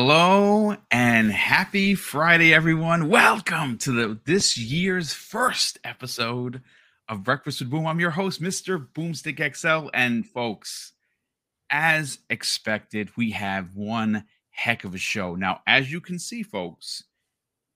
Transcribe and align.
Hello 0.00 0.76
and 0.92 1.32
happy 1.32 1.96
Friday, 1.96 2.54
everyone. 2.54 3.08
Welcome 3.08 3.78
to 3.78 3.90
the 3.90 4.20
this 4.26 4.56
year's 4.56 5.12
first 5.12 5.76
episode 5.82 6.62
of 7.08 7.24
Breakfast 7.24 7.58
with 7.58 7.70
Boom. 7.70 7.84
I'm 7.84 7.98
your 7.98 8.12
host, 8.12 8.40
Mr. 8.40 8.86
Boomstick 8.94 9.56
XL. 9.56 9.90
And 9.92 10.24
folks, 10.24 10.92
as 11.68 12.20
expected, 12.30 13.10
we 13.16 13.32
have 13.32 13.74
one 13.74 14.24
heck 14.50 14.84
of 14.84 14.94
a 14.94 14.98
show. 14.98 15.34
Now, 15.34 15.62
as 15.66 15.90
you 15.90 16.00
can 16.00 16.20
see, 16.20 16.44
folks, 16.44 17.02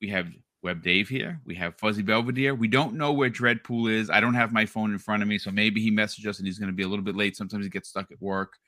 we 0.01 0.11
have 0.11 0.29
Web 0.63 0.81
Dave 0.81 1.09
here. 1.09 1.41
We 1.45 1.57
have 1.57 1.77
Fuzzy 1.77 2.03
Belvedere. 2.03 2.55
We 2.55 2.69
don't 2.69 2.95
know 2.95 3.13
where 3.13 3.31
Dreadpool 3.31 3.91
is. 3.91 4.11
I 4.11 4.21
don't 4.21 4.35
have 4.35 4.53
my 4.53 4.65
phone 4.65 4.93
in 4.93 4.99
front 4.99 5.25
of 5.25 5.29
me, 5.29 5.39
so 5.39 5.51
maybe 5.51 5.83
he 5.83 5.91
messaged 5.91 6.29
us 6.29 6.39
and 6.39 6.47
he's 6.47 6.61
going 6.61 6.71
to 6.71 6.77
be 6.77 6.85
a 6.85 6.89
little 6.89 7.05
bit 7.05 7.17
late. 7.17 7.37
Sometimes 7.37 7.65
he 7.65 7.69
gets 7.69 7.89
stuck 7.89 8.13
at 8.13 8.23
work. 8.23 8.59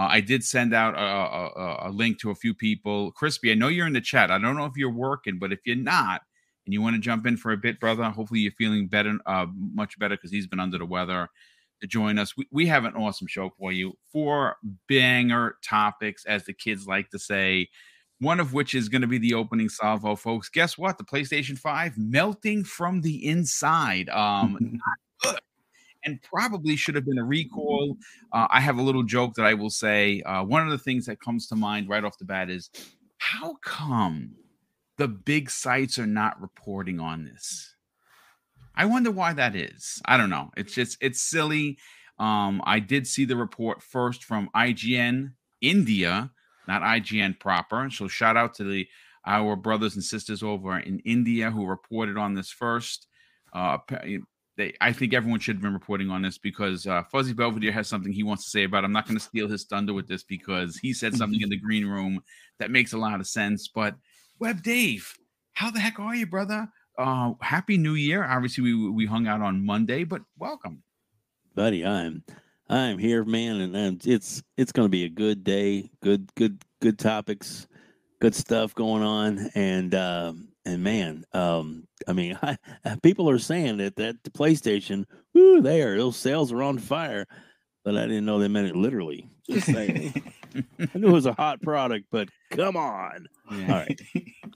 Uh, 0.00 0.08
I 0.08 0.20
did 0.22 0.42
send 0.42 0.72
out 0.72 0.94
a, 0.94 0.98
a, 0.98 1.88
a, 1.88 1.90
link 1.90 2.18
to 2.20 2.30
a 2.30 2.34
few 2.34 2.54
people. 2.54 3.12
Crispy, 3.12 3.50
I 3.50 3.54
know 3.54 3.68
you're 3.68 3.86
in 3.86 3.92
the 3.92 4.00
chat. 4.00 4.30
I 4.30 4.38
don't 4.38 4.56
know 4.56 4.64
if 4.64 4.72
you're 4.74 4.90
working, 4.90 5.38
but 5.38 5.52
if 5.52 5.58
you're 5.66 5.76
not 5.76 6.22
and 6.64 6.72
you 6.72 6.80
want 6.80 6.96
to 6.96 7.02
jump 7.02 7.26
in 7.26 7.36
for 7.36 7.52
a 7.52 7.58
bit, 7.58 7.78
brother, 7.78 8.04
hopefully 8.04 8.40
you're 8.40 8.52
feeling 8.52 8.86
better, 8.86 9.18
uh, 9.26 9.44
much 9.54 9.98
better 9.98 10.16
because 10.16 10.30
he's 10.30 10.46
been 10.46 10.58
under 10.58 10.78
the 10.78 10.86
weather 10.86 11.28
to 11.82 11.86
join 11.86 12.18
us. 12.18 12.34
We, 12.34 12.46
we 12.50 12.66
have 12.66 12.86
an 12.86 12.94
awesome 12.94 13.26
show 13.26 13.50
for 13.58 13.72
you. 13.72 13.92
Four 14.10 14.56
banger 14.88 15.56
topics, 15.62 16.24
as 16.24 16.44
the 16.44 16.54
kids 16.54 16.86
like 16.86 17.10
to 17.10 17.18
say. 17.18 17.68
One 18.20 18.40
of 18.40 18.54
which 18.54 18.74
is 18.74 18.88
going 18.88 19.02
to 19.02 19.06
be 19.06 19.18
the 19.18 19.34
opening 19.34 19.68
salvo, 19.68 20.16
folks. 20.16 20.48
Guess 20.48 20.78
what? 20.78 20.96
The 20.96 21.04
PlayStation 21.04 21.58
5 21.58 21.98
melting 21.98 22.64
from 22.64 23.02
the 23.02 23.26
inside. 23.26 24.08
Um, 24.08 24.56
not 25.22 25.34
good 25.34 25.40
and 26.04 26.20
probably 26.22 26.76
should 26.76 26.94
have 26.94 27.04
been 27.04 27.18
a 27.18 27.24
recall. 27.24 27.96
Uh, 28.32 28.46
I 28.50 28.60
have 28.60 28.78
a 28.78 28.82
little 28.82 29.02
joke 29.02 29.34
that 29.34 29.46
I 29.46 29.54
will 29.54 29.70
say. 29.70 30.22
Uh, 30.22 30.42
one 30.44 30.62
of 30.62 30.70
the 30.70 30.78
things 30.78 31.06
that 31.06 31.20
comes 31.20 31.46
to 31.48 31.56
mind 31.56 31.88
right 31.88 32.04
off 32.04 32.18
the 32.18 32.24
bat 32.24 32.50
is 32.50 32.70
how 33.18 33.56
come 33.62 34.32
the 34.96 35.08
big 35.08 35.50
sites 35.50 35.98
are 35.98 36.06
not 36.06 36.40
reporting 36.40 37.00
on 37.00 37.24
this? 37.24 37.74
I 38.74 38.86
wonder 38.86 39.10
why 39.10 39.32
that 39.34 39.54
is. 39.54 40.00
I 40.06 40.16
don't 40.16 40.30
know. 40.30 40.50
It's 40.56 40.74
just 40.74 40.96
it's 41.00 41.20
silly. 41.20 41.78
Um, 42.18 42.62
I 42.64 42.80
did 42.80 43.06
see 43.06 43.24
the 43.24 43.36
report 43.36 43.82
first 43.82 44.24
from 44.24 44.50
IGN 44.54 45.32
India, 45.60 46.30
not 46.68 46.82
IGN 46.82 47.38
proper. 47.40 47.90
So 47.90 48.08
shout 48.08 48.36
out 48.36 48.54
to 48.54 48.64
the 48.64 48.86
our 49.26 49.54
brothers 49.54 49.96
and 49.96 50.04
sisters 50.04 50.42
over 50.42 50.78
in 50.78 51.00
India 51.00 51.50
who 51.50 51.66
reported 51.66 52.16
on 52.16 52.34
this 52.34 52.50
first. 52.50 53.06
Uh, 53.52 53.78
they, 54.60 54.74
I 54.82 54.92
think 54.92 55.14
everyone 55.14 55.40
should 55.40 55.56
have 55.56 55.62
been 55.62 55.72
reporting 55.72 56.10
on 56.10 56.20
this 56.20 56.36
because 56.36 56.86
uh, 56.86 57.02
Fuzzy 57.04 57.32
Belvedere 57.32 57.72
has 57.72 57.88
something 57.88 58.12
he 58.12 58.22
wants 58.22 58.44
to 58.44 58.50
say 58.50 58.64
about. 58.64 58.84
It. 58.84 58.86
I'm 58.86 58.92
not 58.92 59.06
going 59.06 59.16
to 59.16 59.24
steal 59.24 59.48
his 59.48 59.64
thunder 59.64 59.94
with 59.94 60.06
this 60.06 60.22
because 60.22 60.76
he 60.76 60.92
said 60.92 61.14
something 61.14 61.40
in 61.40 61.48
the 61.48 61.56
green 61.66 61.86
room 61.86 62.22
that 62.58 62.70
makes 62.70 62.92
a 62.92 62.98
lot 62.98 63.20
of 63.20 63.26
sense. 63.26 63.68
But 63.68 63.94
Web 64.38 64.62
Dave, 64.62 65.10
how 65.54 65.70
the 65.70 65.80
heck 65.80 65.98
are 65.98 66.14
you, 66.14 66.26
brother? 66.26 66.68
Uh, 66.98 67.32
happy 67.40 67.78
New 67.78 67.94
Year! 67.94 68.22
Obviously, 68.22 68.62
we 68.62 68.90
we 68.90 69.06
hung 69.06 69.26
out 69.26 69.40
on 69.40 69.64
Monday, 69.64 70.04
but 70.04 70.20
welcome, 70.38 70.82
buddy. 71.54 71.86
I'm 71.86 72.22
I'm 72.68 72.98
here, 72.98 73.24
man, 73.24 73.74
and 73.74 74.06
it's 74.06 74.42
it's 74.58 74.72
going 74.72 74.84
to 74.84 74.90
be 74.90 75.04
a 75.04 75.08
good 75.08 75.42
day. 75.42 75.90
Good 76.02 76.30
good 76.34 76.62
good 76.82 76.98
topics, 76.98 77.66
good 78.20 78.34
stuff 78.34 78.74
going 78.74 79.02
on, 79.02 79.50
and 79.54 79.94
um, 79.94 80.49
and 80.70 80.84
man, 80.84 81.24
um, 81.32 81.86
I 82.06 82.12
mean, 82.12 82.38
I, 82.42 82.56
people 83.02 83.28
are 83.28 83.38
saying 83.38 83.78
that 83.78 83.96
that 83.96 84.22
the 84.22 84.30
PlayStation, 84.30 85.04
whoo, 85.34 85.60
there, 85.60 85.96
those 85.96 86.16
sales 86.16 86.52
are 86.52 86.62
on 86.62 86.78
fire, 86.78 87.26
but 87.84 87.96
I 87.96 88.02
didn't 88.06 88.24
know 88.24 88.38
they 88.38 88.48
meant 88.48 88.68
it 88.68 88.76
literally. 88.76 89.28
Just 89.48 89.66
saying. 89.66 90.32
I 90.54 90.98
knew 90.98 91.08
it 91.08 91.12
was 91.12 91.26
a 91.26 91.32
hot 91.32 91.60
product, 91.62 92.06
but 92.10 92.28
come 92.50 92.76
on. 92.76 93.26
Yeah. 93.50 93.66
All 93.66 93.78
right, 93.80 94.00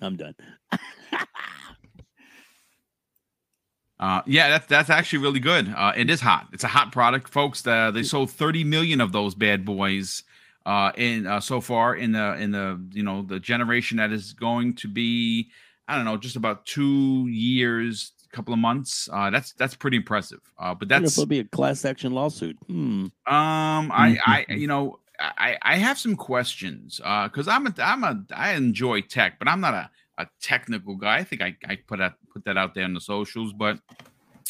I'm 0.00 0.16
done. 0.16 0.34
Uh, 4.00 4.20
yeah, 4.26 4.48
that's 4.50 4.66
that's 4.66 4.91
actually 4.91 5.20
really 5.20 5.38
good. 5.41 5.72
Uh, 5.74 5.92
it 5.97 6.10
is 6.10 6.20
hot. 6.20 6.48
It's 6.53 6.64
a 6.64 6.69
hot 6.69 6.91
product, 6.91 7.28
folks. 7.28 7.62
The, 7.62 7.92
they 7.94 8.03
sold 8.03 8.30
30 8.30 8.64
million 8.64 9.00
of 9.00 9.12
those 9.12 9.36
bad 9.36 9.64
boys 9.64 10.24
uh, 10.66 10.91
in 10.97 11.26
uh, 11.26 11.41
so 11.41 11.60
far 11.60 11.94
in 11.94 12.12
the 12.12 12.34
in 12.34 12.50
the 12.50 12.84
you 12.92 13.03
know 13.03 13.22
the 13.22 13.38
generation 13.38 13.98
that 13.98 14.12
is 14.12 14.32
going 14.32 14.74
to 14.74 14.88
be 14.88 15.50
I 15.89 15.97
don't 15.97 16.05
know, 16.05 16.17
just 16.17 16.37
about 16.37 16.65
two 16.67 17.27
years, 17.28 18.12
a 18.33 18.37
couple 18.37 18.55
of 18.55 18.61
months. 18.61 19.09
Uh, 19.12 19.31
that's 19.31 19.53
that's 19.53 19.75
pretty 19.75 19.97
impressive. 19.97 20.41
Uh, 20.59 20.75
but 20.75 20.89
that's 20.89 21.17
will 21.17 21.27
be 21.27 21.41
a 21.41 21.45
class 21.45 21.84
action 21.84 22.12
lawsuit. 22.12 22.56
Hmm. 22.67 23.06
Um, 23.27 23.93
I 23.93 24.19
I 24.27 24.47
you 24.53 24.67
know 24.67 25.00
I 25.19 25.56
I 25.62 25.77
have 25.77 25.99
some 25.99 26.17
questions. 26.17 27.00
Uh, 27.05 27.28
because 27.28 27.49
I'm 27.49 27.67
a 27.67 27.75
I'm 27.78 28.05
a 28.05 28.25
I 28.34 28.53
enjoy 28.53 29.03
tech, 29.03 29.39
but 29.39 29.49
I'm 29.49 29.61
not 29.61 29.75
a 29.75 29.91
a 30.19 30.27
technical 30.41 30.97
guy. 30.97 31.17
I 31.17 31.25
think 31.25 31.43
I 31.43 31.56
I 31.69 31.77
put 31.77 31.99
that 31.99 32.15
put 32.33 32.45
that 32.45 32.56
out 32.56 32.75
there 32.75 32.84
on 32.84 32.95
the 32.95 33.01
socials, 33.01 33.53
but 33.53 33.78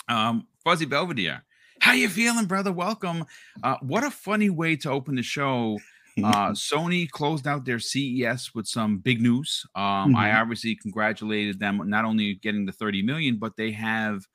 um, 0.08 0.46
Fuzzy 0.62 0.86
Belvedere. 0.86 1.42
How 1.80 1.92
you 1.92 2.08
feeling, 2.08 2.46
brother? 2.46 2.72
Welcome. 2.72 3.26
Uh, 3.62 3.76
what 3.82 4.04
a 4.04 4.10
funny 4.10 4.48
way 4.48 4.76
to 4.76 4.90
open 4.90 5.16
the 5.16 5.22
show 5.22 5.78
uh, 6.22 6.50
Sony 6.52 7.10
closed 7.10 7.46
out 7.46 7.64
their 7.64 7.78
CES 7.78 8.54
with 8.54 8.66
some 8.66 8.98
big 8.98 9.20
news. 9.20 9.64
Um, 9.74 9.82
mm-hmm. 9.82 10.16
I 10.16 10.38
obviously 10.38 10.76
congratulated 10.76 11.58
them 11.58 11.80
not 11.86 12.04
only 12.04 12.34
getting 12.34 12.66
the 12.66 12.72
30 12.72 13.02
million, 13.02 13.38
but 13.38 13.56
they 13.56 13.72
have 13.72 14.26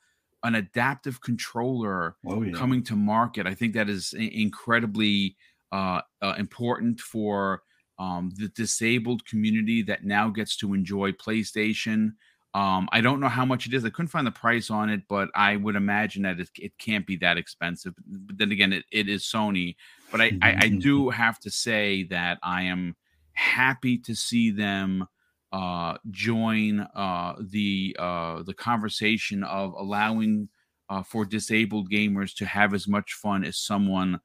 an 0.43 0.55
adaptive 0.55 1.21
controller 1.21 2.15
oh, 2.25 2.41
yeah. 2.41 2.53
coming 2.53 2.83
to 2.83 2.95
market. 2.95 3.45
I 3.45 3.53
think 3.53 3.73
that 3.73 3.89
is 3.89 4.13
incredibly 4.13 5.35
uh, 5.71 6.01
uh, 6.21 6.35
important 6.37 6.99
for 6.99 7.63
um, 7.99 8.31
the 8.37 8.47
disabled 8.49 9.25
community 9.25 9.81
that 9.83 10.05
now 10.05 10.29
gets 10.29 10.55
to 10.57 10.73
enjoy 10.73 11.11
PlayStation. 11.11 12.13
Um, 12.53 12.89
I 12.91 13.01
don't 13.01 13.19
know 13.19 13.29
how 13.29 13.45
much 13.45 13.67
it 13.67 13.73
is. 13.73 13.85
I 13.85 13.89
couldn't 13.89 14.07
find 14.07 14.25
the 14.25 14.31
price 14.31 14.71
on 14.71 14.89
it, 14.89 15.01
but 15.07 15.29
I 15.35 15.55
would 15.55 15.75
imagine 15.75 16.23
that 16.23 16.39
it, 16.39 16.49
it 16.57 16.77
can't 16.79 17.05
be 17.05 17.15
that 17.17 17.37
expensive. 17.37 17.93
But 18.07 18.39
then 18.39 18.51
again, 18.51 18.73
it, 18.73 18.85
it 18.91 19.07
is 19.07 19.23
Sony. 19.23 19.75
But 20.11 20.21
I, 20.21 20.31
I, 20.41 20.55
I, 20.61 20.69
do 20.69 21.11
have 21.11 21.39
to 21.41 21.51
say 21.51 22.03
that 22.05 22.39
I 22.41 22.63
am 22.63 22.95
happy 23.33 23.99
to 23.99 24.15
see 24.15 24.49
them 24.49 25.07
uh, 25.51 25.97
join 26.09 26.81
uh, 26.95 27.35
the 27.39 27.95
uh, 27.99 28.43
the 28.43 28.53
conversation 28.53 29.43
of 29.43 29.73
allowing 29.73 30.49
uh, 30.89 31.03
for 31.03 31.25
disabled 31.25 31.89
gamers 31.91 32.35
to 32.35 32.45
have 32.45 32.73
as 32.73 32.87
much 32.87 33.13
fun 33.13 33.43
as 33.43 33.57
someone 33.57 34.19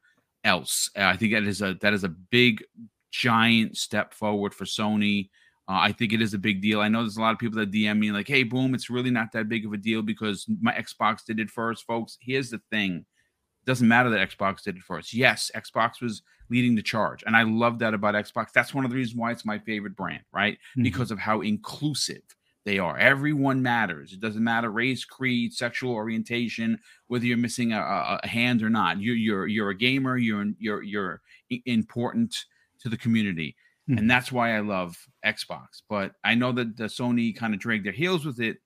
else. 0.45 0.91
I 0.97 1.17
think 1.17 1.33
that 1.33 1.45
is 1.45 1.62
a 1.62 1.75
that 1.81 1.95
is 1.95 2.05
a 2.05 2.09
big 2.09 2.65
giant 3.11 3.77
step 3.77 4.12
forward 4.12 4.55
for 4.55 4.65
Sony. 4.65 5.31
Uh, 5.66 5.80
I 5.80 5.92
think 5.92 6.12
it 6.12 6.20
is 6.20 6.34
a 6.34 6.38
big 6.38 6.60
deal. 6.60 6.80
I 6.80 6.88
know 6.88 7.00
there's 7.00 7.16
a 7.16 7.22
lot 7.22 7.32
of 7.32 7.38
people 7.38 7.58
that 7.58 7.70
DM 7.70 7.98
me 7.98 8.12
like, 8.12 8.28
"Hey, 8.28 8.42
boom, 8.42 8.75
it's 8.75 8.91
really 8.91 9.10
not 9.10 9.32
that 9.32 9.48
big 9.48 9.64
of 9.64 9.72
a 9.72 9.78
deal 9.78 10.02
because 10.02 10.47
my 10.60 10.72
Xbox 10.72 11.25
did 11.25 11.41
it 11.41 11.50
first, 11.50 11.86
folks." 11.86 12.19
Here's 12.20 12.50
the 12.50 12.60
thing: 12.70 12.97
it 12.97 13.66
doesn't 13.66 13.88
matter 13.88 14.10
that 14.10 14.28
Xbox 14.28 14.62
did 14.62 14.76
it 14.76 14.82
first. 14.82 15.14
Yes, 15.14 15.50
Xbox 15.54 16.02
was 16.02 16.22
leading 16.50 16.75
the 16.75 16.82
charge, 16.82 17.25
and 17.26 17.34
I 17.34 17.44
love 17.44 17.78
that 17.78 17.94
about 17.94 18.14
Xbox. 18.14 18.52
That's 18.52 18.75
one 18.75 18.84
of 18.84 18.91
the 18.91 18.97
reasons 18.97 19.16
why 19.16 19.32
it's 19.32 19.47
my 19.47 19.58
favorite 19.58 19.97
brand, 19.97 20.25
right? 20.32 20.54
Mm-hmm. 20.54 20.82
Because 20.82 21.10
of 21.10 21.19
how 21.19 21.41
inclusive 21.41 22.22
they 22.64 22.78
are. 22.78 22.98
Everyone 22.98 23.62
matters. 23.62 24.12
It 24.12 24.20
doesn't 24.20 24.42
matter 24.42 24.70
race, 24.70 25.04
creed, 25.04 25.52
sexual 25.52 25.92
orientation, 25.92 26.78
whether 27.06 27.26
you're 27.26 27.36
missing 27.36 27.72
a, 27.72 27.81
a, 27.81 28.20
a 28.22 28.28
hand 28.28 28.62
or 28.62 28.70
not. 28.70 29.00
You're 29.00 29.16
you're 29.16 29.46
you're 29.46 29.70
a 29.70 29.76
gamer. 29.76 30.16
You're 30.16 30.46
you're 30.58 30.82
you're 30.82 31.22
important 31.66 32.36
to 32.81 32.88
the 32.88 32.96
community 32.96 33.56
hmm 33.87 33.99
And 33.99 34.11
that's 34.11 34.33
why 34.33 34.56
I 34.56 34.61
love 34.61 34.97
Xbox. 35.25 35.83
But 35.89 36.12
I 36.25 36.34
know 36.34 36.53
that 36.53 36.77
the 36.77 36.84
Sony 36.84 37.37
kind 37.37 37.55
of 37.55 37.61
dragged 37.61 37.84
their 37.84 37.93
heels 37.93 38.25
with 38.25 38.41
it, 38.41 38.59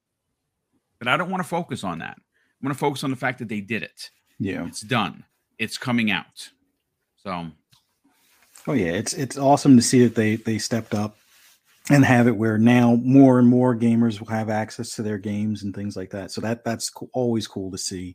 but 0.99 1.09
I 1.09 1.17
don't 1.17 1.31
want 1.31 1.43
to 1.43 1.49
focus 1.49 1.85
on 1.85 1.99
that. 2.01 2.17
I 2.19 2.67
want 2.67 2.75
to 2.75 2.79
focus 2.79 3.05
on 3.05 3.11
the 3.11 3.17
fact 3.17 3.39
that 3.39 3.49
they 3.49 3.61
did 3.61 3.83
it. 3.83 4.11
Yeah. 4.39 4.67
It's 4.67 4.81
done. 4.81 5.25
It's 5.59 5.79
coming 5.79 6.11
out. 6.11 6.51
So 7.23 7.51
Oh 8.67 8.73
yeah, 8.73 8.93
it's 8.93 9.15
it's 9.15 9.39
awesome 9.39 9.77
to 9.77 9.83
see 9.83 10.03
that 10.05 10.15
they 10.15 10.37
they 10.37 10.59
stepped 10.59 10.95
up 10.95 11.17
and 11.91 12.05
have 12.05 12.27
it 12.27 12.37
where 12.37 12.59
now 12.59 12.97
more 13.03 13.39
and 13.39 13.49
more 13.49 13.75
gamers 13.75 14.21
will 14.21 14.29
have 14.29 14.51
access 14.51 14.95
to 14.97 15.03
their 15.03 15.19
games 15.19 15.63
and 15.63 15.75
things 15.75 15.97
like 15.97 16.11
that. 16.11 16.31
So 16.31 16.41
that 16.43 16.65
that's 16.65 16.91
co- 16.91 17.11
always 17.13 17.47
cool 17.47 17.71
to 17.71 17.79
see. 17.79 18.15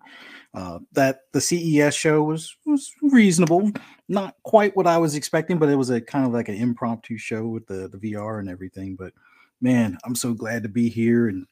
Uh, 0.53 0.79
that 0.91 1.21
the 1.31 1.41
CES 1.41 1.95
show 1.95 2.23
was 2.23 2.55
was 2.65 2.91
reasonable, 3.01 3.71
not 4.07 4.35
quite 4.43 4.75
what 4.75 4.87
I 4.87 4.97
was 4.97 5.15
expecting, 5.15 5.57
but 5.57 5.69
it 5.69 5.75
was 5.75 5.89
a 5.89 6.01
kind 6.01 6.25
of 6.25 6.33
like 6.33 6.49
an 6.49 6.55
impromptu 6.55 7.17
show 7.17 7.47
with 7.47 7.65
the 7.67 7.87
the 7.87 7.97
VR 8.13 8.39
and 8.39 8.49
everything. 8.49 8.95
But 8.95 9.13
man, 9.61 9.97
I'm 10.03 10.15
so 10.15 10.33
glad 10.33 10.63
to 10.63 10.69
be 10.69 10.89
here 10.89 11.27
and. 11.27 11.47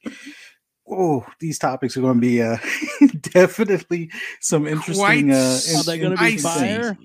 Oh, 0.90 1.24
these 1.38 1.60
topics 1.60 1.96
are 1.96 2.00
going 2.00 2.16
to 2.16 2.20
be 2.20 2.42
uh, 2.42 2.56
definitely 3.20 4.10
some 4.40 4.66
interesting. 4.66 5.28
Quite 5.28 5.30
uh, 5.30 5.78
are 5.78 5.84
they 5.84 5.96
going 5.96 6.16
to 6.16 6.22
be 6.22 6.36
fire? 6.36 6.98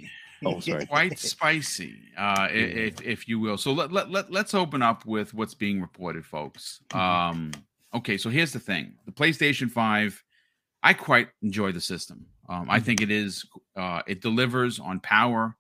Oh, 0.46 0.60
sorry. 0.60 0.86
Quite 0.86 1.20
spicy, 1.20 1.96
uh, 2.18 2.48
if 2.52 3.02
if 3.02 3.28
you 3.28 3.40
will. 3.40 3.58
So 3.58 3.72
let, 3.72 3.92
let, 3.92 4.10
let, 4.12 4.32
let's 4.32 4.54
open 4.54 4.82
up 4.82 5.06
with 5.06 5.34
what's 5.34 5.54
being 5.54 5.82
reported, 5.82 6.26
folks. 6.26 6.82
Mm-hmm. 6.90 7.00
Um, 7.00 7.52
okay, 7.96 8.18
so 8.18 8.30
here's 8.30 8.54
the 8.54 8.60
thing 8.60 8.96
the 9.06 9.12
PlayStation 9.12 9.70
5, 9.70 10.24
I 10.84 10.94
quite 10.94 11.30
enjoy 11.42 11.72
the 11.72 11.82
system. 11.82 12.28
Um, 12.50 12.70
I 12.70 12.78
mm-hmm. 12.78 12.86
think 12.86 13.02
it 13.02 13.12
is, 13.12 13.46
uh, 13.76 14.02
it 14.08 14.22
delivers 14.22 14.80
on 14.80 15.00
power. 15.00 15.56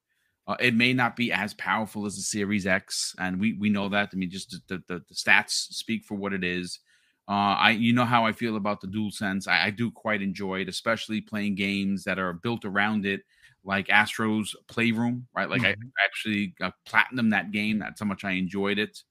Uh, 0.47 0.55
it 0.61 0.73
may 0.73 0.93
not 0.93 1.17
be 1.17 1.31
as 1.31 1.53
powerful 1.55 2.05
as 2.05 2.15
the 2.15 2.21
Series 2.21 2.65
X, 2.65 3.13
and 3.19 3.39
we 3.39 3.53
we 3.53 3.69
know 3.69 3.89
that. 3.89 4.09
I 4.13 4.15
mean, 4.15 4.29
just 4.29 4.51
the, 4.67 4.81
the, 4.87 5.03
the 5.09 5.13
stats 5.13 5.51
speak 5.73 6.05
for 6.05 6.15
what 6.15 6.33
it 6.33 6.43
is. 6.43 6.79
Uh, 7.27 7.59
I 7.59 7.71
you 7.71 7.91
know 7.91 8.05
how 8.05 8.25
I 8.25 8.31
feel 8.31 8.55
about 8.55 8.79
the 8.79 8.87
Dual 8.87 9.11
Sense. 9.11 9.47
I, 9.47 9.65
I, 9.65 9.69
do 9.71 9.91
quite 9.91 10.21
enjoy 10.21 10.61
it, 10.61 10.69
especially 10.69 11.19
playing 11.19 11.55
games 11.55 12.05
that 12.05 12.17
are 12.17 12.31
built 12.31 12.63
around 12.63 13.05
it, 13.05 13.23
like 13.67 13.89
Astro's 13.89 14.55
Playroom. 14.67 15.27
Right, 15.35 15.49
like 15.49 15.61
mm-hmm. 15.61 15.81
I 15.81 16.05
actually 16.05 16.47
got 16.57 16.73
platinum 16.85 17.29
that 17.31 17.51
game. 17.51 17.77
That's 17.77 17.99
how 17.99 18.07
much 18.07 18.23
I 18.23 18.31
enjoyed 18.31 18.79
it. 18.79 19.03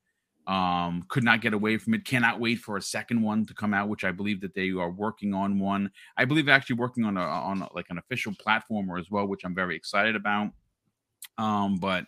Um, 0.46 1.04
could 1.08 1.24
not 1.24 1.40
get 1.40 1.52
away 1.54 1.76
from 1.76 1.94
it. 1.94 2.04
Cannot 2.04 2.40
wait 2.40 2.56
for 2.56 2.76
a 2.76 2.82
second 2.82 3.20
one 3.20 3.44
to 3.46 3.54
come 3.54 3.74
out, 3.74 3.88
which 3.88 4.04
I 4.04 4.12
believe 4.12 4.40
that 4.40 4.54
they 4.54 4.70
are 4.70 4.90
working 4.90 5.34
on 5.34 5.58
one. 5.58 5.90
I 6.16 6.24
believe 6.24 6.48
actually 6.48 6.76
working 6.76 7.04
on 7.04 7.16
a 7.16 7.20
on 7.20 7.62
a, 7.62 7.68
like 7.74 7.86
an 7.90 7.98
official 7.98 8.32
platformer 8.32 8.98
as 8.98 9.10
well, 9.10 9.26
which 9.26 9.44
I'm 9.44 9.54
very 9.54 9.76
excited 9.76 10.16
about. 10.16 10.52
Um, 11.36 11.76
but 11.76 12.06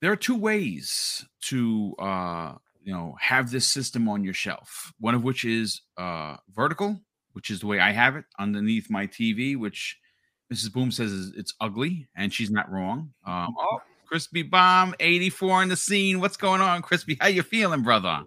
there 0.00 0.10
are 0.10 0.16
two 0.16 0.36
ways 0.36 1.24
to 1.42 1.94
uh, 2.00 2.54
you 2.82 2.92
know 2.92 3.14
have 3.20 3.52
this 3.52 3.68
system 3.68 4.08
on 4.08 4.24
your 4.24 4.34
shelf. 4.34 4.92
One 4.98 5.14
of 5.14 5.22
which 5.22 5.44
is 5.44 5.82
uh, 5.96 6.38
vertical, 6.52 6.98
which 7.34 7.50
is 7.50 7.60
the 7.60 7.68
way 7.68 7.78
I 7.78 7.92
have 7.92 8.16
it 8.16 8.24
underneath 8.38 8.90
my 8.90 9.06
TV, 9.06 9.56
which 9.56 9.99
Mrs. 10.52 10.72
Boom 10.72 10.90
says 10.90 11.32
it's 11.36 11.54
ugly, 11.60 12.08
and 12.16 12.32
she's 12.32 12.50
not 12.50 12.70
wrong. 12.70 13.12
Um, 13.24 13.54
oh, 13.58 13.80
Crispy 14.06 14.42
Bomb 14.42 14.94
84 14.98 15.62
in 15.62 15.68
the 15.68 15.76
scene. 15.76 16.20
What's 16.20 16.36
going 16.36 16.60
on, 16.60 16.82
Crispy? 16.82 17.16
How 17.20 17.28
you 17.28 17.42
feeling, 17.42 17.82
brother? 17.82 18.24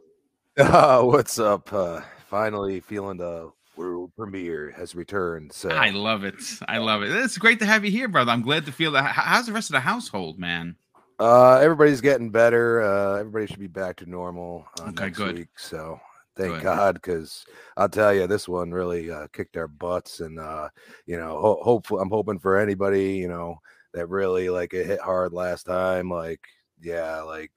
Uh, 0.58 1.02
what's 1.04 1.38
up? 1.38 1.74
Uh, 1.74 2.02
finally 2.30 2.80
feeling 2.80 3.18
the 3.18 3.52
world 3.76 4.12
premiere 4.16 4.72
has 4.72 4.96
returned. 4.96 5.52
So 5.52 5.70
I 5.70 5.90
love 5.90 6.24
it. 6.24 6.36
I 6.68 6.78
love 6.78 7.04
it. 7.04 7.12
It's 7.12 7.38
great 7.38 7.60
to 7.60 7.66
have 7.66 7.84
you 7.84 7.92
here, 7.92 8.08
brother. 8.08 8.32
I'm 8.32 8.42
glad 8.42 8.66
to 8.68 8.72
feel 8.72 8.92
that. 8.92 9.04
How's 9.12 9.48
the 9.48 9.54
rest 9.54 9.70
of 9.70 9.74
the 9.74 9.82
household, 9.82 10.40
man? 10.40 10.78
Uh, 11.20 11.58
everybody's 11.58 12.02
getting 12.02 12.30
better. 12.30 12.82
Uh, 12.82 13.20
everybody 13.20 13.48
should 13.48 13.60
be 13.60 13.68
back 13.68 13.98
to 13.98 14.06
normal. 14.10 14.66
Uh, 14.80 14.90
okay, 14.90 15.10
good. 15.10 15.38
Week, 15.40 15.50
so 15.58 16.00
thank. 16.36 16.64
God, 16.64 16.96
because 16.96 17.46
I'll 17.78 17.90
tell 17.90 18.14
you, 18.14 18.28
this 18.28 18.48
one 18.48 18.72
really 18.72 19.12
uh, 19.12 19.28
kicked 19.34 19.58
our 19.58 19.68
butts, 19.68 20.20
and 20.20 20.40
uh, 20.40 20.70
you 21.06 21.18
know, 21.18 21.40
ho- 21.40 21.62
hopefully, 21.64 22.02
I'm 22.02 22.10
hoping 22.10 22.40
for 22.40 22.58
anybody, 22.58 23.14
you 23.14 23.28
know, 23.28 23.60
that 23.94 24.08
really 24.08 24.50
like 24.50 24.74
it 24.74 24.86
hit 24.86 25.02
hard 25.02 25.34
last 25.34 25.64
time. 25.64 26.10
Like, 26.10 26.42
yeah, 26.82 27.22
like 27.22 27.52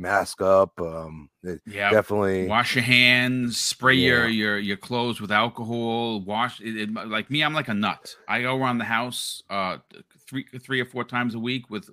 mask 0.00 0.40
up. 0.40 0.80
Um, 0.80 1.28
yeah, 1.66 1.90
definitely 1.90 2.46
wash 2.46 2.74
your 2.74 2.84
hands, 2.84 3.58
spray 3.58 3.94
yeah. 3.94 4.08
your 4.08 4.28
your 4.28 4.58
your 4.58 4.76
clothes 4.76 5.20
with 5.20 5.30
alcohol. 5.30 6.20
Wash 6.20 6.60
it, 6.60 6.76
it, 6.76 7.08
like 7.08 7.30
me. 7.30 7.42
I'm 7.42 7.54
like 7.54 7.68
a 7.68 7.74
nut. 7.74 8.16
I 8.26 8.42
go 8.42 8.56
around 8.56 8.78
the 8.78 8.84
house 8.84 9.42
uh 9.50 9.78
three 10.26 10.44
three 10.60 10.80
or 10.80 10.86
four 10.86 11.04
times 11.04 11.34
a 11.34 11.38
week 11.38 11.70
with 11.70 11.90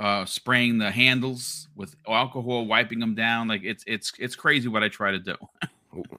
uh 0.00 0.24
spraying 0.24 0.78
the 0.78 0.90
handles 0.90 1.68
with 1.76 1.94
alcohol, 2.08 2.66
wiping 2.66 2.98
them 2.98 3.14
down. 3.14 3.46
Like 3.46 3.62
it's 3.62 3.84
it's 3.86 4.12
it's 4.18 4.34
crazy 4.34 4.66
what 4.66 4.82
I 4.82 4.88
try 4.88 5.12
to 5.12 5.20
do. 5.20 5.36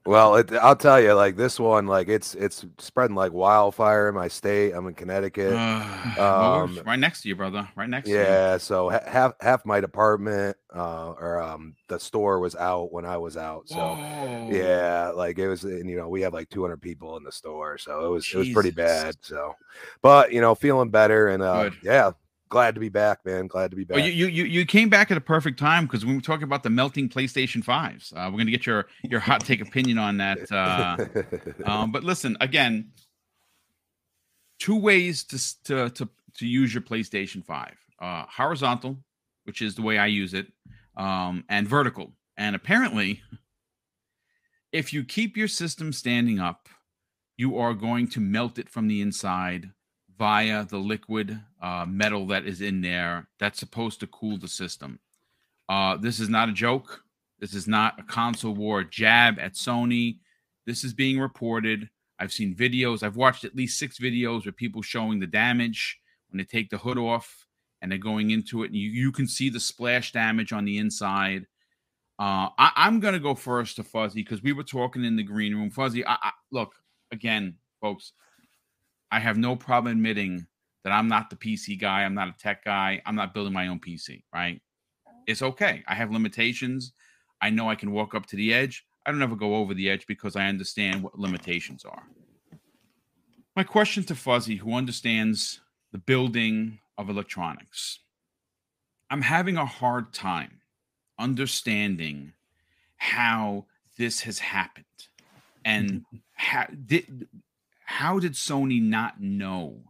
Well, 0.05 0.35
it, 0.35 0.51
I'll 0.51 0.75
tell 0.75 0.99
you, 0.99 1.13
like 1.13 1.37
this 1.37 1.57
one, 1.57 1.87
like 1.87 2.09
it's 2.09 2.35
it's 2.35 2.65
spreading 2.77 3.15
like 3.15 3.31
wildfire 3.31 4.09
in 4.09 4.15
my 4.15 4.27
state. 4.27 4.73
I'm 4.73 4.85
in 4.87 4.93
Connecticut, 4.93 5.53
uh, 6.17 6.61
um, 6.63 6.81
right 6.85 6.99
next 6.99 7.21
to 7.21 7.29
you, 7.29 7.37
brother. 7.37 7.69
Right 7.77 7.87
next. 7.87 8.09
To 8.09 8.13
you. 8.13 8.19
Yeah, 8.19 8.57
so 8.57 8.89
half 8.89 9.33
half 9.39 9.65
my 9.65 9.79
department 9.79 10.57
uh, 10.75 11.11
or 11.11 11.41
um, 11.41 11.75
the 11.87 11.97
store 11.99 12.39
was 12.39 12.55
out 12.55 12.91
when 12.91 13.05
I 13.05 13.17
was 13.17 13.37
out. 13.37 13.69
So 13.69 13.77
Whoa. 13.77 14.49
yeah, 14.51 15.11
like 15.15 15.39
it 15.39 15.47
was, 15.47 15.63
and 15.63 15.89
you 15.89 15.95
know, 15.95 16.09
we 16.09 16.19
have 16.21 16.33
like 16.33 16.49
200 16.49 16.81
people 16.81 17.15
in 17.15 17.23
the 17.23 17.31
store, 17.31 17.77
so 17.77 18.05
it 18.05 18.09
was 18.09 18.25
Jesus. 18.25 18.35
it 18.35 18.39
was 18.39 18.49
pretty 18.49 18.71
bad. 18.71 19.15
So, 19.21 19.55
but 20.01 20.33
you 20.33 20.41
know, 20.41 20.53
feeling 20.53 20.89
better, 20.89 21.29
and 21.29 21.41
uh, 21.41 21.69
yeah, 21.81 22.11
glad 22.51 22.75
to 22.75 22.81
be 22.81 22.89
back, 22.89 23.25
man. 23.25 23.47
Glad 23.47 23.71
to 23.71 23.77
be 23.77 23.83
back. 23.83 23.95
Well, 23.95 24.05
you 24.05 24.27
you 24.27 24.43
you 24.43 24.65
came 24.65 24.89
back 24.89 25.09
at 25.09 25.17
a 25.17 25.21
perfect 25.21 25.57
time 25.57 25.85
because 25.85 26.05
when 26.05 26.13
we 26.13 26.17
were 26.17 26.21
talking 26.21 26.43
about 26.43 26.61
the 26.61 26.69
melting 26.69 27.09
PlayStation 27.09 27.63
fives. 27.63 28.13
Uh, 28.15 28.29
we're 28.31 28.37
gonna 28.37 28.51
get 28.51 28.67
your 28.67 28.85
your 29.03 29.19
hot 29.19 29.41
take 29.41 29.61
opinion 29.61 29.97
on 29.97 30.17
that. 30.17 30.37
Uh, 30.51 30.97
um, 31.65 31.91
but 31.91 32.03
listen, 32.03 32.35
again, 32.41 32.91
two 34.59 34.77
ways 34.77 35.23
to 35.23 35.37
to 35.63 35.89
to 35.91 36.09
to 36.35 36.45
use 36.45 36.73
your 36.73 36.83
PlayStation 36.83 37.43
Five: 37.43 37.75
uh, 37.99 38.25
horizontal, 38.27 38.97
which 39.45 39.61
is 39.61 39.75
the 39.75 39.81
way 39.81 39.97
I 39.97 40.07
use 40.07 40.33
it, 40.33 40.47
um, 40.97 41.45
and 41.47 41.67
vertical. 41.67 42.11
And 42.37 42.55
apparently, 42.55 43.21
if 44.73 44.91
you 44.91 45.05
keep 45.05 45.37
your 45.37 45.47
system 45.47 45.93
standing 45.93 46.39
up, 46.39 46.67
you 47.37 47.57
are 47.57 47.73
going 47.73 48.09
to 48.09 48.19
melt 48.19 48.59
it 48.59 48.69
from 48.69 48.87
the 48.87 49.01
inside 49.01 49.71
via 50.21 50.63
the 50.65 50.77
liquid 50.77 51.41
uh, 51.63 51.83
metal 51.89 52.27
that 52.27 52.45
is 52.45 52.61
in 52.61 52.79
there 52.79 53.27
that's 53.39 53.57
supposed 53.57 53.99
to 53.99 54.05
cool 54.05 54.37
the 54.37 54.47
system. 54.47 54.99
Uh, 55.67 55.97
this 55.97 56.19
is 56.19 56.29
not 56.29 56.47
a 56.47 56.51
joke. 56.51 57.03
This 57.39 57.55
is 57.55 57.67
not 57.67 57.99
a 57.99 58.03
console 58.03 58.53
war 58.53 58.83
jab 58.83 59.39
at 59.39 59.55
Sony. 59.55 60.19
This 60.67 60.83
is 60.83 60.93
being 60.93 61.19
reported. 61.19 61.89
I've 62.19 62.31
seen 62.31 62.53
videos. 62.53 63.01
I've 63.01 63.15
watched 63.15 63.45
at 63.45 63.55
least 63.55 63.79
six 63.79 63.97
videos 63.97 64.45
with 64.45 64.55
people 64.55 64.83
showing 64.83 65.19
the 65.19 65.25
damage 65.25 65.99
when 66.29 66.37
they 66.37 66.43
take 66.43 66.69
the 66.69 66.77
hood 66.77 66.99
off 66.99 67.47
and 67.81 67.91
they're 67.91 67.97
going 67.97 68.29
into 68.29 68.61
it. 68.61 68.67
And 68.67 68.75
you, 68.75 68.91
you 68.91 69.11
can 69.11 69.27
see 69.27 69.49
the 69.49 69.59
splash 69.59 70.11
damage 70.11 70.53
on 70.53 70.65
the 70.65 70.77
inside. 70.77 71.47
Uh, 72.19 72.49
I, 72.59 72.87
am 72.87 72.99
going 72.99 73.15
to 73.15 73.19
go 73.19 73.33
first 73.33 73.77
to 73.77 73.83
Fuzzy 73.83 74.21
because 74.21 74.43
we 74.43 74.53
were 74.53 74.61
talking 74.61 75.03
in 75.03 75.15
the 75.15 75.23
green 75.23 75.55
room. 75.55 75.71
Fuzzy, 75.71 76.05
I, 76.05 76.13
I, 76.21 76.31
look, 76.51 76.75
again, 77.11 77.55
folks, 77.81 78.13
I 79.11 79.19
have 79.19 79.37
no 79.37 79.55
problem 79.55 79.97
admitting 79.97 80.47
that 80.83 80.91
I'm 80.91 81.07
not 81.07 81.29
the 81.29 81.35
PC 81.35 81.79
guy. 81.79 82.03
I'm 82.03 82.13
not 82.13 82.29
a 82.29 82.35
tech 82.39 82.63
guy. 82.63 83.01
I'm 83.05 83.15
not 83.15 83.33
building 83.33 83.53
my 83.53 83.67
own 83.67 83.79
PC, 83.79 84.23
right? 84.33 84.61
It's 85.27 85.41
okay. 85.41 85.83
I 85.87 85.95
have 85.95 86.11
limitations. 86.11 86.93
I 87.41 87.49
know 87.49 87.69
I 87.69 87.75
can 87.75 87.91
walk 87.91 88.15
up 88.15 88.25
to 88.27 88.35
the 88.35 88.53
edge. 88.53 88.85
I 89.05 89.11
don't 89.11 89.21
ever 89.21 89.35
go 89.35 89.55
over 89.55 89.73
the 89.73 89.89
edge 89.89 90.07
because 90.07 90.35
I 90.35 90.47
understand 90.47 91.03
what 91.03 91.17
limitations 91.17 91.85
are. 91.85 92.03
My 93.55 93.63
question 93.63 94.03
to 94.05 94.15
Fuzzy, 94.15 94.55
who 94.55 94.73
understands 94.73 95.59
the 95.91 95.97
building 95.97 96.79
of 96.97 97.09
electronics, 97.09 97.99
I'm 99.09 99.21
having 99.21 99.57
a 99.57 99.65
hard 99.65 100.13
time 100.13 100.61
understanding 101.19 102.33
how 102.97 103.65
this 103.97 104.21
has 104.21 104.39
happened 104.39 104.85
and 105.65 106.05
how 106.33 106.65
did 106.85 107.27
how 107.91 108.19
did 108.19 108.33
Sony 108.33 108.81
not 108.81 109.21
know 109.21 109.81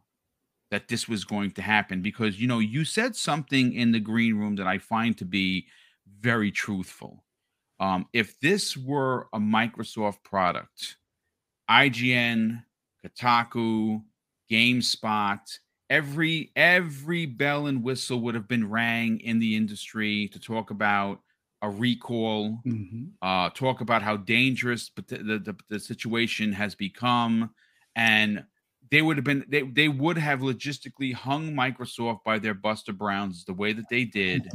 that 0.72 0.88
this 0.88 1.08
was 1.08 1.24
going 1.24 1.52
to 1.52 1.62
happen? 1.62 2.02
Because, 2.02 2.40
you 2.40 2.48
know, 2.48 2.60
you 2.60 2.84
said 2.84 3.16
something 3.16 3.74
in 3.74 3.92
the 3.92 4.00
green 4.00 4.36
room 4.36 4.56
that 4.56 4.68
I 4.68 4.80
find 4.80 5.18
to 5.20 5.26
be 5.26 5.68
very 6.20 6.52
truthful. 6.52 7.24
Um, 7.80 8.08
if 8.12 8.40
this 8.40 8.76
were 8.76 9.28
a 9.34 9.40
Microsoft 9.40 10.24
product, 10.24 10.98
IGN, 11.70 12.64
Kotaku, 13.06 14.02
GameSpot, 14.52 15.40
every 15.90 16.52
every 16.56 17.26
bell 17.26 17.68
and 17.68 17.84
whistle 17.84 18.22
would 18.22 18.36
have 18.36 18.48
been 18.48 18.70
rang 18.70 19.20
in 19.20 19.40
the 19.40 19.56
industry 19.56 20.28
to 20.30 20.40
talk 20.40 20.72
about 20.72 21.20
a 21.62 21.70
recall, 21.70 22.60
mm-hmm. 22.66 23.06
uh, 23.22 23.50
talk 23.52 23.82
about 23.82 24.02
how 24.02 24.18
dangerous 24.18 24.90
the, 24.96 25.18
the, 25.18 25.56
the 25.70 25.80
situation 25.80 26.52
has 26.52 26.74
become, 26.74 27.52
and 27.96 28.44
they 28.90 29.02
would 29.02 29.18
have 29.18 29.24
been 29.24 29.46
they, 29.48 29.62
they 29.62 29.88
would 29.88 30.18
have 30.18 30.40
logistically 30.40 31.14
hung 31.14 31.54
Microsoft 31.54 32.20
by 32.26 32.40
their 32.40 32.54
Buster 32.54 32.94
Browns 32.94 33.46
the 33.46 33.54
way 33.54 33.74
that 33.74 33.90
they 33.90 34.04
did 34.04 34.48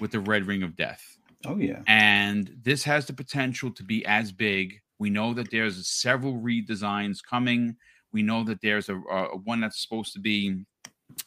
with 0.00 0.10
the 0.10 0.20
Red 0.20 0.46
Ring 0.46 0.62
of 0.62 0.76
Death. 0.76 1.18
Oh 1.44 1.56
yeah. 1.56 1.82
And 1.86 2.52
this 2.62 2.82
has 2.84 3.06
the 3.06 3.12
potential 3.12 3.70
to 3.70 3.84
be 3.84 4.04
as 4.04 4.32
big. 4.32 4.80
We 4.98 5.10
know 5.10 5.34
that 5.34 5.50
there's 5.50 5.86
several 5.86 6.34
redesigns 6.34 7.18
coming. 7.22 7.76
We 8.12 8.22
know 8.22 8.42
that 8.44 8.60
there's 8.60 8.88
a, 8.88 8.96
a 8.96 9.36
one 9.36 9.60
that's 9.60 9.80
supposed 9.80 10.12
to 10.14 10.20
be 10.20 10.64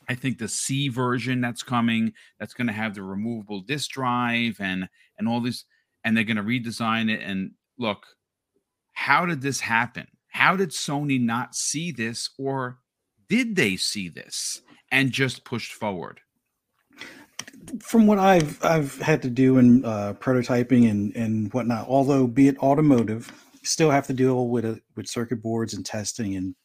I 0.09 0.15
think 0.15 0.37
the 0.37 0.47
C 0.47 0.89
version 0.89 1.39
that's 1.39 1.63
coming 1.63 2.13
that's 2.39 2.53
going 2.53 2.67
to 2.67 2.73
have 2.73 2.95
the 2.95 3.03
removable 3.03 3.61
disk 3.61 3.91
drive 3.91 4.57
and 4.59 4.89
and 5.17 5.27
all 5.27 5.39
this 5.39 5.65
and 6.03 6.15
they're 6.15 6.23
going 6.23 6.37
to 6.37 6.43
redesign 6.43 7.09
it 7.09 7.21
and 7.21 7.51
look 7.77 8.05
how 8.93 9.25
did 9.25 9.41
this 9.41 9.61
happen 9.61 10.07
how 10.29 10.55
did 10.55 10.69
Sony 10.69 11.19
not 11.19 11.55
see 11.55 11.91
this, 11.91 12.29
or 12.37 12.79
did 13.27 13.55
they 13.55 13.75
see 13.75 14.09
this 14.09 14.61
and 14.91 15.11
just 15.11 15.43
pushed 15.43 15.73
forward? 15.73 16.21
From 17.81 18.07
what 18.07 18.19
I've 18.19 18.63
I've 18.63 18.99
had 18.99 19.21
to 19.23 19.29
do 19.29 19.57
in 19.57 19.85
uh, 19.85 20.13
prototyping 20.19 20.89
and 20.89 21.15
and 21.15 21.53
whatnot, 21.53 21.87
although 21.87 22.27
be 22.27 22.47
it 22.47 22.57
automotive, 22.59 23.31
still 23.63 23.91
have 23.91 24.07
to 24.07 24.13
deal 24.13 24.47
with 24.47 24.65
a, 24.65 24.81
with 24.95 25.07
circuit 25.07 25.41
boards 25.41 25.73
and 25.73 25.85
testing, 25.85 26.35
and 26.35 26.55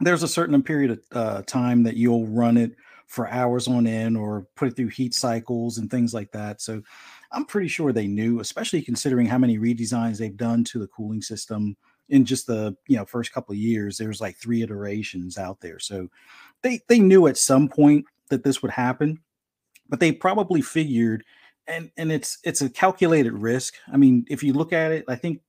there's 0.00 0.22
a 0.22 0.28
certain 0.28 0.62
period 0.62 0.90
of 0.90 1.00
uh, 1.12 1.42
time 1.42 1.82
that 1.82 1.96
you'll 1.96 2.26
run 2.26 2.56
it 2.56 2.72
for 3.06 3.28
hours 3.28 3.66
on 3.66 3.86
end 3.86 4.16
or 4.16 4.46
put 4.54 4.68
it 4.68 4.76
through 4.76 4.88
heat 4.88 5.14
cycles 5.14 5.78
and 5.78 5.90
things 5.90 6.14
like 6.14 6.30
that. 6.30 6.62
So 6.62 6.80
I'm 7.32 7.44
pretty 7.44 7.68
sure 7.68 7.92
they 7.92 8.06
knew, 8.06 8.40
especially 8.40 8.82
considering 8.82 9.26
how 9.26 9.36
many 9.36 9.58
redesigns 9.58 10.18
they've 10.18 10.36
done 10.36 10.62
to 10.64 10.78
the 10.78 10.86
cooling 10.86 11.20
system 11.20 11.76
in 12.10 12.24
just 12.24 12.46
the 12.46 12.76
you 12.86 12.96
know 12.96 13.04
first 13.04 13.32
couple 13.32 13.52
of 13.52 13.58
years 13.58 13.96
there's 13.96 14.20
like 14.20 14.36
three 14.36 14.62
iterations 14.62 15.38
out 15.38 15.60
there 15.60 15.78
so 15.78 16.08
they 16.62 16.80
they 16.88 17.00
knew 17.00 17.26
at 17.26 17.38
some 17.38 17.68
point 17.68 18.04
that 18.28 18.44
this 18.44 18.62
would 18.62 18.70
happen 18.70 19.18
but 19.88 20.00
they 20.00 20.12
probably 20.12 20.60
figured 20.60 21.24
and 21.70 21.90
and 21.96 22.12
it's 22.12 22.38
it's 22.44 22.60
a 22.60 22.68
calculated 22.68 23.32
risk. 23.32 23.74
I 23.92 23.96
mean, 23.96 24.26
if 24.28 24.42
you 24.42 24.52
look 24.52 24.72
at 24.72 24.92
it, 24.92 25.04
I 25.08 25.16
think 25.16 25.40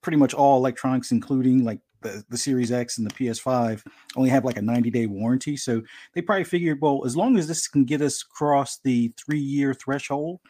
pretty 0.00 0.16
much 0.16 0.34
all 0.34 0.56
electronics, 0.56 1.12
including 1.12 1.64
like 1.64 1.80
the, 2.00 2.24
the 2.28 2.38
Series 2.38 2.72
X 2.72 2.98
and 2.98 3.08
the 3.08 3.14
PS5, 3.14 3.84
only 4.16 4.30
have 4.30 4.44
like 4.44 4.56
a 4.56 4.62
90 4.62 4.90
day 4.90 5.06
warranty. 5.06 5.56
So 5.56 5.82
they 6.14 6.22
probably 6.22 6.44
figured, 6.44 6.80
well, 6.80 7.02
as 7.04 7.16
long 7.16 7.36
as 7.36 7.48
this 7.48 7.66
can 7.68 7.84
get 7.84 8.00
us 8.00 8.22
across 8.22 8.78
the 8.78 9.12
three 9.16 9.40
year 9.40 9.74
threshold, 9.74 10.40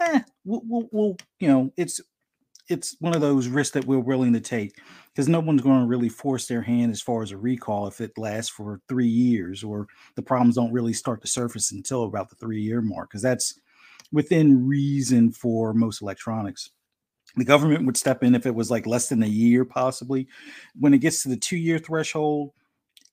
eh, 0.00 0.20
we'll, 0.44 0.62
we'll, 0.64 0.88
we'll, 0.92 1.16
you 1.40 1.48
know, 1.48 1.72
it's 1.76 2.00
it's 2.68 2.96
one 3.00 3.14
of 3.14 3.20
those 3.20 3.48
risks 3.48 3.74
that 3.74 3.84
we're 3.84 3.98
willing 3.98 4.32
to 4.32 4.40
take 4.40 4.78
because 5.14 5.28
no 5.28 5.40
one's 5.40 5.62
going 5.62 5.80
to 5.80 5.86
really 5.86 6.08
force 6.08 6.46
their 6.46 6.62
hand 6.62 6.90
as 6.90 7.02
far 7.02 7.22
as 7.22 7.32
a 7.32 7.36
recall 7.36 7.86
if 7.86 8.00
it 8.00 8.16
lasts 8.16 8.50
for 8.50 8.80
three 8.88 9.06
years 9.06 9.62
or 9.62 9.86
the 10.14 10.22
problems 10.22 10.54
don't 10.54 10.72
really 10.72 10.92
start 10.92 11.20
to 11.20 11.28
surface 11.28 11.72
until 11.72 12.04
about 12.04 12.30
the 12.30 12.36
three 12.36 12.60
year 12.60 12.80
mark 12.80 13.10
because 13.10 13.22
that's 13.22 13.58
within 14.10 14.66
reason 14.66 15.30
for 15.32 15.72
most 15.74 16.02
electronics. 16.02 16.70
The 17.36 17.44
government 17.44 17.86
would 17.86 17.96
step 17.96 18.22
in 18.22 18.34
if 18.34 18.46
it 18.46 18.54
was 18.54 18.70
like 18.70 18.86
less 18.86 19.08
than 19.08 19.22
a 19.22 19.26
year, 19.26 19.64
possibly. 19.64 20.28
When 20.78 20.92
it 20.92 20.98
gets 20.98 21.22
to 21.22 21.30
the 21.30 21.36
two 21.36 21.56
year 21.56 21.78
threshold, 21.78 22.52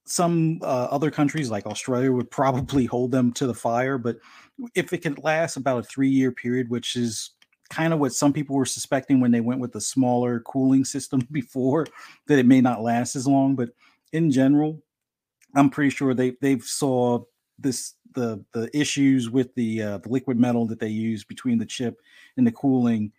some 0.05 0.59
uh, 0.61 0.87
other 0.91 1.11
countries 1.11 1.49
like 1.49 1.65
Australia 1.65 2.11
would 2.11 2.31
probably 2.31 2.85
hold 2.85 3.11
them 3.11 3.31
to 3.33 3.47
the 3.47 3.53
fire. 3.53 3.97
But 3.97 4.17
if 4.75 4.91
it 4.91 4.99
can 4.99 5.15
last 5.21 5.55
about 5.55 5.79
a 5.79 5.83
three 5.83 6.09
year 6.09 6.31
period, 6.31 6.69
which 6.69 6.95
is 6.95 7.31
kind 7.69 7.93
of 7.93 7.99
what 7.99 8.13
some 8.13 8.33
people 8.33 8.55
were 8.55 8.65
suspecting 8.65 9.19
when 9.19 9.31
they 9.31 9.41
went 9.41 9.59
with 9.59 9.71
the 9.71 9.81
smaller 9.81 10.39
cooling 10.41 10.85
system 10.85 11.27
before, 11.31 11.85
that 12.27 12.39
it 12.39 12.45
may 12.45 12.61
not 12.61 12.81
last 12.81 13.15
as 13.15 13.27
long. 13.27 13.55
But 13.55 13.69
in 14.11 14.31
general, 14.31 14.81
I'm 15.55 15.69
pretty 15.69 15.89
sure 15.91 16.13
they 16.13 16.35
they've 16.41 16.63
saw 16.63 17.23
this 17.57 17.95
the 18.13 18.43
the 18.53 18.69
issues 18.77 19.29
with 19.29 19.53
the 19.55 19.81
uh, 19.81 19.97
the 19.99 20.09
liquid 20.09 20.39
metal 20.39 20.65
that 20.67 20.79
they 20.79 20.89
use 20.89 21.23
between 21.23 21.57
the 21.57 21.65
chip 21.65 21.99
and 22.37 22.45
the 22.45 22.51
cooling, 22.51 23.11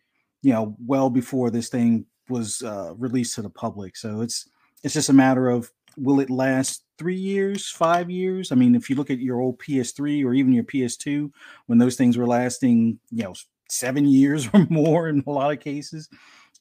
you 0.42 0.52
know, 0.52 0.76
well 0.84 1.10
before 1.10 1.50
this 1.50 1.68
thing 1.68 2.06
was 2.28 2.62
uh, 2.62 2.94
released 2.96 3.34
to 3.34 3.42
the 3.42 3.50
public. 3.50 3.96
So 3.96 4.20
it's 4.20 4.48
it's 4.82 4.94
just 4.94 5.08
a 5.08 5.14
matter 5.14 5.48
of 5.48 5.70
will 5.96 6.20
it 6.20 6.30
last 6.30 6.84
three 6.98 7.16
years, 7.16 7.68
five 7.68 8.10
years? 8.10 8.52
I 8.52 8.54
mean, 8.54 8.74
if 8.74 8.88
you 8.88 8.96
look 8.96 9.10
at 9.10 9.18
your 9.18 9.40
old 9.40 9.58
PS3 9.58 10.24
or 10.24 10.32
even 10.34 10.52
your 10.52 10.64
PS2, 10.64 11.30
when 11.66 11.78
those 11.78 11.96
things 11.96 12.16
were 12.16 12.26
lasting, 12.26 12.98
you 13.10 13.24
know, 13.24 13.34
seven 13.70 14.06
years 14.06 14.48
or 14.54 14.66
more 14.70 15.08
in 15.08 15.22
a 15.26 15.30
lot 15.30 15.52
of 15.52 15.60
cases, 15.60 16.08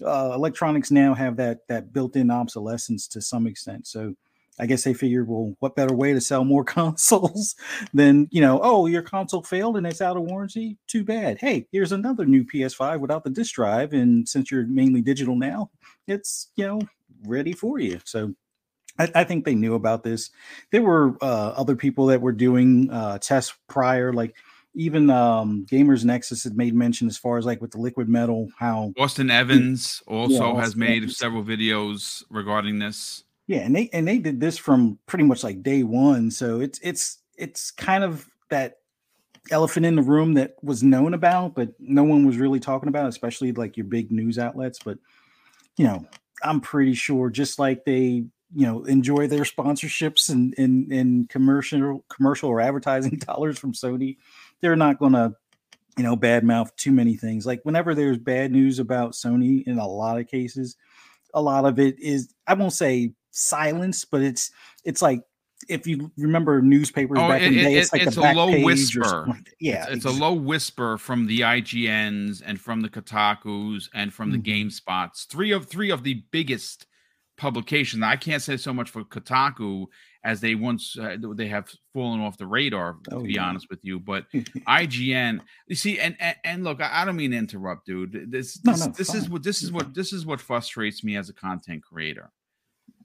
uh, 0.06 0.32
electronics 0.34 0.92
now 0.92 1.14
have 1.14 1.38
that 1.38 1.68
that 1.68 1.92
built-in 1.94 2.32
obsolescence 2.32 3.08
to 3.08 3.22
some 3.22 3.48
extent. 3.48 3.88
So 3.88 4.16
I 4.60 4.66
guess 4.66 4.84
they 4.84 4.94
figured, 4.94 5.28
well, 5.28 5.56
what 5.60 5.76
better 5.76 5.96
way 5.96 6.12
to 6.14 6.20
sell 6.20 6.44
more 6.44 6.64
consoles 6.66 7.56
than, 7.94 8.28
you 8.30 8.42
know, 8.42 8.60
oh, 8.62 8.88
your 8.88 9.02
console 9.02 9.42
failed 9.42 9.78
and 9.78 9.88
it's 9.88 10.02
out 10.02 10.18
of 10.18 10.24
warranty? 10.24 10.78
Too 10.88 11.04
bad. 11.04 11.40
Hey, 11.40 11.68
here's 11.72 11.94
another 11.94 12.26
new 12.26 12.44
PS5 12.44 13.00
without 13.00 13.24
the 13.24 13.30
disk 13.30 13.56
drive. 13.56 13.94
And 13.94 14.28
since 14.28 14.52
you're 14.52 14.68
mainly 14.68 15.02
digital 15.02 15.36
now, 15.36 15.72
it's, 16.08 16.52
you 16.56 16.68
know, 16.68 16.82
ready 17.26 17.54
for 17.54 17.80
you. 17.80 18.00
So 18.04 18.36
I, 18.98 19.10
I 19.16 19.24
think 19.24 19.46
they 19.46 19.56
knew 19.56 19.76
about 19.76 20.04
this. 20.04 20.30
There 20.72 20.82
were 20.82 21.16
uh, 21.22 21.54
other 21.56 21.76
people 21.76 22.08
that 22.08 22.22
were 22.22 22.34
doing 22.34 22.92
uh, 22.92 23.18
tests 23.20 23.58
prior, 23.70 24.12
like 24.12 24.36
even 24.80 25.10
um, 25.10 25.66
Gamers 25.70 26.06
Nexus 26.06 26.46
had 26.46 26.56
made 26.56 26.74
mention 26.74 27.10
as 27.10 27.18
far 27.18 27.38
as 27.38 27.46
like 27.46 27.62
with 27.62 27.72
the 27.72 27.78
liquid 27.78 28.08
metal, 28.08 28.48
how 28.58 28.94
Austin 28.98 29.30
Evans 29.30 30.02
also 30.08 30.56
yeah, 30.56 30.62
has 30.62 30.78
made 30.78 31.04
Evans. 31.04 31.18
several 31.18 31.44
videos 31.44 32.24
regarding 32.30 32.80
this. 32.80 33.26
Yeah, 33.48 33.60
and 33.60 33.76
they 33.76 33.90
and 33.92 34.08
they 34.08 34.20
did 34.20 34.40
this 34.40 34.58
from 34.58 34.98
pretty 35.06 35.26
much 35.26 35.44
like 35.44 35.62
day 35.64 35.84
one. 35.84 36.32
So 36.32 36.62
it's 36.62 36.80
it's 36.82 37.18
it's 37.36 37.72
kind 37.72 38.06
of 38.06 38.30
that 38.52 38.78
elephant 39.52 39.86
in 39.86 39.98
the 39.98 40.02
room 40.02 40.36
that 40.36 40.56
was 40.64 40.82
known 40.82 41.14
about, 41.14 41.56
but 41.56 41.74
no 41.80 42.06
one 42.06 42.26
was 42.26 42.38
really 42.38 42.62
talking 42.62 42.88
about, 42.88 43.10
especially 43.10 43.52
like 43.52 43.76
your 43.76 43.86
big 43.86 44.14
news 44.14 44.40
outlets. 44.40 44.80
But 44.86 44.98
you 45.76 45.84
know, 45.84 46.06
I'm 46.42 46.62
pretty 46.62 46.94
sure 46.94 47.30
just 47.30 47.60
like 47.60 47.84
they 47.84 48.24
you 48.56 48.66
know 48.66 48.84
enjoy 48.86 49.28
their 49.28 49.44
sponsorships 49.44 50.30
and 50.30 50.54
in 50.54 50.90
in 50.90 51.28
commercial 51.28 52.06
commercial 52.10 52.50
or 52.50 52.62
advertising 52.62 53.18
dollars 53.26 53.60
from 53.60 53.74
Sony, 53.74 54.16
they're 54.62 54.76
not 54.76 55.00
gonna 55.00 55.34
you 55.98 56.04
know 56.04 56.16
badmouth 56.16 56.76
too 56.76 56.92
many 56.92 57.16
things. 57.16 57.46
Like 57.46 57.62
whenever 57.64 57.94
there's 57.94 58.18
bad 58.18 58.52
news 58.52 58.80
about 58.80 59.14
Sony, 59.14 59.64
in 59.68 59.78
a 59.78 59.88
lot 59.88 60.20
of 60.20 60.28
cases, 60.28 60.76
a 61.34 61.42
lot 61.42 61.66
of 61.66 61.80
it 61.80 62.00
is 62.00 62.34
I 62.48 62.54
won't 62.54 62.74
say 62.74 63.14
silence, 63.32 64.06
but 64.06 64.22
it's 64.22 64.52
it's 64.84 65.02
like 65.02 65.22
if 65.68 65.86
you 65.86 66.10
remember 66.18 66.62
newspapers 66.62 67.18
oh, 67.20 67.28
back 67.28 67.42
it, 67.42 67.48
in 67.48 67.54
the 67.56 67.64
day, 67.64 67.76
it's, 67.76 67.92
like 67.92 68.04
it's 68.04 68.16
a 68.16 68.34
low 68.34 68.64
whisper. 68.64 69.28
Yeah, 69.60 69.86
it's, 69.90 70.06
it's, 70.06 70.06
a 70.06 70.12
low 70.12 70.34
whisper 70.34 70.98
from 70.98 71.28
the 71.28 71.42
IGNs 71.42 72.42
and 72.46 72.60
from 72.60 72.82
the 72.82 72.90
Kotaku's 72.90 73.90
and 73.94 74.14
from 74.14 74.32
mm-hmm. 74.32 74.42
the 74.42 74.66
GameSpots. 74.66 75.28
Three 75.28 75.52
of 75.52 75.68
three 75.68 75.90
of 75.90 76.04
the 76.04 76.24
biggest 76.32 76.86
publications. 77.40 78.04
I 78.04 78.16
can't 78.16 78.42
say 78.42 78.58
so 78.58 78.74
much 78.74 78.90
for 78.90 79.04
Kotaku 79.04 79.88
as 80.24 80.42
they 80.42 80.54
once 80.54 80.98
uh, 81.00 81.16
they 81.34 81.48
have 81.48 81.70
fallen 81.94 82.20
off 82.20 82.38
the 82.38 82.46
radar. 82.46 82.98
To 83.06 83.16
oh, 83.16 83.24
be 83.24 83.34
yeah. 83.34 83.44
honest 83.44 83.68
with 83.70 83.80
you, 83.82 84.00
but 84.00 84.30
IGN, 84.34 85.40
you 85.68 85.76
see, 85.76 86.00
and 86.00 86.16
and, 86.20 86.36
and 86.44 86.64
look, 86.64 86.82
I, 86.82 87.02
I, 87.02 87.06
don't 87.06 87.16
mean 87.16 87.32
to 87.32 87.38
interrupt, 87.38 87.86
dude. 87.86 88.32
This 88.32 88.60
this, 88.60 88.80
no, 88.80 88.86
no, 88.86 88.92
this 88.92 89.16
is 89.16 89.30
what 89.30 89.44
this 89.44 89.64
is 89.64 89.72
what 89.72 89.96
this 89.96 90.14
is 90.14 90.26
what 90.26 90.42
frustrates 90.42 91.04
me 91.04 91.16
as 91.16 91.30
a 91.30 91.34
content 91.34 91.82
creator 91.84 92.32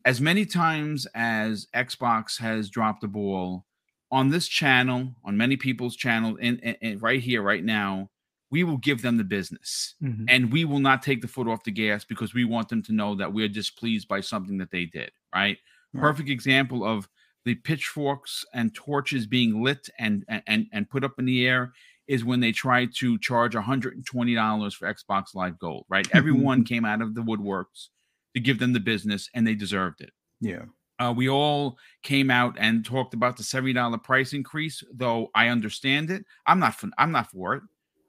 as 0.05 0.21
many 0.21 0.45
times 0.45 1.07
as 1.15 1.67
Xbox 1.75 2.39
has 2.41 2.69
dropped 2.69 3.01
the 3.01 3.09
ball 3.09 3.65
on 4.11 4.31
this 4.31 4.47
channel, 4.47 5.15
on 5.25 5.37
many 5.37 5.57
people's 5.57 5.97
channel, 5.97 6.37
and, 6.41 7.03
right 7.03 7.21
here, 7.21 7.43
right 7.43 7.65
now, 7.65 8.11
we 8.55 8.63
will 8.63 8.77
give 8.77 9.03
them 9.03 9.17
the 9.17 9.25
business, 9.25 9.97
mm-hmm. 10.01 10.27
and 10.29 10.53
we 10.53 10.65
will 10.65 10.79
not 10.79 11.03
take 11.03 11.21
the 11.21 11.27
foot 11.27 11.49
off 11.49 11.65
the 11.65 11.73
gas 11.73 12.05
because 12.05 12.35
we 12.35 12.45
want 12.45 12.69
them 12.69 12.85
to 12.85 12.93
know 12.93 13.17
that 13.17 13.33
we're 13.33 13.49
displeased 13.49 14.07
by 14.07 14.21
something 14.21 14.59
that 14.59 14.71
they 14.71 14.85
did. 14.85 15.11
Right? 15.35 15.59
right. 15.93 16.01
Perfect 16.01 16.29
example 16.29 16.85
of 16.85 17.09
the 17.45 17.57
pitchforks 17.57 18.45
and 18.55 18.73
torches 18.73 19.27
being 19.27 19.65
lit 19.65 19.89
and 19.99 20.25
and 20.47 20.69
and 20.73 20.89
put 20.89 21.03
up 21.03 21.19
in 21.19 21.25
the 21.25 21.49
air 21.49 21.73
is 22.07 22.25
when 22.25 22.39
they 22.39 22.53
tried 22.53 22.95
to 22.95 23.19
charge 23.19 23.55
$120 23.55 24.75
for 24.75 24.95
Xbox 24.95 25.35
Live 25.35 25.59
Gold, 25.59 25.85
right? 25.89 26.07
Everyone 26.15 26.63
came 26.63 26.85
out 26.85 27.03
of 27.03 27.17
the 27.17 27.23
woodworks 27.23 27.89
to 28.35 28.41
give 28.41 28.61
them 28.61 28.73
the 28.73 28.79
business, 28.79 29.29
and 29.35 29.45
they 29.45 29.57
deserved 29.57 30.01
it. 30.01 30.13
Yeah. 30.41 30.67
Uh, 31.01 31.13
we 31.17 31.29
all 31.29 31.77
came 32.05 32.31
out 32.31 32.55
and 32.57 32.85
talked 32.85 33.15
about 33.15 33.37
the 33.37 33.43
seventy 33.43 33.73
dollar 33.73 33.99
price 33.99 34.33
increase, 34.33 34.81
though 34.95 35.33
I 35.35 35.49
understand 35.49 36.13
it. 36.13 36.25
I'm 36.47 36.61
not 36.61 36.77
for, 36.77 36.89
I'm 36.97 37.11
not 37.11 37.33
for 37.33 37.55
it. 37.57 37.65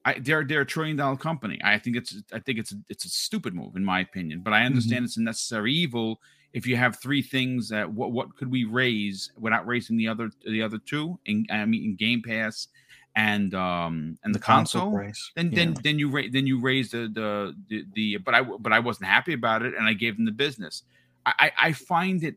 I, 0.06 0.20
they're 0.20 0.44
they're 0.44 0.62
a 0.62 0.66
trillion 0.66 0.96
dollar 0.96 1.18
company. 1.18 1.60
I 1.64 1.80
think 1.80 1.98
it's 1.98 2.16
I 2.32 2.40
think 2.40 2.60
it's 2.60 2.72
a, 2.72 2.76
it's 2.90 3.06
a 3.06 3.10
stupid 3.10 3.56
move 3.56 3.76
in 3.76 3.84
my 3.84 4.00
opinion. 4.00 4.42
But 4.42 4.54
I 4.54 4.64
understand 4.64 5.00
mm-hmm. 5.00 5.06
it's 5.06 5.18
a 5.18 5.22
necessary 5.22 5.74
evil. 5.74 6.22
If 6.54 6.68
you 6.68 6.78
have 6.78 7.00
three 7.00 7.24
things 7.24 7.68
that 7.70 7.92
what 7.92 8.12
what 8.12 8.36
could 8.38 8.52
we 8.52 8.66
raise 8.66 9.32
without 9.38 9.66
raising 9.66 9.98
the 9.98 10.08
other 10.08 10.30
the 10.48 10.62
other 10.62 10.78
two 10.78 11.20
in 11.26 11.48
I 11.50 11.66
mean 11.66 11.84
in 11.84 11.96
Game 11.96 12.22
Pass 12.22 12.68
and 13.16 13.56
um 13.56 14.18
and 14.24 14.34
the, 14.34 14.40
the 14.40 14.46
console, 14.46 14.92
console 14.92 15.12
then 15.36 15.52
yeah. 15.52 15.56
then 15.56 15.76
then 15.84 16.00
you 16.00 16.10
ra- 16.10 16.30
then 16.32 16.46
you 16.46 16.62
raise 16.62 16.92
the, 16.92 17.10
the, 17.12 17.56
the 17.68 17.86
the 17.94 18.18
but 18.18 18.36
I 18.36 18.44
but 18.44 18.72
I 18.72 18.80
wasn't 18.80 19.08
happy 19.08 19.34
about 19.34 19.64
it 19.64 19.74
and 19.76 19.88
I 19.88 19.94
gave 19.94 20.18
them 20.18 20.26
the 20.26 20.32
business. 20.32 20.84
I 21.26 21.52
I 21.60 21.72
find 21.72 22.24
it 22.24 22.36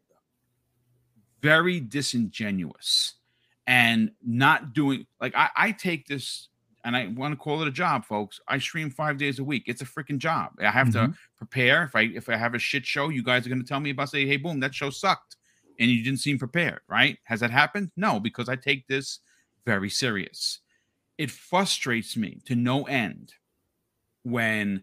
very 1.42 1.80
disingenuous 1.80 3.14
and 3.66 4.12
not 4.24 4.72
doing 4.72 5.06
like 5.20 5.34
I 5.36 5.50
I 5.54 5.72
take 5.72 6.06
this 6.06 6.48
and 6.84 6.96
I 6.96 7.08
want 7.08 7.32
to 7.32 7.36
call 7.36 7.60
it 7.62 7.68
a 7.68 7.72
job, 7.72 8.04
folks. 8.04 8.40
I 8.48 8.58
stream 8.58 8.90
five 8.90 9.18
days 9.18 9.38
a 9.38 9.44
week. 9.44 9.64
It's 9.66 9.82
a 9.82 9.86
freaking 9.86 10.18
job. 10.18 10.52
I 10.60 10.70
have 10.70 10.88
mm-hmm. 10.88 11.12
to 11.12 11.18
prepare. 11.36 11.84
If 11.84 11.96
I 11.96 12.02
if 12.02 12.28
I 12.28 12.36
have 12.36 12.54
a 12.54 12.58
shit 12.58 12.86
show, 12.86 13.08
you 13.08 13.22
guys 13.22 13.46
are 13.46 13.50
going 13.50 13.62
to 13.62 13.68
tell 13.68 13.80
me 13.80 13.90
about 13.90 14.10
say, 14.10 14.26
hey, 14.26 14.36
boom, 14.36 14.60
that 14.60 14.74
show 14.74 14.90
sucked, 14.90 15.36
and 15.78 15.90
you 15.90 16.02
didn't 16.02 16.20
seem 16.20 16.38
prepared, 16.38 16.80
right? 16.88 17.18
Has 17.24 17.40
that 17.40 17.50
happened? 17.50 17.90
No, 17.96 18.20
because 18.20 18.48
I 18.48 18.56
take 18.56 18.86
this 18.86 19.20
very 19.64 19.90
serious 19.90 20.60
it 21.18 21.30
frustrates 21.32 22.16
me 22.16 22.40
to 22.46 22.54
no 22.54 22.84
end 22.84 23.34
when 24.22 24.82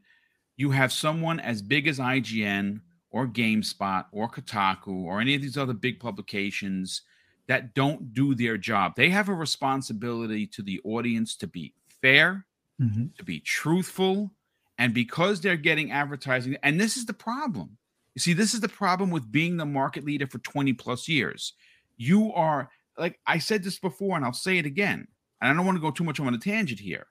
you 0.57 0.69
have 0.69 0.91
someone 0.91 1.39
as 1.39 1.61
big 1.61 1.87
as 1.87 1.97
IGN 1.97 2.81
or 3.09 3.25
GameSpot 3.25 4.05
or 4.11 4.29
Kotaku 4.29 5.05
or 5.05 5.21
any 5.21 5.33
of 5.35 5.41
these 5.41 5.57
other 5.57 5.73
big 5.73 5.99
publications 5.99 7.01
that 7.47 7.73
don't 7.73 8.13
do 8.13 8.35
their 8.35 8.57
job. 8.57 8.93
They 8.95 9.09
have 9.09 9.29
a 9.29 9.33
responsibility 9.33 10.45
to 10.47 10.61
the 10.61 10.81
audience 10.83 11.35
to 11.37 11.47
be 11.47 11.73
fair, 12.05 12.45
mm-hmm. 12.81 13.05
to 13.17 13.23
be 13.23 13.39
truthful, 13.39 14.31
and 14.77 14.93
because 14.93 15.41
they're 15.41 15.55
getting 15.55 15.91
advertising, 15.91 16.57
and 16.63 16.79
this 16.79 16.97
is 16.97 17.05
the 17.05 17.13
problem. 17.13 17.77
You 18.13 18.19
see, 18.19 18.33
this 18.33 18.53
is 18.53 18.61
the 18.61 18.69
problem 18.69 19.09
with 19.09 19.31
being 19.31 19.57
the 19.57 19.65
market 19.65 20.05
leader 20.05 20.27
for 20.27 20.37
20 20.39 20.73
plus 20.73 21.07
years. 21.07 21.53
You 21.97 22.31
are, 22.33 22.69
like 22.97 23.19
I 23.27 23.39
said 23.39 23.63
this 23.63 23.79
before, 23.79 24.15
and 24.15 24.25
I'll 24.25 24.33
say 24.33 24.57
it 24.57 24.65
again 24.65 25.07
and 25.41 25.49
I 25.49 25.53
don't 25.53 25.65
want 25.65 25.77
to 25.77 25.81
go 25.81 25.91
too 25.91 26.03
much 26.03 26.19
on 26.19 26.33
a 26.33 26.37
tangent 26.37 26.79
here. 26.79 27.07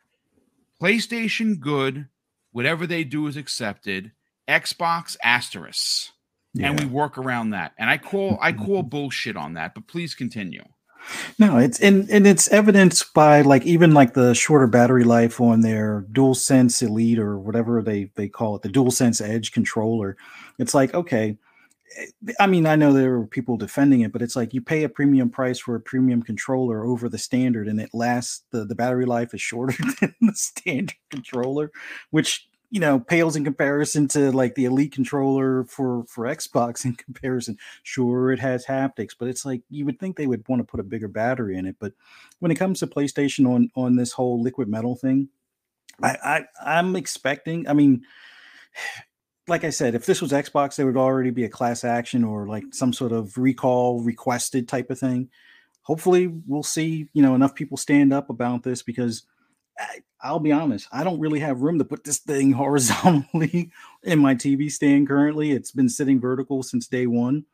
PlayStation 0.82 1.60
good, 1.60 2.08
whatever 2.52 2.86
they 2.86 3.04
do 3.04 3.26
is 3.26 3.36
accepted. 3.36 4.12
Xbox 4.48 5.16
asterisk. 5.22 6.10
Yeah. 6.52 6.70
And 6.70 6.80
we 6.80 6.86
work 6.86 7.18
around 7.18 7.50
that. 7.50 7.72
And 7.78 7.88
I 7.88 7.98
call 7.98 8.38
I 8.40 8.52
call 8.52 8.82
bullshit 8.84 9.36
on 9.36 9.54
that, 9.54 9.74
but 9.74 9.86
please 9.86 10.14
continue. 10.14 10.64
No, 11.38 11.58
it's 11.58 11.80
and 11.80 12.08
and 12.10 12.26
it's 12.26 12.48
evidenced 12.48 13.12
by 13.14 13.42
like 13.42 13.64
even 13.64 13.92
like 13.92 14.14
the 14.14 14.34
shorter 14.34 14.66
battery 14.66 15.04
life 15.04 15.40
on 15.40 15.60
their 15.60 16.04
DualSense 16.12 16.82
Elite 16.82 17.18
or 17.18 17.38
whatever 17.38 17.82
they 17.82 18.10
they 18.14 18.28
call 18.28 18.56
it, 18.56 18.62
the 18.62 18.68
DualSense 18.68 19.20
Edge 19.26 19.52
controller. 19.52 20.16
It's 20.58 20.74
like 20.74 20.94
okay, 20.94 21.36
eh, 21.98 22.32
I 22.40 22.46
mean 22.46 22.66
I 22.66 22.76
know 22.76 22.92
there 22.92 23.14
are 23.14 23.26
people 23.26 23.56
defending 23.56 24.02
it, 24.02 24.12
but 24.12 24.22
it's 24.22 24.36
like 24.36 24.54
you 24.54 24.60
pay 24.60 24.84
a 24.84 24.88
premium 24.88 25.30
price 25.30 25.58
for 25.58 25.74
a 25.74 25.80
premium 25.80 26.22
controller 26.22 26.84
over 26.84 27.08
the 27.08 27.18
standard, 27.18 27.68
and 27.68 27.80
it 27.80 27.90
lasts 27.92 28.44
the 28.50 28.64
the 28.64 28.74
battery 28.74 29.06
life 29.06 29.34
is 29.34 29.40
shorter 29.40 29.76
than 30.00 30.14
the 30.20 30.34
standard 30.34 30.96
controller, 31.10 31.70
which 32.10 32.48
you 32.74 32.80
know 32.80 32.98
pales 32.98 33.36
in 33.36 33.44
comparison 33.44 34.08
to 34.08 34.32
like 34.32 34.56
the 34.56 34.64
elite 34.64 34.90
controller 34.90 35.62
for 35.62 36.04
for 36.08 36.24
xbox 36.24 36.84
in 36.84 36.92
comparison 36.96 37.56
sure 37.84 38.32
it 38.32 38.40
has 38.40 38.66
haptics 38.66 39.14
but 39.16 39.28
it's 39.28 39.46
like 39.46 39.62
you 39.70 39.84
would 39.84 40.00
think 40.00 40.16
they 40.16 40.26
would 40.26 40.46
want 40.48 40.58
to 40.58 40.64
put 40.64 40.80
a 40.80 40.84
bigger 40.84 41.06
battery 41.06 41.56
in 41.56 41.66
it 41.66 41.76
but 41.78 41.92
when 42.40 42.50
it 42.50 42.56
comes 42.56 42.80
to 42.80 42.86
playstation 42.88 43.48
on 43.48 43.70
on 43.76 43.94
this 43.94 44.10
whole 44.10 44.42
liquid 44.42 44.66
metal 44.66 44.96
thing 44.96 45.28
i 46.02 46.16
i 46.24 46.44
i'm 46.78 46.96
expecting 46.96 47.68
i 47.68 47.72
mean 47.72 48.02
like 49.46 49.62
I 49.62 49.68
said, 49.68 49.94
if 49.94 50.06
this 50.06 50.22
was 50.22 50.32
Xbox, 50.32 50.76
there 50.76 50.86
would 50.86 50.96
already 50.96 51.28
be 51.28 51.44
a 51.44 51.50
class 51.50 51.84
action 51.84 52.24
or 52.24 52.46
like 52.46 52.64
some 52.72 52.94
sort 52.94 53.12
of 53.12 53.36
recall 53.36 54.00
requested 54.00 54.66
type 54.66 54.88
of 54.88 54.98
thing. 54.98 55.28
Hopefully, 55.82 56.32
we'll 56.46 56.62
see 56.62 57.10
you 57.12 57.20
know 57.20 57.34
enough 57.34 57.54
people 57.54 57.76
stand 57.76 58.10
up 58.10 58.30
about 58.30 58.62
this 58.62 58.82
because 58.82 59.26
I, 60.22 60.32
will 60.32 60.40
be 60.40 60.52
honest, 60.52 60.88
I 60.92 61.04
don't 61.04 61.20
really 61.20 61.40
have 61.40 61.62
room 61.62 61.78
to 61.78 61.84
put 61.84 62.04
this 62.04 62.18
thing 62.18 62.52
horizontally 62.52 63.70
in 64.02 64.18
my 64.18 64.34
TV 64.34 64.70
stand 64.70 65.08
currently. 65.08 65.52
It's 65.52 65.72
been 65.72 65.88
sitting 65.88 66.20
vertical 66.20 66.62
since 66.62 66.86
day 66.86 67.06
one. 67.06 67.44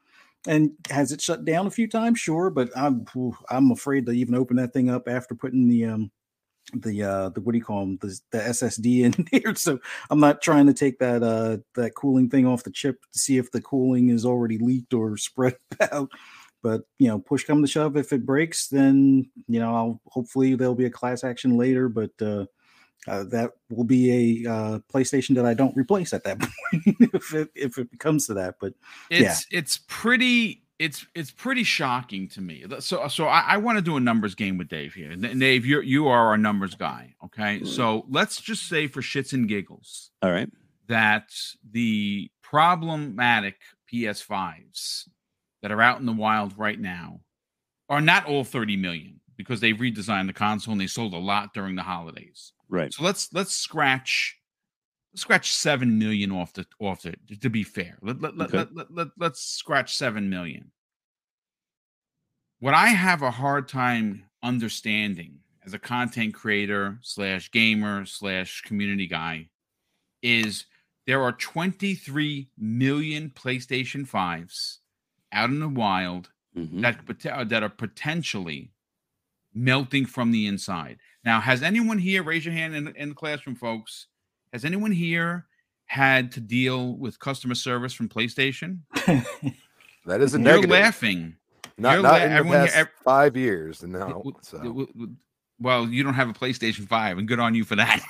And 0.47 0.73
has 0.89 1.13
it 1.13 1.21
shut 1.21 1.45
down 1.45 1.67
a 1.67 1.71
few 1.71 1.87
times? 1.87 2.19
Sure, 2.19 2.49
but 2.49 2.71
I'm 2.75 3.05
I'm 3.51 3.73
afraid 3.73 4.07
to 4.07 4.13
even 4.13 4.35
open 4.35 4.57
that 4.57 4.73
thing 4.73 4.89
up 4.89 5.07
after 5.07 5.35
putting 5.35 5.69
the 5.69 5.85
um 5.85 6.11
the 6.73 7.03
uh 7.03 7.29
the 7.31 7.41
what 7.41 7.53
do 7.53 7.59
you 7.59 7.65
call 7.65 7.81
them 7.81 7.99
the, 8.01 8.19
the 8.31 8.39
SSD 8.39 9.01
in 9.05 9.27
here. 9.31 9.55
So 9.55 9.79
I'm 10.09 10.21
not 10.21 10.41
trying 10.41 10.67
to 10.67 10.73
take 10.73 10.99
that 11.01 11.23
uh 11.23 11.59
that 11.75 11.95
cooling 11.95 12.31
thing 12.31 12.47
off 12.47 12.65
the 12.65 12.71
chip 12.71 13.03
to 13.13 13.19
see 13.19 13.37
if 13.37 13.51
the 13.51 13.61
cooling 13.61 14.09
is 14.09 14.25
already 14.25 14.57
leaked 14.57 14.95
or 14.95 15.17
spread 15.19 15.57
out. 15.93 16.11
But 16.63 16.83
you 16.99 17.09
know, 17.09 17.19
push 17.19 17.45
come 17.45 17.63
to 17.63 17.69
shove, 17.69 17.97
if 17.97 18.13
it 18.13 18.27
breaks, 18.27 18.69
then 18.69 19.31
you 19.49 19.61
know, 19.61 19.75
I'll 19.75 20.01
hopefully 20.07 20.55
there'll 20.55 20.75
be 20.75 20.87
a 20.87 20.91
class 20.91 21.25
action 21.25 21.57
later. 21.57 21.89
But 21.89 22.11
uh, 22.21 22.47
uh, 23.07 23.25
that 23.25 23.53
will 23.71 23.85
be 23.85 24.45
a 24.45 24.51
uh, 24.51 24.79
PlayStation 24.93 25.35
that 25.37 25.47
I 25.47 25.55
don't 25.55 25.77
replace 25.77 26.13
at 26.13 26.25
that 26.25 26.39
point 26.41 26.85
if 27.15 27.35
it 27.35 27.51
if 27.55 27.79
it 27.79 27.89
comes 27.99 28.27
to 28.27 28.35
that. 28.35 28.57
But 28.61 28.75
it's 29.11 29.47
yeah. 29.51 29.59
it's 29.59 29.81
pretty 29.89 30.63
it's 30.79 31.07
it's 31.15 31.31
pretty 31.31 31.63
shocking 31.63 32.29
to 32.29 32.41
me. 32.41 32.65
So 32.81 33.07
so 33.09 33.27
I, 33.27 33.41
I 33.41 33.57
want 33.59 33.79
to 33.79 33.83
do 33.83 33.97
a 33.97 34.01
numbers 34.01 34.35
game 34.35 34.59
with 34.59 34.69
Dave 34.69 34.95
here. 34.95 35.15
Dave, 35.15 35.67
you 35.67 35.81
you 35.83 36.09
are 36.09 36.29
our 36.29 36.39
numbers 36.39 36.75
guy. 36.75 37.15
Okay, 37.25 37.65
so 37.65 38.07
let's 38.09 38.41
just 38.41 38.69
say 38.69 38.87
for 38.87 39.03
shits 39.03 39.33
and 39.33 39.49
giggles, 39.49 40.11
all 40.23 40.31
right, 40.31 40.51
that 40.89 41.31
the 41.71 42.31
problematic 42.43 43.57
PS5s 43.93 45.05
that 45.63 45.73
are 45.73 45.83
out 45.83 46.01
in 46.01 46.07
the 46.07 46.13
wild 46.13 46.57
right 46.59 46.79
now 46.79 47.21
are 47.89 48.01
not 48.01 48.27
all 48.27 48.45
30 48.45 48.77
million 48.77 49.21
because 49.37 49.61
they've 49.61 49.77
redesigned 49.77 50.27
the 50.27 50.33
console 50.33 50.73
and 50.73 50.81
they 50.81 50.87
sold 50.87 51.15
a 51.15 51.19
lot 51.19 51.53
during 51.55 51.75
the 51.75 51.83
holidays. 51.83 52.53
Right. 52.69 52.93
So 52.93 53.03
let's 53.03 53.33
let's 53.33 53.53
scratch 53.53 54.39
let's 55.13 55.23
scratch 55.23 55.53
7 55.53 55.99
million 55.99 56.31
off 56.31 56.53
the 56.53 56.67
off 56.79 57.05
it 57.05 57.19
to 57.41 57.51
be 57.51 57.65
fair. 57.65 57.99
Let, 58.03 58.21
let, 58.21 58.35
okay. 58.41 58.59
let, 58.59 58.75
let, 58.75 58.95
let, 58.95 59.09
let's 59.19 59.43
scratch 59.43 59.97
7 59.97 60.29
million. 60.29 60.71
What 62.61 62.75
I 62.75 62.89
have 62.89 63.23
a 63.23 63.31
hard 63.31 63.69
time 63.69 64.25
understanding 64.43 65.39
as 65.65 65.75
a 65.75 65.79
content 65.79 66.35
creator 66.35 66.99
slash 67.03 67.51
gamer 67.51 68.05
slash 68.05 68.63
community 68.63 69.07
guy 69.07 69.49
is 70.23 70.67
there 71.07 71.23
are 71.23 71.33
23 71.33 72.51
million 72.59 73.31
PlayStation 73.35 74.09
5s 74.09 74.77
out 75.33 75.51
in 75.51 75.61
the 75.61 75.69
wild 75.69 76.31
mm-hmm. 76.57 76.81
that 76.81 76.99
uh, 77.31 77.45
that 77.45 77.63
are 77.63 77.69
potentially 77.69 78.71
melting 79.55 80.07
from 80.07 80.31
the 80.31 80.47
inside. 80.47 80.99
Now, 81.25 81.41
has 81.41 81.63
anyone 81.63 81.99
here 81.99 82.23
raise 82.23 82.45
your 82.45 82.55
hand 82.55 82.75
in, 82.75 82.89
in 82.97 83.11
the 83.11 83.15
classroom, 83.15 83.57
folks? 83.57 84.07
Has 84.53 84.65
anyone 84.65 84.93
here 84.93 85.47
had 85.87 86.33
to 86.33 86.41
deal 86.41 86.97
with 86.97 87.19
customer 87.19 87.55
service 87.55 87.93
from 87.93 88.09
PlayStation? 88.09 88.79
that 90.07 90.21
is 90.21 90.35
a 90.35 90.39
You're 90.39 90.45
negative. 90.45 90.71
laughing. 90.71 91.37
Not, 91.77 91.95
You're 91.95 92.03
not 92.03 92.13
la- 92.13 92.25
in 92.25 92.47
the 92.47 92.53
past 92.53 92.75
here, 92.75 92.91
five 93.05 93.37
years. 93.37 93.83
No. 93.83 94.23
So. 94.43 94.87
Well, 95.61 95.87
you 95.89 96.03
don't 96.03 96.15
have 96.15 96.31
a 96.31 96.33
PlayStation 96.33 96.89
5, 96.89 97.19
and 97.19 97.29
good 97.29 97.39
on 97.39 97.55
you 97.55 97.65
for 97.65 97.77
that. 97.77 98.01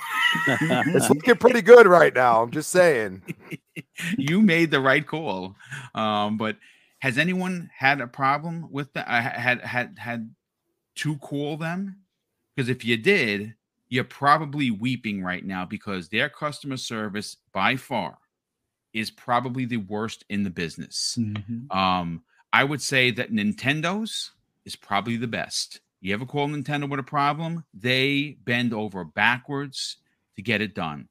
it's 0.47 1.09
looking 1.09 1.35
pretty 1.35 1.61
good 1.61 1.85
right 1.85 2.13
now. 2.13 2.41
I'm 2.41 2.51
just 2.51 2.69
saying. 2.69 3.21
you 4.17 4.41
made 4.41 4.71
the 4.71 4.79
right 4.79 5.05
call. 5.05 5.55
Um, 5.93 6.37
but 6.37 6.55
has 7.01 7.17
anyone 7.17 7.69
had 7.75 7.99
a 7.99 8.07
problem 8.07 8.67
with 8.71 8.93
that? 8.93 9.07
Uh, 9.07 9.21
had 9.21 9.61
had 9.61 9.97
had 9.97 10.33
to 10.95 11.17
call 11.17 11.57
them? 11.57 11.97
Because 12.55 12.69
if 12.69 12.85
you 12.85 12.95
did, 12.97 13.55
you're 13.89 14.03
probably 14.03 14.71
weeping 14.71 15.23
right 15.23 15.45
now 15.45 15.65
because 15.65 16.09
their 16.09 16.29
customer 16.29 16.77
service 16.77 17.37
by 17.53 17.75
far 17.75 18.17
is 18.93 19.09
probably 19.09 19.65
the 19.65 19.77
worst 19.77 20.25
in 20.29 20.43
the 20.43 20.49
business. 20.49 21.17
Mm-hmm. 21.19 21.75
Um, 21.75 22.23
I 22.53 22.63
would 22.63 22.81
say 22.81 23.11
that 23.11 23.31
Nintendo's 23.31 24.31
is 24.65 24.75
probably 24.75 25.17
the 25.17 25.27
best. 25.27 25.79
You 26.01 26.13
ever 26.13 26.25
call 26.25 26.47
Nintendo 26.47 26.89
with 26.89 26.99
a 26.99 27.03
problem? 27.03 27.63
They 27.73 28.37
bend 28.43 28.73
over 28.73 29.03
backwards 29.03 29.97
to 30.35 30.41
get 30.41 30.61
it 30.61 30.75
done. 30.75 31.07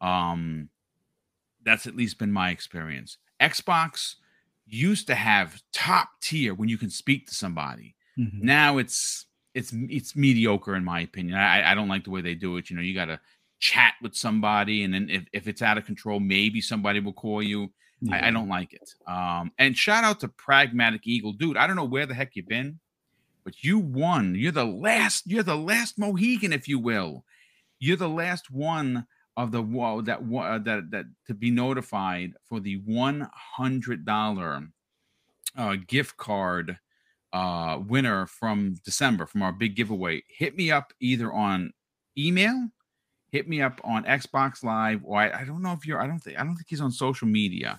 Um, 0.00 0.68
that's 1.64 1.86
at 1.86 1.96
least 1.96 2.18
been 2.18 2.32
my 2.32 2.50
experience. 2.50 3.18
Xbox, 3.40 4.14
used 4.68 5.06
to 5.06 5.14
have 5.14 5.62
top 5.72 6.10
tier 6.20 6.54
when 6.54 6.68
you 6.68 6.78
can 6.78 6.90
speak 6.90 7.26
to 7.26 7.34
somebody. 7.34 7.94
Mm-hmm. 8.18 8.44
Now 8.44 8.78
it's 8.78 9.26
it's 9.54 9.72
it's 9.72 10.16
mediocre 10.16 10.76
in 10.76 10.84
my 10.84 11.00
opinion. 11.00 11.36
I, 11.36 11.72
I 11.72 11.74
don't 11.74 11.88
like 11.88 12.04
the 12.04 12.10
way 12.10 12.20
they 12.20 12.34
do 12.34 12.56
it. 12.56 12.70
You 12.70 12.76
know, 12.76 12.82
you 12.82 12.94
got 12.94 13.06
to 13.06 13.20
chat 13.58 13.94
with 14.02 14.14
somebody, 14.14 14.84
and 14.84 14.94
then 14.94 15.08
if, 15.10 15.24
if 15.32 15.48
it's 15.48 15.62
out 15.62 15.78
of 15.78 15.84
control, 15.84 16.20
maybe 16.20 16.60
somebody 16.60 17.00
will 17.00 17.12
call 17.12 17.42
you. 17.42 17.72
Yeah. 18.00 18.16
I, 18.16 18.28
I, 18.28 18.30
don't 18.30 18.48
like 18.48 18.72
it. 18.72 18.94
Um, 19.08 19.50
and 19.58 19.76
shout 19.76 20.04
out 20.04 20.20
to 20.20 20.28
Pragmatic 20.28 21.08
Eagle, 21.08 21.32
dude. 21.32 21.56
I 21.56 21.66
don't 21.66 21.74
know 21.74 21.84
where 21.84 22.06
the 22.06 22.14
heck 22.14 22.36
you've 22.36 22.46
been, 22.46 22.78
but 23.44 23.64
you 23.64 23.80
won. 23.80 24.36
You're 24.36 24.52
the 24.52 24.64
last. 24.64 25.26
You're 25.26 25.42
the 25.42 25.56
last 25.56 25.98
Mohegan, 25.98 26.52
if 26.52 26.68
you 26.68 26.78
will. 26.78 27.24
You're 27.80 27.96
the 27.96 28.08
last 28.08 28.50
one 28.50 29.06
of 29.38 29.52
the 29.52 29.62
that 30.04 30.64
that 30.64 30.90
that 30.90 31.04
to 31.28 31.32
be 31.32 31.50
notified 31.50 32.32
for 32.44 32.58
the 32.58 32.82
one 32.84 33.28
hundred 33.32 34.04
dollar 34.04 34.66
uh, 35.56 35.76
gift 35.86 36.16
card 36.16 36.76
uh, 37.32 37.78
winner 37.86 38.26
from 38.26 38.74
December 38.84 39.26
from 39.26 39.42
our 39.42 39.52
big 39.52 39.76
giveaway. 39.76 40.20
Hit 40.28 40.56
me 40.56 40.72
up 40.72 40.92
either 40.98 41.32
on 41.32 41.72
email, 42.18 42.68
hit 43.30 43.48
me 43.48 43.62
up 43.62 43.80
on 43.84 44.02
Xbox 44.04 44.64
Live, 44.64 45.02
or 45.04 45.20
I, 45.20 45.42
I 45.42 45.44
don't 45.44 45.62
know 45.62 45.72
if 45.72 45.86
you're. 45.86 46.02
I 46.02 46.08
don't 46.08 46.18
think 46.18 46.36
I 46.36 46.42
don't 46.42 46.56
think 46.56 46.66
he's 46.68 46.80
on 46.80 46.90
social 46.90 47.28
media. 47.28 47.78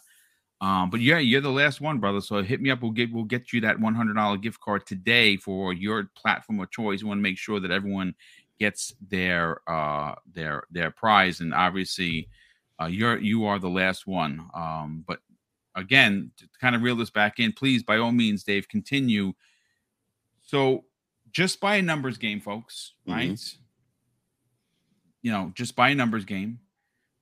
Um, 0.61 0.89
but 0.89 1.01
yeah, 1.01 1.19
you're 1.19 1.41
the 1.41 1.49
last 1.49 1.81
one, 1.81 1.99
brother. 1.99 2.21
So 2.21 2.41
hit 2.41 2.61
me 2.61 2.69
up. 2.69 2.81
We'll 2.81 2.91
get 2.91 3.11
we'll 3.11 3.25
get 3.25 3.51
you 3.51 3.59
that 3.61 3.81
one 3.81 3.95
hundred 3.95 4.15
dollar 4.15 4.37
gift 4.37 4.61
card 4.61 4.85
today 4.85 5.35
for 5.35 5.73
your 5.73 6.09
platform 6.15 6.61
of 6.61 6.71
choice. 6.71 7.03
We 7.03 7.09
want 7.09 7.19
to 7.19 7.23
make 7.23 7.37
sure 7.37 7.59
that 7.59 7.71
everyone 7.71 8.15
gets 8.59 8.93
their 9.07 9.61
uh 9.69 10.15
their 10.33 10.63
their 10.69 10.91
prize 10.91 11.39
and 11.39 11.53
obviously 11.53 12.27
uh 12.81 12.85
you're 12.85 13.17
you 13.19 13.45
are 13.45 13.59
the 13.59 13.69
last 13.69 14.05
one. 14.05 14.47
Um 14.53 15.03
but 15.07 15.19
again 15.75 16.31
to 16.37 16.47
kind 16.59 16.75
of 16.75 16.81
reel 16.81 16.95
this 16.95 17.09
back 17.09 17.39
in 17.39 17.53
please 17.53 17.83
by 17.83 17.97
all 17.97 18.11
means 18.11 18.43
dave 18.43 18.67
continue. 18.67 19.33
So 20.41 20.85
just 21.31 21.59
by 21.59 21.75
a 21.75 21.81
numbers 21.81 22.17
game 22.17 22.41
folks 22.41 22.93
mm-hmm. 23.07 23.17
right? 23.17 23.55
You 25.21 25.31
know 25.31 25.51
just 25.55 25.75
by 25.75 25.89
a 25.89 25.95
numbers 25.95 26.25
game. 26.25 26.59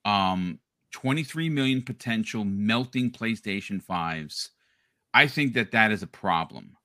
Um 0.06 0.60
23 0.92 1.50
million 1.50 1.82
potential 1.82 2.46
melting 2.46 3.12
playstation 3.12 3.84
5s 3.84 4.50
i 5.14 5.28
think 5.28 5.54
that 5.54 5.72
that 5.72 5.92
is 5.92 6.02
a 6.02 6.08
problem 6.08 6.78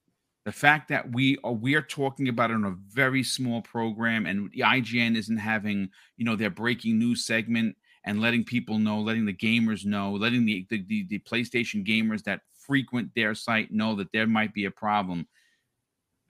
the 0.44 0.52
fact 0.52 0.88
that 0.88 1.12
we 1.12 1.38
are 1.44 1.52
we 1.52 1.74
are 1.74 1.82
talking 1.82 2.28
about 2.28 2.50
it 2.50 2.54
on 2.54 2.64
a 2.64 2.76
very 2.88 3.22
small 3.22 3.62
program 3.62 4.26
and 4.26 4.50
the 4.52 4.60
IGN 4.60 5.16
isn't 5.16 5.38
having 5.38 5.88
you 6.16 6.24
know 6.24 6.36
their 6.36 6.50
breaking 6.50 6.98
news 6.98 7.24
segment 7.24 7.76
and 8.04 8.20
letting 8.20 8.44
people 8.44 8.78
know, 8.78 9.00
letting 9.00 9.26
the 9.26 9.32
gamers 9.32 9.84
know, 9.84 10.12
letting 10.12 10.44
the 10.44 10.66
the, 10.70 10.84
the, 10.88 11.06
the 11.08 11.18
PlayStation 11.20 11.86
gamers 11.86 12.24
that 12.24 12.40
frequent 12.58 13.10
their 13.14 13.34
site 13.34 13.70
know 13.70 13.94
that 13.96 14.12
there 14.12 14.26
might 14.26 14.54
be 14.54 14.64
a 14.64 14.70
problem. 14.70 15.26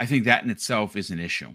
I 0.00 0.06
think 0.06 0.24
that 0.24 0.44
in 0.44 0.50
itself 0.50 0.96
is 0.96 1.10
an 1.10 1.20
issue. 1.20 1.54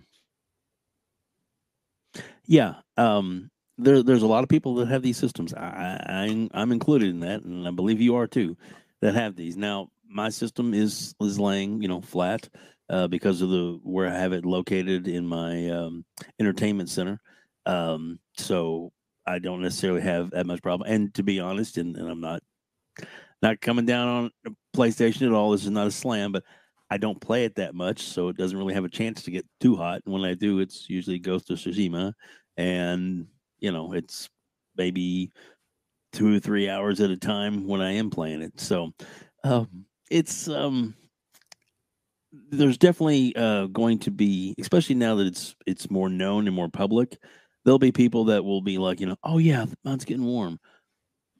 Yeah, 2.45 2.75
um, 2.95 3.51
there, 3.77 4.01
there's 4.01 4.23
a 4.23 4.27
lot 4.27 4.43
of 4.43 4.49
people 4.49 4.75
that 4.75 4.87
have 4.87 5.01
these 5.01 5.17
systems. 5.17 5.53
I, 5.53 5.99
I, 6.07 6.49
I'm 6.53 6.71
included 6.71 7.09
in 7.09 7.19
that, 7.19 7.43
and 7.43 7.67
I 7.67 7.71
believe 7.71 7.99
you 7.99 8.15
are 8.15 8.27
too, 8.27 8.55
that 9.01 9.15
have 9.15 9.35
these. 9.35 9.57
Now, 9.57 9.89
my 10.09 10.29
system 10.29 10.73
is 10.73 11.13
is 11.21 11.39
laying 11.39 11.81
you 11.81 11.87
know 11.87 12.01
flat 12.01 12.47
uh, 12.89 13.07
because 13.07 13.41
of 13.41 13.49
the 13.49 13.79
where 13.83 14.07
I 14.07 14.17
have 14.17 14.33
it 14.33 14.45
located 14.45 15.07
in 15.07 15.25
my 15.25 15.69
um, 15.69 16.05
entertainment 16.39 16.89
center. 16.89 17.19
Um, 17.65 18.19
so 18.37 18.91
I 19.25 19.39
don't 19.39 19.61
necessarily 19.61 20.01
have 20.01 20.31
that 20.31 20.45
much 20.45 20.61
problem. 20.61 20.89
And 20.89 21.13
to 21.15 21.23
be 21.23 21.39
honest, 21.39 21.77
and, 21.77 21.97
and 21.97 22.09
I'm 22.09 22.21
not 22.21 22.41
not 23.41 23.61
coming 23.61 23.85
down 23.85 24.07
on 24.07 24.55
PlayStation 24.75 25.27
at 25.27 25.33
all. 25.33 25.51
This 25.51 25.65
is 25.65 25.69
not 25.69 25.87
a 25.87 25.91
slam, 25.91 26.31
but 26.31 26.43
I 26.89 26.97
don't 26.97 27.19
play 27.19 27.43
it 27.43 27.55
that 27.55 27.75
much, 27.75 28.01
so 28.01 28.29
it 28.29 28.37
doesn't 28.37 28.57
really 28.57 28.73
have 28.73 28.85
a 28.85 28.89
chance 28.89 29.21
to 29.23 29.31
get 29.31 29.45
too 29.59 29.75
hot. 29.75 30.01
And 30.05 30.13
when 30.13 30.23
I 30.23 30.33
do, 30.33 30.59
it's 30.59 30.89
usually 30.89 31.19
Ghost 31.19 31.49
of 31.49 31.57
Tsushima, 31.57 32.13
and 32.55 33.27
you 33.59 33.71
know, 33.71 33.93
it's 33.93 34.29
maybe 34.77 35.31
two 36.13 36.35
or 36.35 36.39
three 36.39 36.69
hours 36.69 37.01
at 37.01 37.11
a 37.11 37.17
time 37.17 37.67
when 37.67 37.81
I 37.81 37.91
am 37.93 38.09
playing 38.09 38.41
it. 38.41 38.59
So 38.59 38.93
um, 39.43 39.85
it's 40.09 40.47
um, 40.47 40.95
there's 42.49 42.77
definitely 42.77 43.35
uh, 43.35 43.67
going 43.67 43.99
to 43.99 44.11
be, 44.11 44.55
especially 44.59 44.95
now 44.95 45.15
that 45.15 45.27
it's 45.27 45.55
it's 45.65 45.89
more 45.89 46.09
known 46.09 46.47
and 46.47 46.55
more 46.55 46.69
public. 46.69 47.17
There'll 47.63 47.79
be 47.79 47.91
people 47.91 48.25
that 48.25 48.43
will 48.43 48.61
be 48.61 48.77
like, 48.77 48.99
you 48.99 49.07
know, 49.07 49.17
oh 49.23 49.37
yeah, 49.39 49.65
mountain's 49.83 50.05
getting 50.05 50.25
warm, 50.25 50.59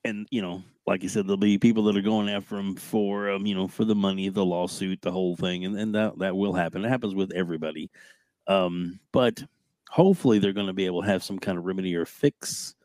and 0.03 0.27
you 0.31 0.41
know, 0.41 0.63
like 0.85 1.03
you 1.03 1.09
said, 1.09 1.25
there'll 1.25 1.37
be 1.37 1.57
people 1.57 1.83
that 1.83 1.97
are 1.97 2.01
going 2.01 2.29
after 2.29 2.57
him 2.57 2.75
for, 2.75 3.29
um, 3.29 3.45
you 3.45 3.55
know, 3.55 3.67
for 3.67 3.85
the 3.85 3.95
money, 3.95 4.29
the 4.29 4.45
lawsuit, 4.45 5.01
the 5.01 5.11
whole 5.11 5.35
thing, 5.35 5.65
and, 5.65 5.77
and 5.77 5.95
that 5.95 6.17
that 6.19 6.35
will 6.35 6.53
happen. 6.53 6.83
It 6.83 6.89
happens 6.89 7.15
with 7.15 7.31
everybody, 7.33 7.89
um, 8.47 8.99
but 9.11 9.43
hopefully 9.89 10.39
they're 10.39 10.53
going 10.53 10.67
to 10.67 10.73
be 10.73 10.85
able 10.85 11.01
to 11.01 11.07
have 11.07 11.23
some 11.23 11.39
kind 11.39 11.57
of 11.57 11.65
remedy 11.65 11.95
or 11.95 12.05
fix 12.05 12.75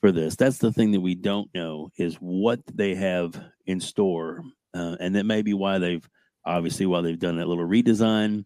for 0.00 0.12
this. 0.12 0.36
That's 0.36 0.58
the 0.58 0.72
thing 0.72 0.92
that 0.92 1.00
we 1.00 1.14
don't 1.14 1.52
know 1.54 1.90
is 1.96 2.14
what 2.16 2.60
they 2.72 2.94
have 2.94 3.38
in 3.66 3.80
store, 3.80 4.42
uh, 4.78 4.96
and 5.00 5.16
that 5.16 5.26
may 5.26 5.42
be 5.42 5.54
why 5.54 5.78
they've 5.78 6.08
obviously 6.44 6.86
why 6.86 7.00
they've 7.00 7.18
done 7.18 7.36
that 7.36 7.48
little 7.48 7.66
redesign 7.66 8.44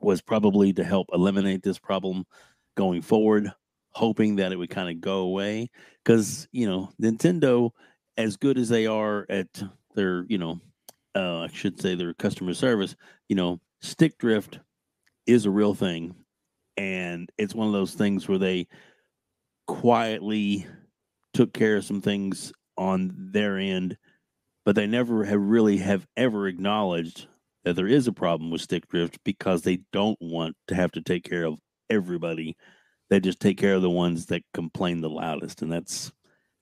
was 0.00 0.20
probably 0.20 0.72
to 0.72 0.84
help 0.84 1.08
eliminate 1.12 1.62
this 1.62 1.78
problem 1.78 2.24
going 2.76 3.02
forward, 3.02 3.52
hoping 3.90 4.36
that 4.36 4.52
it 4.52 4.56
would 4.56 4.70
kind 4.70 4.90
of 4.90 5.00
go 5.00 5.18
away. 5.18 5.70
Because 6.02 6.48
you 6.50 6.66
know, 6.66 6.90
Nintendo, 7.00 7.70
as 8.16 8.36
good 8.36 8.58
as 8.58 8.68
they 8.68 8.86
are 8.86 9.26
at 9.28 9.62
their, 9.94 10.24
you 10.28 10.38
know, 10.38 10.60
uh, 11.14 11.40
I 11.40 11.48
should 11.48 11.80
say 11.80 11.94
their 11.94 12.14
customer 12.14 12.54
service, 12.54 12.96
you 13.28 13.36
know, 13.36 13.60
stick 13.80 14.18
drift 14.18 14.58
is 15.26 15.46
a 15.46 15.50
real 15.50 15.74
thing, 15.74 16.14
and 16.76 17.30
it's 17.38 17.54
one 17.54 17.66
of 17.66 17.72
those 17.72 17.94
things 17.94 18.28
where 18.28 18.38
they 18.38 18.66
quietly 19.66 20.66
took 21.32 21.52
care 21.52 21.76
of 21.76 21.84
some 21.84 22.00
things 22.00 22.52
on 22.76 23.12
their 23.32 23.58
end, 23.58 23.96
but 24.64 24.74
they 24.74 24.86
never 24.86 25.24
have 25.24 25.40
really 25.40 25.78
have 25.78 26.06
ever 26.16 26.46
acknowledged 26.46 27.26
that 27.64 27.76
there 27.76 27.86
is 27.86 28.06
a 28.06 28.12
problem 28.12 28.50
with 28.50 28.60
stick 28.60 28.88
drift 28.88 29.18
because 29.24 29.62
they 29.62 29.80
don't 29.92 30.18
want 30.20 30.56
to 30.68 30.74
have 30.74 30.92
to 30.92 31.00
take 31.00 31.24
care 31.24 31.44
of 31.44 31.58
everybody. 31.88 32.56
They 33.10 33.20
just 33.20 33.40
take 33.40 33.58
care 33.58 33.74
of 33.74 33.82
the 33.82 33.90
ones 33.90 34.26
that 34.26 34.42
complain 34.52 35.00
the 35.00 35.10
loudest, 35.10 35.62
and 35.62 35.72
that's 35.72 36.12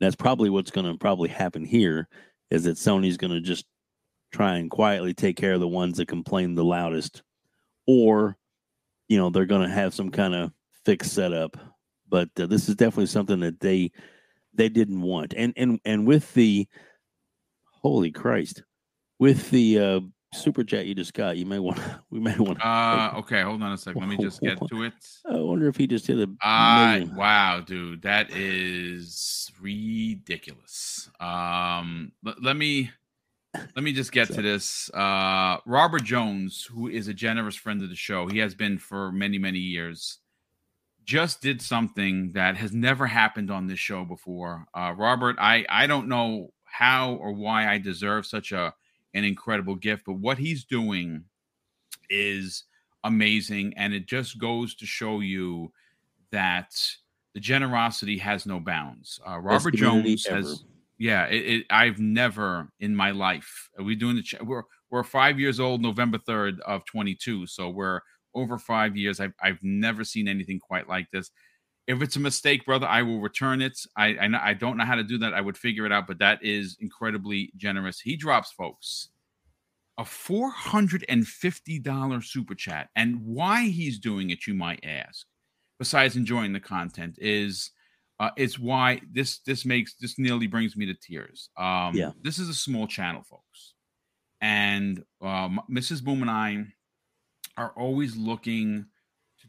that's 0.00 0.16
probably 0.16 0.50
what's 0.50 0.70
going 0.70 0.86
to 0.86 0.98
probably 0.98 1.28
happen 1.28 1.64
here. 1.64 2.08
Is 2.50 2.64
that 2.64 2.76
Sony's 2.76 3.16
going 3.16 3.32
to 3.32 3.40
just 3.40 3.64
try 4.32 4.56
and 4.56 4.70
quietly 4.70 5.14
take 5.14 5.36
care 5.36 5.54
of 5.54 5.60
the 5.60 5.68
ones 5.68 5.96
that 5.96 6.08
complain 6.08 6.54
the 6.54 6.64
loudest, 6.64 7.22
or 7.86 8.36
you 9.08 9.18
know 9.18 9.30
they're 9.30 9.46
going 9.46 9.66
to 9.66 9.74
have 9.74 9.94
some 9.94 10.10
kind 10.10 10.34
of 10.34 10.52
fix 10.84 11.10
set 11.10 11.32
up 11.32 11.56
but 12.12 12.28
uh, 12.38 12.46
this 12.46 12.68
is 12.68 12.76
definitely 12.76 13.06
something 13.06 13.40
that 13.40 13.58
they 13.58 13.90
they 14.54 14.68
didn't 14.68 15.00
want. 15.00 15.34
And 15.34 15.54
and 15.56 15.80
and 15.84 16.06
with 16.06 16.32
the 16.34 16.68
holy 17.82 18.10
Christ, 18.10 18.62
with 19.18 19.50
the 19.50 19.78
uh, 19.78 20.00
super 20.32 20.64
chat 20.64 20.86
you 20.86 20.94
just 20.94 21.14
got, 21.14 21.36
you 21.36 21.46
may 21.46 21.58
want 21.58 21.78
we 22.10 22.20
may 22.20 22.36
want. 22.36 22.58
to. 22.58 22.66
Uh, 22.66 23.12
okay, 23.18 23.42
hold 23.42 23.62
on 23.62 23.72
a 23.72 23.78
second. 23.78 24.00
Let 24.00 24.08
me 24.08 24.16
just 24.16 24.40
get 24.40 24.58
to 24.68 24.84
it. 24.84 24.94
I 25.30 25.36
wonder 25.36 25.68
if 25.68 25.76
he 25.76 25.86
just 25.86 26.06
hit 26.06 26.18
a. 26.18 26.46
Uh, 26.46 27.06
wow, 27.14 27.60
dude, 27.60 28.02
that 28.02 28.30
is 28.30 29.50
ridiculous. 29.60 31.10
Um, 31.20 32.12
let, 32.24 32.42
let 32.42 32.56
me 32.56 32.90
let 33.54 33.82
me 33.82 33.92
just 33.92 34.12
get 34.12 34.28
to 34.28 34.42
this. 34.42 34.90
Uh, 34.90 35.58
Robert 35.66 36.04
Jones, 36.04 36.64
who 36.64 36.88
is 36.88 37.08
a 37.08 37.14
generous 37.14 37.56
friend 37.56 37.82
of 37.82 37.90
the 37.90 37.96
show, 37.96 38.26
he 38.26 38.38
has 38.38 38.54
been 38.54 38.78
for 38.78 39.12
many 39.12 39.38
many 39.38 39.58
years 39.58 40.18
just 41.04 41.40
did 41.40 41.60
something 41.60 42.32
that 42.32 42.56
has 42.56 42.72
never 42.72 43.06
happened 43.06 43.50
on 43.50 43.66
this 43.66 43.78
show 43.78 44.04
before. 44.04 44.66
Uh, 44.74 44.94
Robert, 44.96 45.36
I 45.38 45.66
I 45.68 45.86
don't 45.86 46.08
know 46.08 46.52
how 46.72 47.14
or 47.14 47.32
why 47.32 47.70
I 47.70 47.78
deserve 47.78 48.24
such 48.24 48.50
a 48.50 48.74
an 49.14 49.24
incredible 49.24 49.74
gift, 49.74 50.04
but 50.06 50.14
what 50.14 50.38
he's 50.38 50.64
doing 50.64 51.24
is 52.08 52.64
amazing, 53.04 53.74
and 53.76 53.92
it 53.92 54.06
just 54.06 54.38
goes 54.38 54.74
to 54.76 54.86
show 54.86 55.20
you 55.20 55.70
that 56.30 56.74
the 57.34 57.40
generosity 57.40 58.16
has 58.16 58.46
no 58.46 58.58
bounds. 58.58 59.20
Uh, 59.28 59.38
Robert 59.38 59.74
Jones 59.74 60.26
ever. 60.26 60.36
has. 60.36 60.64
Yeah, 60.98 61.26
it, 61.26 61.46
it, 61.46 61.66
I've 61.68 61.98
never 61.98 62.72
in 62.80 62.96
my 62.96 63.10
life. 63.10 63.68
Are 63.78 63.84
we 63.84 63.94
doing 63.94 64.16
the? 64.16 64.22
Ch- 64.22 64.40
we're 64.42 64.62
we're 64.90 65.02
five 65.02 65.38
years 65.38 65.60
old, 65.60 65.82
November 65.82 66.18
third 66.18 66.58
of 66.60 66.86
twenty 66.86 67.14
two. 67.14 67.46
So 67.46 67.68
we're 67.68 68.00
over 68.34 68.58
five 68.58 68.96
years. 68.96 69.20
I've, 69.20 69.34
I've 69.42 69.62
never 69.62 70.04
seen 70.04 70.26
anything 70.26 70.58
quite 70.58 70.88
like 70.88 71.10
this. 71.10 71.30
If 71.86 72.00
it's 72.00 72.16
a 72.16 72.20
mistake, 72.20 72.64
brother, 72.64 72.86
I 72.86 73.02
will 73.02 73.20
return 73.20 73.60
it. 73.60 73.78
I, 73.96 74.14
I, 74.14 74.50
I 74.50 74.54
don't 74.54 74.76
know 74.76 74.84
how 74.84 74.94
to 74.94 75.02
do 75.02 75.18
that. 75.18 75.34
I 75.34 75.40
would 75.40 75.58
figure 75.58 75.84
it 75.84 75.92
out, 75.92 76.06
but 76.06 76.18
that 76.18 76.38
is 76.42 76.76
incredibly 76.80 77.52
generous. 77.56 78.00
He 78.00 78.16
drops, 78.16 78.52
folks, 78.52 79.08
a 79.98 80.04
$450 80.04 82.24
super 82.24 82.54
chat. 82.54 82.88
And 82.94 83.20
why 83.24 83.64
he's 83.64 83.98
doing 83.98 84.30
it, 84.30 84.46
you 84.46 84.54
might 84.54 84.84
ask, 84.84 85.26
besides 85.78 86.16
enjoying 86.16 86.52
the 86.52 86.60
content, 86.60 87.18
is 87.20 87.72
uh, 88.20 88.30
it's 88.36 88.58
why 88.58 89.00
this 89.12 89.38
this 89.40 89.64
makes 89.64 89.94
this 89.94 90.18
nearly 90.18 90.46
brings 90.46 90.76
me 90.76 90.86
to 90.86 90.94
tears. 90.94 91.50
Um, 91.56 91.94
yeah, 91.94 92.12
this 92.22 92.38
is 92.38 92.48
a 92.48 92.54
small 92.54 92.86
channel, 92.86 93.22
folks, 93.22 93.74
and 94.40 95.02
um, 95.20 95.60
Mrs. 95.70 96.04
Boom 96.04 96.22
and 96.22 96.30
I 96.30 96.64
are 97.56 97.72
always 97.76 98.16
looking 98.16 98.86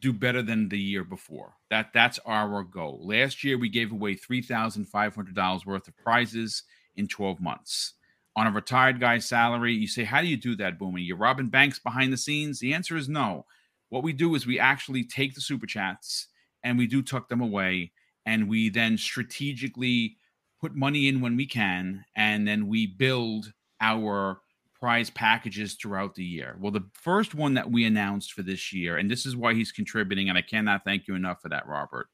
do 0.04 0.12
better 0.12 0.42
than 0.42 0.68
the 0.68 0.78
year 0.78 1.06
before. 1.06 1.54
That 1.70 1.94
that's 1.94 2.20
our 2.26 2.62
goal. 2.64 3.08
Last 3.08 3.44
year 3.44 3.58
we 3.58 3.70
gave 3.70 3.92
away 3.92 4.16
three 4.16 4.42
thousand 4.42 4.86
five 4.86 5.16
hundred 5.16 5.34
dollars 5.34 5.66
worth 5.66 5.88
of 5.88 5.98
prizes 5.98 6.64
in 6.96 7.08
twelve 7.08 7.40
months. 7.40 7.94
On 8.36 8.46
a 8.46 8.52
retired 8.52 9.00
guy's 9.00 9.26
salary, 9.26 9.74
you 9.74 9.88
say, 9.88 10.04
How 10.04 10.22
do 10.22 10.28
you 10.28 10.38
do 10.38 10.56
that, 10.58 10.78
Boomy? 10.78 11.06
You're 11.08 11.18
robbing 11.18 11.50
banks 11.50 11.80
behind 11.80 12.12
the 12.12 12.18
scenes? 12.18 12.60
The 12.60 12.74
answer 12.74 12.98
is 12.98 13.08
no. 13.08 13.46
What 13.90 14.04
we 14.04 14.12
do 14.12 14.36
is 14.36 14.46
we 14.46 14.60
actually 14.60 15.04
take 15.06 15.36
the 15.36 15.42
super 15.42 15.68
chats 15.68 16.28
and 16.64 16.78
we 16.78 16.88
do 16.88 17.02
tuck 17.02 17.30
them 17.30 17.42
away, 17.42 17.92
and 18.26 18.50
we 18.50 18.70
then 18.70 18.98
strategically 18.98 20.18
put 20.60 20.76
money 20.76 21.08
in 21.08 21.22
when 21.22 21.38
we 21.38 21.46
can, 21.46 22.04
and 22.16 22.48
then 22.48 22.68
we 22.68 22.88
build 22.88 23.54
our 23.80 24.42
prize 24.84 25.10
packages 25.10 25.76
throughout 25.76 26.14
the 26.14 26.26
year. 26.26 26.58
Well, 26.60 26.74
the 26.74 26.84
first 26.92 27.34
one 27.34 27.54
that 27.54 27.72
we 27.72 27.86
announced 27.86 28.34
for 28.34 28.44
this 28.44 28.74
year, 28.74 28.98
and 28.98 29.10
this 29.10 29.26
is 29.26 29.34
why 29.34 29.54
he's 29.54 29.72
contributing, 29.72 30.28
and 30.28 30.38
I 30.38 30.42
cannot 30.42 30.84
thank 30.84 31.08
you 31.08 31.16
enough 31.16 31.42
for 31.42 31.48
that, 31.48 31.66
Robert. 31.70 32.10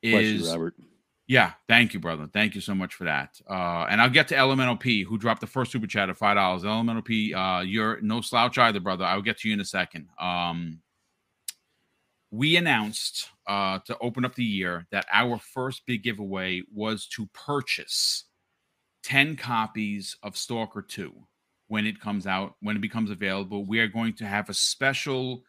Is 0.00 0.42
you, 0.42 0.52
Robert. 0.52 0.74
Yeah, 1.26 1.54
thank 1.68 1.92
you, 1.92 1.98
brother. 1.98 2.28
Thank 2.32 2.54
you 2.54 2.60
so 2.60 2.72
much 2.72 2.94
for 2.94 3.02
that. 3.02 3.40
Uh, 3.50 3.86
and 3.90 4.00
I'll 4.00 4.10
get 4.10 4.28
to 4.28 4.36
Elemental 4.36 4.76
P, 4.76 5.02
who 5.02 5.18
dropped 5.18 5.40
the 5.40 5.48
first 5.48 5.72
super 5.72 5.88
chat 5.88 6.08
of 6.08 6.16
five 6.16 6.36
dollars. 6.36 6.64
Elemental 6.64 7.02
P, 7.02 7.34
uh, 7.34 7.62
you're 7.62 8.00
no 8.00 8.20
slouch 8.20 8.58
either, 8.58 8.78
brother. 8.78 9.04
I'll 9.04 9.20
get 9.20 9.38
to 9.38 9.48
you 9.48 9.54
in 9.54 9.60
a 9.60 9.64
second. 9.64 10.06
Um, 10.20 10.82
we 12.30 12.54
announced 12.54 13.28
uh, 13.48 13.80
to 13.86 13.98
open 13.98 14.24
up 14.24 14.36
the 14.36 14.44
year 14.44 14.86
that 14.92 15.04
our 15.12 15.40
first 15.40 15.82
big 15.84 16.04
giveaway 16.04 16.62
was 16.72 17.08
to 17.08 17.26
purchase 17.34 18.26
10 19.02 19.34
copies 19.34 20.16
of 20.22 20.36
Stalker 20.36 20.80
2 20.80 21.12
when 21.74 21.88
it 21.88 22.00
comes 22.00 22.24
out, 22.24 22.54
when 22.60 22.76
it 22.76 22.80
becomes 22.80 23.10
available. 23.10 23.66
We 23.66 23.80
are 23.80 23.88
going 23.88 24.12
to 24.18 24.24
have 24.24 24.48
a 24.48 24.54
special, 24.54 25.42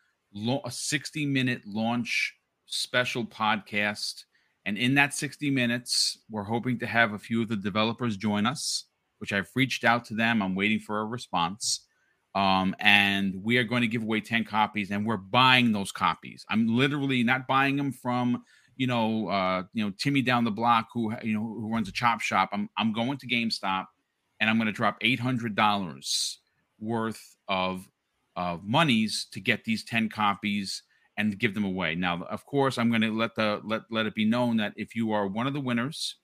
a 0.65 0.71
60 0.71 1.23
minute 1.23 1.61
launch 1.67 2.33
special 2.65 3.23
podcast. 3.23 4.23
And 4.65 4.75
in 4.75 4.95
that 4.95 5.13
60 5.13 5.51
minutes, 5.51 6.17
we're 6.31 6.41
hoping 6.41 6.79
to 6.79 6.87
have 6.87 7.13
a 7.13 7.19
few 7.19 7.43
of 7.43 7.49
the 7.49 7.55
developers 7.55 8.17
join 8.17 8.47
us, 8.47 8.85
which 9.19 9.33
I've 9.33 9.51
reached 9.55 9.83
out 9.83 10.03
to 10.05 10.15
them. 10.15 10.41
I'm 10.41 10.55
waiting 10.55 10.79
for 10.79 11.01
a 11.01 11.05
response. 11.05 11.85
Um, 12.33 12.75
and 12.79 13.35
we 13.43 13.59
are 13.59 13.63
going 13.63 13.83
to 13.83 13.87
give 13.87 14.01
away 14.01 14.19
10 14.19 14.45
copies 14.45 14.89
and 14.89 15.05
we're 15.05 15.17
buying 15.17 15.73
those 15.73 15.91
copies. 15.91 16.43
I'm 16.49 16.65
literally 16.75 17.21
not 17.21 17.45
buying 17.45 17.75
them 17.75 17.91
from, 17.91 18.43
you 18.77 18.87
know, 18.87 19.27
uh, 19.27 19.61
you 19.73 19.85
know, 19.85 19.93
Timmy 19.99 20.23
down 20.23 20.43
the 20.43 20.49
block 20.49 20.87
who, 20.91 21.13
you 21.21 21.35
know, 21.35 21.43
who 21.43 21.71
runs 21.71 21.87
a 21.87 21.93
chop 21.93 22.19
shop. 22.19 22.49
I'm, 22.51 22.67
I'm 22.79 22.93
going 22.93 23.19
to 23.19 23.27
GameStop 23.27 23.85
and 24.45 24.51
I'm 24.51 24.57
going 24.57 24.67
to 24.67 24.71
drop 24.71 24.99
$800 24.99 26.37
worth 26.79 27.35
of, 27.47 27.89
of 28.35 28.63
monies 28.63 29.25
to 29.31 29.39
get 29.39 29.63
these 29.63 29.83
10 29.83 30.09
copies 30.09 30.83
and 31.17 31.39
give 31.39 31.55
them 31.55 31.63
away. 31.65 31.95
Now, 31.95 32.21
of 32.29 32.45
course, 32.45 32.77
I'm 32.77 32.89
going 32.89 33.01
to 33.01 33.11
let 33.11 33.33
the 33.33 33.59
let 33.63 33.81
let 33.89 34.05
it 34.05 34.13
be 34.13 34.23
known 34.23 34.57
that 34.57 34.73
if 34.75 34.95
you 34.95 35.13
are 35.13 35.25
one 35.25 35.47
of 35.47 35.53
the 35.53 35.59
winners, 35.59 36.17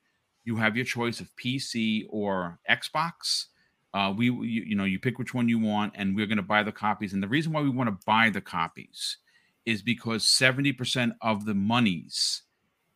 you 0.43 0.55
have 0.57 0.75
your 0.75 0.85
choice 0.85 1.19
of 1.19 1.31
PC 1.43 2.03
or 2.09 2.59
Xbox. 2.69 3.45
Uh, 3.91 4.13
we 4.15 4.25
you, 4.27 4.41
you 4.41 4.75
know 4.75 4.83
you 4.83 4.99
pick 4.99 5.17
which 5.17 5.33
one 5.33 5.49
you 5.49 5.57
want, 5.57 5.93
and 5.95 6.15
we're 6.15 6.27
going 6.27 6.37
to 6.37 6.43
buy 6.43 6.61
the 6.61 6.71
copies. 6.71 7.13
And 7.13 7.23
the 7.23 7.27
reason 7.27 7.51
why 7.51 7.61
we 7.61 7.69
want 7.71 7.89
to 7.89 8.05
buy 8.05 8.29
the 8.29 8.41
copies 8.41 9.17
is 9.65 9.81
because 9.81 10.23
seventy 10.23 10.73
percent 10.73 11.13
of 11.23 11.45
the 11.45 11.55
monies 11.55 12.43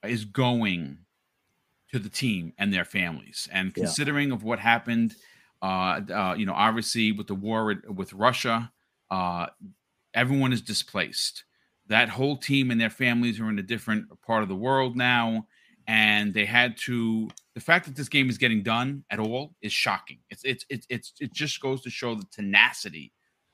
is 0.03 0.23
going 0.23 0.99
to 1.95 1.99
the 1.99 2.09
team 2.09 2.51
and 2.57 2.73
their 2.73 2.83
families. 2.83 3.47
And 3.53 3.73
considering 3.73 4.27
yeah. 4.27 4.35
of 4.35 4.43
what 4.43 4.59
happened, 4.59 5.15
uh, 5.61 6.01
uh, 6.13 6.35
you 6.37 6.45
know, 6.45 6.53
obviously 6.53 7.13
with 7.13 7.27
the 7.27 7.35
war 7.35 7.65
with, 7.65 7.85
with 7.87 8.11
Russia, 8.11 8.71
uh, 9.09 9.47
everyone 10.13 10.51
is 10.51 10.61
displaced. 10.61 11.45
That 11.87 12.09
whole 12.09 12.35
team 12.35 12.69
and 12.69 12.81
their 12.81 12.89
families 12.89 13.39
are 13.39 13.49
in 13.49 13.59
a 13.59 13.63
different 13.63 14.07
part 14.21 14.43
of 14.43 14.49
the 14.49 14.55
world 14.55 14.97
now, 14.97 15.47
and 15.87 16.33
they 16.33 16.45
had 16.45 16.75
to. 16.79 17.29
The 17.53 17.61
fact 17.61 17.85
that 17.85 17.95
this 17.95 18.09
game 18.09 18.29
is 18.29 18.37
getting 18.37 18.63
done 18.63 19.05
at 19.09 19.19
all 19.19 19.53
is 19.61 19.71
shocking. 19.71 20.17
It's 20.29 20.43
it's 20.43 20.65
it's, 20.67 20.87
it's 20.89 21.13
it 21.21 21.31
just 21.31 21.61
goes 21.61 21.81
to 21.83 21.89
show 21.89 22.15
the 22.15 22.25
tenacity 22.31 23.13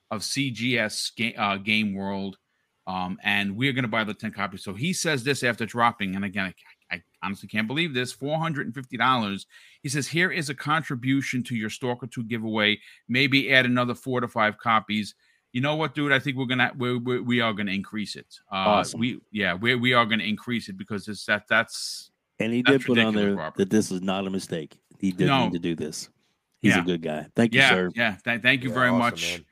of 0.09 0.21
CGS 0.21 1.15
game, 1.15 1.33
uh, 1.37 1.57
game 1.57 1.93
world. 1.93 2.37
Um, 2.87 3.19
and 3.23 3.55
we're 3.55 3.73
going 3.73 3.83
to 3.83 3.89
buy 3.89 4.03
the 4.03 4.13
10 4.13 4.31
copies. 4.31 4.63
So 4.63 4.73
he 4.73 4.91
says 4.91 5.23
this 5.23 5.43
after 5.43 5.67
dropping, 5.67 6.15
and 6.15 6.25
again, 6.25 6.45
I, 6.45 6.53
honestly 7.23 7.47
can't 7.47 7.67
believe 7.67 7.93
this 7.93 8.13
$450. 8.13 9.45
He 9.81 9.89
says, 9.89 10.07
Here 10.07 10.31
is 10.31 10.49
a 10.49 10.55
contribution 10.55 11.43
to 11.43 11.55
your 11.55 11.69
Stalker 11.69 12.07
2 12.07 12.23
giveaway. 12.23 12.79
Maybe 13.07 13.53
add 13.53 13.65
another 13.65 13.95
four 13.95 14.21
to 14.21 14.27
five 14.27 14.57
copies 14.57 15.15
you 15.53 15.59
know 15.59 15.75
what, 15.75 15.93
dude? 15.93 16.11
I 16.11 16.19
think 16.19 16.37
we're 16.37 16.45
gonna 16.45 16.71
we're, 16.77 16.97
we're 16.97 17.21
we 17.21 17.41
are 17.41 17.53
gonna 17.53 17.71
increase 17.71 18.15
it. 18.15 18.27
Uh, 18.51 18.55
awesome. 18.55 18.99
We 18.99 19.19
yeah 19.31 19.53
we 19.53 19.75
we 19.75 19.93
are 19.93 20.05
gonna 20.05 20.23
increase 20.23 20.69
it 20.69 20.77
because 20.77 21.07
it's 21.07 21.25
that 21.25 21.47
that's 21.49 22.11
and 22.39 22.53
he 22.53 22.63
did 22.63 22.85
put 22.85 22.97
on 22.97 23.13
there 23.13 23.35
Robert. 23.35 23.57
that 23.57 23.69
this 23.69 23.91
is 23.91 24.01
not 24.01 24.25
a 24.25 24.29
mistake. 24.29 24.77
He 24.97 25.11
didn't 25.11 25.27
no. 25.27 25.43
need 25.45 25.53
to 25.53 25.59
do 25.59 25.75
this. 25.75 26.09
He's 26.61 26.75
yeah. 26.75 26.81
a 26.81 26.85
good 26.85 27.01
guy. 27.01 27.27
Thank 27.35 27.53
you, 27.53 27.59
yeah, 27.59 27.69
sir. 27.69 27.89
Yeah, 27.95 28.15
th- 28.23 28.41
thank 28.41 28.63
you 28.63 28.69
yeah, 28.69 28.75
very 28.75 28.89
awesome, 28.89 28.99
much. 28.99 29.43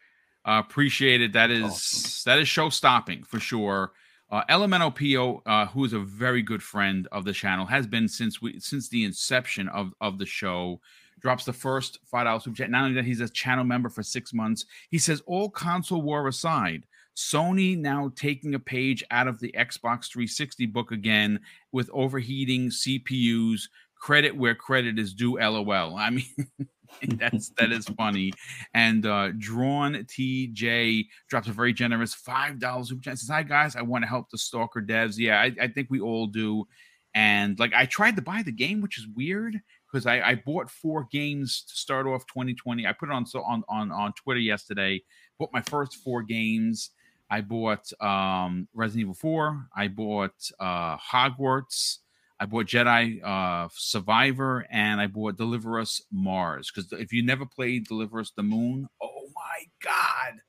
Uh, 0.45 0.61
appreciate 0.65 1.21
it. 1.21 1.33
That 1.33 1.51
is 1.51 1.63
awesome. 1.63 2.31
that 2.31 2.39
is 2.39 2.47
show 2.47 2.69
stopping 2.69 3.23
for 3.23 3.39
sure. 3.39 3.91
Uh, 4.31 4.43
Elemental 4.47 4.91
PO, 4.91 5.41
uh, 5.45 5.65
who 5.67 5.83
is 5.85 5.93
a 5.93 5.99
very 5.99 6.43
good 6.43 6.61
friend 6.61 7.07
of 7.11 7.25
the 7.25 7.33
channel, 7.33 7.65
has 7.65 7.87
been 7.87 8.07
since 8.07 8.41
we 8.41 8.59
since 8.59 8.87
the 8.89 9.03
inception 9.03 9.67
of 9.69 9.93
of 10.01 10.19
the 10.19 10.25
show 10.25 10.79
drops 11.19 11.45
the 11.45 11.53
first 11.53 11.97
five 12.05 12.25
dollars 12.25 12.43
super 12.43 12.57
chat. 12.57 12.69
Not 12.69 12.83
only 12.83 12.95
that, 12.95 13.05
he's 13.05 13.21
a 13.21 13.29
channel 13.29 13.63
member 13.63 13.89
for 13.89 14.03
six 14.03 14.33
months. 14.33 14.65
He 14.89 14.99
says, 14.99 15.21
all 15.25 15.49
console 15.49 16.01
war 16.01 16.27
aside, 16.27 16.85
Sony 17.15 17.77
now 17.77 18.11
taking 18.15 18.55
a 18.55 18.59
page 18.59 19.03
out 19.11 19.27
of 19.27 19.39
the 19.39 19.53
Xbox 19.57 20.09
360 20.11 20.65
book 20.67 20.91
again 20.91 21.39
with 21.71 21.89
overheating 21.91 22.69
CPUs. 22.69 23.63
Credit 23.95 24.35
where 24.35 24.55
credit 24.55 24.97
is 24.97 25.13
due. 25.13 25.37
LOL. 25.39 25.97
I 25.97 26.09
mean. 26.09 26.25
that's 27.17 27.49
that 27.57 27.71
is 27.71 27.85
funny. 27.97 28.33
And 28.73 29.05
uh 29.05 29.31
Drawn 29.37 29.93
TJ 29.95 31.07
drops 31.29 31.47
a 31.47 31.51
very 31.51 31.73
generous 31.73 32.13
five 32.13 32.59
dollars 32.59 32.89
super 32.89 33.01
chat. 33.01 33.17
Says, 33.19 33.29
"Hi 33.29 33.43
guys, 33.43 33.75
I 33.75 33.81
want 33.81 34.03
to 34.03 34.07
help 34.07 34.29
the 34.29 34.37
Stalker 34.37 34.81
devs. 34.81 35.17
Yeah, 35.17 35.39
I, 35.39 35.53
I 35.61 35.67
think 35.67 35.87
we 35.89 35.99
all 35.99 36.27
do. 36.27 36.67
And 37.15 37.57
like 37.59 37.73
I 37.73 37.85
tried 37.85 38.15
to 38.17 38.21
buy 38.21 38.43
the 38.43 38.51
game, 38.51 38.81
which 38.81 38.97
is 38.97 39.07
weird 39.15 39.59
because 39.91 40.05
I, 40.05 40.21
I 40.21 40.35
bought 40.35 40.69
four 40.69 41.07
games 41.11 41.63
to 41.67 41.75
start 41.75 42.05
off 42.05 42.25
2020. 42.27 42.85
I 42.85 42.93
put 42.93 43.09
it 43.09 43.11
on 43.11 43.25
so 43.25 43.41
on 43.41 43.63
on 43.67 43.91
on 43.91 44.13
Twitter 44.13 44.39
yesterday. 44.39 45.01
Bought 45.39 45.53
my 45.53 45.61
first 45.61 45.95
four 45.97 46.21
games. 46.21 46.91
I 47.31 47.41
bought 47.41 47.91
um, 48.01 48.67
Resident 48.73 49.01
Evil 49.01 49.13
4. 49.13 49.67
I 49.75 49.87
bought 49.87 50.51
uh, 50.59 50.97
Hogwarts. 50.97 51.99
I 52.39 52.45
bought 52.45 52.67
Jedi 52.67 53.23
uh, 53.23 53.67
Survivor, 53.73 54.65
and 54.71 55.01
I 55.01 55.07
bought 55.07 55.37
Deliver 55.37 55.79
Us 55.79 56.01
Mars. 56.11 56.71
Because 56.73 56.91
if 56.93 57.11
you 57.11 57.23
never 57.23 57.45
played 57.45 57.87
Deliver 57.87 58.19
Us 58.19 58.31
the 58.35 58.43
Moon, 58.43 58.87
oh 59.01 59.27
my 59.35 59.65
God, 59.83 60.39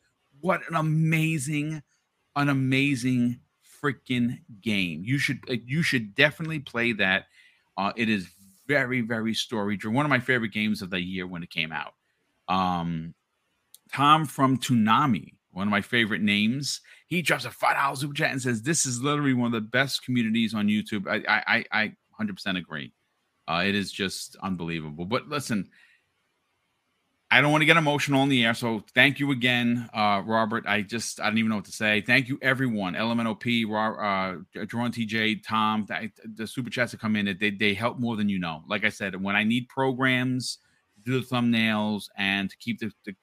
what 0.41 0.61
an 0.69 0.77
amazing, 0.77 1.83
an 2.37 2.49
amazing 2.49 3.41
freaking 3.83 4.39
game! 4.61 5.03
You 5.05 5.19
should 5.19 5.41
you 5.67 5.83
should 5.83 6.15
definitely 6.15 6.61
play 6.61 6.93
that. 6.93 7.25
Uh, 7.77 7.93
it 7.97 8.09
is 8.09 8.29
very, 8.67 9.01
very 9.01 9.35
story 9.35 9.77
driven. 9.77 9.97
One 9.97 10.07
of 10.07 10.11
my 10.11 10.21
favorite 10.21 10.53
games 10.53 10.83
of 10.83 10.91
the 10.91 11.01
year 11.01 11.27
when 11.27 11.43
it 11.43 11.51
came 11.51 11.73
out. 11.73 11.95
Um, 12.47 13.15
Tom 13.93 14.27
from 14.27 14.59
Toonami, 14.59 15.35
one 15.53 15.67
of 15.67 15.71
my 15.71 15.81
favorite 15.81 16.23
names. 16.23 16.81
He 17.07 17.23
drops 17.23 17.45
a 17.45 17.51
five 17.51 17.77
dollars 17.77 18.01
super 18.01 18.15
chat 18.15 18.33
and 18.33 18.43
says, 18.43 18.63
"This 18.63 18.87
is 18.87 19.03
literally 19.03 19.35
one 19.35 19.47
of 19.47 19.53
the 19.53 19.69
best 19.69 20.05
communities 20.05 20.55
on 20.55 20.69
YouTube." 20.69 21.07
I, 21.09 21.43
I, 21.47 21.65
I, 21.73 21.93
100% 22.21 22.59
agree. 22.59 22.93
Uh, 23.49 23.63
it 23.67 23.75
is 23.75 23.91
just 23.91 24.37
unbelievable. 24.43 25.07
But 25.07 25.29
listen, 25.29 25.69
I 27.31 27.41
don't 27.41 27.51
want 27.51 27.63
to 27.63 27.67
get 27.67 27.77
emotional 27.77 28.21
on 28.21 28.29
the 28.29 28.45
air, 28.45 28.55
so 28.55 28.85
thank 28.95 29.21
you 29.21 29.31
again, 29.31 29.89
uh, 29.95 30.23
Robert. 30.25 30.65
I 30.67 30.83
just 30.83 31.21
I 31.21 31.27
don't 31.27 31.39
even 31.39 31.51
know 31.51 31.57
what 31.57 31.65
to 31.67 31.73
say. 31.73 32.01
Thank 32.01 32.29
you, 32.29 32.39
everyone. 32.43 32.95
LMNOP, 32.95 33.65
uh, 33.67 34.65
Drawn 34.67 34.93
TJ, 34.93 35.43
Tom, 35.47 35.87
the, 36.37 36.47
super 36.47 36.71
chats 36.71 36.93
that 36.93 37.01
come 37.01 37.17
in, 37.17 37.37
they 37.41 37.51
they 37.51 37.75
help 37.75 37.99
more 37.99 38.17
than 38.17 38.29
you 38.29 38.39
know. 38.39 38.63
Like 38.69 38.85
I 38.85 38.89
said, 38.89 39.21
when 39.21 39.37
I 39.37 39.45
need 39.45 39.69
programs 39.69 40.59
do 41.05 41.21
the 41.21 41.27
thumbnails 41.27 42.05
and 42.17 42.51
to 42.51 42.57
keep 42.59 42.79
the, 42.79 42.91
the 43.05 43.15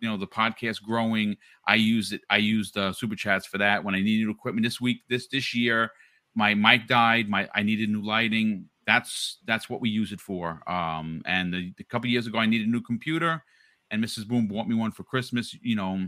you 0.00 0.08
know 0.08 0.16
the 0.16 0.26
podcast 0.26 0.82
growing, 0.82 1.36
I 1.66 1.76
use 1.76 2.12
it. 2.12 2.22
I 2.30 2.38
use 2.38 2.72
the 2.72 2.92
super 2.92 3.16
chats 3.16 3.46
for 3.46 3.58
that. 3.58 3.84
When 3.84 3.94
I 3.94 4.00
need 4.00 4.20
new 4.20 4.30
equipment 4.30 4.64
this 4.64 4.80
week, 4.80 4.98
this 5.08 5.28
this 5.28 5.54
year, 5.54 5.90
my 6.34 6.54
mic 6.54 6.86
died. 6.86 7.28
My 7.28 7.48
I 7.54 7.62
needed 7.62 7.88
new 7.90 8.02
lighting 8.02 8.68
that's 8.88 9.36
that's 9.44 9.68
what 9.68 9.82
we 9.82 9.90
use 9.90 10.12
it 10.12 10.20
for. 10.20 10.62
Um, 10.66 11.20
and 11.26 11.52
the, 11.52 11.74
a 11.78 11.84
couple 11.84 12.08
years 12.08 12.26
ago, 12.26 12.38
I 12.38 12.46
needed 12.46 12.68
a 12.68 12.70
new 12.70 12.80
computer, 12.80 13.44
and 13.90 14.02
Mrs. 14.02 14.26
Boom 14.26 14.48
bought 14.48 14.66
me 14.66 14.74
one 14.74 14.92
for 14.92 15.04
Christmas. 15.04 15.54
You 15.60 15.76
know, 15.76 16.06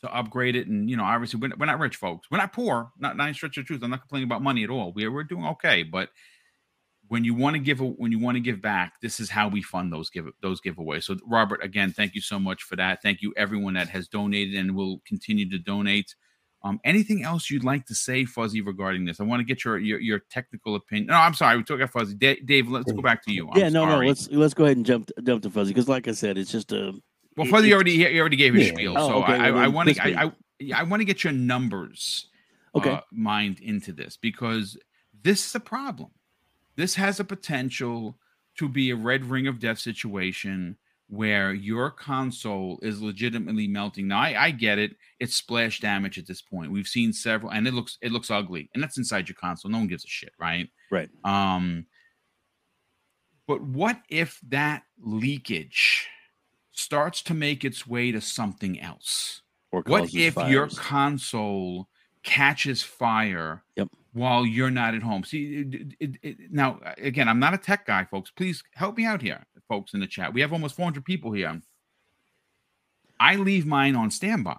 to 0.00 0.12
upgrade 0.12 0.56
it. 0.56 0.66
And 0.66 0.90
you 0.90 0.96
know, 0.96 1.04
obviously, 1.04 1.38
we're, 1.38 1.52
we're 1.56 1.66
not 1.66 1.78
rich 1.78 1.94
folks. 1.94 2.26
We're 2.32 2.38
not 2.38 2.52
poor. 2.52 2.90
Not 2.98 3.16
not 3.16 3.32
stretch 3.36 3.58
of 3.58 3.66
truth. 3.66 3.80
I'm 3.84 3.90
not 3.90 4.00
complaining 4.00 4.26
about 4.26 4.42
money 4.42 4.64
at 4.64 4.70
all. 4.70 4.92
We're 4.92 5.12
we're 5.12 5.22
doing 5.22 5.46
okay. 5.46 5.84
But 5.84 6.08
when 7.08 7.24
you 7.24 7.34
want 7.34 7.54
to 7.54 7.60
give 7.60 7.80
a, 7.80 7.84
when 7.84 8.12
you 8.12 8.18
want 8.18 8.36
to 8.36 8.40
give 8.40 8.62
back, 8.62 8.94
this 9.02 9.20
is 9.20 9.28
how 9.30 9.48
we 9.48 9.62
fund 9.62 9.92
those 9.92 10.10
give 10.10 10.26
those 10.40 10.60
giveaways. 10.60 11.04
So, 11.04 11.16
Robert, 11.26 11.62
again, 11.62 11.92
thank 11.92 12.14
you 12.14 12.20
so 12.20 12.38
much 12.38 12.62
for 12.62 12.76
that. 12.76 13.02
Thank 13.02 13.22
you 13.22 13.32
everyone 13.36 13.74
that 13.74 13.88
has 13.88 14.08
donated 14.08 14.54
and 14.54 14.74
will 14.74 15.00
continue 15.06 15.48
to 15.50 15.58
donate. 15.58 16.14
Um, 16.62 16.80
anything 16.82 17.22
else 17.22 17.50
you'd 17.50 17.62
like 17.62 17.84
to 17.86 17.94
say, 17.94 18.24
Fuzzy, 18.24 18.62
regarding 18.62 19.04
this? 19.04 19.20
I 19.20 19.24
want 19.24 19.40
to 19.40 19.44
get 19.44 19.64
your 19.64 19.78
your, 19.78 20.00
your 20.00 20.20
technical 20.30 20.76
opinion. 20.76 21.08
No, 21.08 21.16
I'm 21.16 21.34
sorry, 21.34 21.58
we 21.58 21.62
took 21.62 21.80
out 21.82 21.90
Fuzzy. 21.90 22.14
D- 22.14 22.40
Dave, 22.42 22.68
let's 22.68 22.90
go 22.90 23.02
back 23.02 23.22
to 23.24 23.32
you. 23.32 23.50
I'm 23.50 23.58
yeah, 23.58 23.68
no, 23.68 23.84
sorry. 23.84 24.06
no, 24.06 24.08
let's 24.08 24.30
let's 24.30 24.54
go 24.54 24.64
ahead 24.64 24.78
and 24.78 24.86
jump 24.86 25.10
jump 25.22 25.42
to 25.42 25.50
Fuzzy 25.50 25.74
because, 25.74 25.88
like 25.88 26.08
I 26.08 26.12
said, 26.12 26.38
it's 26.38 26.50
just 26.50 26.72
a. 26.72 26.92
Well, 27.36 27.46
Fuzzy 27.48 27.70
it, 27.70 27.74
already 27.74 27.96
he 27.96 28.18
already 28.18 28.36
gave 28.36 28.54
his 28.54 28.68
yeah. 28.68 28.72
spiel, 28.72 28.94
oh, 28.96 29.08
so 29.08 29.22
okay, 29.24 29.34
I, 29.34 29.50
well, 29.50 29.60
I, 29.60 29.64
I 29.64 29.68
want 29.68 29.88
to 29.90 30.02
I, 30.02 30.24
I, 30.24 30.32
I 30.74 30.82
want 30.84 31.00
to 31.00 31.04
get 31.04 31.22
your 31.22 31.32
numbers, 31.34 32.28
okay, 32.74 32.92
uh, 32.92 33.00
mind 33.12 33.60
into 33.60 33.92
this 33.92 34.16
because 34.16 34.78
this 35.22 35.44
is 35.46 35.54
a 35.54 35.60
problem. 35.60 36.10
This 36.76 36.94
has 36.96 37.20
a 37.20 37.24
potential 37.24 38.18
to 38.58 38.68
be 38.68 38.90
a 38.90 38.96
red 38.96 39.24
ring 39.24 39.46
of 39.46 39.58
death 39.58 39.78
situation 39.78 40.76
where 41.08 41.52
your 41.52 41.90
console 41.90 42.78
is 42.82 43.02
legitimately 43.02 43.68
melting. 43.68 44.08
Now 44.08 44.20
I, 44.20 44.44
I, 44.46 44.50
get 44.50 44.78
it; 44.78 44.96
it's 45.20 45.34
splash 45.34 45.80
damage 45.80 46.18
at 46.18 46.26
this 46.26 46.42
point. 46.42 46.72
We've 46.72 46.88
seen 46.88 47.12
several, 47.12 47.52
and 47.52 47.66
it 47.68 47.74
looks 47.74 47.98
it 48.00 48.12
looks 48.12 48.30
ugly, 48.30 48.70
and 48.74 48.82
that's 48.82 48.98
inside 48.98 49.28
your 49.28 49.36
console. 49.36 49.70
No 49.70 49.78
one 49.78 49.86
gives 49.86 50.04
a 50.04 50.08
shit, 50.08 50.32
right? 50.38 50.68
Right. 50.90 51.10
Um. 51.24 51.86
But 53.46 53.60
what 53.60 54.00
if 54.08 54.40
that 54.48 54.84
leakage 54.98 56.08
starts 56.72 57.20
to 57.22 57.34
make 57.34 57.64
its 57.64 57.86
way 57.86 58.10
to 58.10 58.20
something 58.20 58.80
else? 58.80 59.42
Or 59.70 59.82
what 59.86 60.14
if 60.14 60.34
fires. 60.34 60.50
your 60.50 60.68
console 60.68 61.88
catches 62.22 62.82
fire 62.82 63.64
yep. 63.76 63.88
While 64.14 64.46
you're 64.46 64.70
not 64.70 64.94
at 64.94 65.02
home? 65.02 65.22
See, 65.24 65.66
it, 66.00 66.16
it, 66.22 66.36
now 66.50 66.80
again, 66.96 67.28
I'm 67.28 67.38
not 67.38 67.54
a 67.54 67.58
tech 67.58 67.86
guy, 67.86 68.04
folks. 68.04 68.30
Please 68.30 68.62
help 68.74 68.96
me 68.96 69.04
out 69.04 69.20
here 69.20 69.44
folks 69.68 69.94
in 69.94 70.00
the 70.00 70.06
chat. 70.06 70.32
We 70.32 70.40
have 70.40 70.52
almost 70.52 70.76
400 70.76 71.04
people 71.04 71.32
here. 71.32 71.60
I 73.20 73.36
leave 73.36 73.66
mine 73.66 73.96
on 73.96 74.10
standby, 74.10 74.58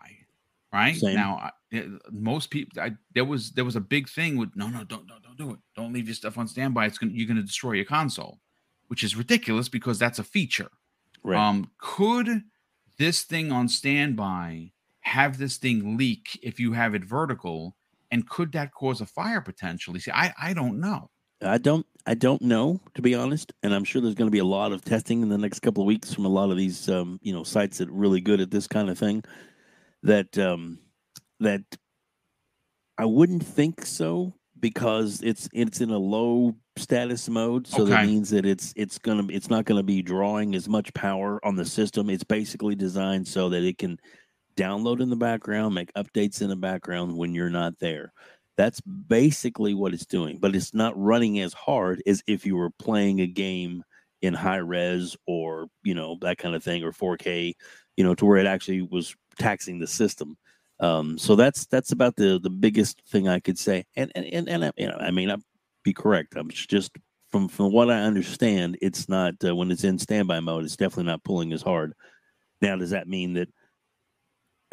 right 0.73 0.95
Same. 0.95 1.15
now. 1.15 1.51
I, 1.71 1.87
most 2.11 2.49
people, 2.49 2.81
I, 2.81 2.91
there 3.13 3.25
was 3.25 3.51
there 3.51 3.65
was 3.65 3.75
a 3.75 3.81
big 3.81 4.09
thing 4.09 4.37
with 4.37 4.49
no, 4.55 4.67
no, 4.67 4.83
don't, 4.83 5.07
don't, 5.07 5.21
don't 5.21 5.37
do 5.37 5.51
it. 5.51 5.59
Don't 5.75 5.93
leave 5.93 6.07
your 6.07 6.15
stuff 6.15 6.37
on 6.37 6.47
standby. 6.47 6.85
It's 6.85 6.97
gonna 6.97 7.11
you're 7.13 7.27
gonna 7.27 7.41
destroy 7.41 7.73
your 7.73 7.85
console, 7.85 8.39
which 8.87 9.03
is 9.03 9.15
ridiculous 9.15 9.67
because 9.67 9.99
that's 9.99 10.19
a 10.19 10.23
feature. 10.23 10.71
Right. 11.23 11.37
Um, 11.37 11.69
could 11.79 12.43
this 12.97 13.23
thing 13.23 13.51
on 13.51 13.67
standby 13.67 14.71
have 15.01 15.37
this 15.37 15.57
thing 15.57 15.97
leak 15.97 16.39
if 16.41 16.59
you 16.59 16.73
have 16.73 16.95
it 16.95 17.03
vertical? 17.03 17.75
And 18.15 18.29
could 18.29 18.53
that 18.53 18.71
cause 18.71 19.01
a 19.01 19.05
fire 19.05 19.41
potentially? 19.41 19.99
See, 19.99 20.09
I 20.09 20.33
I 20.41 20.53
don't 20.53 20.79
know. 20.79 21.09
I 21.41 21.57
don't 21.57 21.85
I 22.05 22.13
don't 22.13 22.41
know 22.41 22.79
to 22.93 23.01
be 23.01 23.13
honest, 23.13 23.51
and 23.61 23.73
I'm 23.73 23.83
sure 23.83 24.01
there's 24.01 24.15
going 24.15 24.27
to 24.29 24.31
be 24.31 24.39
a 24.39 24.45
lot 24.45 24.71
of 24.71 24.83
testing 24.83 25.21
in 25.21 25.27
the 25.29 25.37
next 25.37 25.59
couple 25.59 25.83
of 25.83 25.87
weeks 25.87 26.13
from 26.13 26.25
a 26.25 26.29
lot 26.29 26.49
of 26.49 26.55
these 26.57 26.87
um, 26.87 27.19
you 27.21 27.33
know 27.33 27.43
sites 27.43 27.79
that 27.79 27.89
are 27.89 27.93
really 27.93 28.21
good 28.21 28.39
at 28.39 28.51
this 28.51 28.67
kind 28.67 28.89
of 28.89 28.97
thing. 28.97 29.21
That 30.03 30.37
um, 30.37 30.79
that 31.41 31.63
I 32.97 33.05
wouldn't 33.05 33.45
think 33.45 33.85
so 33.85 34.33
because 34.59 35.21
it's 35.21 35.49
it's 35.53 35.81
in 35.81 35.89
a 35.89 35.97
low 35.97 36.55
status 36.77 37.27
mode, 37.29 37.67
so 37.67 37.83
Okay. 37.83 37.85
that 37.85 37.99
means 37.99 38.29
that 38.29 38.45
it's 38.45 38.73
it's 38.75 38.97
gonna 38.97 39.27
it's 39.29 39.49
not 39.49 39.65
gonna 39.65 39.83
be 39.83 40.01
drawing 40.01 40.55
as 40.55 40.69
much 40.69 40.93
power 40.93 41.45
on 41.45 41.55
the 41.55 41.65
system. 41.65 42.09
It's 42.09 42.23
basically 42.23 42.75
designed 42.75 43.27
so 43.27 43.49
that 43.49 43.63
it 43.63 43.77
can 43.77 43.99
download 44.57 45.01
in 45.01 45.09
the 45.09 45.15
background, 45.15 45.75
make 45.75 45.93
updates 45.93 46.41
in 46.41 46.49
the 46.49 46.55
background 46.55 47.15
when 47.17 47.33
you're 47.33 47.49
not 47.49 47.79
there. 47.79 48.13
That's 48.57 48.79
basically 48.81 49.73
what 49.73 49.93
it's 49.93 50.05
doing, 50.05 50.37
but 50.39 50.55
it's 50.55 50.73
not 50.73 50.97
running 50.97 51.39
as 51.39 51.53
hard 51.53 52.01
as 52.07 52.23
if 52.27 52.45
you 52.45 52.55
were 52.55 52.69
playing 52.79 53.19
a 53.21 53.27
game 53.27 53.83
in 54.21 54.33
high 54.33 54.57
res 54.57 55.15
or 55.27 55.67
you 55.83 55.93
know 55.93 56.17
that 56.21 56.37
kind 56.37 56.55
of 56.55 56.63
thing 56.63 56.83
or 56.83 56.91
4K, 56.91 57.53
you 57.97 58.03
know, 58.03 58.15
to 58.15 58.25
where 58.25 58.37
it 58.37 58.47
actually 58.47 58.81
was 58.81 59.15
taxing 59.37 59.79
the 59.79 59.87
system. 59.87 60.37
Um, 60.79 61.17
so 61.17 61.35
that's 61.35 61.65
that's 61.67 61.91
about 61.91 62.15
the 62.15 62.39
the 62.41 62.49
biggest 62.49 63.01
thing 63.09 63.27
I 63.27 63.39
could 63.39 63.57
say. 63.59 63.85
And 63.95 64.11
and 64.15 64.25
and, 64.25 64.49
and 64.49 64.65
I- 64.65 64.71
you 64.77 64.87
know, 64.87 64.97
I 64.99 65.11
may 65.11 65.25
not 65.25 65.39
be 65.83 65.93
correct. 65.93 66.35
I'm 66.37 66.49
just 66.49 66.91
from 67.29 67.47
from 67.49 67.71
what 67.71 67.91
I 67.91 68.01
understand, 68.03 68.77
it's 68.81 69.09
not 69.09 69.33
uh, 69.45 69.55
when 69.55 69.71
it's 69.71 69.83
in 69.83 69.99
standby 69.99 70.39
mode. 70.39 70.63
It's 70.63 70.77
definitely 70.77 71.05
not 71.11 71.23
pulling 71.23 71.51
as 71.53 71.61
hard. 71.61 71.93
Now, 72.61 72.75
does 72.77 72.91
that 72.91 73.07
mean 73.07 73.33
that 73.33 73.49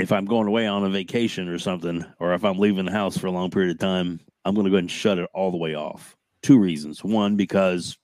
if 0.03 0.11
I'm 0.11 0.25
going 0.25 0.49
away 0.49 0.67
on 0.67 0.85
a 0.85 0.91
vacation 0.91 1.49
or 1.49 1.59
something, 1.59 2.05
or 2.19 2.35
if 2.35 2.45
I'm 2.45 2.59
leaving 2.59 2.87
the 2.87 2.93
house 2.93 3.17
for 3.17 3.29
a 3.29 3.31
long 3.31 3.51
period 3.51 3.71
of 3.71 3.79
time, 3.79 4.19
I'm 4.45 4.55
going 4.55 4.65
to 4.65 4.71
go 4.71 4.75
ahead 4.75 4.85
and 4.85 4.91
shut 4.91 5.19
it 5.19 5.31
all 5.33 5.53
the 5.53 5.57
way 5.57 5.75
off? 5.77 6.17
Two 6.43 6.59
reasons. 6.59 7.05
One, 7.05 7.37
because 7.37 7.97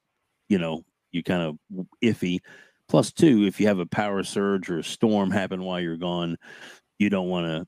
you 0.48 0.58
know 0.58 0.84
you 1.10 1.24
kind 1.24 1.42
of 1.42 1.86
iffy. 2.02 2.38
Plus, 2.88 3.12
two, 3.12 3.44
if 3.44 3.60
you 3.60 3.66
have 3.66 3.80
a 3.80 3.86
power 3.86 4.22
surge 4.22 4.70
or 4.70 4.78
a 4.78 4.84
storm 4.84 5.30
happen 5.30 5.64
while 5.64 5.80
you're 5.80 5.96
gone, 5.96 6.36
you 7.00 7.10
don't 7.10 7.28
want 7.28 7.46
to 7.46 7.66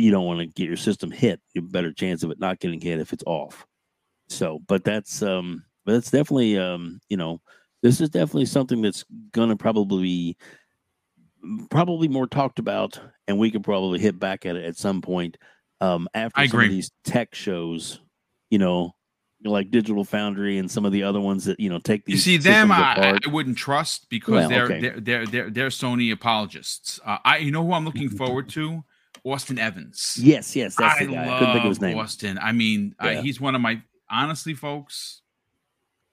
you 0.00 0.12
don't 0.12 0.26
want 0.26 0.38
to 0.38 0.46
get 0.46 0.68
your 0.68 0.76
system 0.76 1.10
hit. 1.10 1.40
You 1.52 1.62
have 1.62 1.68
a 1.68 1.72
better 1.72 1.92
chance 1.92 2.22
of 2.22 2.30
it 2.30 2.38
not 2.38 2.60
getting 2.60 2.80
hit 2.80 3.00
if 3.00 3.12
it's 3.12 3.24
off. 3.26 3.66
So, 4.28 4.60
but 4.68 4.84
that's 4.84 5.22
um, 5.22 5.64
but 5.84 5.94
that's 5.94 6.12
definitely 6.12 6.56
um, 6.56 7.00
you 7.08 7.16
know, 7.16 7.40
this 7.82 8.00
is 8.00 8.10
definitely 8.10 8.46
something 8.46 8.80
that's 8.80 9.04
gonna 9.32 9.56
probably 9.56 10.02
be 10.02 10.36
probably 11.70 12.08
more 12.08 12.26
talked 12.26 12.58
about, 12.58 13.00
and 13.26 13.38
we 13.38 13.50
could 13.50 13.64
probably 13.64 13.98
hit 13.98 14.18
back 14.18 14.46
at 14.46 14.56
it 14.56 14.64
at 14.64 14.76
some 14.76 15.00
point. 15.02 15.36
Um, 15.80 16.08
after 16.14 16.40
I 16.40 16.46
some 16.46 16.60
of 16.60 16.70
these 16.70 16.90
tech 17.04 17.34
shows, 17.34 18.00
you 18.50 18.58
know, 18.58 18.94
like 19.44 19.70
Digital 19.70 20.04
Foundry 20.04 20.58
and 20.58 20.70
some 20.70 20.84
of 20.84 20.92
the 20.92 21.02
other 21.02 21.20
ones 21.20 21.44
that 21.46 21.58
you 21.58 21.68
know 21.68 21.78
take 21.78 22.04
these. 22.04 22.26
You 22.26 22.38
see 22.38 22.48
them, 22.48 22.70
I. 22.70 23.18
I 23.24 23.28
wouldn't 23.28 23.58
trust 23.58 24.08
because 24.08 24.32
Well, 24.32 24.48
they're, 24.48 24.64
okay. 24.64 24.80
they're 24.80 25.00
they're 25.00 25.26
they're 25.26 25.50
they're 25.50 25.68
Sony 25.68 26.12
apologists. 26.12 27.00
Uh, 27.04 27.18
I 27.24 27.38
you 27.38 27.50
know 27.50 27.64
who 27.64 27.72
I'm 27.72 27.84
looking 27.84 28.08
forward 28.16 28.48
to? 28.50 28.84
Austin 29.24 29.58
Evans. 29.58 30.16
Yes, 30.20 30.56
yes, 30.56 30.74
that's 30.76 31.00
I 31.00 31.04
the 31.06 31.12
guy. 31.12 31.26
love 31.26 31.34
I 31.34 31.38
couldn't 31.38 31.54
think 31.54 31.64
of 31.64 31.68
his 31.70 31.80
name. 31.80 31.98
Austin. 31.98 32.38
I 32.38 32.52
mean, 32.52 32.94
uh, 32.98 33.22
he's 33.22 33.40
one 33.40 33.54
of 33.54 33.60
my 33.60 33.80
honestly, 34.10 34.54
folks. 34.54 35.20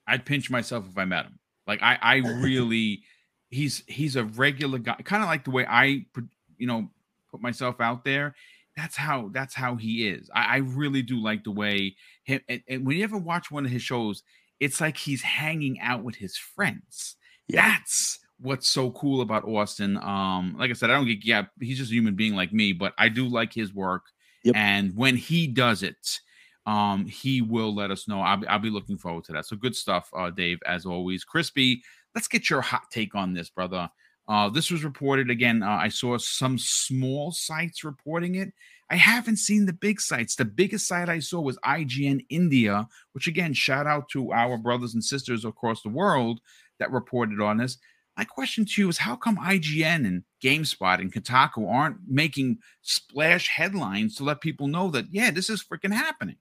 I'd 0.08 0.26
pinch 0.26 0.50
myself 0.50 0.86
if 0.90 0.98
I 0.98 1.06
met 1.06 1.26
him. 1.26 1.40
Like 1.68 1.84
I, 1.84 1.98
I 2.02 2.16
really, 2.42 3.04
he's 3.50 3.84
he's 3.88 4.16
a 4.16 4.24
regular 4.24 4.80
guy, 4.80 4.96
kind 5.04 5.24
of 5.24 5.30
like 5.30 5.44
the 5.44 5.52
way 5.52 5.66
I, 5.68 6.06
put- 6.14 6.30
you 6.58 6.68
know, 6.68 6.90
put 7.32 7.42
myself 7.42 7.80
out 7.80 8.04
there. 8.04 8.36
That's 8.76 8.96
how 8.96 9.30
that's 9.34 9.56
how 9.56 9.76
he 9.76 10.08
is. 10.08 10.30
I, 10.34 10.56
I 10.56 10.58
really 10.58 11.02
do 11.02 11.20
like 11.20 11.44
the 11.44 11.52
way 11.52 11.96
him. 12.24 12.40
And, 12.48 12.62
and 12.68 12.86
when 12.86 12.98
you 12.98 13.04
ever 13.04 13.18
watch 13.18 13.52
one 13.52 13.66
of 13.66 13.72
his 13.72 13.82
shows, 13.82 14.24
it's 14.60 14.80
like 14.80 14.98
he's 14.98 15.22
hanging 15.22 15.80
out 15.80 16.04
with 16.04 16.16
his 16.16 16.38
friends. 16.38 17.16
Yeah. 17.48 17.68
That's 17.68 18.20
what's 18.40 18.70
so 18.70 18.92
cool 18.92 19.22
about 19.22 19.44
Austin. 19.44 19.98
Um, 19.98 20.56
like 20.58 20.70
I 20.70 20.74
said, 20.74 20.90
I 20.90 20.94
don't 20.94 21.08
get 21.08 21.26
yeah, 21.26 21.46
he's 21.60 21.78
just 21.78 21.92
a 21.92 21.94
human 21.94 22.16
being 22.16 22.36
like 22.36 22.54
me, 22.54 22.72
but 22.72 22.94
I 22.98 23.10
do 23.10 23.28
like 23.28 23.54
his 23.54 23.74
work. 23.74 24.04
Yep. 24.44 24.56
And 24.56 24.96
when 24.96 25.18
he 25.18 25.48
does 25.48 25.84
it, 25.84 26.20
um, 26.66 27.06
he 27.06 27.42
will 27.42 27.76
let 27.76 27.92
us 27.92 28.08
know. 28.08 28.22
I'll 28.22 28.38
be, 28.38 28.48
I'll 28.48 28.60
be 28.60 28.70
looking 28.70 28.98
forward 28.98 29.26
to 29.26 29.34
that. 29.34 29.46
So 29.46 29.58
good 29.58 29.76
stuff, 29.76 30.10
uh, 30.16 30.30
Dave, 30.30 30.60
as 30.66 30.86
always. 30.86 31.24
Crispy, 31.26 31.82
let's 32.16 32.28
get 32.28 32.50
your 32.50 32.62
hot 32.62 32.84
take 32.92 33.16
on 33.16 33.34
this, 33.34 33.50
brother. 33.50 33.90
Uh, 34.28 34.50
this 34.50 34.70
was 34.70 34.84
reported 34.84 35.30
again. 35.30 35.64
Uh, 35.64 35.70
I 35.70 35.90
saw 35.90 36.18
some 36.18 36.58
small 36.58 37.32
sites 37.32 37.84
reporting 37.84 38.36
it. 38.36 38.54
I 38.92 38.96
haven't 38.96 39.38
seen 39.38 39.66
the 39.66 39.74
big 39.74 40.00
sites. 40.00 40.36
The 40.36 40.46
biggest 40.46 40.88
site 40.88 41.10
I 41.10 41.20
saw 41.20 41.42
was 41.42 41.58
IGN 41.66 42.26
India, 42.30 42.88
which 43.14 43.28
again, 43.28 43.54
shout 43.54 43.88
out 43.88 44.10
to 44.10 44.32
our 44.32 44.58
brothers 44.58 44.94
and 44.94 45.04
sisters 45.04 45.46
across 45.46 45.82
the 45.82 45.90
world 45.90 46.42
that 46.80 46.92
reported 46.92 47.42
on 47.42 47.58
this. 47.58 47.78
My 48.18 48.24
question 48.24 48.66
to 48.66 48.82
you 48.82 48.90
is 48.90 48.98
how 49.00 49.16
come 49.16 49.38
IGN 49.38 50.06
and 50.06 50.24
GameSpot 50.44 51.00
and 51.00 51.12
Kotaku 51.14 51.72
aren't 51.72 51.98
making 52.08 52.60
splash 52.82 53.48
headlines 53.50 54.16
to 54.16 54.24
let 54.24 54.42
people 54.42 54.68
know 54.68 54.90
that, 54.92 55.06
yeah, 55.12 55.32
this 55.32 55.50
is 55.50 55.64
freaking 55.64 55.94
happening? 55.94 56.36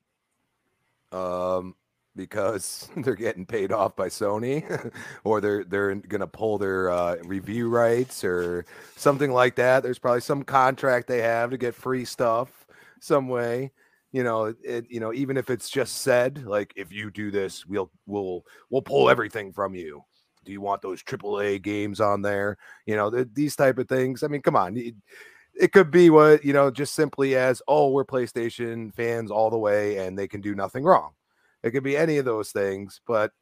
um, 1.12 1.74
because 2.18 2.90
they're 2.96 3.14
getting 3.14 3.46
paid 3.46 3.72
off 3.72 3.96
by 3.96 4.09
Sony, 4.09 4.92
or 5.24 5.40
they're 5.40 5.64
they're 5.64 5.94
gonna 5.94 6.26
pull 6.26 6.59
their 6.59 6.90
uh, 6.90 7.16
review 7.24 7.70
rights 7.70 8.24
or 8.24 8.66
something 8.96 9.31
like 9.31 9.54
that. 9.54 9.83
There's 9.83 9.98
probably 9.98 10.20
some 10.20 10.42
contract 10.42 11.07
they 11.07 11.22
have 11.22 11.50
to 11.50 11.57
get 11.57 11.74
free 11.74 12.04
stuff 12.04 12.66
some 13.00 13.28
way. 13.28 13.72
You 14.12 14.24
know, 14.24 14.54
it. 14.62 14.87
You 14.90 15.00
know, 15.00 15.14
even 15.14 15.38
if 15.38 15.48
it's 15.48 15.70
just 15.70 16.02
said 16.02 16.44
like, 16.44 16.74
if 16.76 16.92
you 16.92 17.11
do 17.11 17.31
this, 17.31 17.64
we'll 17.64 17.90
we'll 18.07 18.44
we'll 18.68 18.83
pull 18.83 19.09
everything 19.09 19.52
from 19.52 19.74
you. 19.74 20.04
Do 20.44 20.52
you 20.52 20.61
want 20.61 20.83
those 20.83 21.02
AAA 21.02 21.62
games 21.62 22.00
on 22.00 22.22
there? 22.22 22.57
You 22.87 22.96
know, 22.96 23.11
th- 23.11 23.28
these 23.35 23.54
type 23.54 23.78
of 23.78 23.88
things. 23.88 24.22
I 24.22 24.28
mean, 24.28 24.42
come 24.42 24.57
on. 24.57 24.76
It, 24.76 24.94
it 25.61 25.72
could 25.72 25.90
be 25.90 26.09
what 26.09 26.44
you 26.44 26.52
know, 26.52 26.70
just 26.70 26.94
simply 26.94 27.37
as, 27.37 27.61
oh, 27.68 27.90
we're 27.90 28.04
PlayStation 28.04 28.94
fans 28.94 29.31
all 29.31 29.50
the 29.50 29.59
way, 29.59 29.98
and 29.98 30.18
they 30.18 30.28
can 30.28 30.40
do 30.40 30.54
nothing 30.54 30.85
wrong. 30.85 31.11
It 31.62 31.72
could 31.72 31.82
be 31.82 31.96
any 31.96 32.18
of 32.18 32.24
those 32.24 32.50
things, 32.52 33.00
but 33.06 33.32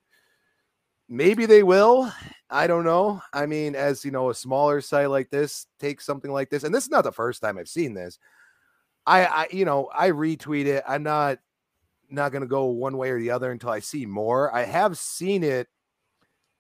maybe 1.09 1.46
they 1.46 1.62
will. 1.62 2.11
I 2.50 2.66
don't 2.66 2.85
know. 2.85 3.20
I 3.33 3.46
mean, 3.46 3.74
as 3.74 4.05
you 4.05 4.11
know, 4.11 4.31
a 4.31 4.35
smaller 4.35 4.81
site 4.81 5.11
like 5.11 5.31
this 5.31 5.66
takes 5.79 6.07
something 6.07 6.31
like 6.31 6.50
this, 6.50 6.64
and 6.64 6.74
this 6.74 6.85
is 6.85 6.90
not 6.90 7.05
the 7.05 7.12
first 7.12 7.42
time 7.42 7.59
I've 7.59 7.68
seen 7.68 7.94
this. 7.94 8.18
I, 9.07 9.26
I 9.26 9.46
you 9.50 9.64
know, 9.64 9.88
I 9.94 10.11
retweet 10.11 10.66
it. 10.66 10.85
I'm 10.87 11.02
not 11.02 11.38
not 12.09 12.33
gonna 12.33 12.46
go 12.46 12.66
one 12.66 12.96
way 12.96 13.11
or 13.11 13.18
the 13.18 13.31
other 13.31 13.50
until 13.50 13.70
I 13.70 13.81
see 13.81 14.07
more. 14.07 14.55
I 14.55 14.64
have 14.64 14.96
seen 14.98 15.42
it. 15.42 15.68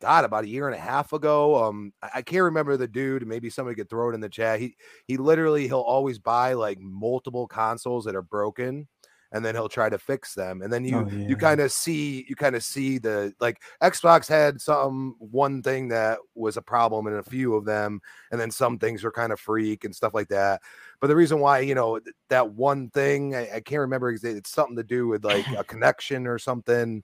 God, 0.02 0.26
about 0.26 0.44
a 0.44 0.48
year 0.48 0.66
and 0.66 0.76
a 0.76 0.80
half 0.80 1.14
ago. 1.14 1.64
Um, 1.64 1.90
I, 2.02 2.20
can't 2.20 2.42
remember 2.42 2.76
the 2.76 2.86
dude. 2.86 3.26
Maybe 3.26 3.48
somebody 3.48 3.76
could 3.76 3.88
throw 3.88 4.10
it 4.10 4.14
in 4.14 4.20
the 4.20 4.28
chat. 4.28 4.60
He 4.60 4.76
he 5.06 5.16
literally 5.16 5.66
he'll 5.68 5.80
always 5.80 6.18
buy 6.18 6.52
like 6.52 6.78
multiple 6.78 7.46
consoles 7.46 8.04
that 8.04 8.14
are 8.14 8.20
broken 8.20 8.88
and 9.36 9.44
then 9.44 9.54
he'll 9.54 9.68
try 9.68 9.88
to 9.88 9.98
fix 9.98 10.34
them 10.34 10.62
and 10.62 10.72
then 10.72 10.84
you 10.84 10.96
Oh, 10.98 11.08
you 11.28 11.36
kind 11.36 11.60
of 11.60 11.70
see 11.70 12.24
you 12.28 12.34
kind 12.34 12.56
of 12.56 12.64
see 12.64 12.98
the 12.98 13.32
like 13.38 13.62
xbox 13.82 14.26
had 14.26 14.60
some 14.60 15.14
one 15.18 15.62
thing 15.62 15.88
that 15.88 16.18
was 16.34 16.56
a 16.56 16.62
problem 16.62 17.06
in 17.06 17.14
a 17.14 17.22
few 17.22 17.54
of 17.54 17.64
them 17.64 18.00
and 18.32 18.40
then 18.40 18.50
some 18.50 18.78
things 18.78 19.04
were 19.04 19.12
kind 19.12 19.32
of 19.32 19.38
freak 19.38 19.84
and 19.84 19.94
stuff 19.94 20.14
like 20.14 20.28
that 20.28 20.62
but 21.00 21.06
the 21.08 21.16
reason 21.16 21.38
why 21.38 21.60
you 21.60 21.74
know 21.74 22.00
that 22.28 22.50
one 22.50 22.88
thing 22.90 23.36
i, 23.36 23.48
I 23.56 23.60
can't 23.60 23.80
remember 23.80 24.08
exactly 24.08 24.38
it's 24.38 24.50
something 24.50 24.76
to 24.76 24.82
do 24.82 25.06
with 25.06 25.24
like 25.24 25.46
a 25.56 25.64
connection 25.72 26.26
or 26.26 26.38
something 26.38 27.02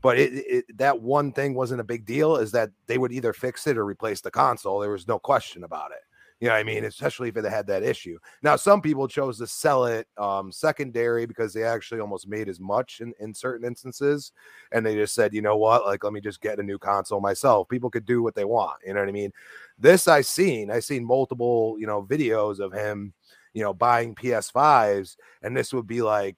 but 0.00 0.18
it, 0.18 0.32
it 0.32 0.78
that 0.78 1.00
one 1.00 1.32
thing 1.32 1.54
wasn't 1.54 1.80
a 1.80 1.84
big 1.84 2.04
deal 2.04 2.36
is 2.36 2.52
that 2.52 2.70
they 2.86 2.98
would 2.98 3.12
either 3.12 3.32
fix 3.32 3.66
it 3.66 3.78
or 3.78 3.84
replace 3.84 4.20
the 4.20 4.30
console 4.30 4.80
there 4.80 4.90
was 4.90 5.08
no 5.08 5.18
question 5.18 5.64
about 5.64 5.92
it 5.92 6.02
you 6.40 6.46
know 6.46 6.54
what 6.54 6.60
I 6.60 6.64
mean? 6.64 6.84
Especially 6.84 7.28
if 7.28 7.36
it 7.36 7.44
had 7.44 7.66
that 7.66 7.82
issue. 7.82 8.16
Now, 8.42 8.54
some 8.54 8.80
people 8.80 9.08
chose 9.08 9.38
to 9.38 9.46
sell 9.46 9.86
it 9.86 10.06
um, 10.16 10.52
secondary 10.52 11.26
because 11.26 11.52
they 11.52 11.64
actually 11.64 12.00
almost 12.00 12.28
made 12.28 12.48
as 12.48 12.60
much 12.60 13.00
in, 13.00 13.12
in 13.18 13.34
certain 13.34 13.66
instances. 13.66 14.30
And 14.70 14.86
they 14.86 14.94
just 14.94 15.14
said, 15.14 15.34
you 15.34 15.42
know 15.42 15.56
what? 15.56 15.84
Like, 15.84 16.04
let 16.04 16.12
me 16.12 16.20
just 16.20 16.40
get 16.40 16.60
a 16.60 16.62
new 16.62 16.78
console 16.78 17.20
myself. 17.20 17.68
People 17.68 17.90
could 17.90 18.04
do 18.04 18.22
what 18.22 18.36
they 18.36 18.44
want. 18.44 18.78
You 18.86 18.94
know 18.94 19.00
what 19.00 19.08
I 19.08 19.12
mean? 19.12 19.32
This 19.78 20.06
I 20.06 20.20
seen. 20.20 20.70
I 20.70 20.78
seen 20.78 21.04
multiple, 21.04 21.76
you 21.78 21.88
know, 21.88 22.04
videos 22.04 22.60
of 22.60 22.72
him, 22.72 23.14
you 23.52 23.64
know, 23.64 23.74
buying 23.74 24.14
PS5s. 24.14 25.16
And 25.42 25.56
this 25.56 25.72
would 25.72 25.88
be 25.88 26.02
like 26.02 26.36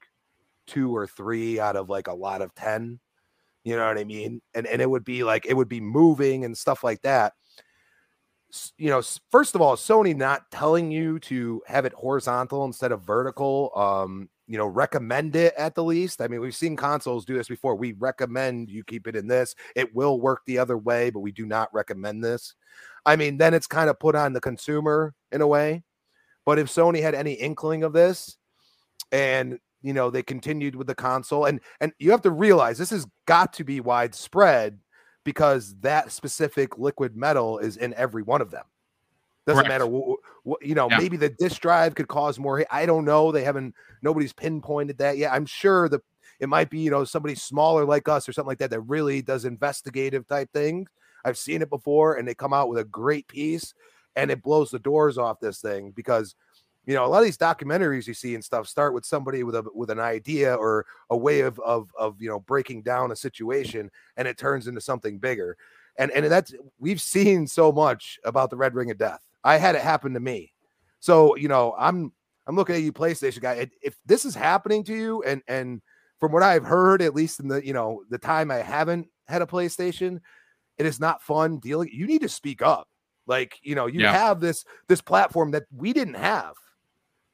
two 0.66 0.96
or 0.96 1.06
three 1.06 1.60
out 1.60 1.76
of 1.76 1.90
like 1.90 2.06
a 2.06 2.14
lot 2.14 2.40
of 2.40 2.54
10. 2.54 2.98
You 3.64 3.76
know 3.76 3.86
what 3.86 3.98
I 3.98 4.04
mean? 4.04 4.40
And 4.54 4.66
and 4.66 4.80
it 4.80 4.88
would 4.88 5.04
be 5.04 5.24
like 5.24 5.44
it 5.44 5.52
would 5.52 5.68
be 5.68 5.82
moving 5.82 6.46
and 6.46 6.56
stuff 6.56 6.82
like 6.82 7.02
that 7.02 7.34
you 8.76 8.90
know, 8.90 9.02
first 9.30 9.54
of 9.54 9.60
all, 9.60 9.76
Sony 9.76 10.16
not 10.16 10.50
telling 10.50 10.90
you 10.90 11.18
to 11.20 11.62
have 11.66 11.84
it 11.84 11.92
horizontal 11.92 12.64
instead 12.64 12.92
of 12.92 13.02
vertical. 13.02 13.70
Um, 13.76 14.28
you 14.46 14.58
know, 14.58 14.66
recommend 14.66 15.36
it 15.36 15.54
at 15.56 15.76
the 15.76 15.84
least. 15.84 16.20
I 16.20 16.26
mean, 16.26 16.40
we've 16.40 16.56
seen 16.56 16.74
consoles 16.74 17.24
do 17.24 17.36
this 17.36 17.46
before. 17.46 17.76
We 17.76 17.92
recommend 17.92 18.68
you 18.68 18.82
keep 18.82 19.06
it 19.06 19.14
in 19.14 19.28
this. 19.28 19.54
It 19.76 19.94
will 19.94 20.20
work 20.20 20.42
the 20.44 20.58
other 20.58 20.76
way, 20.76 21.10
but 21.10 21.20
we 21.20 21.30
do 21.30 21.46
not 21.46 21.72
recommend 21.72 22.24
this. 22.24 22.54
I 23.06 23.14
mean, 23.16 23.38
then 23.38 23.54
it's 23.54 23.68
kind 23.68 23.88
of 23.88 24.00
put 24.00 24.16
on 24.16 24.32
the 24.32 24.40
consumer 24.40 25.14
in 25.30 25.40
a 25.40 25.46
way. 25.46 25.84
But 26.44 26.58
if 26.58 26.66
Sony 26.66 27.00
had 27.00 27.14
any 27.14 27.34
inkling 27.34 27.84
of 27.84 27.92
this 27.92 28.36
and 29.12 29.58
you 29.82 29.92
know 29.92 30.10
they 30.10 30.22
continued 30.22 30.74
with 30.74 30.86
the 30.86 30.94
console 30.94 31.46
and 31.46 31.60
and 31.80 31.92
you 31.98 32.10
have 32.10 32.22
to 32.22 32.30
realize 32.30 32.78
this 32.78 32.90
has 32.90 33.06
got 33.26 33.52
to 33.54 33.64
be 33.64 33.80
widespread 33.80 34.78
because 35.24 35.74
that 35.80 36.12
specific 36.12 36.78
liquid 36.78 37.16
metal 37.16 37.58
is 37.58 37.76
in 37.76 37.94
every 37.94 38.22
one 38.22 38.40
of 38.40 38.50
them. 38.50 38.64
Doesn't 39.46 39.64
Correct. 39.64 39.68
matter 39.68 39.86
what, 39.86 40.64
you 40.64 40.74
know. 40.74 40.88
Yeah. 40.90 40.98
Maybe 40.98 41.16
the 41.16 41.30
disk 41.30 41.60
drive 41.60 41.94
could 41.94 42.08
cause 42.08 42.38
more. 42.38 42.64
I 42.70 42.86
don't 42.86 43.04
know. 43.04 43.32
They 43.32 43.42
haven't. 43.42 43.74
Nobody's 44.02 44.32
pinpointed 44.32 44.98
that 44.98 45.16
yet. 45.16 45.32
I'm 45.32 45.46
sure 45.46 45.88
the 45.88 46.00
it 46.40 46.48
might 46.48 46.70
be 46.70 46.80
you 46.80 46.90
know 46.90 47.04
somebody 47.04 47.34
smaller 47.34 47.84
like 47.84 48.08
us 48.08 48.28
or 48.28 48.32
something 48.32 48.48
like 48.48 48.58
that 48.58 48.70
that 48.70 48.80
really 48.80 49.22
does 49.22 49.44
investigative 49.44 50.26
type 50.26 50.50
things. 50.52 50.88
I've 51.24 51.38
seen 51.38 51.62
it 51.62 51.70
before, 51.70 52.14
and 52.14 52.26
they 52.26 52.34
come 52.34 52.52
out 52.52 52.68
with 52.68 52.78
a 52.78 52.84
great 52.84 53.28
piece, 53.28 53.74
and 54.16 54.30
it 54.30 54.42
blows 54.42 54.70
the 54.70 54.78
doors 54.78 55.18
off 55.18 55.40
this 55.40 55.60
thing 55.60 55.90
because 55.90 56.34
you 56.90 56.96
know 56.96 57.04
a 57.04 57.06
lot 57.06 57.18
of 57.18 57.24
these 57.24 57.38
documentaries 57.38 58.08
you 58.08 58.14
see 58.14 58.34
and 58.34 58.44
stuff 58.44 58.66
start 58.66 58.92
with 58.92 59.04
somebody 59.04 59.44
with 59.44 59.54
a 59.54 59.64
with 59.72 59.90
an 59.90 60.00
idea 60.00 60.52
or 60.56 60.84
a 61.10 61.16
way 61.16 61.40
of 61.40 61.56
of 61.60 61.88
of 61.96 62.20
you 62.20 62.28
know 62.28 62.40
breaking 62.40 62.82
down 62.82 63.12
a 63.12 63.16
situation 63.16 63.88
and 64.16 64.26
it 64.26 64.36
turns 64.36 64.66
into 64.66 64.80
something 64.80 65.16
bigger. 65.16 65.56
And 65.98 66.10
and 66.10 66.26
that's 66.26 66.52
we've 66.80 67.00
seen 67.00 67.46
so 67.46 67.70
much 67.70 68.18
about 68.24 68.50
the 68.50 68.56
red 68.56 68.74
ring 68.74 68.90
of 68.90 68.98
death. 68.98 69.20
I 69.44 69.56
had 69.56 69.76
it 69.76 69.82
happen 69.82 70.14
to 70.14 70.20
me. 70.20 70.52
So 70.98 71.36
you 71.36 71.46
know 71.46 71.76
i'm 71.78 72.12
i'm 72.48 72.56
looking 72.56 72.74
at 72.74 72.82
you 72.82 72.92
playstation 72.92 73.40
guy 73.40 73.70
if 73.80 73.94
this 74.04 74.24
is 74.24 74.34
happening 74.34 74.82
to 74.84 74.94
you 74.94 75.22
and 75.22 75.42
and 75.46 75.80
from 76.18 76.32
what 76.32 76.42
i've 76.42 76.64
heard 76.64 77.00
at 77.00 77.14
least 77.14 77.38
in 77.38 77.48
the 77.48 77.64
you 77.64 77.72
know 77.72 78.02
the 78.10 78.18
time 78.18 78.50
i 78.50 78.56
haven't 78.56 79.06
had 79.28 79.40
a 79.40 79.46
playstation 79.46 80.20
it 80.76 80.86
is 80.86 80.98
not 80.98 81.22
fun 81.22 81.58
dealing 81.58 81.88
you 81.92 82.06
need 82.06 82.22
to 82.22 82.28
speak 82.28 82.62
up. 82.62 82.88
Like 83.26 83.58
you 83.62 83.76
know 83.76 83.86
you 83.86 84.00
yeah. 84.00 84.12
have 84.12 84.40
this 84.40 84.64
this 84.88 85.00
platform 85.00 85.52
that 85.52 85.64
we 85.74 85.92
didn't 85.92 86.14
have 86.14 86.54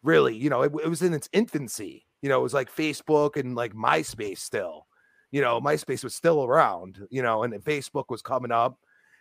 really 0.06 0.36
you 0.36 0.48
know 0.48 0.62
it, 0.62 0.72
it 0.82 0.88
was 0.88 1.02
in 1.02 1.12
its 1.12 1.28
infancy 1.32 2.06
you 2.22 2.28
know 2.28 2.38
it 2.38 2.42
was 2.42 2.54
like 2.54 2.74
facebook 2.74 3.36
and 3.36 3.54
like 3.54 3.74
myspace 3.74 4.38
still 4.38 4.86
you 5.32 5.40
know 5.40 5.60
myspace 5.60 6.04
was 6.04 6.14
still 6.14 6.44
around 6.44 7.06
you 7.10 7.22
know 7.22 7.42
and 7.42 7.52
facebook 7.64 8.04
was 8.08 8.22
coming 8.22 8.52
up 8.52 8.78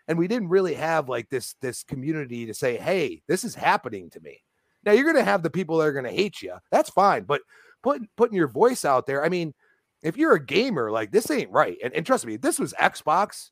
and 0.08 0.18
we 0.18 0.28
didn't 0.28 0.50
really 0.50 0.76
have 0.76 1.10
like 1.10 1.30
this 1.30 1.56
this 1.62 1.84
community 1.84 2.46
to 2.46 2.54
say 2.54 2.78
hey 2.78 3.22
this 3.28 3.44
is 3.44 3.56
happening 3.56 4.10
to 4.12 4.20
me. 4.20 4.42
Now 4.86 4.92
you're 4.92 5.14
to 5.14 5.24
have 5.24 5.42
the 5.42 5.50
people 5.50 5.80
that 5.80 5.88
are 5.88 6.02
to 6.02 6.12
hate 6.12 6.44
you 6.44 6.54
that's 6.72 6.92
fine 6.92 7.24
but 7.24 7.42
putting 7.82 8.08
putting 8.16 8.38
your 8.38 8.48
voice 8.48 8.86
out 8.86 9.08
there 9.08 9.26
i 9.26 9.30
mean 9.30 9.54
if 10.04 10.16
you're 10.16 10.36
a 10.36 10.46
gamer 10.46 10.92
like 10.92 11.12
this 11.12 11.32
ain't 11.32 11.50
right 11.50 11.78
and, 11.84 11.92
and 11.94 12.06
trust 12.06 12.26
me 12.26 12.38
this 12.38 12.60
was 12.60 12.74
xbox 12.80 13.50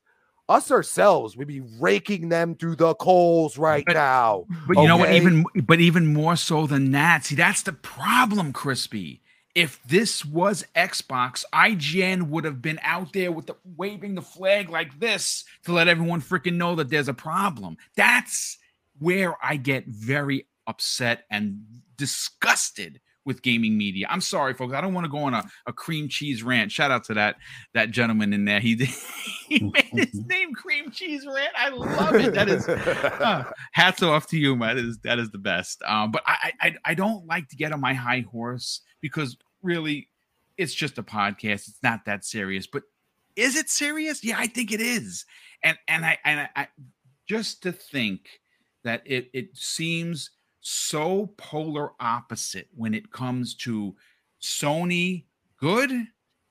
us 0.54 0.72
ourselves 0.72 1.36
we'd 1.36 1.48
be 1.48 1.62
raking 1.80 2.30
them 2.30 2.56
through 2.56 2.76
the 2.76 2.94
coals 2.96 3.58
right 3.58 3.84
but, 3.86 3.94
now. 3.94 4.46
But 4.68 4.78
you 4.78 4.88
know 4.88 4.98
what? 4.98 5.12
Even 5.12 5.46
but 5.64 5.80
even 5.80 6.14
more 6.14 6.36
so 6.36 6.68
than 6.68 6.92
that. 6.92 7.26
See, 7.26 7.36
that's 7.36 7.64
the 7.64 7.74
problem, 7.74 8.54
Crispy. 8.54 9.22
If 9.56 9.80
this 9.84 10.26
was 10.26 10.66
Xbox, 10.76 11.44
IGN 11.54 12.30
would 12.30 12.44
have 12.44 12.62
been 12.62 12.80
out 12.82 13.14
there 13.14 13.32
with 13.32 13.46
the 13.46 13.56
waving 13.78 14.16
the 14.16 14.22
flag 14.22 14.70
like 14.70 15.00
this 15.00 15.46
to 15.66 15.74
let 15.74 15.88
everyone 15.88 16.22
freaking 16.22 16.56
know 16.56 16.76
that 16.76 16.90
there's 16.90 17.08
a 17.08 17.14
problem. 17.14 17.78
That's 17.96 18.58
where 18.98 19.36
I 19.44 19.58
get 19.58 19.86
very 19.86 20.48
upset 20.66 21.26
and 21.30 21.64
disgusted 21.98 23.00
with 23.26 23.42
gaming 23.42 23.78
media. 23.78 24.08
I'm 24.10 24.22
sorry, 24.22 24.54
folks. 24.54 24.74
I 24.74 24.82
don't 24.82 24.94
want 24.94 25.06
to 25.06 25.12
go 25.12 25.20
on 25.20 25.34
a, 25.34 25.44
a 25.66 25.74
cream 25.74 26.08
cheese 26.10 26.44
rant. 26.44 26.72
Shout 26.72 26.92
out 26.92 27.04
to 27.06 27.14
that 27.16 27.38
that 27.74 27.92
gentleman 27.92 28.34
in 28.34 28.46
there. 28.46 28.60
He 28.60 28.76
he 29.48 29.60
made 29.60 29.90
his 29.92 30.14
name 30.28 30.54
cream 30.54 30.92
cheese 30.92 31.26
rant. 31.26 31.54
I 31.58 31.70
love 31.70 32.16
it. 32.16 32.34
That 32.34 32.50
is 32.50 32.68
uh, 32.68 33.50
hats 33.72 34.04
off 34.04 34.28
to 34.28 34.38
you, 34.38 34.56
man. 34.56 34.76
That 34.76 34.86
is 34.86 34.98
that 35.00 35.20
is 35.20 35.32
the 35.32 35.38
best. 35.38 35.82
Um, 35.84 36.12
but 36.12 36.24
I, 36.26 36.54
I 36.62 36.76
I 36.86 36.94
don't 36.94 37.26
like 37.26 37.50
to 37.50 37.56
get 37.56 37.72
on 37.72 37.80
my 37.80 37.94
high 37.94 38.26
horse 38.32 38.82
because 39.02 39.38
really, 39.62 40.10
it's 40.58 40.74
just 40.74 40.98
a 40.98 41.04
podcast. 41.04 41.68
It's 41.68 41.80
not 41.84 42.06
that 42.06 42.26
serious. 42.26 42.68
But 42.68 42.84
is 43.36 43.56
it 43.56 43.70
serious? 43.70 44.24
Yeah, 44.24 44.38
I 44.38 44.48
think 44.48 44.72
it 44.72 44.82
is. 44.82 45.26
And 45.64 45.78
and 45.88 46.06
I 46.06 46.18
and 46.26 46.42
I, 46.42 46.50
I 46.56 46.68
just 47.28 47.64
to 47.64 47.72
think 47.72 48.28
that 48.84 49.02
it 49.06 49.30
it 49.34 49.56
seems 49.56 50.32
so 50.64 51.28
polar 51.38 51.92
opposite 52.00 52.70
when 52.74 52.94
it 52.94 53.12
comes 53.12 53.54
to 53.54 53.96
Sony 54.42 55.26
good, 55.60 55.92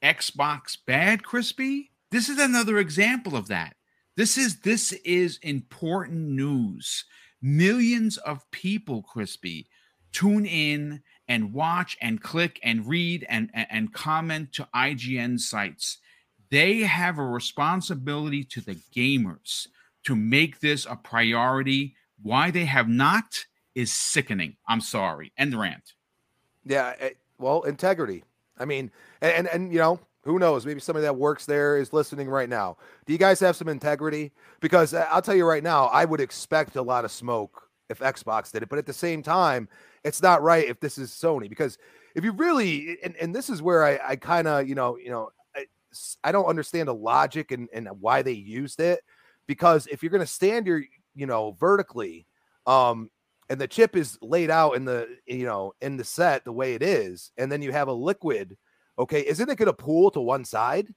Xbox 0.02 0.76
bad, 0.86 1.24
crispy. 1.24 1.90
This 2.10 2.28
is 2.28 2.38
another 2.38 2.78
example 2.78 3.36
of 3.36 3.48
that. 3.48 3.74
This 4.16 4.36
is 4.36 4.60
this 4.60 4.92
is 5.04 5.38
important 5.42 6.28
news. 6.28 7.04
Millions 7.40 8.18
of 8.18 8.48
people, 8.50 9.02
crispy, 9.02 9.66
tune 10.12 10.44
in 10.44 11.02
and 11.26 11.54
watch 11.54 11.96
and 12.00 12.22
click 12.22 12.60
and 12.62 12.86
read 12.86 13.24
and, 13.28 13.50
and, 13.54 13.92
comment 13.94 14.52
to 14.52 14.68
IGN 14.74 15.40
sites. 15.40 15.98
They 16.50 16.80
have 16.80 17.18
a 17.18 17.24
responsibility 17.24 18.44
to 18.44 18.60
the 18.60 18.76
gamers 18.94 19.66
to 20.04 20.14
make 20.14 20.60
this 20.60 20.84
a 20.84 20.96
priority. 20.96 21.96
Why 22.20 22.50
they 22.50 22.66
have 22.66 22.88
not 22.88 23.46
is 23.74 23.92
sickening. 23.92 24.56
I'm 24.68 24.80
sorry. 24.80 25.32
End 25.36 25.58
rant. 25.58 25.94
Yeah. 26.64 26.94
Eh, 26.98 27.10
well, 27.38 27.62
integrity. 27.62 28.24
I 28.58 28.64
mean, 28.64 28.90
and, 29.20 29.32
and, 29.32 29.46
and 29.48 29.72
you 29.72 29.78
know, 29.78 30.00
who 30.24 30.38
knows? 30.38 30.64
Maybe 30.64 30.80
somebody 30.80 31.02
that 31.02 31.16
works 31.16 31.46
there 31.46 31.76
is 31.76 31.92
listening 31.92 32.28
right 32.28 32.48
now. 32.48 32.76
Do 33.06 33.12
you 33.12 33.18
guys 33.18 33.40
have 33.40 33.56
some 33.56 33.68
integrity? 33.68 34.32
Because 34.60 34.94
eh, 34.94 35.04
I'll 35.10 35.22
tell 35.22 35.34
you 35.34 35.46
right 35.46 35.62
now, 35.62 35.86
I 35.86 36.04
would 36.04 36.20
expect 36.20 36.76
a 36.76 36.82
lot 36.82 37.04
of 37.04 37.10
smoke 37.10 37.68
if 37.88 37.98
Xbox 37.98 38.52
did 38.52 38.62
it, 38.62 38.68
but 38.68 38.78
at 38.78 38.86
the 38.86 38.92
same 38.92 39.22
time, 39.22 39.68
it's 40.04 40.22
not 40.22 40.42
right 40.42 40.68
if 40.68 40.80
this 40.80 40.98
is 40.98 41.10
Sony. 41.10 41.48
Because 41.48 41.78
if 42.14 42.24
you 42.24 42.32
really, 42.32 42.98
and, 43.02 43.16
and 43.16 43.34
this 43.34 43.50
is 43.50 43.62
where 43.62 43.84
I, 43.84 43.98
I 44.04 44.16
kind 44.16 44.46
of, 44.46 44.68
you 44.68 44.74
know, 44.74 44.96
you 44.96 45.10
know, 45.10 45.30
I, 45.54 45.66
I 46.24 46.32
don't 46.32 46.46
understand 46.46 46.88
the 46.88 46.94
logic 46.94 47.50
and, 47.50 47.68
and 47.72 47.88
why 48.00 48.22
they 48.22 48.32
used 48.32 48.80
it. 48.80 49.00
Because 49.46 49.86
if 49.88 50.02
you're 50.02 50.10
going 50.10 50.20
to 50.20 50.26
stand 50.26 50.66
your, 50.66 50.82
you 51.14 51.26
know, 51.26 51.56
vertically, 51.58 52.26
um, 52.66 53.10
and 53.52 53.60
the 53.60 53.68
chip 53.68 53.96
is 53.96 54.18
laid 54.22 54.50
out 54.50 54.76
in 54.76 54.86
the 54.86 55.06
you 55.26 55.44
know 55.44 55.74
in 55.82 55.98
the 55.98 56.04
set 56.04 56.42
the 56.44 56.52
way 56.52 56.72
it 56.72 56.82
is 56.82 57.32
and 57.36 57.52
then 57.52 57.60
you 57.60 57.70
have 57.70 57.86
a 57.86 57.92
liquid 57.92 58.56
okay 58.98 59.20
isn't 59.20 59.50
it 59.50 59.58
going 59.58 59.66
to 59.66 59.74
pool 59.74 60.10
to 60.10 60.20
one 60.20 60.44
side? 60.44 60.88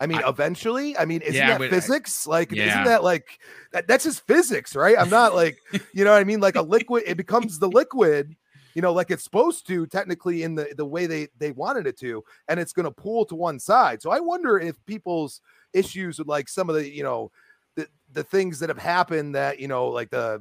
I 0.00 0.06
mean 0.06 0.22
I, 0.24 0.28
eventually? 0.28 0.96
I 0.96 1.04
mean 1.04 1.22
isn't 1.22 1.34
yeah, 1.34 1.58
that 1.58 1.66
uh, 1.66 1.68
physics? 1.68 2.24
Like 2.24 2.52
yeah. 2.52 2.68
isn't 2.68 2.84
that 2.84 3.02
like 3.02 3.40
that, 3.72 3.88
that's 3.88 4.04
just 4.04 4.24
physics 4.28 4.76
right? 4.76 4.96
I'm 4.96 5.10
not 5.10 5.34
like 5.34 5.58
you 5.92 6.04
know 6.04 6.12
what 6.12 6.20
i 6.20 6.24
mean? 6.24 6.40
Like 6.40 6.54
a 6.54 6.62
liquid 6.62 7.02
it 7.04 7.16
becomes 7.16 7.58
the 7.58 7.68
liquid 7.68 8.36
you 8.74 8.82
know 8.82 8.92
like 8.92 9.10
it's 9.10 9.24
supposed 9.24 9.66
to 9.66 9.84
technically 9.88 10.44
in 10.44 10.54
the 10.54 10.72
the 10.76 10.86
way 10.86 11.06
they 11.06 11.26
they 11.38 11.50
wanted 11.50 11.88
it 11.88 11.98
to 11.98 12.22
and 12.46 12.60
it's 12.60 12.72
going 12.72 12.84
to 12.84 12.92
pool 12.92 13.24
to 13.24 13.34
one 13.34 13.58
side. 13.58 14.00
So 14.00 14.12
i 14.12 14.20
wonder 14.20 14.56
if 14.56 14.76
people's 14.86 15.40
issues 15.72 16.20
with 16.20 16.28
like 16.28 16.48
some 16.48 16.68
of 16.68 16.76
the 16.76 16.88
you 16.88 17.02
know 17.02 17.32
the 17.74 17.88
the 18.12 18.22
things 18.22 18.60
that 18.60 18.68
have 18.68 18.78
happened 18.78 19.34
that 19.34 19.58
you 19.58 19.66
know 19.66 19.88
like 19.88 20.10
the 20.10 20.40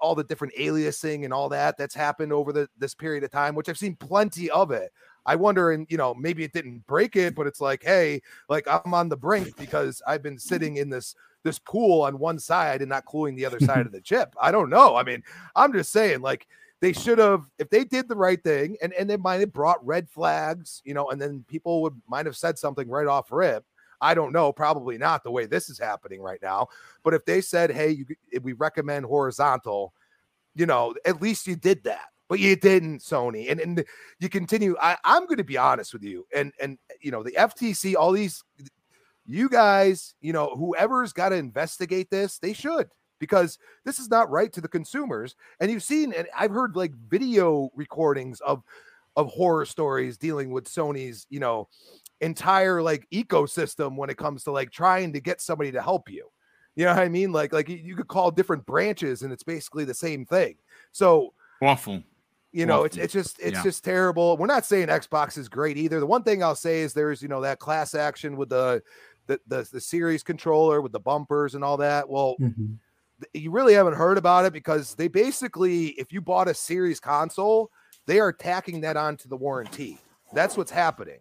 all 0.00 0.14
the 0.14 0.24
different 0.24 0.54
aliasing 0.58 1.24
and 1.24 1.32
all 1.32 1.48
that 1.48 1.76
that's 1.76 1.94
happened 1.94 2.32
over 2.32 2.52
the 2.52 2.68
this 2.78 2.94
period 2.94 3.24
of 3.24 3.30
time, 3.30 3.54
which 3.54 3.68
I've 3.68 3.78
seen 3.78 3.96
plenty 3.96 4.50
of 4.50 4.70
it. 4.70 4.92
I 5.26 5.36
wonder, 5.36 5.72
and 5.72 5.86
you 5.88 5.96
know, 5.96 6.14
maybe 6.14 6.44
it 6.44 6.52
didn't 6.52 6.86
break 6.86 7.16
it, 7.16 7.34
but 7.34 7.46
it's 7.46 7.60
like, 7.60 7.82
hey, 7.82 8.20
like 8.48 8.66
I'm 8.68 8.94
on 8.94 9.08
the 9.08 9.16
brink 9.16 9.56
because 9.56 10.02
I've 10.06 10.22
been 10.22 10.34
mm-hmm. 10.34 10.38
sitting 10.38 10.76
in 10.76 10.90
this 10.90 11.14
this 11.44 11.58
pool 11.58 12.02
on 12.02 12.18
one 12.18 12.38
side 12.38 12.80
and 12.80 12.88
not 12.88 13.04
cooling 13.04 13.34
the 13.34 13.46
other 13.46 13.60
side 13.60 13.86
of 13.86 13.92
the 13.92 14.00
chip. 14.00 14.34
I 14.40 14.50
don't 14.50 14.70
know. 14.70 14.96
I 14.96 15.02
mean, 15.02 15.22
I'm 15.54 15.72
just 15.72 15.92
saying, 15.92 16.20
like 16.20 16.46
they 16.80 16.92
should 16.92 17.18
have, 17.18 17.44
if 17.58 17.70
they 17.70 17.84
did 17.84 18.08
the 18.08 18.16
right 18.16 18.42
thing, 18.42 18.76
and 18.82 18.92
and 18.94 19.08
they 19.08 19.16
might 19.16 19.40
have 19.40 19.52
brought 19.52 19.84
red 19.86 20.08
flags, 20.10 20.82
you 20.84 20.94
know, 20.94 21.08
and 21.10 21.20
then 21.20 21.44
people 21.48 21.82
would 21.82 22.00
might 22.08 22.26
have 22.26 22.36
said 22.36 22.58
something 22.58 22.88
right 22.88 23.06
off 23.06 23.32
rip. 23.32 23.64
I 24.00 24.14
don't 24.14 24.32
know, 24.32 24.52
probably 24.52 24.98
not 24.98 25.24
the 25.24 25.30
way 25.30 25.46
this 25.46 25.70
is 25.70 25.78
happening 25.78 26.20
right 26.20 26.40
now. 26.42 26.68
But 27.02 27.14
if 27.14 27.24
they 27.24 27.40
said, 27.40 27.70
"Hey, 27.70 27.90
you, 27.90 28.06
eh, 28.32 28.38
we 28.42 28.52
recommend 28.54 29.06
horizontal," 29.06 29.94
you 30.54 30.66
know, 30.66 30.94
at 31.04 31.22
least 31.22 31.46
you 31.46 31.56
did 31.56 31.84
that. 31.84 32.06
But 32.28 32.40
you 32.40 32.56
didn't, 32.56 33.00
Sony, 33.00 33.50
and 33.50 33.60
and 33.60 33.84
you 34.18 34.28
continue. 34.28 34.76
I, 34.80 34.96
I'm 35.04 35.26
going 35.26 35.38
to 35.38 35.44
be 35.44 35.58
honest 35.58 35.92
with 35.92 36.02
you, 36.02 36.26
and 36.34 36.52
and 36.60 36.78
eh, 36.90 36.94
you 37.02 37.10
know 37.10 37.22
the 37.22 37.32
FTC, 37.32 37.94
all 37.96 38.12
these, 38.12 38.42
you 39.26 39.48
guys, 39.48 40.14
you 40.20 40.32
know, 40.32 40.54
whoever's 40.56 41.12
got 41.12 41.30
to 41.30 41.36
investigate 41.36 42.10
this, 42.10 42.38
they 42.38 42.52
should 42.52 42.88
because 43.20 43.58
this 43.84 43.98
is 43.98 44.10
not 44.10 44.30
right 44.30 44.52
to 44.52 44.60
the 44.60 44.68
consumers. 44.68 45.36
And 45.60 45.70
you've 45.70 45.82
seen, 45.82 46.12
and 46.12 46.28
I've 46.36 46.50
heard 46.50 46.76
like 46.76 46.92
video 47.08 47.70
recordings 47.74 48.40
of 48.40 48.62
of 49.16 49.28
horror 49.28 49.64
stories 49.64 50.18
dealing 50.18 50.50
with 50.50 50.68
Sony's, 50.68 51.26
you 51.30 51.38
know, 51.38 51.68
entire 52.20 52.82
like 52.82 53.06
ecosystem 53.12 53.96
when 53.96 54.10
it 54.10 54.16
comes 54.16 54.44
to 54.44 54.50
like 54.50 54.70
trying 54.70 55.12
to 55.12 55.20
get 55.20 55.40
somebody 55.40 55.72
to 55.72 55.82
help 55.82 56.10
you. 56.10 56.28
You 56.76 56.84
know 56.84 56.94
what 56.94 57.02
I 57.02 57.08
mean? 57.08 57.32
Like 57.32 57.52
like 57.52 57.68
you 57.68 57.94
could 57.96 58.08
call 58.08 58.30
different 58.30 58.66
branches 58.66 59.22
and 59.22 59.32
it's 59.32 59.44
basically 59.44 59.84
the 59.84 59.94
same 59.94 60.24
thing. 60.26 60.56
So 60.92 61.34
awful. 61.62 62.02
You 62.52 62.66
know, 62.66 62.84
it's 62.84 62.96
it's 62.96 63.12
just 63.12 63.40
it's 63.40 63.56
yeah. 63.56 63.62
just 63.64 63.82
terrible. 63.84 64.36
We're 64.36 64.46
not 64.46 64.64
saying 64.64 64.86
Xbox 64.86 65.36
is 65.36 65.48
great 65.48 65.76
either. 65.76 65.98
The 65.98 66.06
one 66.06 66.22
thing 66.22 66.42
I'll 66.42 66.54
say 66.54 66.82
is 66.82 66.92
there's 66.92 67.20
you 67.20 67.28
know 67.28 67.40
that 67.40 67.58
class 67.58 67.94
action 67.94 68.36
with 68.36 68.48
the 68.48 68.80
the 69.26 69.40
the, 69.48 69.68
the 69.72 69.80
series 69.80 70.22
controller 70.22 70.80
with 70.80 70.92
the 70.92 71.00
bumpers 71.00 71.56
and 71.56 71.64
all 71.64 71.76
that. 71.78 72.08
Well, 72.08 72.36
mm-hmm. 72.40 72.74
you 73.32 73.50
really 73.50 73.74
haven't 73.74 73.94
heard 73.94 74.18
about 74.18 74.44
it 74.44 74.52
because 74.52 74.94
they 74.94 75.08
basically, 75.08 75.88
if 75.88 76.12
you 76.12 76.20
bought 76.20 76.46
a 76.46 76.54
series 76.54 77.00
console, 77.00 77.70
they 78.06 78.20
are 78.20 78.32
tacking 78.32 78.82
that 78.82 78.96
onto 78.96 79.28
the 79.28 79.36
warranty. 79.36 79.98
That's 80.32 80.56
what's 80.56 80.70
happening. 80.70 81.20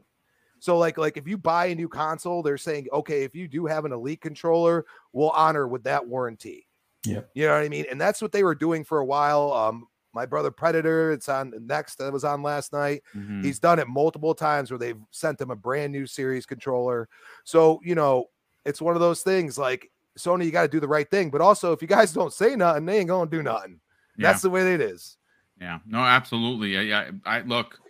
So 0.64 0.78
like 0.78 0.97
like 0.97 1.18
if 1.18 1.28
you 1.28 1.38
buy 1.38 1.66
a 1.66 1.76
new 1.76 1.89
console, 1.89 2.41
they're 2.41 2.57
saying, 2.57 2.88
okay, 2.93 3.24
if 3.24 3.36
you 3.36 3.49
do 3.49 3.66
have 3.66 3.84
an 3.84 3.91
elite 3.91 4.22
controller, 4.22 4.86
we'll 5.11 5.32
honor 5.32 5.68
with 5.68 5.84
that 5.84 6.07
warranty. 6.07 6.70
Yeah. 7.05 7.24
You 7.34 7.47
know 7.47 7.55
what 7.55 7.66
I 7.66 7.68
mean? 7.68 7.86
And 7.91 7.99
that's 7.99 8.22
what 8.22 8.32
they 8.32 8.43
were 8.43 8.55
doing 8.55 8.86
for 8.86 8.99
a 8.99 9.05
while. 9.05 9.51
Um, 9.51 9.89
my 10.14 10.26
brother 10.26 10.51
Predator. 10.51 11.11
It's 11.11 11.28
on 11.28 11.53
next 11.68 11.97
that 11.97 12.14
was 12.14 12.24
on 12.24 12.43
last 12.43 12.72
night. 12.72 13.03
Mhm. 13.14 13.43
He's 13.43 13.59
done 13.59 13.78
it 13.78 13.89
multiple 13.89 14.34
times 14.34 14.72
where 14.72 14.78
they've 14.78 15.01
sent 15.11 15.41
him 15.41 15.51
a 15.51 15.55
brand 15.57 15.91
new 15.91 16.07
series 16.07 16.45
controller. 16.45 17.09
So, 17.43 17.82
you 17.84 17.93
know, 17.93 18.30
it's 18.64 18.82
one 18.82 18.95
of 18.95 19.01
those 19.01 19.22
things 19.22 19.57
like 19.57 19.91
Sony, 20.18 20.45
you 20.45 20.51
got 20.51 20.61
to 20.61 20.70
do 20.70 20.80
the 20.80 20.88
right 20.88 21.11
thing. 21.11 21.30
But 21.30 21.41
also, 21.41 21.74
if 21.74 21.82
you 21.82 21.89
guys 21.89 22.14
don't 22.14 22.32
say 22.32 22.55
nothing, 22.55 22.86
they 22.86 22.99
ain't 22.99 23.09
to 23.09 23.28
do 23.30 23.43
nothing. 23.43 23.82
Yeah. 24.16 24.30
That's 24.30 24.43
the 24.43 24.49
way 24.49 24.74
it 24.74 24.80
is. 24.80 25.18
Yeah, 25.59 25.80
no, 25.86 25.99
absolutely. 25.99 26.93
I, 26.93 27.01
I, 27.01 27.11
I 27.26 27.41
look 27.41 27.82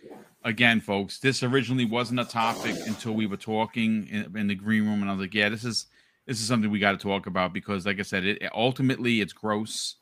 again, 0.44 0.80
folks. 0.80 1.18
This 1.18 1.42
originally 1.42 1.84
wasn't 1.84 2.20
a 2.20 2.24
topic 2.24 2.76
until 2.86 3.14
we 3.14 3.26
were 3.26 3.36
talking 3.36 4.06
in, 4.08 4.36
in 4.36 4.46
the 4.46 4.54
green 4.54 4.86
room, 4.86 5.00
and 5.00 5.10
I 5.10 5.14
was 5.14 5.20
like, 5.22 5.34
"Yeah, 5.34 5.48
this 5.48 5.64
is 5.64 5.86
this 6.26 6.40
is 6.40 6.46
something 6.46 6.70
we 6.70 6.78
got 6.78 6.92
to 6.92 6.98
talk 6.98 7.26
about 7.26 7.52
because, 7.52 7.86
like 7.86 7.98
I 7.98 8.02
said, 8.02 8.24
it, 8.24 8.42
ultimately 8.54 9.20
it's 9.20 9.32
gross. 9.32 9.96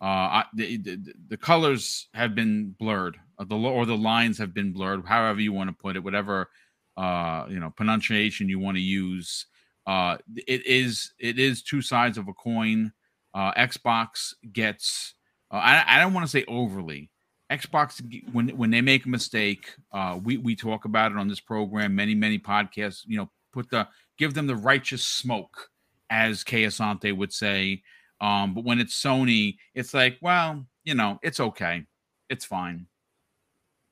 Uh, 0.00 0.04
I, 0.04 0.44
the, 0.54 0.76
the, 0.76 1.14
the 1.28 1.36
colors 1.36 2.08
have 2.14 2.34
been 2.34 2.74
blurred, 2.78 3.16
or 3.38 3.46
the 3.46 3.56
or 3.56 3.86
the 3.86 3.96
lines 3.96 4.38
have 4.38 4.52
been 4.52 4.72
blurred, 4.72 5.06
however 5.06 5.40
you 5.40 5.52
want 5.52 5.70
to 5.70 5.76
put 5.76 5.96
it, 5.96 6.04
whatever 6.04 6.50
uh, 6.96 7.46
you 7.48 7.58
know 7.58 7.70
pronunciation 7.70 8.48
you 8.48 8.58
want 8.58 8.76
to 8.76 8.82
use. 8.82 9.46
Uh, 9.86 10.16
it 10.46 10.64
is 10.66 11.12
it 11.18 11.38
is 11.38 11.62
two 11.62 11.80
sides 11.80 12.18
of 12.18 12.28
a 12.28 12.34
coin. 12.34 12.92
Uh, 13.32 13.52
Xbox 13.54 14.34
gets. 14.52 15.14
Uh, 15.50 15.56
I, 15.56 15.84
I 15.96 16.00
don't 16.00 16.14
want 16.14 16.24
to 16.24 16.30
say 16.30 16.44
overly. 16.48 17.10
Xbox 17.56 18.00
when 18.32 18.48
when 18.50 18.70
they 18.70 18.80
make 18.80 19.06
a 19.06 19.08
mistake, 19.08 19.70
uh, 19.92 20.18
we 20.22 20.36
we 20.36 20.56
talk 20.56 20.84
about 20.84 21.12
it 21.12 21.18
on 21.18 21.28
this 21.28 21.40
program, 21.40 21.94
many 21.94 22.14
many 22.14 22.38
podcasts. 22.38 23.02
You 23.06 23.18
know, 23.18 23.30
put 23.52 23.70
the 23.70 23.88
give 24.18 24.34
them 24.34 24.46
the 24.46 24.56
righteous 24.56 25.02
smoke, 25.04 25.70
as 26.10 26.44
Kay 26.44 26.64
Asante 26.64 27.16
would 27.16 27.32
say. 27.32 27.82
Um, 28.20 28.54
but 28.54 28.64
when 28.64 28.80
it's 28.80 29.00
Sony, 29.00 29.56
it's 29.74 29.92
like, 29.92 30.18
well, 30.22 30.66
you 30.84 30.94
know, 30.94 31.18
it's 31.22 31.40
okay, 31.40 31.84
it's 32.28 32.44
fine. 32.44 32.86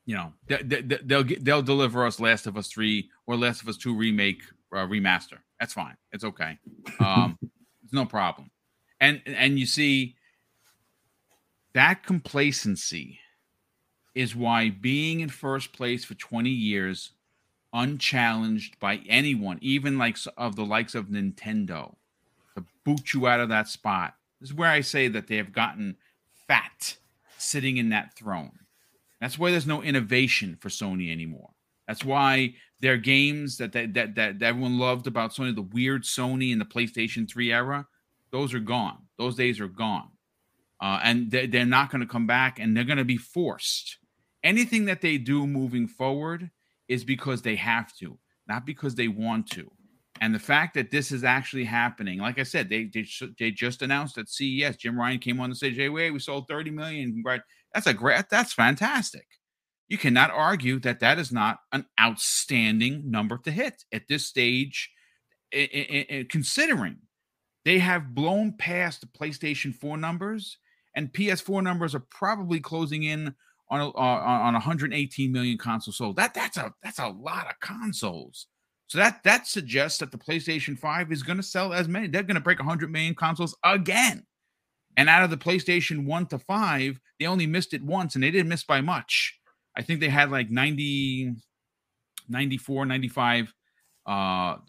You 0.05 0.17
know, 0.17 0.33
they, 0.49 0.63
they, 0.63 0.99
they'll 1.05 1.23
get, 1.23 1.45
they'll 1.45 1.63
deliver 1.63 2.05
us 2.07 2.19
Last 2.19 2.47
of 2.47 2.57
Us 2.57 2.69
three 2.69 3.09
or 3.27 3.37
Last 3.37 3.63
of 3.63 3.69
Us 3.69 3.77
two 3.77 3.95
remake 3.95 4.43
uh, 4.73 4.87
remaster. 4.87 5.39
That's 5.61 5.75
fine. 5.75 5.97
It's 6.13 6.25
okay. 6.25 6.59
Um, 6.99 7.39
it's 7.85 7.93
no 7.93 8.05
problem. 8.05 8.51
And 9.01 9.21
and 9.27 9.59
you 9.59 9.67
see 9.67 10.17
that 11.75 12.05
complacency 12.05 13.19
is 14.15 14.37
why 14.37 14.71
being 14.71 15.21
in 15.21 15.29
first 15.29 15.73
place 15.73 16.05
for 16.05 16.15
20 16.15 16.51
years 16.51 17.11
unchallenged 17.73 18.79
by 18.79 19.01
anyone 19.09 19.59
even 19.63 19.97
like 19.97 20.17
of 20.37 20.57
the 20.57 20.65
likes 20.65 20.95
of 20.95 21.07
nintendo 21.07 21.95
to 22.55 22.65
boot 22.85 23.15
you 23.15 23.27
out 23.27 23.41
of 23.41 23.49
that 23.49 23.67
spot. 23.67 24.15
This 24.41 24.51
is 24.51 24.57
where 24.57 24.69
i 24.69 24.81
say 24.81 25.09
that 25.09 25.27
they 25.27 25.37
have 25.37 25.53
gotten 25.53 25.97
fat 26.47 26.97
sitting 27.39 27.77
in 27.77 27.89
that 27.91 28.15
throne. 28.15 28.59
That's 29.21 29.39
why 29.39 29.51
there's 29.51 29.67
no 29.67 29.83
innovation 29.83 30.59
for 30.61 30.69
sony 30.69 31.11
anymore. 31.11 31.51
That's 31.89 32.05
why 32.05 32.55
their 32.81 32.97
games 32.97 33.57
that 33.59 33.73
that 33.73 33.95
that, 33.95 34.15
that, 34.17 34.43
everyone 34.43 34.79
loved 34.79 35.07
about 35.07 35.33
sony 35.33 35.55
the 35.55 35.63
weird 35.63 36.03
sony 36.03 36.53
and 36.53 36.61
the 36.61 36.67
playstation 36.67 37.31
3 37.31 37.53
era 37.53 37.87
those 38.33 38.55
are 38.55 38.61
gone. 38.61 38.97
Those 39.19 39.37
days 39.37 39.61
are 39.61 39.69
gone. 39.69 40.09
Uh, 40.81 40.99
and 41.05 41.31
they, 41.31 41.47
they're 41.47 41.65
not 41.65 41.91
going 41.91 42.01
to 42.01 42.07
come 42.07 42.27
back 42.27 42.59
and 42.59 42.77
they're 42.77 42.83
going 42.83 42.99
to 42.99 43.05
be 43.05 43.19
forced 43.19 43.99
anything 44.45 44.84
that 44.86 45.01
they 45.01 45.18
do 45.18 45.47
moving 45.47 45.86
forward 45.88 46.51
is 46.88 47.05
because 47.05 47.43
they 47.43 47.57
have 47.57 47.95
to 47.99 48.18
not 48.49 48.66
because 48.66 48.95
they 48.97 49.09
want 49.09 49.49
to. 49.51 49.70
And 50.20 50.34
the 50.34 50.38
fact 50.38 50.74
that 50.74 50.90
this 50.90 51.11
is 51.12 51.24
actually 51.24 51.64
happening 51.64 52.18
like 52.18 52.38
i 52.38 52.43
said 52.45 52.68
they 52.68 52.84
they, 52.84 53.07
they 53.38 53.51
just 53.51 53.82
announced 53.82 54.18
at 54.18 54.28
ces 54.28 54.76
jim 54.76 54.99
ryan 54.99 55.18
came 55.18 55.40
on 55.40 55.51
the 55.51 55.57
stage 55.57 55.76
hey 55.76 55.88
wait 55.88 56.11
we 56.12 56.18
sold 56.20 56.47
30 56.49 56.70
million 56.70 57.12
Congrat- 57.24 57.43
that's 57.74 57.86
a 57.86 57.95
great 57.95 58.28
that's 58.30 58.53
fantastic. 58.53 59.26
You 59.88 59.99
cannot 59.99 60.30
argue 60.30 60.78
that 60.80 61.01
that 61.01 61.18
is 61.18 61.32
not 61.32 61.59
an 61.72 61.84
outstanding 62.01 63.11
number 63.11 63.38
to 63.38 63.51
hit 63.51 63.84
at 63.93 64.09
this 64.09 64.24
stage 64.26 64.90
i- 65.55 65.68
i- 65.74 66.07
i- 66.14 66.26
considering 66.30 66.99
they 67.64 67.78
have 67.78 68.14
blown 68.14 68.57
past 68.57 69.01
the 69.03 69.07
PlayStation 69.07 69.74
4 69.74 69.97
numbers, 69.97 70.59
and 70.97 71.12
PS4 71.12 71.62
numbers 71.62 71.95
are 71.95 72.01
probably 72.11 72.59
closing 72.61 73.03
in 73.05 73.34
on 73.73 73.81
a- 73.81 73.91
on 73.93 74.41
on 74.43 74.55
118 74.55 75.33
million 75.33 75.57
consoles 75.57 75.97
sold. 75.97 76.16
That 76.16 76.35
that's 76.35 76.57
a 76.59 76.75
that's 76.83 76.99
a 76.99 77.09
lot 77.09 77.49
of 77.49 77.59
consoles. 77.61 78.47
So 78.89 78.99
that 78.99 79.23
that 79.25 79.47
suggests 79.47 79.99
that 80.01 80.12
the 80.12 80.18
PlayStation 80.18 80.79
5 80.79 81.11
is 81.11 81.23
going 81.23 81.39
to 81.39 81.43
sell 81.43 81.73
as 81.73 81.89
many. 81.89 82.09
They're 82.09 82.23
going 82.23 82.35
to 82.35 82.41
break 82.41 82.59
100 82.59 82.91
million 82.93 83.14
consoles 83.14 83.57
again. 83.64 84.27
And 84.99 85.09
out 85.09 85.25
of 85.25 85.31
the 85.31 85.39
PlayStation 85.39 86.05
1 86.05 86.27
to 86.27 86.39
5, 86.39 87.01
they 87.18 87.27
only 87.27 87.47
missed 87.47 87.73
it 87.73 87.83
once 87.83 88.14
and 88.14 88.23
they 88.23 88.31
didn't 88.31 88.51
miss 88.51 88.64
by 88.64 88.83
much. 88.83 89.39
I 89.75 89.81
think 89.81 90.01
they 90.01 90.11
had 90.11 90.31
like 90.31 90.51
90 90.51 91.33
94 92.29 92.87
95 92.87 93.55
uh 94.07 94.11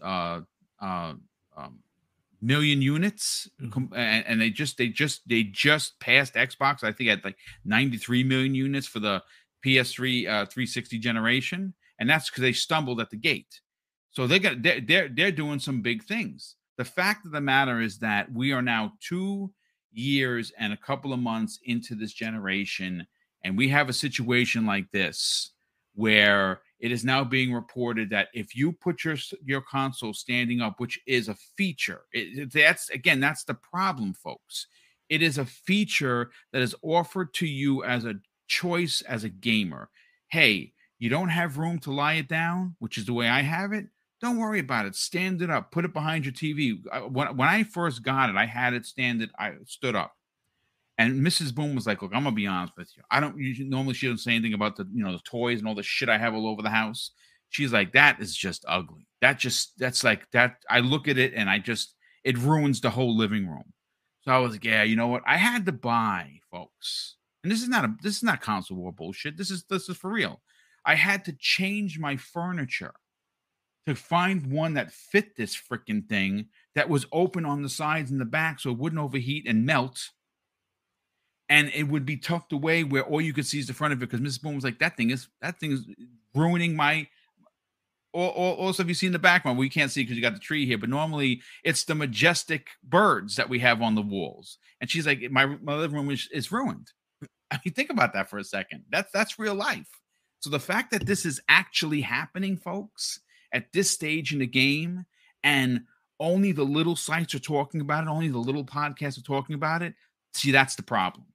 uh 0.01 0.41
uh 0.81 1.13
um, 1.57 1.82
million 2.43 2.81
units 2.81 3.49
com- 3.71 3.91
and, 3.95 4.25
and 4.27 4.41
they 4.41 4.49
just 4.49 4.77
they 4.77 4.89
just 4.89 5.27
they 5.27 5.43
just 5.43 5.99
passed 5.99 6.33
xbox. 6.35 6.83
I 6.83 6.91
think 6.91 7.09
at 7.09 7.23
like 7.23 7.37
93 7.65 8.23
million 8.23 8.53
units 8.53 8.85
for 8.85 8.99
the 8.99 9.23
ps3 9.65 10.27
uh 10.27 10.45
360 10.45 10.99
generation 10.99 11.73
and 11.99 12.09
that's 12.09 12.29
because 12.29 12.41
they 12.41 12.51
stumbled 12.51 12.99
at 12.99 13.09
the 13.09 13.17
gate. 13.17 13.61
So 14.11 14.27
they're 14.27 14.39
gonna 14.39 14.57
they're, 14.59 14.81
they're 14.81 15.09
they're 15.09 15.31
doing 15.31 15.59
some 15.59 15.81
big 15.81 16.03
things. 16.03 16.55
The 16.77 16.85
fact 16.85 17.25
of 17.25 17.31
the 17.31 17.41
matter 17.41 17.79
is 17.79 17.99
that 17.99 18.31
we 18.31 18.51
are 18.51 18.61
now 18.61 18.93
two 18.99 19.51
years 19.93 20.51
and 20.57 20.73
a 20.73 20.77
couple 20.77 21.13
of 21.13 21.19
months 21.19 21.59
into 21.65 21.95
this 21.95 22.13
generation 22.13 23.07
and 23.43 23.57
we 23.57 23.69
have 23.69 23.89
a 23.89 23.93
situation 23.93 24.65
like 24.65 24.89
this 24.91 25.51
where 25.95 26.61
it 26.79 26.91
is 26.91 27.05
now 27.05 27.23
being 27.23 27.53
reported 27.53 28.09
that 28.09 28.27
if 28.33 28.55
you 28.55 28.71
put 28.71 29.03
your 29.03 29.15
your 29.43 29.61
console 29.61 30.13
standing 30.13 30.61
up 30.61 30.79
which 30.79 30.99
is 31.07 31.29
a 31.29 31.35
feature 31.57 32.01
it, 32.11 32.51
that's 32.51 32.89
again 32.89 33.19
that's 33.19 33.43
the 33.43 33.53
problem 33.53 34.13
folks. 34.13 34.67
It 35.09 35.21
is 35.21 35.37
a 35.37 35.45
feature 35.45 36.31
that 36.51 36.61
is 36.61 36.75
offered 36.81 37.33
to 37.35 37.45
you 37.45 37.83
as 37.83 38.05
a 38.05 38.15
choice 38.47 39.01
as 39.01 39.23
a 39.23 39.29
gamer. 39.29 39.89
Hey 40.27 40.73
you 40.99 41.09
don't 41.09 41.29
have 41.29 41.57
room 41.57 41.79
to 41.79 41.91
lie 41.91 42.13
it 42.13 42.27
down 42.27 42.75
which 42.79 42.97
is 42.97 43.05
the 43.05 43.13
way 43.13 43.27
i 43.29 43.41
have 43.41 43.73
it? 43.73 43.87
Don't 44.21 44.37
worry 44.37 44.59
about 44.59 44.85
it. 44.85 44.95
Stand 44.95 45.41
it 45.41 45.49
up. 45.49 45.69
Put 45.71 45.83
it 45.83 45.93
behind 45.93 46.23
your 46.25 46.33
tv 46.33 46.79
I- 46.91 46.99
uh, 46.99 47.07
when, 47.07 47.35
when 47.37 47.49
i 47.49 47.63
first 47.63 48.03
got 48.03 48.29
it 48.29 48.35
i 48.35 48.45
had 48.45 48.73
it 48.73 48.85
stand 48.85 49.21
it 49.21 49.29
i 49.37 49.53
stood 49.65 49.95
up 49.95 50.15
and 50.97 51.25
Mrs. 51.25 51.53
Boom 51.53 51.75
was 51.75 51.87
like, 51.87 52.01
"Look, 52.01 52.11
I'm 52.13 52.23
gonna 52.23 52.35
be 52.35 52.47
honest 52.47 52.73
with 52.77 52.91
you. 52.95 53.03
I 53.09 53.19
don't 53.19 53.37
usually 53.37 53.69
normally 53.69 53.93
she 53.93 54.07
doesn't 54.07 54.19
say 54.19 54.31
anything 54.31 54.53
about 54.53 54.75
the 54.75 54.87
you 54.93 55.03
know 55.03 55.13
the 55.13 55.23
toys 55.23 55.59
and 55.59 55.67
all 55.67 55.75
the 55.75 55.83
shit 55.83 56.09
I 56.09 56.17
have 56.17 56.33
all 56.33 56.47
over 56.47 56.61
the 56.61 56.69
house. 56.69 57.11
She's 57.49 57.71
like, 57.71 57.93
that 57.93 58.19
is 58.19 58.35
just 58.35 58.65
ugly. 58.67 59.07
That 59.21 59.37
just 59.37 59.77
that's 59.77 60.03
like 60.03 60.29
that. 60.31 60.57
I 60.69 60.79
look 60.79 61.07
at 61.07 61.19
it 61.19 61.33
and 61.35 61.49
I 61.49 61.59
just 61.59 61.95
it 62.23 62.37
ruins 62.37 62.81
the 62.81 62.89
whole 62.89 63.15
living 63.15 63.47
room. 63.47 63.73
So 64.21 64.31
I 64.31 64.39
was 64.39 64.53
like, 64.53 64.65
yeah, 64.65 64.83
you 64.83 64.95
know 64.95 65.07
what? 65.07 65.23
I 65.27 65.37
had 65.37 65.65
to 65.67 65.71
buy, 65.71 66.39
folks. 66.51 67.17
And 67.43 67.51
this 67.51 67.61
is 67.61 67.69
not 67.69 67.85
a 67.85 67.95
this 68.01 68.17
is 68.17 68.23
not 68.23 68.41
console 68.41 68.77
war 68.77 68.91
bullshit. 68.91 69.37
This 69.37 69.51
is 69.51 69.65
this 69.65 69.89
is 69.89 69.97
for 69.97 70.11
real. 70.11 70.41
I 70.85 70.95
had 70.95 71.25
to 71.25 71.35
change 71.39 71.99
my 71.99 72.17
furniture 72.17 72.93
to 73.85 73.95
find 73.95 74.47
one 74.47 74.73
that 74.73 74.91
fit 74.91 75.35
this 75.35 75.55
freaking 75.55 76.07
thing 76.07 76.47
that 76.75 76.89
was 76.89 77.05
open 77.11 77.45
on 77.45 77.61
the 77.61 77.69
sides 77.69 78.11
and 78.11 78.19
the 78.19 78.25
back 78.25 78.59
so 78.59 78.71
it 78.71 78.77
wouldn't 78.77 79.01
overheat 79.01 79.47
and 79.47 79.65
melt 79.65 80.09
and 81.49 81.69
it 81.73 81.83
would 81.83 82.05
be 82.05 82.17
tucked 82.17 82.53
away 82.53 82.83
where 82.83 83.03
all 83.03 83.21
you 83.21 83.33
could 83.33 83.45
see 83.45 83.59
is 83.59 83.67
the 83.67 83.73
front 83.73 83.93
of 83.93 84.01
it 84.01 84.09
because 84.09 84.21
Mrs. 84.21 84.41
Boom 84.41 84.55
was 84.55 84.63
like, 84.63 84.79
"That 84.79 84.97
thing 84.97 85.09
is 85.09 85.27
that 85.41 85.59
thing 85.59 85.71
is 85.71 85.85
ruining 86.33 86.75
my." 86.75 87.07
All 88.15 88.71
stuff 88.73 88.87
you 88.87 88.93
see 88.93 89.07
in 89.07 89.13
the 89.13 89.17
background, 89.17 89.57
we 89.57 89.69
can't 89.69 89.89
see 89.89 90.03
because 90.03 90.15
you 90.15 90.21
got 90.21 90.35
the 90.35 90.39
tree 90.39 90.67
here, 90.67 90.77
but 90.77 90.87
normally 90.87 91.41
it's 91.63 91.83
the 91.83 91.95
majestic 91.95 92.67
birds 92.83 93.35
that 93.37 93.49
we 93.49 93.57
have 93.57 93.81
on 93.81 93.95
the 93.95 94.03
walls. 94.03 94.59
And 94.79 94.89
she's 94.89 95.07
like, 95.07 95.19
"My 95.31 95.47
my 95.47 95.73
living 95.75 95.97
room 95.97 96.11
is, 96.11 96.29
is 96.31 96.51
ruined." 96.51 96.91
I 97.51 97.59
mean, 97.65 97.73
think 97.73 97.89
about 97.89 98.13
that 98.13 98.29
for 98.29 98.37
a 98.37 98.43
second. 98.43 98.83
That's 98.91 99.11
that's 99.11 99.39
real 99.39 99.55
life. 99.55 99.89
So 100.39 100.49
the 100.49 100.59
fact 100.59 100.91
that 100.91 101.05
this 101.05 101.25
is 101.25 101.39
actually 101.47 102.01
happening, 102.01 102.57
folks, 102.57 103.19
at 103.53 103.71
this 103.71 103.89
stage 103.89 104.33
in 104.33 104.39
the 104.39 104.47
game, 104.47 105.05
and 105.43 105.83
only 106.19 106.51
the 106.51 106.63
little 106.63 106.95
sites 106.95 107.33
are 107.33 107.39
talking 107.39 107.81
about 107.81 108.03
it, 108.03 108.09
only 108.09 108.27
the 108.27 108.39
little 108.39 108.65
podcasts 108.65 109.17
are 109.17 109.23
talking 109.23 109.55
about 109.55 109.81
it. 109.81 109.93
See, 110.33 110.51
that's 110.51 110.75
the 110.75 110.83
problem. 110.83 111.25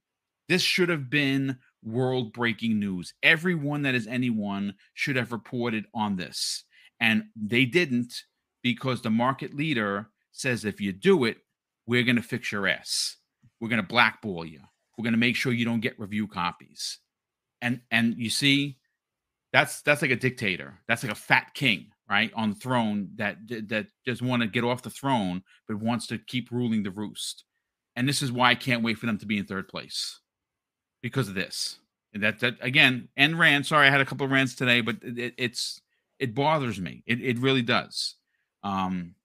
This 0.49 0.63
should 0.63 0.89
have 0.89 1.09
been 1.09 1.57
world 1.83 2.33
breaking 2.33 2.79
news. 2.79 3.13
Everyone 3.23 3.83
that 3.83 3.95
is 3.95 4.07
anyone 4.07 4.73
should 4.95 5.15
have 5.15 5.31
reported 5.31 5.85
on 5.93 6.17
this. 6.17 6.65
And 6.99 7.25
they 7.35 7.65
didn't 7.65 8.13
because 8.61 9.01
the 9.01 9.11
market 9.11 9.53
leader 9.53 10.09
says 10.31 10.65
if 10.65 10.81
you 10.81 10.91
do 10.91 11.25
it, 11.25 11.37
we're 11.85 12.03
going 12.03 12.15
to 12.17 12.21
fix 12.21 12.51
your 12.51 12.67
ass. 12.67 13.17
We're 13.61 13.69
going 13.69 13.81
to 13.81 13.87
blackball 13.87 14.45
you. 14.45 14.61
We're 14.97 15.03
going 15.03 15.13
to 15.13 15.19
make 15.19 15.35
sure 15.35 15.53
you 15.53 15.65
don't 15.65 15.79
get 15.79 15.99
review 15.99 16.27
copies. 16.27 16.97
And 17.61 17.81
and 17.91 18.15
you 18.17 18.29
see 18.29 18.77
that's 19.53 19.81
that's 19.81 20.01
like 20.01 20.11
a 20.11 20.15
dictator. 20.15 20.79
That's 20.87 21.03
like 21.03 21.11
a 21.11 21.15
fat 21.15 21.53
king, 21.53 21.87
right? 22.09 22.31
On 22.35 22.49
the 22.49 22.55
throne 22.55 23.09
that 23.15 23.37
that 23.47 23.87
doesn't 24.05 24.27
want 24.27 24.41
to 24.41 24.47
get 24.47 24.63
off 24.63 24.81
the 24.81 24.89
throne 24.89 25.43
but 25.67 25.77
wants 25.77 26.07
to 26.07 26.17
keep 26.17 26.51
ruling 26.51 26.83
the 26.83 26.91
roost. 26.91 27.43
And 27.95 28.07
this 28.07 28.21
is 28.21 28.31
why 28.31 28.49
I 28.49 28.55
can't 28.55 28.83
wait 28.83 28.97
for 28.97 29.05
them 29.05 29.17
to 29.19 29.25
be 29.25 29.37
in 29.37 29.45
third 29.45 29.67
place. 29.67 30.19
Because 31.01 31.27
of 31.27 31.35
this. 31.35 31.79
And 32.13 32.23
that 32.23 32.39
that 32.39 32.55
again, 32.61 33.09
and 33.17 33.37
rant. 33.37 33.67
Sorry, 33.67 33.87
I 33.87 33.91
had 33.91 34.01
a 34.01 34.05
couple 34.05 34.25
of 34.25 34.31
rants 34.31 34.55
today, 34.55 34.81
but 34.81 34.97
it, 35.03 35.35
it's 35.37 35.81
it 36.17 36.33
bothers 36.33 36.79
me. 36.79 37.03
It 37.05 37.21
it 37.21 37.37
really 37.37 37.61
does. 37.61 38.15
Um, 38.63 39.15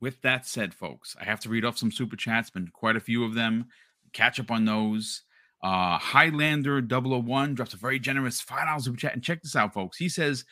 with 0.00 0.22
that 0.22 0.46
said, 0.46 0.74
folks, 0.74 1.16
I 1.20 1.24
have 1.24 1.40
to 1.40 1.48
read 1.48 1.64
off 1.64 1.76
some 1.76 1.90
super 1.90 2.16
chats. 2.16 2.50
Been 2.50 2.68
quite 2.68 2.96
a 2.96 3.00
few 3.00 3.24
of 3.24 3.34
them. 3.34 3.66
Catch 4.12 4.38
up 4.38 4.50
on 4.50 4.64
those. 4.64 5.22
Uh, 5.60 5.98
Highlander 5.98 6.80
001 6.80 7.54
drops 7.54 7.74
a 7.74 7.78
very 7.78 7.98
generous 7.98 8.40
five 8.40 8.66
dollars 8.66 8.84
super 8.84 8.96
chat. 8.96 9.14
And 9.14 9.22
check 9.22 9.42
this 9.42 9.56
out, 9.56 9.74
folks. 9.74 9.96
He 9.96 10.08
says, 10.08 10.44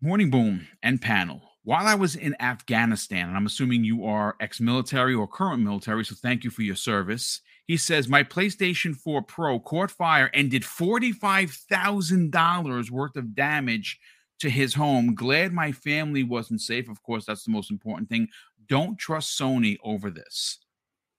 "Morning 0.00 0.30
boom 0.30 0.66
and 0.82 1.02
panel. 1.02 1.42
While 1.64 1.86
I 1.86 1.94
was 1.94 2.16
in 2.16 2.34
Afghanistan, 2.40 3.28
and 3.28 3.36
I'm 3.36 3.44
assuming 3.44 3.84
you 3.84 4.06
are 4.06 4.36
ex-military 4.40 5.14
or 5.14 5.28
current 5.28 5.62
military, 5.62 6.02
so 6.06 6.14
thank 6.14 6.44
you 6.44 6.50
for 6.50 6.62
your 6.62 6.76
service." 6.76 7.42
He 7.70 7.76
says, 7.76 8.08
My 8.08 8.24
PlayStation 8.24 8.96
4 8.96 9.22
Pro 9.22 9.60
caught 9.60 9.92
fire 9.92 10.28
and 10.34 10.50
did 10.50 10.64
$45,000 10.64 12.90
worth 12.90 13.14
of 13.14 13.32
damage 13.32 14.00
to 14.40 14.50
his 14.50 14.74
home. 14.74 15.14
Glad 15.14 15.52
my 15.52 15.70
family 15.70 16.24
wasn't 16.24 16.62
safe. 16.62 16.88
Of 16.88 17.00
course, 17.04 17.26
that's 17.26 17.44
the 17.44 17.52
most 17.52 17.70
important 17.70 18.08
thing. 18.08 18.26
Don't 18.68 18.98
trust 18.98 19.38
Sony 19.38 19.76
over 19.84 20.10
this. 20.10 20.58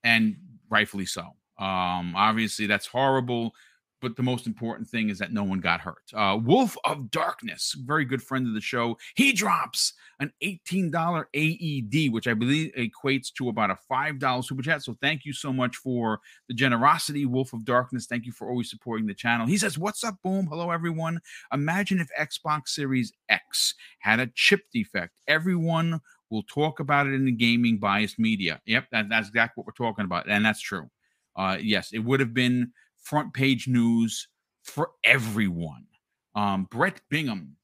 And 0.04 0.36
rightfully 0.68 1.06
so. 1.06 1.22
Um, 1.58 2.12
obviously, 2.14 2.66
that's 2.66 2.86
horrible 2.86 3.54
but 4.02 4.16
the 4.16 4.22
most 4.22 4.46
important 4.48 4.88
thing 4.88 5.08
is 5.08 5.18
that 5.20 5.32
no 5.32 5.44
one 5.44 5.60
got 5.60 5.80
hurt. 5.80 6.02
Uh, 6.12 6.36
Wolf 6.42 6.76
of 6.84 7.10
Darkness, 7.10 7.74
very 7.78 8.04
good 8.04 8.22
friend 8.22 8.46
of 8.48 8.52
the 8.52 8.60
show, 8.60 8.98
he 9.14 9.32
drops 9.32 9.94
an 10.18 10.32
$18 10.42 11.24
AED, 11.32 12.12
which 12.12 12.26
I 12.26 12.34
believe 12.34 12.72
equates 12.74 13.32
to 13.34 13.48
about 13.48 13.70
a 13.70 13.78
$5 13.90 14.44
super 14.44 14.62
chat. 14.62 14.82
So 14.82 14.96
thank 15.00 15.24
you 15.24 15.32
so 15.32 15.52
much 15.52 15.76
for 15.76 16.18
the 16.48 16.54
generosity, 16.54 17.24
Wolf 17.24 17.52
of 17.52 17.64
Darkness. 17.64 18.06
Thank 18.06 18.26
you 18.26 18.32
for 18.32 18.50
always 18.50 18.68
supporting 18.68 19.06
the 19.06 19.14
channel. 19.14 19.46
He 19.46 19.56
says, 19.56 19.78
What's 19.78 20.02
up, 20.02 20.16
boom? 20.22 20.48
Hello, 20.48 20.70
everyone. 20.70 21.20
Imagine 21.52 22.00
if 22.00 22.08
Xbox 22.18 22.68
Series 22.68 23.12
X 23.28 23.74
had 24.00 24.18
a 24.18 24.26
chip 24.34 24.62
defect. 24.72 25.14
Everyone 25.28 26.00
will 26.28 26.42
talk 26.42 26.80
about 26.80 27.06
it 27.06 27.14
in 27.14 27.24
the 27.24 27.32
gaming 27.32 27.78
biased 27.78 28.18
media. 28.18 28.60
Yep, 28.66 28.86
that, 28.90 29.08
that's 29.08 29.28
exactly 29.28 29.60
what 29.60 29.66
we're 29.66 29.86
talking 29.86 30.04
about. 30.04 30.28
And 30.28 30.44
that's 30.44 30.60
true. 30.60 30.90
Uh, 31.36 31.58
yes, 31.60 31.92
it 31.92 32.00
would 32.00 32.20
have 32.20 32.34
been 32.34 32.72
front 33.02 33.34
page 33.34 33.68
news 33.68 34.28
for 34.62 34.90
everyone. 35.04 35.86
Um, 36.34 36.66
Brett 36.70 37.00
Bingham, 37.10 37.56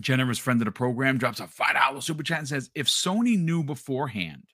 generous 0.00 0.38
friend 0.38 0.60
of 0.60 0.64
the 0.64 0.72
program, 0.72 1.18
drops 1.18 1.40
a 1.40 1.44
$5 1.44 2.02
super 2.02 2.22
chat 2.22 2.38
and 2.38 2.48
says 2.48 2.70
If 2.74 2.86
Sony 2.86 3.38
knew 3.38 3.62
beforehand 3.62 4.44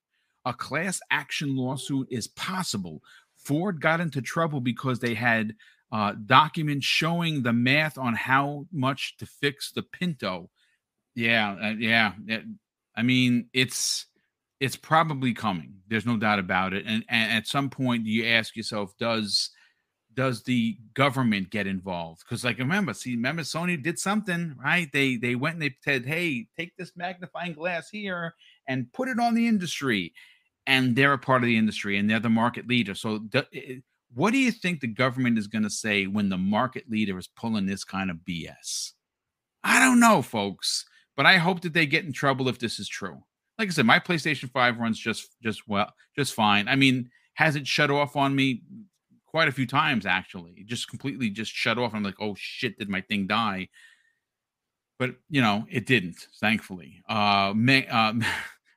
a 0.44 0.52
class 0.52 1.00
action 1.10 1.56
lawsuit 1.56 2.08
is 2.10 2.28
possible, 2.28 3.02
Ford 3.36 3.80
got 3.80 4.00
into 4.00 4.20
trouble 4.20 4.60
because 4.60 4.98
they 4.98 5.14
had 5.14 5.54
uh, 5.92 6.14
documents 6.26 6.84
showing 6.84 7.42
the 7.42 7.52
math 7.52 7.96
on 7.96 8.14
how 8.14 8.66
much 8.72 9.16
to 9.18 9.26
fix 9.26 9.70
the 9.70 9.82
Pinto. 9.82 10.50
Yeah, 11.14 11.56
uh, 11.62 11.74
yeah. 11.78 12.12
I 12.96 13.02
mean, 13.02 13.48
it's 13.52 14.06
it's 14.58 14.76
probably 14.76 15.32
coming. 15.32 15.74
There's 15.86 16.06
no 16.06 16.16
doubt 16.16 16.38
about 16.38 16.72
it. 16.72 16.84
And, 16.86 17.04
and 17.08 17.32
at 17.32 17.46
some 17.46 17.70
point, 17.70 18.06
you 18.06 18.26
ask 18.26 18.56
yourself, 18.56 18.96
does 18.98 19.50
does 20.16 20.42
the 20.42 20.76
government 20.94 21.50
get 21.50 21.66
involved? 21.66 22.22
Because 22.24 22.42
like 22.42 22.58
remember, 22.58 22.94
see, 22.94 23.14
remember 23.14 23.42
Sony 23.42 23.80
did 23.80 23.98
something, 23.98 24.56
right? 24.62 24.90
They 24.92 25.16
they 25.16 25.34
went 25.34 25.54
and 25.54 25.62
they 25.62 25.76
said, 25.84 26.06
hey, 26.06 26.48
take 26.56 26.76
this 26.76 26.92
magnifying 26.96 27.52
glass 27.52 27.90
here 27.90 28.34
and 28.66 28.92
put 28.92 29.08
it 29.08 29.20
on 29.20 29.34
the 29.34 29.46
industry. 29.46 30.12
And 30.66 30.96
they're 30.96 31.12
a 31.12 31.18
part 31.18 31.42
of 31.42 31.46
the 31.46 31.56
industry 31.56 31.96
and 31.96 32.10
they're 32.10 32.18
the 32.18 32.28
market 32.28 32.66
leader. 32.66 32.94
So 32.94 33.20
what 34.14 34.32
do 34.32 34.38
you 34.38 34.50
think 34.50 34.80
the 34.80 34.88
government 34.88 35.38
is 35.38 35.46
going 35.46 35.62
to 35.62 35.70
say 35.70 36.06
when 36.06 36.28
the 36.28 36.38
market 36.38 36.90
leader 36.90 37.16
is 37.18 37.28
pulling 37.28 37.66
this 37.66 37.84
kind 37.84 38.10
of 38.10 38.18
BS? 38.28 38.92
I 39.62 39.78
don't 39.78 40.00
know, 40.00 40.22
folks, 40.22 40.84
but 41.16 41.26
I 41.26 41.36
hope 41.36 41.60
that 41.60 41.72
they 41.72 41.86
get 41.86 42.04
in 42.04 42.12
trouble 42.12 42.48
if 42.48 42.58
this 42.58 42.80
is 42.80 42.88
true. 42.88 43.22
Like 43.58 43.68
I 43.68 43.70
said, 43.70 43.86
my 43.86 44.00
PlayStation 44.00 44.50
5 44.50 44.78
runs 44.78 44.98
just 44.98 45.36
just 45.42 45.68
well, 45.68 45.92
just 46.16 46.34
fine. 46.34 46.68
I 46.68 46.76
mean, 46.76 47.10
has 47.34 47.54
it 47.54 47.66
shut 47.66 47.90
off 47.90 48.16
on 48.16 48.34
me 48.34 48.62
quite 49.26 49.48
a 49.48 49.52
few 49.52 49.66
times 49.66 50.06
actually. 50.06 50.64
Just 50.66 50.88
completely 50.88 51.30
just 51.30 51.52
shut 51.52 51.78
off. 51.78 51.94
I'm 51.94 52.02
like, 52.02 52.20
oh 52.20 52.34
shit, 52.36 52.78
did 52.78 52.88
my 52.88 53.00
thing 53.00 53.26
die? 53.26 53.68
But 54.98 55.16
you 55.28 55.42
know, 55.42 55.66
it 55.70 55.86
didn't, 55.86 56.26
thankfully. 56.40 57.02
Uh, 57.08 57.52
may, 57.54 57.86
uh 57.86 58.14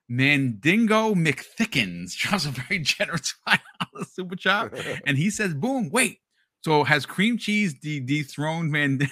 Mandingo 0.10 1.14
McThickens 1.14 2.16
drops 2.18 2.45
a 2.45 2.50
very 2.50 2.80
generous 2.80 3.36
super 4.12 4.36
chat, 4.36 4.74
and 5.06 5.18
he 5.18 5.30
says, 5.30 5.54
"Boom! 5.54 5.89
Wait, 5.91 6.20
so 6.62 6.84
has 6.84 7.06
cream 7.06 7.38
cheese 7.38 7.76
de- 7.76 8.00
dethroned 8.00 8.72
Mand- 8.72 9.08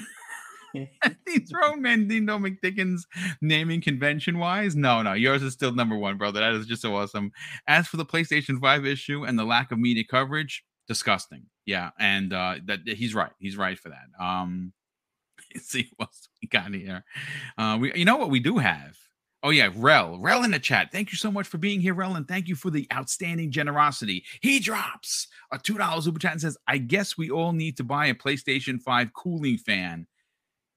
dethroned 1.25 1.83
Mandingo 1.83 2.39
McThickens 2.39 3.01
naming 3.41 3.79
convention 3.79 4.39
wise? 4.39 4.75
No, 4.75 5.03
no, 5.03 5.13
yours 5.13 5.43
is 5.43 5.53
still 5.53 5.71
number 5.71 5.95
one, 5.95 6.17
brother. 6.17 6.39
That 6.39 6.53
is 6.53 6.65
just 6.65 6.81
so 6.81 6.95
awesome. 6.95 7.31
As 7.67 7.87
for 7.87 7.97
the 7.97 8.05
PlayStation 8.05 8.59
Five 8.59 8.85
issue 8.85 9.23
and 9.23 9.37
the 9.37 9.45
lack 9.45 9.71
of 9.71 9.77
media 9.77 10.03
coverage, 10.03 10.63
disgusting. 10.87 11.45
Yeah, 11.65 11.91
and 11.99 12.33
uh, 12.33 12.55
that 12.65 12.79
he's 12.85 13.13
right. 13.13 13.31
He's 13.39 13.57
right 13.57 13.77
for 13.77 13.89
that. 13.89 14.23
Um, 14.23 14.73
let's 15.55 15.69
see 15.69 15.89
what 15.97 16.09
we 16.41 16.47
got 16.47 16.73
here. 16.73 17.03
Uh, 17.57 17.77
we, 17.79 17.93
you 17.93 18.05
know 18.05 18.17
what 18.17 18.29
we 18.29 18.39
do 18.39 18.57
have. 18.57 18.97
Oh 19.43 19.51
yeah, 19.51 19.69
Rel, 19.75 20.19
Rel 20.19 20.43
in 20.43 20.51
the 20.51 20.59
chat. 20.59 20.91
Thank 20.91 21.11
you 21.11 21.17
so 21.17 21.31
much 21.31 21.47
for 21.47 21.59
being 21.59 21.79
here, 21.79 21.93
Rel, 21.93 22.15
and 22.15 22.27
thank 22.27 22.47
you 22.47 22.55
for 22.55 22.71
the 22.71 22.87
outstanding 22.91 23.51
generosity. 23.51 24.23
He 24.41 24.59
drops 24.59 25.27
a 25.51 25.59
two 25.59 25.77
dollars 25.77 26.05
super 26.05 26.19
chat 26.19 26.31
and 26.31 26.41
says, 26.41 26.57
"I 26.67 26.79
guess 26.79 27.17
we 27.17 27.29
all 27.29 27.53
need 27.53 27.77
to 27.77 27.83
buy 27.83 28.07
a 28.07 28.15
PlayStation 28.15 28.81
Five 28.81 29.13
cooling 29.13 29.57
fan." 29.57 30.07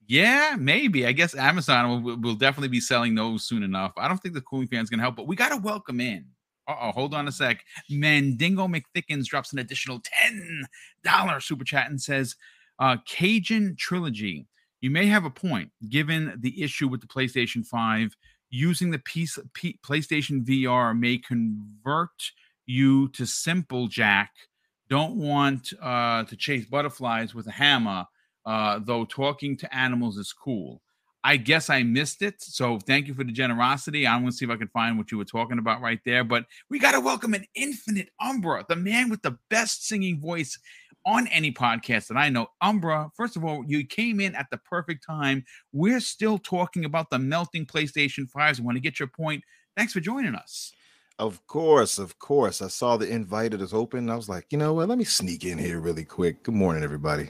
Yeah, 0.07 0.57
maybe. 0.59 1.07
I 1.07 1.13
guess 1.13 1.35
Amazon 1.35 2.03
will, 2.03 2.17
will 2.17 2.35
definitely 2.35 2.67
be 2.67 2.81
selling 2.81 3.15
those 3.15 3.45
soon 3.45 3.63
enough. 3.63 3.93
I 3.97 4.07
don't 4.07 4.17
think 4.17 4.35
the 4.35 4.41
cooling 4.41 4.67
fan 4.67 4.81
is 4.83 4.89
going 4.89 4.99
to 4.99 5.03
help, 5.03 5.15
but 5.15 5.27
we 5.27 5.35
got 5.35 5.49
to 5.49 5.57
welcome 5.57 6.01
in 6.01 6.25
oh, 6.67 6.91
hold 6.91 7.13
on 7.13 7.27
a 7.27 7.31
sec. 7.31 7.63
Mandingo 7.89 8.67
McThickens 8.67 9.25
drops 9.25 9.53
an 9.53 9.59
additional 9.59 10.01
$10 10.01 11.41
super 11.41 11.63
chat 11.63 11.89
and 11.89 12.01
says, 12.01 12.35
uh, 12.79 12.97
Cajun 13.05 13.75
Trilogy. 13.77 14.47
You 14.81 14.89
may 14.89 15.05
have 15.05 15.25
a 15.25 15.29
point 15.29 15.69
given 15.89 16.33
the 16.39 16.61
issue 16.63 16.87
with 16.87 17.01
the 17.01 17.07
PlayStation 17.07 17.65
5. 17.65 18.15
Using 18.49 18.91
the 18.91 18.99
piece, 18.99 19.37
P, 19.53 19.79
PlayStation 19.85 20.43
VR 20.43 20.97
may 20.97 21.17
convert 21.17 22.09
you 22.65 23.07
to 23.09 23.25
simple 23.25 23.87
Jack. 23.87 24.31
Don't 24.89 25.15
want 25.15 25.71
uh, 25.81 26.25
to 26.25 26.35
chase 26.35 26.65
butterflies 26.65 27.33
with 27.33 27.47
a 27.47 27.51
hammer, 27.51 28.05
uh, 28.45 28.79
though 28.83 29.05
talking 29.05 29.55
to 29.57 29.73
animals 29.73 30.17
is 30.17 30.33
cool. 30.33 30.81
I 31.23 31.37
guess 31.37 31.69
I 31.69 31.83
missed 31.83 32.21
it. 32.21 32.41
So 32.41 32.79
thank 32.79 33.07
you 33.07 33.13
for 33.13 33.23
the 33.23 33.31
generosity. 33.31 34.07
I'm 34.07 34.21
going 34.21 34.31
to 34.31 34.37
see 34.37 34.45
if 34.45 34.51
I 34.51 34.55
can 34.55 34.69
find 34.69 34.97
what 34.97 35.11
you 35.11 35.17
were 35.17 35.25
talking 35.25 35.59
about 35.59 35.81
right 35.81 35.99
there. 36.05 36.23
But 36.23 36.45
we 36.69 36.79
got 36.79 36.93
to 36.93 36.99
welcome 36.99 37.33
an 37.33 37.45
infinite 37.55 38.09
Umbra, 38.19 38.65
the 38.67 38.75
man 38.75 39.09
with 39.09 39.21
the 39.21 39.37
best 39.49 39.87
singing 39.87 40.19
voice 40.19 40.57
on 41.05 41.27
any 41.27 41.51
podcast 41.51 42.07
that 42.07 42.17
I 42.17 42.29
know. 42.29 42.47
Umbra, 42.61 43.11
first 43.15 43.35
of 43.35 43.43
all, 43.43 43.63
you 43.67 43.85
came 43.85 44.19
in 44.19 44.35
at 44.35 44.47
the 44.51 44.57
perfect 44.57 45.05
time. 45.05 45.43
We're 45.73 45.99
still 45.99 46.37
talking 46.37 46.85
about 46.85 47.09
the 47.09 47.19
melting 47.19 47.65
PlayStation 47.65 48.25
5s. 48.35 48.59
I 48.59 48.63
want 48.63 48.77
to 48.77 48.81
get 48.81 48.99
your 48.99 49.07
point. 49.07 49.43
Thanks 49.75 49.93
for 49.93 49.99
joining 49.99 50.35
us. 50.35 50.71
Of 51.19 51.45
course, 51.45 51.99
of 51.99 52.17
course. 52.17 52.61
I 52.61 52.67
saw 52.67 52.97
the 52.97 53.07
invite 53.07 53.53
it 53.53 53.61
is 53.61 53.73
open. 53.73 54.09
I 54.09 54.15
was 54.15 54.29
like, 54.29 54.47
you 54.49 54.57
know 54.57 54.73
what? 54.73 54.89
Let 54.89 54.97
me 54.97 55.03
sneak 55.03 55.45
in 55.45 55.57
here 55.57 55.79
really 55.79 56.05
quick. 56.05 56.43
Good 56.43 56.55
morning, 56.55 56.83
everybody. 56.83 57.29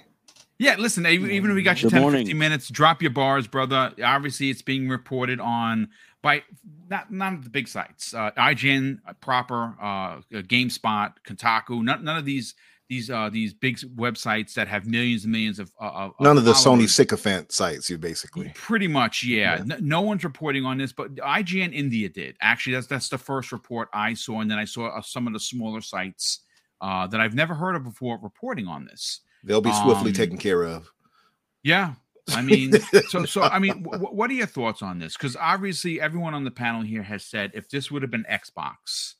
Yeah, 0.61 0.75
listen, 0.77 1.07
even 1.07 1.49
if 1.49 1.55
we 1.55 1.63
got 1.63 1.81
you 1.81 1.89
Good 1.89 1.95
10 1.95 2.01
morning. 2.03 2.21
15 2.27 2.37
minutes, 2.37 2.69
drop 2.69 3.01
your 3.01 3.09
bars, 3.09 3.47
brother. 3.47 3.91
Obviously, 4.03 4.51
it's 4.51 4.61
being 4.61 4.87
reported 4.87 5.39
on 5.39 5.89
by 6.21 6.43
not 6.87 7.11
none 7.11 7.33
of 7.33 7.43
the 7.43 7.49
big 7.49 7.67
sites. 7.67 8.13
Uh, 8.13 8.29
IGN 8.37 8.99
uh, 9.07 9.13
proper, 9.13 9.75
uh, 9.81 10.21
GameSpot, 10.31 11.13
Kotaku, 11.27 11.81
none, 11.81 12.03
none 12.03 12.15
of 12.15 12.25
these 12.25 12.53
these 12.89 13.09
uh 13.09 13.29
these 13.31 13.53
big 13.55 13.77
websites 13.95 14.53
that 14.53 14.67
have 14.67 14.85
millions 14.85 15.23
and 15.23 15.31
millions 15.31 15.57
of, 15.57 15.71
uh, 15.79 16.09
none 16.19 16.37
of 16.37 16.45
the 16.45 16.51
Sony 16.51 16.87
sycophant 16.87 17.51
sites. 17.51 17.89
You 17.89 17.97
basically 17.97 18.51
pretty 18.53 18.87
much 18.87 19.23
yeah. 19.23 19.63
yeah. 19.65 19.77
no 19.79 20.01
one's 20.01 20.23
reporting 20.23 20.63
on 20.63 20.77
this, 20.77 20.91
but 20.93 21.15
IGN 21.15 21.73
India 21.73 22.07
did 22.07 22.35
actually. 22.39 22.73
That's 22.73 22.85
that's 22.85 23.09
the 23.09 23.17
first 23.17 23.51
report 23.51 23.89
I 23.93 24.13
saw, 24.13 24.41
and 24.41 24.51
then 24.51 24.59
I 24.59 24.65
saw 24.65 24.89
uh, 24.89 25.01
some 25.01 25.25
of 25.25 25.33
the 25.33 25.39
smaller 25.39 25.81
sites 25.81 26.41
uh, 26.81 27.07
that 27.07 27.19
I've 27.19 27.33
never 27.33 27.55
heard 27.55 27.75
of 27.75 27.83
before 27.83 28.19
reporting 28.21 28.67
on 28.67 28.85
this. 28.85 29.21
They'll 29.43 29.61
be 29.61 29.73
swiftly 29.73 30.11
um, 30.11 30.13
taken 30.13 30.37
care 30.37 30.63
of. 30.63 30.91
Yeah. 31.63 31.93
I 32.29 32.41
mean, 32.41 32.73
so 33.09 33.25
so 33.25 33.41
I 33.41 33.59
mean, 33.59 33.83
w- 33.91 34.05
what 34.05 34.29
are 34.29 34.33
your 34.33 34.47
thoughts 34.47 34.81
on 34.81 34.99
this? 34.99 35.17
Because 35.17 35.35
obviously, 35.35 35.99
everyone 35.99 36.33
on 36.33 36.43
the 36.43 36.51
panel 36.51 36.81
here 36.81 37.03
has 37.03 37.25
said 37.25 37.51
if 37.53 37.69
this 37.69 37.89
would 37.91 38.03
have 38.03 38.11
been 38.11 38.25
Xbox, 38.29 39.15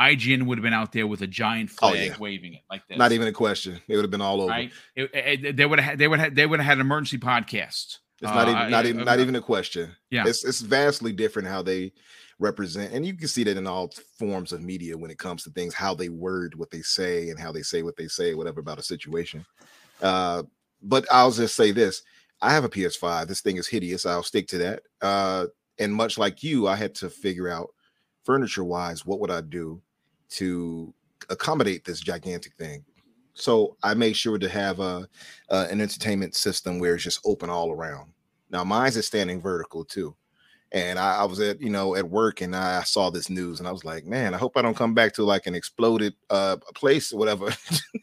IGN 0.00 0.44
would 0.46 0.58
have 0.58 0.62
been 0.62 0.74
out 0.74 0.92
there 0.92 1.06
with 1.06 1.22
a 1.22 1.26
giant 1.26 1.70
oh, 1.82 1.90
flag 1.90 1.94
oh, 1.96 2.04
yeah. 2.04 2.16
waving 2.18 2.54
it 2.54 2.60
like 2.70 2.86
this. 2.88 2.98
Not 2.98 3.12
even 3.12 3.28
a 3.28 3.32
question. 3.32 3.80
It 3.88 3.96
would 3.96 4.04
have 4.04 4.10
been 4.10 4.20
all 4.20 4.40
over. 4.40 4.50
Right? 4.50 4.72
It, 4.96 5.10
it, 5.14 5.56
they 5.56 5.66
would 5.66 5.80
have 5.80 5.98
they 5.98 6.08
would 6.08 6.20
have 6.20 6.34
they 6.34 6.46
would 6.46 6.60
have 6.60 6.66
had 6.66 6.78
an 6.78 6.82
emergency 6.82 7.18
podcast 7.18 7.98
It's 8.20 8.22
not 8.22 8.48
Uh, 8.48 8.50
even 8.50 8.70
not 8.70 8.86
even 8.86 8.96
not 8.98 9.06
not- 9.06 9.20
even 9.20 9.36
a 9.36 9.40
question. 9.40 9.94
Yeah. 10.10 10.24
It's 10.26 10.44
it's 10.44 10.60
vastly 10.60 11.12
different 11.12 11.48
how 11.48 11.62
they 11.62 11.92
represent, 12.38 12.92
and 12.92 13.04
you 13.06 13.14
can 13.14 13.28
see 13.28 13.44
that 13.44 13.56
in 13.56 13.66
all 13.66 13.90
forms 14.18 14.52
of 14.52 14.62
media 14.62 14.96
when 14.96 15.10
it 15.10 15.18
comes 15.18 15.42
to 15.44 15.50
things, 15.50 15.74
how 15.74 15.94
they 15.94 16.08
word 16.08 16.54
what 16.54 16.70
they 16.70 16.82
say 16.82 17.30
and 17.30 17.38
how 17.38 17.52
they 17.52 17.62
say 17.62 17.82
what 17.82 17.96
they 17.96 18.08
say, 18.08 18.34
whatever 18.34 18.60
about 18.60 18.78
a 18.78 18.82
situation. 18.82 19.44
Uh, 20.02 20.42
but 20.82 21.06
I'll 21.10 21.30
just 21.30 21.56
say 21.56 21.70
this: 21.70 22.02
I 22.42 22.52
have 22.52 22.64
a 22.64 22.68
PS5. 22.68 23.26
This 23.26 23.40
thing 23.40 23.56
is 23.56 23.66
hideous. 23.66 24.06
I'll 24.06 24.22
stick 24.22 24.46
to 24.48 24.58
that. 24.58 24.82
Uh, 25.00 25.46
and 25.78 25.94
much 25.94 26.18
like 26.18 26.42
you, 26.42 26.68
I 26.68 26.76
had 26.76 26.94
to 26.96 27.10
figure 27.10 27.48
out 27.48 27.70
furniture 28.24 28.64
wise 28.64 29.04
what 29.04 29.20
would 29.20 29.30
I 29.30 29.40
do 29.40 29.80
to 30.30 30.92
accommodate 31.30 31.84
this 31.84 32.00
gigantic 32.00 32.54
thing. 32.54 32.84
So 33.34 33.76
I 33.82 33.94
made 33.94 34.16
sure 34.16 34.38
to 34.38 34.48
have 34.48 34.80
a, 34.80 35.08
uh, 35.50 35.66
an 35.70 35.80
entertainment 35.80 36.34
system 36.34 36.78
where 36.78 36.94
it's 36.94 37.04
just 37.04 37.20
open 37.24 37.50
all 37.50 37.72
around. 37.72 38.12
Now 38.50 38.62
mine's 38.62 38.96
is 38.96 39.06
standing 39.06 39.40
vertical 39.40 39.84
too. 39.84 40.14
And 40.74 40.98
I, 40.98 41.18
I 41.18 41.24
was 41.24 41.38
at 41.40 41.60
you 41.60 41.70
know 41.70 41.94
at 41.94 42.10
work 42.10 42.40
and 42.40 42.54
I 42.54 42.82
saw 42.82 43.08
this 43.08 43.30
news 43.30 43.60
and 43.60 43.68
I 43.68 43.72
was 43.72 43.84
like, 43.84 44.04
man, 44.06 44.34
I 44.34 44.38
hope 44.38 44.56
I 44.56 44.62
don't 44.62 44.76
come 44.76 44.92
back 44.92 45.14
to 45.14 45.22
like 45.24 45.46
an 45.46 45.54
exploded 45.54 46.14
uh 46.30 46.56
place 46.74 47.12
or 47.12 47.18
whatever. 47.18 47.54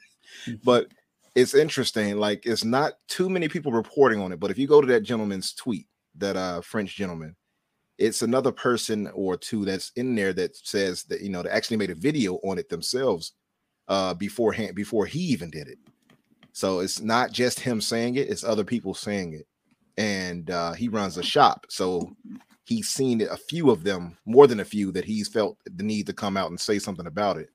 but 0.63 0.87
it's 1.35 1.53
interesting. 1.53 2.17
Like 2.17 2.45
it's 2.45 2.63
not 2.63 2.93
too 3.09 3.29
many 3.29 3.49
people 3.49 3.73
reporting 3.73 4.21
on 4.21 4.31
it. 4.31 4.39
But 4.39 4.51
if 4.51 4.57
you 4.57 4.67
go 4.67 4.79
to 4.79 4.87
that 4.87 5.03
gentleman's 5.03 5.53
tweet, 5.53 5.87
that 6.15 6.37
uh 6.37 6.61
French 6.61 6.95
gentleman, 6.95 7.35
it's 7.97 8.21
another 8.21 8.53
person 8.53 9.11
or 9.13 9.35
two 9.35 9.65
that's 9.65 9.91
in 9.97 10.15
there 10.15 10.31
that 10.33 10.55
says 10.55 11.03
that 11.03 11.19
you 11.21 11.29
know 11.29 11.43
they 11.43 11.49
actually 11.49 11.77
made 11.77 11.89
a 11.91 11.95
video 11.95 12.35
on 12.35 12.57
it 12.57 12.69
themselves 12.69 13.33
uh 13.89 14.13
beforehand 14.13 14.75
before 14.75 15.05
he 15.05 15.19
even 15.19 15.49
did 15.49 15.67
it. 15.67 15.77
So 16.53 16.79
it's 16.79 17.01
not 17.01 17.33
just 17.33 17.59
him 17.59 17.81
saying 17.81 18.15
it, 18.15 18.29
it's 18.29 18.45
other 18.45 18.63
people 18.63 18.93
saying 18.93 19.33
it. 19.33 19.47
And 19.97 20.49
uh 20.49 20.71
he 20.71 20.87
runs 20.87 21.17
a 21.17 21.23
shop. 21.23 21.65
So 21.69 22.15
he's 22.63 22.89
seen 22.89 23.21
a 23.21 23.37
few 23.37 23.69
of 23.71 23.83
them, 23.83 24.17
more 24.25 24.47
than 24.47 24.59
a 24.59 24.65
few, 24.65 24.91
that 24.91 25.05
he's 25.05 25.27
felt 25.27 25.57
the 25.65 25.83
need 25.83 26.07
to 26.07 26.13
come 26.13 26.37
out 26.37 26.49
and 26.49 26.59
say 26.59 26.79
something 26.79 27.07
about 27.07 27.37
it. 27.37 27.49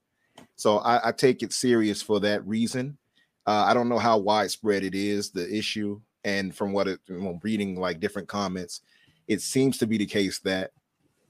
So 0.57 0.79
I, 0.79 1.09
I 1.09 1.13
take 1.13 1.43
it 1.43 1.53
serious 1.53 2.03
for 2.03 2.21
that 2.21 2.47
reason. 2.47 2.99
Uh, 3.47 3.65
I 3.69 3.75
don't 3.75 3.89
know 3.89 3.99
how 3.99 4.19
widespread 4.19 4.83
it 4.83 4.95
is, 4.95 5.31
the 5.31 5.49
issue. 5.55 6.01
And 6.25 6.55
from 6.55 6.73
what 6.73 6.89
it, 6.89 7.01
when 7.09 7.39
reading 7.43 7.79
like 7.79 8.01
different 8.01 8.29
comments, 8.29 8.81
it 9.29 9.41
seems 9.41 9.79
to 9.79 9.87
be 9.87 9.99
the 9.99 10.07
case 10.07 10.41
that 10.41 10.73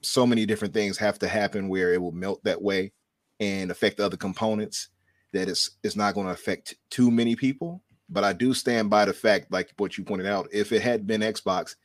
so 0.01 0.25
many 0.25 0.45
different 0.45 0.73
things 0.73 0.97
have 0.97 1.19
to 1.19 1.27
happen 1.27 1.69
where 1.69 1.93
it 1.93 2.01
will 2.01 2.11
melt 2.11 2.43
that 2.43 2.61
way 2.61 2.93
and 3.39 3.69
affect 3.69 3.97
the 3.97 4.05
other 4.05 4.17
components 4.17 4.89
that 5.33 5.49
it's 5.49 5.71
it's 5.83 5.95
not 5.95 6.15
going 6.15 6.25
to 6.27 6.33
affect 6.33 6.75
too 6.89 7.11
many 7.11 7.35
people. 7.35 7.83
But 8.09 8.23
I 8.23 8.33
do 8.33 8.53
stand 8.53 8.89
by 8.89 9.05
the 9.05 9.13
fact, 9.13 9.51
like 9.51 9.73
what 9.77 9.97
you 9.97 10.03
pointed 10.03 10.27
out, 10.27 10.47
if 10.53 10.71
it 10.71 10.81
had 10.81 11.05
been 11.05 11.21
Xbox, 11.21 11.75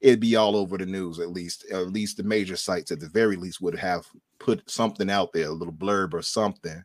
it'd 0.00 0.20
be 0.20 0.36
all 0.36 0.56
over 0.56 0.78
the 0.78 0.86
news 0.86 1.18
at 1.18 1.30
least. 1.30 1.64
At 1.70 1.88
least 1.92 2.16
the 2.16 2.22
major 2.22 2.56
sites 2.56 2.90
at 2.90 3.00
the 3.00 3.08
very 3.08 3.36
least 3.36 3.60
would 3.60 3.76
have 3.78 4.06
put 4.38 4.68
something 4.70 5.10
out 5.10 5.32
there, 5.32 5.48
a 5.48 5.52
little 5.52 5.74
blurb 5.74 6.14
or 6.14 6.22
something. 6.22 6.82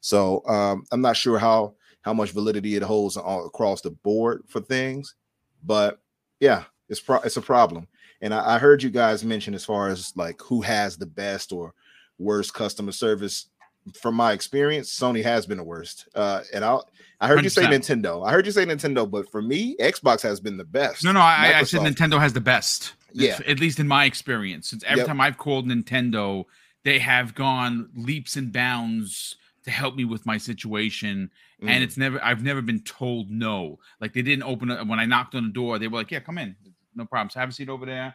So 0.00 0.46
um, 0.46 0.84
I'm 0.92 1.00
not 1.00 1.16
sure 1.16 1.38
how 1.38 1.74
how 2.02 2.14
much 2.14 2.30
validity 2.30 2.76
it 2.76 2.82
holds 2.82 3.16
all 3.16 3.46
across 3.46 3.80
the 3.80 3.90
board 3.90 4.44
for 4.46 4.60
things, 4.60 5.16
but 5.64 5.98
yeah, 6.38 6.64
it's 6.88 7.00
pro- 7.00 7.20
it's 7.20 7.36
a 7.36 7.42
problem. 7.42 7.88
And 8.20 8.32
I, 8.32 8.54
I 8.54 8.58
heard 8.58 8.82
you 8.82 8.90
guys 8.90 9.24
mention 9.24 9.54
as 9.54 9.64
far 9.64 9.88
as 9.88 10.12
like 10.16 10.40
who 10.40 10.62
has 10.62 10.96
the 10.96 11.06
best 11.06 11.52
or 11.52 11.74
worst 12.18 12.54
customer 12.54 12.92
service. 12.92 13.48
From 13.94 14.14
my 14.14 14.32
experience, 14.32 14.90
Sony 14.96 15.22
has 15.22 15.46
been 15.46 15.58
the 15.58 15.64
worst. 15.64 16.08
Uh, 16.14 16.42
and 16.52 16.64
I 16.64 16.78
I 17.20 17.28
heard 17.28 17.44
you 17.44 17.50
say 17.50 17.62
Nintendo. 17.64 18.26
I 18.26 18.32
heard 18.32 18.44
you 18.46 18.52
say 18.52 18.66
Nintendo, 18.66 19.08
but 19.10 19.30
for 19.30 19.40
me, 19.40 19.76
Xbox 19.78 20.22
has 20.22 20.40
been 20.40 20.56
the 20.56 20.64
best. 20.64 21.04
No, 21.04 21.12
no, 21.12 21.20
I, 21.20 21.52
I 21.58 21.62
said 21.62 21.80
Nintendo 21.82 22.18
has 22.20 22.32
the 22.32 22.40
best. 22.40 22.94
Yeah. 23.12 23.38
at 23.46 23.60
least 23.60 23.80
in 23.80 23.88
my 23.88 24.04
experience. 24.04 24.68
Since 24.68 24.84
every 24.84 24.98
Yep. 24.98 25.06
time 25.06 25.20
I've 25.22 25.38
called 25.38 25.66
Nintendo, 25.66 26.44
they 26.84 26.98
have 26.98 27.34
gone 27.34 27.88
leaps 27.96 28.36
and 28.36 28.52
bounds 28.52 29.36
to 29.64 29.70
help 29.70 29.96
me 29.96 30.04
with 30.04 30.26
my 30.26 30.36
situation, 30.36 31.30
Mm. 31.62 31.70
and 31.70 31.82
it's 31.82 31.96
never 31.96 32.22
I've 32.22 32.42
never 32.42 32.60
been 32.60 32.80
told 32.80 33.30
no. 33.30 33.78
Like 34.00 34.12
they 34.12 34.20
didn't 34.20 34.42
open 34.42 34.70
it 34.70 34.86
when 34.86 34.98
I 35.00 35.06
knocked 35.06 35.34
on 35.34 35.44
the 35.44 35.52
door. 35.52 35.78
They 35.78 35.88
were 35.88 35.96
like, 35.98 36.10
"Yeah, 36.10 36.20
come 36.20 36.36
in, 36.36 36.54
no 36.94 37.06
problems. 37.06 37.32
Have 37.34 37.48
a 37.48 37.52
seat 37.52 37.70
over 37.70 37.86
there. 37.86 38.14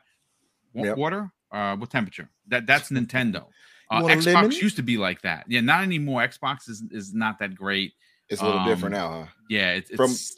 Want 0.74 0.90
Yep. 0.90 0.98
water? 0.98 1.32
Uh, 1.52 1.76
what 1.78 1.90
temperature? 1.90 2.30
That 2.50 2.68
that's 2.68 2.90
Nintendo. 2.92 3.48
Uh, 3.92 4.02
Xbox 4.04 4.26
lemon? 4.34 4.52
used 4.52 4.78
to 4.78 4.84
be 4.84 4.98
like 4.98 5.22
that. 5.22 5.46
Yeah, 5.48 5.62
not 5.62 5.84
anymore. 5.84 6.22
Xbox 6.22 6.70
is 6.70 6.84
is 6.92 7.14
not 7.14 7.40
that 7.40 7.56
great. 7.56 7.94
it's 8.30 8.42
a 8.42 8.46
little 8.46 8.64
different 8.66 8.96
um, 8.96 9.02
now, 9.02 9.20
huh? 9.22 9.26
Yeah, 9.50 9.72
it's, 9.74 9.92
From- 9.96 10.12
it's 10.12 10.38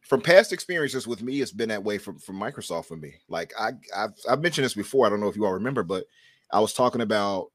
from 0.00 0.20
past 0.20 0.52
experiences 0.52 1.06
with 1.06 1.20
me, 1.22 1.40
it's 1.40 1.50
been 1.52 1.68
that 1.70 1.82
way 1.82 1.98
from 1.98 2.18
from 2.18 2.36
Microsoft 2.38 2.86
for 2.86 2.96
me. 2.96 3.14
Like 3.28 3.52
I 3.58 3.72
I've, 3.94 4.10
I've 4.30 4.40
mentioned 4.40 4.64
this 4.64 4.74
before. 4.74 5.06
I 5.06 5.10
don't 5.10 5.20
know 5.20 5.28
if 5.28 5.36
you 5.36 5.44
all 5.44 5.52
remember, 5.54 5.82
but 5.82 6.04
I 6.52 6.60
was 6.60 6.72
talking 6.72 7.00
about 7.00 7.50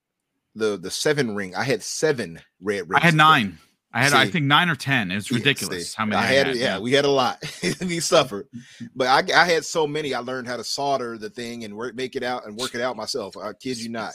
the 0.53 0.77
the 0.77 0.91
seven 0.91 1.33
ring. 1.35 1.55
I 1.55 1.63
had 1.63 1.81
seven 1.81 2.39
red 2.61 2.89
rings. 2.89 3.01
I 3.01 3.05
had 3.05 3.15
nine. 3.15 3.57
I 3.93 4.03
had 4.03 4.13
I 4.13 4.29
think 4.29 4.45
nine 4.45 4.69
or 4.69 4.75
ten. 4.75 5.11
It's 5.11 5.29
Yeah, 5.31 5.37
ridiculous 5.37 5.91
see, 5.91 5.95
how 5.97 6.05
many 6.05 6.21
I 6.21 6.23
I 6.23 6.33
had. 6.33 6.47
had. 6.47 6.55
yeah, 6.57 6.79
we 6.79 6.91
had 6.93 7.03
a 7.05 7.09
lot. 7.09 7.41
we 7.81 7.99
suffered, 7.99 8.47
but 8.95 9.07
I, 9.07 9.41
I 9.41 9.45
had 9.45 9.65
so 9.65 9.85
many. 9.87 10.13
I 10.13 10.19
learned 10.19 10.47
how 10.47 10.55
to 10.57 10.63
solder 10.63 11.17
the 11.17 11.29
thing 11.29 11.63
and 11.65 11.75
work, 11.75 11.95
make 11.95 12.15
it 12.15 12.23
out 12.23 12.45
and 12.45 12.55
work 12.57 12.73
it 12.75 12.81
out 12.81 12.95
myself. 12.95 13.35
I 13.37 13.51
kid 13.53 13.77
you 13.79 13.89
not. 13.89 14.13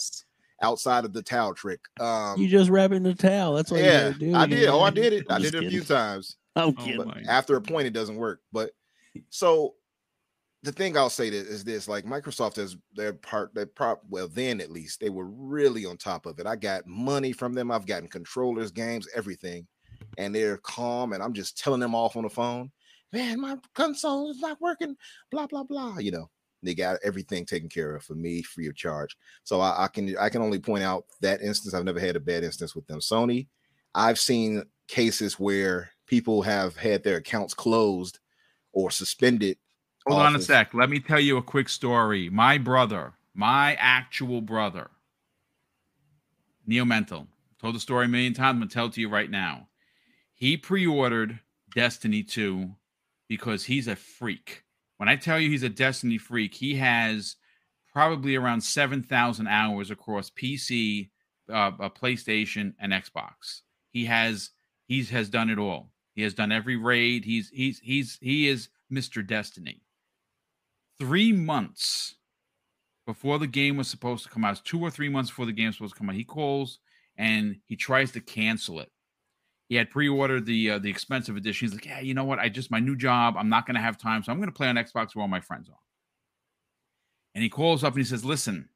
Outside 0.63 1.05
of 1.05 1.13
the 1.13 1.23
towel 1.23 1.55
trick, 1.55 1.81
um, 2.01 2.41
You 2.41 2.49
just 2.49 2.71
wrap 2.71 2.91
it 2.93 2.95
in 2.97 3.03
the 3.03 3.15
towel. 3.15 3.55
That's 3.55 3.71
what 3.71 3.81
yeah, 3.81 4.09
you 4.09 4.13
gotta 4.13 4.19
do. 4.19 4.35
I 4.35 4.47
did. 4.47 4.69
Oh, 4.69 4.81
I 4.81 4.91
did 4.91 5.13
it. 5.13 5.27
I'm 5.29 5.37
I 5.37 5.39
did 5.45 5.55
it 5.55 5.65
a 5.65 5.71
few 5.71 5.83
times. 5.83 6.37
I'm 6.57 6.69
Oh 6.79 6.83
kidding. 6.83 7.05
my. 7.07 7.15
but 7.15 7.27
after 7.29 7.57
a 7.57 7.61
point 7.61 7.87
it 7.87 7.93
doesn't 7.93 8.17
work 8.17 8.41
but 8.53 8.71
so 9.29 9.75
the 10.63 10.73
thing 10.73 10.97
i'll 10.97 11.11
say 11.11 11.29
is 11.29 11.65
this 11.65 11.87
like 11.87 12.05
microsoft 12.07 12.57
has 12.57 12.77
their 12.95 13.13
part 13.13 13.55
their 13.55 13.67
prop 13.67 14.03
well 14.09 14.27
then 14.29 14.61
at 14.63 14.71
least 14.71 15.01
they 15.01 15.11
were 15.11 15.27
really 15.27 15.85
on 15.85 15.97
top 15.99 16.25
of 16.27 16.39
it 16.39 16.47
i 16.47 16.57
got 16.57 16.87
money 16.87 17.33
from 17.33 17.53
them 17.53 17.71
i've 17.71 17.87
gotten 17.87 18.09
controllers 18.09 18.71
games 18.73 19.07
everything 19.15 19.67
and 20.19 20.35
they're 20.35 20.57
calm 20.59 21.13
and 21.13 21.23
i'm 21.23 21.33
just 21.35 21.59
telling 21.59 21.81
them 21.81 21.95
off 21.95 22.17
on 22.17 22.23
the 22.25 22.31
phone 22.31 22.71
man 23.13 23.39
my 23.41 23.57
console 23.75 24.31
is 24.31 24.39
not 24.41 24.59
working 24.61 24.97
blah 25.31 25.47
blah 25.47 25.63
blah 25.63 25.99
you 25.99 26.11
know 26.11 26.29
they 26.63 26.75
got 26.75 26.99
everything 27.05 27.45
taken 27.45 27.69
care 27.69 27.95
of 27.95 28.03
for 28.03 28.15
me 28.15 28.43
free 28.43 28.69
of 28.69 28.75
charge 28.75 29.17
so 29.45 29.61
I, 29.61 29.85
I 29.85 29.89
can 29.89 30.17
i 30.19 30.29
can 30.29 30.43
only 30.43 30.59
point 30.59 30.83
out 30.83 31.05
that 31.21 31.43
instance 31.43 31.75
i've 31.75 31.85
never 31.85 32.01
had 32.01 32.17
a 32.17 32.21
bad 32.21 32.45
instance 32.45 32.75
with 32.75 32.87
them 32.87 33.01
sony 33.01 33.47
i've 33.95 34.19
seen 34.19 34.65
cases 34.89 35.39
where 35.39 35.91
people 36.07 36.43
have 36.43 36.77
had 36.77 37.03
their 37.03 37.17
accounts 37.17 37.55
closed 37.55 38.19
or 38.73 38.91
suspended 38.91 39.59
Hold 40.07 40.23
on 40.23 40.37
a 40.37 40.41
sec. 40.41 40.73
Let 40.73 40.89
me 40.89 41.01
tell 41.01 41.19
you 41.19 41.37
a 41.37 41.43
quick 41.43 41.69
story. 41.69 42.31
My 42.31 42.59
brother, 42.59 43.15
my 43.35 43.75
actual 43.75 44.41
brother, 44.41 44.91
Neo 46.65 46.85
Mental, 46.85 47.27
told 47.61 47.75
the 47.75 47.81
story 47.81 48.05
a 48.05 48.09
million 48.09 48.33
times. 48.33 48.55
I'm 48.55 48.61
gonna 48.61 48.71
tell 48.71 48.87
it 48.87 48.93
to 48.93 49.01
you 49.01 49.09
right 49.09 49.31
now. 49.31 49.67
He 50.33 50.57
pre-ordered 50.57 51.41
Destiny 51.75 52.23
2 52.23 52.71
because 53.29 53.65
he's 53.65 53.89
a 53.89 53.97
freak. 53.97 54.63
When 54.97 55.09
I 55.09 55.17
tell 55.17 55.39
you 55.39 55.51
he's 55.51 55.63
a 55.63 55.69
Destiny 55.69 56.19
freak, 56.19 56.55
he 56.55 56.75
has 56.77 57.37
probably 57.93 58.37
around 58.37 58.61
7,000 58.61 59.47
hours 59.47 59.91
across 59.91 60.31
PC, 60.31 61.11
uh, 61.53 61.73
PlayStation, 61.91 62.75
and 62.79 62.93
Xbox. 62.93 63.63
He 63.91 64.05
has 64.07 64.51
he's 64.87 65.11
has 65.11 65.29
done 65.29 65.51
it 65.51 65.59
all. 65.59 65.91
He 66.15 66.23
has 66.23 66.35
done 66.35 66.53
every 66.53 66.77
raid. 66.77 67.25
He's 67.25 67.51
he's 67.51 67.79
he's 67.81 68.19
he 68.21 68.49
is 68.49 68.69
Mr. 68.93 69.27
Destiny. 69.27 69.83
Three 70.99 71.33
months 71.33 72.15
before 73.07 73.39
the 73.39 73.47
game 73.47 73.77
was 73.77 73.89
supposed 73.89 74.25
to 74.25 74.31
come 74.31 74.45
out, 74.45 74.65
two 74.65 74.81
or 74.81 74.91
three 74.91 75.09
months 75.09 75.31
before 75.31 75.47
the 75.47 75.53
game 75.53 75.67
was 75.67 75.77
supposed 75.77 75.95
to 75.95 75.99
come 75.99 76.11
out, 76.11 76.17
he 76.17 76.25
calls 76.25 76.81
and 77.17 77.57
he 77.67 77.77
tries 77.77 78.13
to 78.13 78.21
cancel 78.21 78.81
it. 78.81 78.91
He 79.69 79.75
had 79.75 79.91
pre-ordered 79.91 80.47
the 80.47 80.73
uh, 80.73 80.79
the 80.79 80.91
expensive 80.91 81.37
edition. 81.37 81.67
He's 81.67 81.75
like, 81.75 81.87
"Yeah, 81.87 82.01
you 82.01 82.15
know 82.15 82.25
what? 82.25 82.39
I 82.39 82.49
just 82.49 82.71
my 82.71 82.79
new 82.79 82.97
job. 82.97 83.35
I'm 83.37 83.49
not 83.49 83.67
going 83.67 83.75
to 83.75 83.81
have 83.81 83.99
time, 83.99 84.23
so 84.23 84.31
I'm 84.31 84.39
going 84.39 84.49
to 84.49 84.55
play 84.55 84.69
on 84.69 84.77
Xbox 84.77 85.15
where 85.15 85.23
all 85.23 85.29
my 85.29 85.41
friends 85.41 85.69
are." 85.69 85.79
And 87.35 87.43
he 87.43 87.51
calls 87.51 87.83
up 87.83 87.95
and 87.95 88.01
he 88.01 88.05
says, 88.05 88.25
"Listen, 88.25 88.69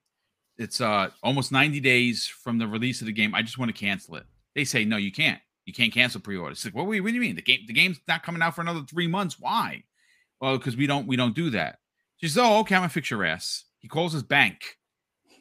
it's 0.58 0.80
uh 0.80 1.10
almost 1.22 1.52
90 1.52 1.80
days 1.80 2.26
from 2.26 2.58
the 2.58 2.66
release 2.66 3.00
of 3.00 3.06
the 3.06 3.12
game. 3.12 3.34
I 3.34 3.42
just 3.42 3.58
want 3.58 3.74
to 3.74 3.78
cancel 3.78 4.16
it." 4.16 4.24
They 4.54 4.64
say, 4.64 4.84
"No, 4.84 4.96
you 4.96 5.12
can't. 5.12 5.40
You 5.64 5.72
can't 5.72 5.92
cancel 5.92 6.20
pre-orders." 6.20 6.58
It's 6.58 6.64
like, 6.64 6.74
"What, 6.74 6.86
what 6.86 6.96
do 6.96 7.12
you 7.12 7.20
mean? 7.20 7.36
The 7.36 7.42
game 7.42 7.60
the 7.66 7.72
game's 7.72 8.00
not 8.08 8.24
coming 8.24 8.42
out 8.42 8.56
for 8.56 8.60
another 8.60 8.82
three 8.82 9.06
months? 9.06 9.38
Why?" 9.38 9.84
Well, 10.40 10.58
because 10.58 10.76
we 10.76 10.86
don't 10.86 11.06
we 11.06 11.16
don't 11.16 11.36
do 11.36 11.50
that. 11.50 11.78
She 12.16 12.26
says, 12.26 12.38
"Oh, 12.38 12.58
okay, 12.60 12.74
I'm 12.74 12.80
gonna 12.80 12.88
fix 12.88 13.10
your 13.10 13.24
ass." 13.24 13.64
He 13.78 13.86
calls 13.86 14.12
his 14.12 14.24
bank, 14.24 14.76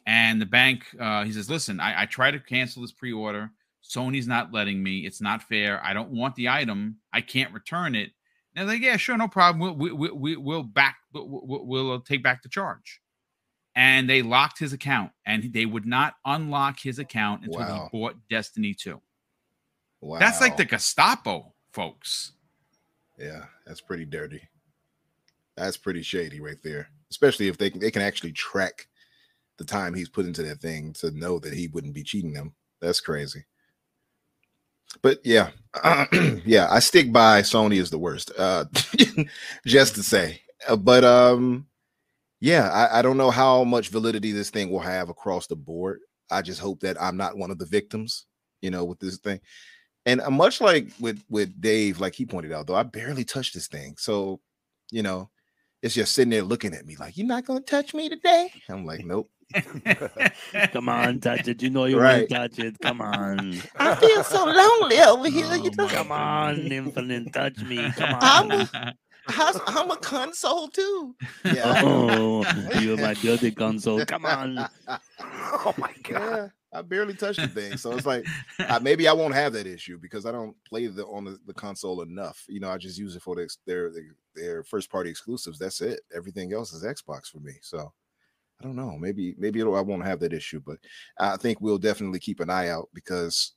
and 0.06 0.40
the 0.40 0.46
bank 0.46 0.86
uh, 0.98 1.24
he 1.24 1.32
says, 1.32 1.50
"Listen, 1.50 1.80
I, 1.80 2.02
I 2.02 2.06
tried 2.06 2.32
to 2.32 2.40
cancel 2.40 2.82
this 2.82 2.92
pre-order. 2.92 3.50
Sony's 3.90 4.28
not 4.28 4.52
letting 4.52 4.82
me. 4.82 5.00
It's 5.00 5.20
not 5.20 5.42
fair. 5.42 5.84
I 5.84 5.92
don't 5.92 6.10
want 6.10 6.36
the 6.36 6.48
item. 6.48 6.96
I 7.12 7.20
can't 7.20 7.52
return 7.52 7.94
it." 7.94 8.10
And 8.54 8.68
they're 8.68 8.76
like, 8.76 8.82
"Yeah, 8.84 8.96
sure, 8.96 9.16
no 9.16 9.26
problem. 9.28 9.60
We'll 9.78 9.92
we, 9.96 10.10
we, 10.10 10.36
we'll 10.36 10.62
back 10.62 10.96
we'll, 11.12 11.66
we'll, 11.66 11.92
uh, 11.92 11.98
take 12.06 12.22
back 12.22 12.42
the 12.42 12.48
charge." 12.48 13.00
And 13.76 14.08
they 14.10 14.22
locked 14.22 14.58
his 14.58 14.72
account, 14.72 15.12
and 15.26 15.52
they 15.52 15.64
would 15.66 15.86
not 15.86 16.14
unlock 16.24 16.78
his 16.80 16.98
account 16.98 17.44
until 17.44 17.60
Wow. 17.60 17.88
he 17.92 17.98
bought 17.98 18.16
Destiny 18.28 18.74
2. 18.74 19.00
wow 20.00 20.18
That's 20.18 20.40
like 20.40 20.56
the 20.56 20.64
Gestapo, 20.64 21.54
folks. 21.72 22.32
yeah 23.18 23.44
that's 23.66 23.80
pretty 23.80 24.04
dirty 24.04 24.42
That's 25.56 25.76
pretty 25.76 26.02
shady 26.02 26.40
right 26.40 26.60
there. 26.62 26.88
Especially 27.10 27.48
if 27.48 27.58
they 27.58 27.70
can, 27.70 27.80
they 27.80 27.90
can 27.90 28.02
actually 28.02 28.32
track 28.32 28.88
the 29.56 29.64
time 29.64 29.94
he's 29.94 30.08
put 30.08 30.26
into 30.26 30.42
that 30.42 30.60
thing 30.60 30.92
to 30.94 31.10
know 31.12 31.38
that 31.38 31.52
he 31.52 31.68
wouldn't 31.68 31.94
be 31.94 32.02
cheating 32.02 32.32
them. 32.32 32.54
That's 32.80 33.00
crazy. 33.00 33.44
But 35.02 35.20
yeah, 35.24 35.50
yeah, 36.44 36.68
I 36.70 36.80
stick 36.80 37.12
by 37.12 37.42
Sony 37.42 37.80
is 37.80 37.90
the 37.90 37.98
worst. 37.98 38.32
Uh, 38.36 38.64
just 39.66 39.94
to 39.94 40.02
say, 40.02 40.40
uh, 40.68 40.76
but 40.76 41.04
um, 41.04 41.66
yeah, 42.40 42.70
I, 42.70 42.98
I 42.98 43.02
don't 43.02 43.16
know 43.16 43.30
how 43.30 43.64
much 43.64 43.88
validity 43.88 44.32
this 44.32 44.50
thing 44.50 44.70
will 44.70 44.80
have 44.80 45.08
across 45.08 45.46
the 45.46 45.56
board. 45.56 46.00
I 46.30 46.42
just 46.42 46.60
hope 46.60 46.80
that 46.80 47.00
I'm 47.00 47.16
not 47.16 47.36
one 47.36 47.50
of 47.50 47.58
the 47.58 47.66
victims, 47.66 48.26
you 48.62 48.70
know, 48.70 48.84
with 48.84 48.98
this 48.98 49.18
thing. 49.18 49.40
And 50.06 50.20
uh, 50.20 50.30
much 50.30 50.60
like 50.60 50.88
with 50.98 51.22
with 51.28 51.60
Dave, 51.60 52.00
like 52.00 52.14
he 52.14 52.26
pointed 52.26 52.52
out, 52.52 52.66
though, 52.66 52.74
I 52.74 52.82
barely 52.82 53.24
touched 53.24 53.54
this 53.54 53.68
thing, 53.68 53.96
so 53.98 54.40
you 54.90 55.02
know, 55.02 55.30
it's 55.82 55.94
just 55.94 56.12
sitting 56.12 56.30
there 56.30 56.42
looking 56.42 56.74
at 56.74 56.86
me 56.86 56.96
like, 56.96 57.16
"You're 57.16 57.26
not 57.26 57.44
gonna 57.44 57.60
touch 57.60 57.94
me 57.94 58.08
today." 58.08 58.52
I'm 58.68 58.84
like, 58.84 59.04
"Nope." 59.04 59.30
Come 60.72 60.88
on, 60.88 61.20
touch 61.20 61.48
it. 61.48 61.62
You 61.62 61.70
know 61.70 61.84
you 61.86 61.98
right. 61.98 62.30
want 62.30 62.30
to 62.30 62.34
touch 62.34 62.58
it. 62.58 62.80
Come 62.80 63.00
on. 63.00 63.60
I 63.76 63.94
feel 63.96 64.22
so 64.22 64.44
lonely 64.44 65.00
over 65.00 65.28
here. 65.28 65.46
Oh, 65.48 65.54
you 65.54 65.70
know? 65.76 65.88
Come 65.88 66.12
on, 66.12 66.56
Infinite, 66.56 67.32
touch 67.32 67.58
me. 67.62 67.90
Come 67.92 68.14
on. 68.14 68.68
I'm, 69.28 69.60
I'm 69.66 69.90
a 69.90 69.96
console 69.96 70.68
too. 70.68 71.14
Oh, 71.44 71.52
yeah. 71.52 71.82
Oh, 71.84 72.78
you're 72.80 72.96
my 72.96 73.14
dirty 73.14 73.50
console. 73.50 74.04
Come 74.04 74.26
on. 74.26 74.68
oh 75.20 75.74
my 75.76 75.92
god. 76.04 76.52
I 76.72 76.82
barely 76.82 77.14
touch 77.14 77.36
the 77.36 77.48
thing, 77.48 77.76
so 77.76 77.92
it's 77.92 78.06
like 78.06 78.24
uh, 78.60 78.78
maybe 78.82 79.08
I 79.08 79.12
won't 79.12 79.34
have 79.34 79.52
that 79.54 79.66
issue 79.66 79.98
because 79.98 80.24
I 80.24 80.32
don't 80.32 80.54
play 80.68 80.86
the 80.86 81.04
on 81.06 81.24
the, 81.24 81.38
the 81.46 81.54
console 81.54 82.02
enough. 82.02 82.44
You 82.48 82.60
know, 82.60 82.70
I 82.70 82.78
just 82.78 82.98
use 82.98 83.16
it 83.16 83.22
for 83.22 83.34
the, 83.34 83.48
their 83.66 83.92
their 84.34 84.62
first 84.62 84.90
party 84.90 85.10
exclusives. 85.10 85.58
That's 85.58 85.80
it. 85.80 86.00
Everything 86.14 86.52
else 86.52 86.72
is 86.72 86.84
Xbox 86.84 87.26
for 87.26 87.40
me. 87.40 87.54
So 87.60 87.92
I 88.60 88.64
don't 88.64 88.76
know. 88.76 88.96
Maybe 88.98 89.34
maybe 89.38 89.62
I 89.62 89.64
won't 89.64 90.04
have 90.04 90.20
that 90.20 90.32
issue, 90.32 90.60
but 90.64 90.78
I 91.18 91.36
think 91.36 91.60
we'll 91.60 91.78
definitely 91.78 92.20
keep 92.20 92.40
an 92.40 92.50
eye 92.50 92.68
out 92.68 92.88
because 92.94 93.52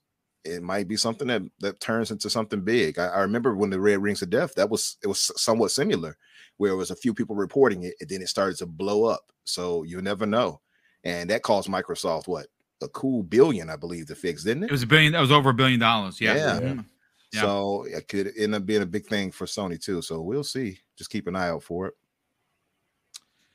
it 0.45 0.63
might 0.63 0.87
be 0.87 0.97
something 0.97 1.27
that 1.27 1.43
that 1.59 1.79
turns 1.79 2.09
into 2.09 2.29
something 2.29 2.61
big. 2.61 2.97
I, 2.97 3.07
I, 3.07 3.21
remember 3.21 3.55
when 3.55 3.69
the 3.69 3.79
Red 3.79 4.01
Rings 4.01 4.21
of 4.21 4.29
Death, 4.29 4.55
that 4.55 4.69
was 4.69 4.97
it 5.03 5.07
was 5.07 5.31
somewhat 5.39 5.71
similar, 5.71 6.17
where 6.57 6.71
it 6.71 6.77
was 6.77 6.91
a 6.91 6.95
few 6.95 7.13
people 7.13 7.35
reporting 7.35 7.83
it, 7.83 7.95
and 7.99 8.09
then 8.09 8.21
it 8.21 8.27
started 8.27 8.57
to 8.57 8.65
blow 8.65 9.05
up. 9.05 9.31
So 9.43 9.83
you 9.83 10.01
never 10.01 10.25
know, 10.25 10.61
and 11.03 11.29
that 11.29 11.43
caused 11.43 11.69
Microsoft 11.69 12.27
what 12.27 12.47
a 12.83 12.89
cool 12.89 13.23
billion, 13.23 13.69
I 13.69 13.75
believe, 13.75 14.07
to 14.07 14.15
fix, 14.15 14.43
didn't 14.43 14.63
it? 14.63 14.67
It 14.67 14.71
was 14.71 14.83
a 14.83 14.87
billion. 14.87 15.13
That 15.13 15.21
was 15.21 15.31
over 15.31 15.49
a 15.49 15.53
billion 15.53 15.79
dollars. 15.79 16.21
Yeah. 16.21 16.35
Yeah. 16.35 16.59
Mm-hmm. 16.59 16.81
yeah. 17.31 17.41
So 17.41 17.85
it 17.85 18.07
could 18.07 18.31
end 18.37 18.55
up 18.55 18.65
being 18.65 18.81
a 18.81 18.87
big 18.87 19.05
thing 19.05 19.31
for 19.31 19.45
Sony 19.45 19.81
too. 19.81 20.01
So 20.01 20.21
we'll 20.21 20.43
see. 20.43 20.79
Just 20.97 21.09
keep 21.09 21.27
an 21.27 21.35
eye 21.35 21.49
out 21.49 21.63
for 21.63 21.87
it. 21.87 21.93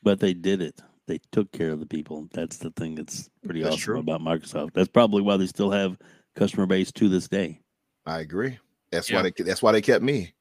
But 0.03 0.21
they 0.21 0.35
did 0.35 0.63
it. 0.63 0.81
They 1.07 1.21
took 1.33 1.51
care 1.53 1.71
of 1.71 1.81
the 1.81 1.87
people. 1.87 2.29
That's 2.33 2.59
the 2.59 2.71
thing 2.73 2.95
that's 2.95 3.31
pretty 3.45 3.63
that's 3.63 3.75
awesome 3.75 3.85
true. 3.85 3.99
about 3.99 4.21
Microsoft. 4.21 4.75
That's 4.75 4.89
probably 4.89 5.23
why 5.23 5.37
they 5.37 5.47
still 5.47 5.71
have 5.71 5.99
customer 6.37 6.67
base 6.67 6.93
to 6.93 7.09
this 7.09 7.29
day. 7.29 7.61
I 8.07 8.21
agree. 8.21 8.59
That's 8.91 9.11
yeah. 9.11 9.17
why 9.17 9.23
they 9.23 9.43
that's 9.43 9.63
why 9.63 9.73
they 9.73 9.83
kept 9.83 10.05
me. 10.05 10.35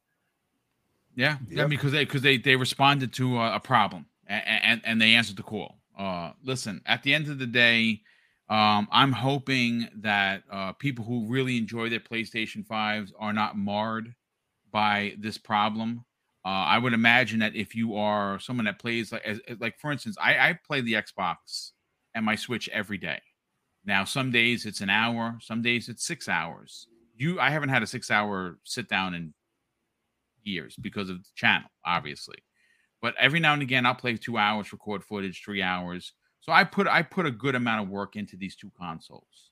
Yeah, 1.15 1.37
yep. 1.49 1.57
yeah, 1.57 1.67
because 1.67 1.91
they 1.91 2.05
because 2.05 2.21
they 2.21 2.37
they 2.37 2.55
responded 2.55 3.13
to 3.13 3.37
a, 3.37 3.55
a 3.55 3.59
problem 3.59 4.05
and, 4.27 4.43
and, 4.45 4.81
and 4.83 5.01
they 5.01 5.13
answered 5.13 5.37
the 5.37 5.43
call. 5.43 5.79
Uh, 5.97 6.31
listen, 6.43 6.81
at 6.85 7.03
the 7.03 7.13
end 7.13 7.27
of 7.27 7.39
the 7.39 7.47
day, 7.47 8.01
um, 8.49 8.87
I'm 8.91 9.11
hoping 9.11 9.89
that 9.97 10.43
uh, 10.51 10.73
people 10.73 11.03
who 11.03 11.27
really 11.27 11.57
enjoy 11.57 11.89
their 11.89 11.99
PlayStation 11.99 12.65
fives 12.65 13.13
are 13.19 13.33
not 13.33 13.57
marred 13.57 14.13
by 14.71 15.15
this 15.19 15.37
problem. 15.37 16.05
Uh, 16.45 16.49
I 16.49 16.77
would 16.77 16.93
imagine 16.93 17.39
that 17.39 17.55
if 17.55 17.75
you 17.75 17.97
are 17.97 18.39
someone 18.39 18.65
that 18.65 18.79
plays 18.79 19.11
like 19.11 19.25
as, 19.25 19.41
like 19.59 19.77
for 19.79 19.91
instance, 19.91 20.15
I, 20.21 20.49
I 20.49 20.59
play 20.65 20.81
the 20.81 20.93
Xbox 20.93 21.71
and 22.15 22.25
my 22.25 22.35
Switch 22.35 22.69
every 22.69 22.97
day. 22.97 23.19
Now, 23.85 24.05
some 24.05 24.31
days 24.31 24.65
it's 24.65 24.81
an 24.81 24.89
hour, 24.89 25.37
some 25.41 25.61
days 25.61 25.89
it's 25.89 26.05
six 26.05 26.29
hours. 26.29 26.87
You, 27.15 27.39
I 27.39 27.49
haven't 27.49 27.69
had 27.69 27.83
a 27.83 27.87
six-hour 27.87 28.59
sit 28.63 28.87
down 28.87 29.15
in 29.15 29.33
years 30.43 30.75
because 30.75 31.09
of 31.09 31.17
the 31.17 31.29
channel, 31.35 31.69
obviously. 31.85 32.37
But 33.01 33.15
every 33.19 33.39
now 33.39 33.53
and 33.53 33.61
again, 33.61 33.85
I'll 33.85 33.95
play 33.95 34.15
two 34.17 34.37
hours, 34.37 34.71
record 34.71 35.03
footage, 35.03 35.41
three 35.43 35.61
hours. 35.61 36.13
So 36.47 36.53
I 36.53 36.63
put 36.63 36.87
I 36.87 37.01
put 37.01 37.25
a 37.25 37.31
good 37.31 37.55
amount 37.55 37.83
of 37.83 37.89
work 37.89 38.15
into 38.15 38.37
these 38.37 38.55
two 38.55 38.71
consoles. 38.79 39.51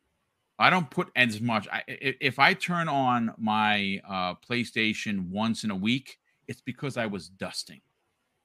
I 0.58 0.70
don't 0.70 0.90
put 0.90 1.10
as 1.18 1.42
much. 1.42 1.68
I, 1.70 1.84
if 1.88 2.40
I 2.40 2.54
turn 2.54 2.88
on 2.88 3.34
my 3.38 4.00
uh, 4.08 4.36
PlayStation 4.36 5.30
once 5.30 5.66
in 5.66 5.72
a 5.72 5.76
week, 5.76 6.18
it's 6.48 6.62
because 6.62 6.96
I 6.96 7.08
was 7.08 7.28
dusting, 7.28 7.82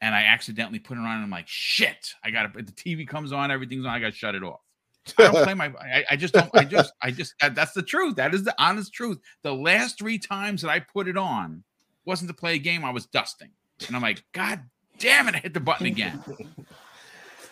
and 0.01 0.12
I 0.12 0.24
accidentally 0.24 0.80
put 0.80 0.96
it 0.96 1.03
on. 1.03 1.07
And 1.07 1.22
I'm 1.22 1.30
like, 1.30 1.46
shit! 1.46 2.12
I 2.24 2.32
got 2.32 2.53
to. 2.53 2.62
The 2.62 2.72
TV 2.72 3.07
comes 3.07 3.32
on, 3.32 3.53
everything's 3.53 3.86
on. 3.86 3.92
I 3.92 4.01
got 4.01 4.11
to 4.11 4.18
shut 4.18 4.34
it 4.34 4.42
off. 4.42 4.62
I 5.16 5.30
don't 5.30 5.44
play 5.44 5.55
my. 5.55 5.66
I, 5.80 6.05
I, 6.11 6.16
just 6.16 6.34
don't. 6.34 6.51
I 6.53 6.64
just. 6.64 6.92
I 7.01 7.12
just. 7.12 7.34
That, 7.40 7.55
that's 7.55 7.72
the 7.72 7.82
truth. 7.82 8.16
That 8.16 8.34
is 8.34 8.42
the 8.42 8.55
honest 8.59 8.92
truth. 8.92 9.20
The 9.42 9.55
last 9.55 9.96
three 9.96 10.18
times 10.18 10.62
that 10.62 10.70
I 10.70 10.80
put 10.80 11.07
it 11.07 11.16
on 11.16 11.62
wasn't 12.05 12.28
to 12.30 12.34
play 12.34 12.57
a 12.57 12.59
game. 12.59 12.84
I 12.84 12.90
was 12.90 13.07
dusting, 13.07 13.51
and 13.86 13.94
I'm 13.94 14.03
like, 14.03 14.24
God 14.32 14.61
damn 14.98 15.28
it! 15.28 15.36
I 15.36 15.38
hit 15.38 15.55
the 15.55 15.61
button 15.61 15.86
again. 15.86 16.24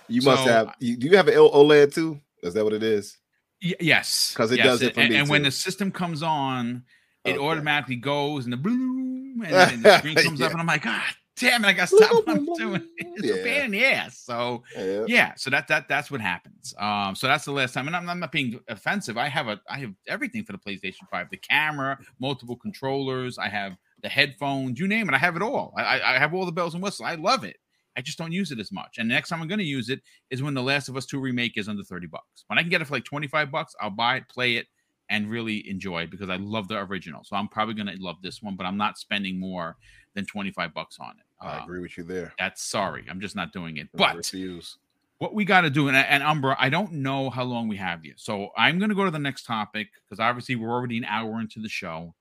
You 0.09 0.21
so, 0.21 0.31
must 0.31 0.45
have. 0.45 0.75
You, 0.81 0.97
do 0.97 1.09
you 1.09 1.17
have 1.17 1.29
an 1.29 1.35
OLED 1.35 1.95
too? 1.95 2.21
Is 2.43 2.55
that 2.55 2.65
what 2.65 2.73
it 2.73 2.83
is? 2.83 3.19
Y- 3.63 3.75
yes, 3.81 4.33
because 4.33 4.53
it 4.53 4.59
yes. 4.59 4.67
does 4.67 4.83
it 4.83 4.95
for 4.95 5.01
and, 5.01 5.11
me. 5.11 5.17
And 5.17 5.27
too. 5.27 5.33
when 5.33 5.43
the 5.43 5.51
system 5.51 5.91
comes 5.91 6.23
on, 6.23 6.85
it 7.25 7.37
okay. 7.37 7.39
automatically 7.39 7.97
goes 7.97 8.45
and 8.45 8.53
the 8.53 8.57
boom, 8.57 9.43
and, 9.45 9.55
and 9.55 9.83
the 9.83 9.99
screen 9.99 10.15
comes 10.17 10.41
yeah. 10.41 10.47
up, 10.47 10.53
and 10.53 10.61
I'm 10.61 10.67
like, 10.67 10.83
God 10.83 11.03
damn 11.39 11.65
it, 11.65 11.69
I 11.69 11.73
got 11.73 11.89
to 11.89 11.97
stop 11.97 12.13
what 12.13 12.29
I'm 12.29 12.45
doing. 12.55 12.83
It's 13.21 13.27
yeah. 13.27 13.35
a 13.35 13.43
pain 13.43 13.65
in 13.65 13.71
the 13.73 13.85
ass. 13.85 14.19
So 14.19 14.63
yeah. 14.77 15.05
yeah. 15.09 15.33
so 15.37 15.51
that 15.51 15.67
that 15.69 15.89
that's 15.89 16.09
what 16.09 16.21
happens. 16.21 16.73
Um, 16.79 17.17
so 17.17 17.27
that's 17.27 17.45
the 17.45 17.51
last 17.51 17.75
time, 17.75 17.89
and 17.89 17.97
I'm, 17.97 18.09
I'm, 18.09 18.21
not 18.21 18.31
being 18.31 18.61
offensive. 18.69 19.17
I 19.17 19.29
have 19.29 19.49
a 19.49 19.61
I 19.69 19.79
have 19.79 19.93
everything 20.07 20.45
for 20.45 20.53
the 20.53 20.59
PlayStation 20.59 21.09
Five: 21.11 21.29
the 21.31 21.37
camera, 21.37 21.99
multiple 22.21 22.55
controllers. 22.55 23.37
I 23.37 23.49
have 23.49 23.77
the 24.03 24.09
headphones, 24.09 24.79
you 24.79 24.87
name 24.87 25.09
it. 25.09 25.15
I 25.15 25.19
have 25.19 25.35
it 25.35 25.43
all. 25.43 25.75
I, 25.77 26.01
I 26.01 26.19
have 26.19 26.33
all 26.33 26.47
the 26.47 26.53
bells 26.53 26.75
and 26.75 26.83
whistles. 26.83 27.09
I 27.09 27.17
love 27.17 27.43
it. 27.43 27.57
I 27.99 28.01
just 28.01 28.17
don't 28.17 28.31
use 28.31 28.53
it 28.53 28.61
as 28.61 28.71
much. 28.71 28.99
And 28.99 29.09
next 29.09 29.29
time 29.29 29.43
I'm 29.43 29.49
going 29.49 29.59
to 29.59 29.65
use 29.65 29.91
it 29.91 30.01
is 30.31 30.41
when 30.41 30.55
The 30.55 30.63
Last 30.63 30.89
of 30.89 30.97
Us 30.97 31.05
2 31.05 31.19
remake 31.19 31.59
is 31.59 31.69
under 31.69 31.83
30 31.83 32.07
bucks. 32.07 32.45
When 32.47 32.57
I 32.57 32.63
can 32.63 32.71
get 32.71 32.81
it 32.81 32.85
for 32.85 32.95
like 32.95 33.05
25 33.05 33.51
bucks, 33.51 33.75
I'll 33.81 33.91
buy 33.91 34.17
it, 34.17 34.29
play 34.29 34.55
it, 34.55 34.69
and 35.11 35.29
really 35.29 35.69
enjoy 35.69 36.03
it 36.03 36.11
because 36.13 36.31
I 36.31 36.37
love 36.37 36.69
the 36.69 36.79
original. 36.79 37.25
So 37.25 37.35
I'm 37.35 37.49
probably 37.49 37.75
going 37.75 37.89
to 37.89 37.97
love 38.01 38.17
this 38.23 38.41
one, 38.41 38.55
but 38.55 38.67
I'm 38.67 38.77
not 38.77 38.99
spending 38.99 39.41
more 39.41 39.77
than 40.15 40.27
25 40.27 40.73
bucks 40.73 40.99
on 41.01 41.11
it. 41.11 41.25
I 41.41 41.59
uh, 41.59 41.65
agree 41.65 41.81
with 41.81 41.99
you 41.99 42.05
there. 42.05 42.33
That's 42.39 42.63
sorry. 42.63 43.05
I'm 43.11 43.21
just 43.21 43.35
not 43.35 43.53
doing 43.53 43.79
it. 43.79 43.89
But 43.93 44.17
refuse. 44.17 44.77
what 45.19 45.35
we 45.35 45.45
got 45.45 45.63
to 45.63 45.71
do, 45.71 45.89
and, 45.89 45.97
and 45.97 46.23
Umbra, 46.23 46.57
I 46.57 46.69
don't 46.69 46.93
know 46.93 47.31
how 47.31 47.43
long 47.43 47.67
we 47.67 47.79
have 47.79 48.05
you. 48.05 48.15
So 48.17 48.51
I'm 48.57 48.79
going 48.79 48.91
to 48.91 48.95
go 48.95 49.05
to 49.07 49.11
the 49.11 49.19
next 49.19 49.43
topic 49.43 49.89
because 50.05 50.21
obviously 50.21 50.55
we're 50.55 50.71
already 50.71 50.99
an 50.99 51.05
hour 51.05 51.41
into 51.41 51.59
the 51.59 51.69
show. 51.69 52.15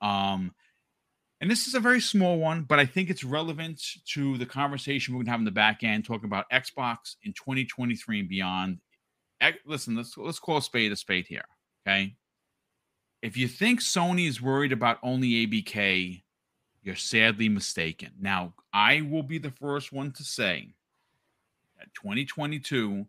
Um, 0.00 0.54
and 1.44 1.50
this 1.50 1.66
is 1.66 1.74
a 1.74 1.80
very 1.80 2.00
small 2.00 2.38
one, 2.38 2.62
but 2.62 2.78
I 2.78 2.86
think 2.86 3.10
it's 3.10 3.22
relevant 3.22 3.78
to 4.14 4.38
the 4.38 4.46
conversation 4.46 5.12
we're 5.12 5.18
going 5.18 5.26
to 5.26 5.30
have 5.32 5.40
in 5.42 5.44
the 5.44 5.50
back 5.50 5.84
end, 5.84 6.06
talking 6.06 6.24
about 6.24 6.48
Xbox 6.50 7.16
in 7.22 7.34
2023 7.34 8.20
and 8.20 8.28
beyond. 8.30 8.78
Listen, 9.66 9.94
let's 9.94 10.16
let's 10.16 10.38
call 10.38 10.56
a 10.56 10.62
spade 10.62 10.90
a 10.90 10.96
spade 10.96 11.26
here. 11.26 11.44
Okay. 11.86 12.14
If 13.20 13.36
you 13.36 13.46
think 13.46 13.80
Sony 13.80 14.26
is 14.26 14.40
worried 14.40 14.72
about 14.72 14.96
only 15.02 15.46
ABK, 15.46 16.22
you're 16.82 16.96
sadly 16.96 17.50
mistaken. 17.50 18.12
Now, 18.18 18.54
I 18.72 19.02
will 19.02 19.22
be 19.22 19.36
the 19.36 19.50
first 19.50 19.92
one 19.92 20.12
to 20.12 20.24
say 20.24 20.72
that 21.78 21.92
2022 21.92 23.04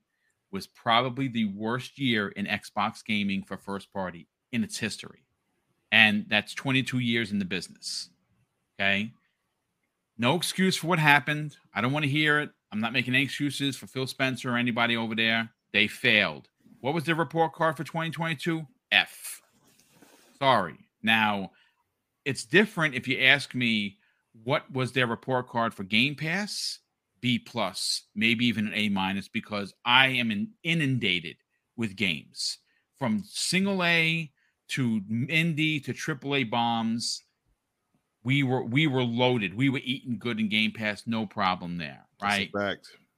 was 0.52 0.68
probably 0.68 1.30
the 1.30 1.46
worst 1.46 1.98
year 1.98 2.28
in 2.28 2.48
Xbox 2.48 3.02
gaming 3.02 3.44
for 3.44 3.56
first 3.56 3.94
party 3.94 4.28
in 4.52 4.62
its 4.62 4.78
history. 4.78 5.24
And 5.90 6.26
that's 6.28 6.54
22 6.54 7.00
years 7.00 7.32
in 7.32 7.40
the 7.40 7.46
business. 7.46 8.10
Okay. 8.80 9.12
No 10.18 10.36
excuse 10.36 10.76
for 10.78 10.88
what 10.88 11.00
happened. 11.00 11.56
I 11.74 11.82
don't 11.82 11.92
want 11.92 12.04
to 12.04 12.10
hear 12.12 12.40
it. 12.40 12.50
I'm 12.72 12.80
not 12.80 12.94
making 12.94 13.14
any 13.14 13.24
excuses 13.24 13.76
for 13.76 13.88
Phil 13.88 14.08
Spencer 14.08 14.52
or 14.52 14.58
anybody 14.58 14.98
over 14.98 15.16
there. 15.16 15.50
They 15.74 15.88
failed. 15.88 16.48
What 16.80 16.94
was 16.94 17.04
their 17.04 17.16
report 17.16 17.54
card 17.54 17.78
for 17.78 17.84
2022? 17.84 18.66
F. 18.92 19.42
Sorry. 20.40 20.76
Now, 21.04 21.52
it's 22.26 22.46
different 22.46 22.96
if 22.96 23.08
you 23.08 23.20
ask 23.20 23.54
me 23.56 23.98
what 24.44 24.70
was 24.72 24.92
their 24.92 25.08
report 25.08 25.48
card 25.48 25.74
for 25.74 25.84
Game 25.84 26.16
Pass, 26.16 26.80
B 27.22 27.40
plus, 27.40 28.04
maybe 28.16 28.46
even 28.46 28.68
an 28.68 28.74
A 28.74 28.90
minus, 28.90 29.28
because 29.28 29.74
I 29.86 30.08
am 30.08 30.32
in, 30.32 30.50
inundated 30.64 31.38
with 31.78 31.96
games 31.96 32.58
from 32.98 33.24
single 33.26 33.84
A 33.84 34.32
to 34.70 35.02
indie 35.10 35.84
to 35.86 35.94
triple 35.94 36.36
A 36.36 36.44
bombs. 36.44 37.24
We 38.26 38.42
were 38.42 38.64
we 38.64 38.88
were 38.88 39.04
loaded. 39.04 39.56
We 39.56 39.70
were 39.70 39.82
eating 39.84 40.18
good 40.18 40.40
in 40.40 40.50
Game 40.50 40.72
Pass, 40.72 41.04
no 41.06 41.28
problem 41.28 41.78
there, 41.78 42.08
right? 42.22 42.50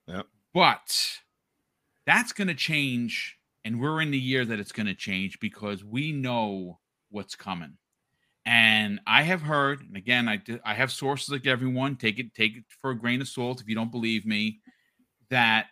Yep. 0.05 0.28
But 0.53 1.20
that's 2.05 2.34
going 2.34 2.49
to 2.49 2.53
change, 2.53 3.38
and 3.64 3.80
we're 3.80 4.01
in 4.01 4.12
the 4.12 4.20
year 4.20 4.43
that 4.43 4.60
it's 4.60 4.74
going 4.74 4.88
to 4.88 4.93
change 4.93 5.39
because 5.39 5.82
we 5.82 6.12
know 6.12 6.80
what's 7.10 7.36
coming. 7.36 7.78
And 8.45 8.99
I 9.08 9.24
have 9.24 9.41
heard, 9.41 9.80
and 9.80 9.95
again, 9.95 10.28
I 10.28 10.41
I 10.66 10.74
have 10.74 10.91
sources 10.91 11.30
like 11.30 11.47
everyone. 11.47 11.95
Take 11.95 12.20
it 12.20 12.36
take 12.36 12.58
it 12.58 12.66
for 12.68 12.91
a 12.91 12.99
grain 12.99 13.22
of 13.22 13.30
salt 13.30 13.62
if 13.62 13.70
you 13.70 13.76
don't 13.76 13.91
believe 13.91 14.26
me. 14.26 14.60
That 15.30 15.68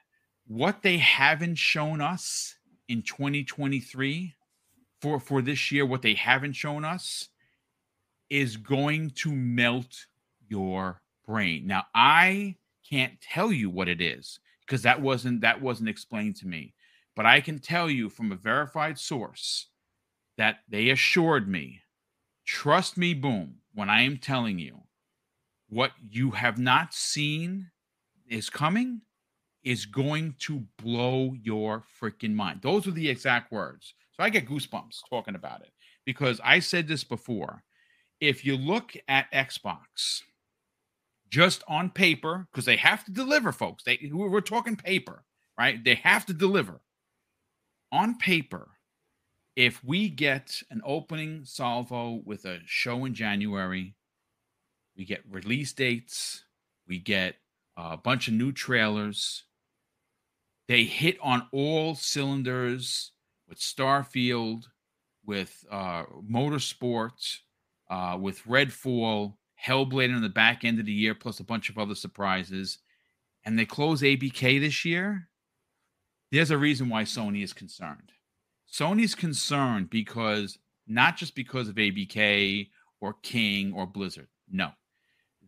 what 0.47 0.81
they 0.81 0.97
haven't 0.97 1.55
shown 1.55 1.99
us 1.99 2.55
in 2.87 3.01
2023 3.01 4.33
for 5.01 5.19
for 5.19 5.41
this 5.41 5.73
year, 5.73 5.85
what 5.85 6.03
they 6.03 6.13
haven't 6.13 6.53
shown 6.53 6.85
us 6.85 7.27
is 8.29 8.57
going 8.57 9.11
to 9.11 9.31
melt 9.31 10.05
your 10.47 11.01
brain. 11.25 11.67
Now, 11.67 11.83
I 11.93 12.55
can't 12.89 13.19
tell 13.21 13.51
you 13.51 13.69
what 13.69 13.87
it 13.87 14.01
is 14.01 14.39
because 14.61 14.83
that 14.83 15.01
wasn't 15.01 15.41
that 15.41 15.61
wasn't 15.61 15.89
explained 15.89 16.35
to 16.37 16.47
me. 16.47 16.73
But 17.15 17.25
I 17.25 17.41
can 17.41 17.59
tell 17.59 17.89
you 17.89 18.09
from 18.09 18.31
a 18.31 18.35
verified 18.35 18.99
source 18.99 19.67
that 20.37 20.57
they 20.69 20.89
assured 20.89 21.47
me, 21.47 21.81
trust 22.45 22.97
me, 22.97 23.13
boom, 23.13 23.55
when 23.73 23.89
I 23.89 24.01
am 24.01 24.17
telling 24.17 24.59
you 24.59 24.81
what 25.69 25.91
you 26.09 26.31
have 26.31 26.57
not 26.57 26.93
seen 26.93 27.71
is 28.27 28.49
coming 28.49 29.01
is 29.63 29.85
going 29.85 30.35
to 30.39 30.63
blow 30.77 31.33
your 31.41 31.83
freaking 31.99 32.33
mind. 32.33 32.61
Those 32.61 32.87
are 32.87 32.91
the 32.91 33.09
exact 33.09 33.51
words. 33.51 33.95
So 34.11 34.23
I 34.23 34.29
get 34.29 34.47
goosebumps 34.47 35.01
talking 35.09 35.35
about 35.35 35.61
it 35.61 35.71
because 36.05 36.39
I 36.43 36.59
said 36.59 36.87
this 36.87 37.03
before. 37.03 37.63
If 38.21 38.45
you 38.45 38.57
look 38.57 38.93
at 39.07 39.31
Xbox 39.31 40.21
just 41.29 41.63
on 41.67 41.89
paper, 41.89 42.47
because 42.51 42.65
they 42.65 42.77
have 42.77 43.03
to 43.05 43.11
deliver, 43.11 43.51
folks, 43.51 43.83
they 43.83 44.09
we're 44.11 44.41
talking 44.41 44.75
paper, 44.75 45.23
right? 45.57 45.83
They 45.83 45.95
have 45.95 46.25
to 46.27 46.33
deliver 46.33 46.81
on 47.91 48.17
paper, 48.17 48.69
if 49.55 49.83
we 49.83 50.09
get 50.09 50.61
an 50.69 50.81
opening 50.85 51.45
salvo 51.45 52.21
with 52.25 52.45
a 52.45 52.59
show 52.65 53.05
in 53.05 53.13
January, 53.13 53.95
we 54.97 55.05
get 55.05 55.23
release 55.29 55.71
dates, 55.71 56.43
we 56.87 56.99
get 56.99 57.35
a 57.77 57.95
bunch 57.95 58.27
of 58.27 58.33
new 58.33 58.51
trailers. 58.51 59.43
They 60.67 60.83
hit 60.83 61.17
on 61.21 61.47
all 61.51 61.95
cylinders 61.95 63.11
with 63.47 63.59
Starfield, 63.59 64.65
with 65.25 65.63
uh, 65.71 66.03
Motorsports, 66.29 67.37
uh, 67.89 68.17
with 68.19 68.43
Redfall, 68.43 69.33
Hellblade 69.63 70.15
in 70.15 70.21
the 70.21 70.29
back 70.29 70.63
end 70.63 70.79
of 70.79 70.85
the 70.85 70.91
year, 70.91 71.15
plus 71.15 71.39
a 71.39 71.43
bunch 71.43 71.69
of 71.69 71.77
other 71.77 71.95
surprises. 71.95 72.79
And 73.45 73.57
they 73.57 73.65
close 73.65 74.01
ABK 74.01 74.59
this 74.59 74.85
year 74.85 75.29
there's 76.31 76.51
a 76.51 76.57
reason 76.57 76.89
why 76.89 77.03
Sony 77.03 77.43
is 77.43 77.53
concerned. 77.53 78.11
Sony's 78.71 79.15
concerned 79.15 79.89
because 79.89 80.57
not 80.87 81.17
just 81.17 81.35
because 81.35 81.67
of 81.67 81.75
ABK 81.75 82.69
or 82.99 83.13
King 83.23 83.73
or 83.73 83.85
Blizzard. 83.85 84.27
No. 84.51 84.71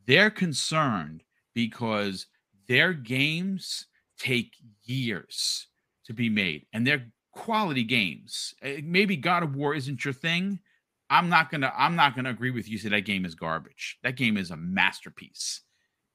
They're 0.05 0.29
concerned 0.29 1.23
because 1.53 2.27
their 2.67 2.93
games 2.93 3.87
take 4.17 4.55
years 4.83 5.67
to 6.05 6.13
be 6.13 6.29
made 6.29 6.65
and 6.73 6.87
they're 6.87 7.11
quality 7.31 7.83
games. 7.83 8.55
Eh, 8.61 8.81
maybe 8.83 9.17
God 9.17 9.43
of 9.43 9.55
War 9.55 9.75
isn't 9.75 10.05
your 10.05 10.13
thing. 10.13 10.59
I'm 11.09 11.29
not 11.29 11.49
gonna 11.49 11.71
I'm 11.75 11.95
not 11.95 12.15
gonna 12.15 12.29
agree 12.29 12.51
with 12.51 12.67
you. 12.69 12.77
Say 12.77 12.89
that 12.89 13.01
game 13.01 13.25
is 13.25 13.35
garbage. 13.35 13.97
That 14.03 14.17
game 14.17 14.37
is 14.37 14.51
a 14.51 14.57
masterpiece. 14.57 15.61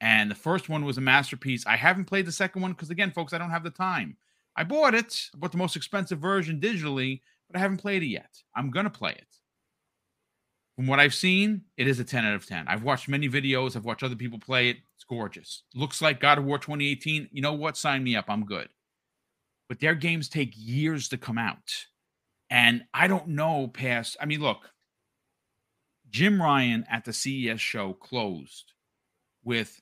And 0.00 0.30
the 0.30 0.34
first 0.34 0.68
one 0.68 0.84
was 0.84 0.98
a 0.98 1.02
masterpiece. 1.02 1.64
I 1.66 1.76
haven't 1.76 2.06
played 2.06 2.26
the 2.26 2.32
second 2.32 2.60
one 2.60 2.72
because 2.72 2.90
again, 2.90 3.12
folks, 3.12 3.32
I 3.32 3.38
don't 3.38 3.50
have 3.50 3.64
the 3.64 3.70
time. 3.70 4.16
I 4.56 4.64
bought 4.64 4.94
it, 4.94 5.30
I 5.34 5.38
bought 5.38 5.52
the 5.52 5.58
most 5.58 5.76
expensive 5.76 6.18
version 6.18 6.60
digitally, 6.60 7.20
but 7.48 7.56
I 7.56 7.60
haven't 7.60 7.78
played 7.78 8.02
it 8.02 8.08
yet. 8.08 8.30
I'm 8.54 8.70
gonna 8.70 8.90
play 8.90 9.12
it. 9.12 9.26
From 10.76 10.86
what 10.86 11.00
I've 11.00 11.14
seen, 11.14 11.62
it 11.76 11.86
is 11.86 12.00
a 12.00 12.04
10 12.04 12.24
out 12.24 12.34
of 12.34 12.46
10. 12.46 12.66
I've 12.66 12.82
watched 12.82 13.08
many 13.08 13.28
videos, 13.28 13.76
I've 13.76 13.84
watched 13.84 14.02
other 14.02 14.16
people 14.16 14.38
play 14.38 14.70
it. 14.70 14.78
It's 14.96 15.04
gorgeous. 15.04 15.62
Looks 15.74 16.00
like 16.00 16.20
God 16.20 16.38
of 16.38 16.44
War 16.44 16.58
2018. 16.58 17.28
You 17.30 17.42
know 17.42 17.52
what? 17.52 17.76
Sign 17.76 18.02
me 18.02 18.16
up. 18.16 18.26
I'm 18.28 18.44
good. 18.44 18.68
But 19.68 19.80
their 19.80 19.94
games 19.94 20.28
take 20.28 20.52
years 20.56 21.08
to 21.10 21.18
come 21.18 21.38
out. 21.38 21.86
And 22.50 22.84
I 22.92 23.06
don't 23.06 23.28
know 23.28 23.68
past, 23.68 24.16
I 24.20 24.26
mean, 24.26 24.40
look, 24.40 24.70
Jim 26.12 26.42
Ryan 26.42 26.84
at 26.90 27.06
the 27.06 27.12
CES 27.12 27.58
show 27.58 27.94
closed 27.94 28.74
with 29.42 29.80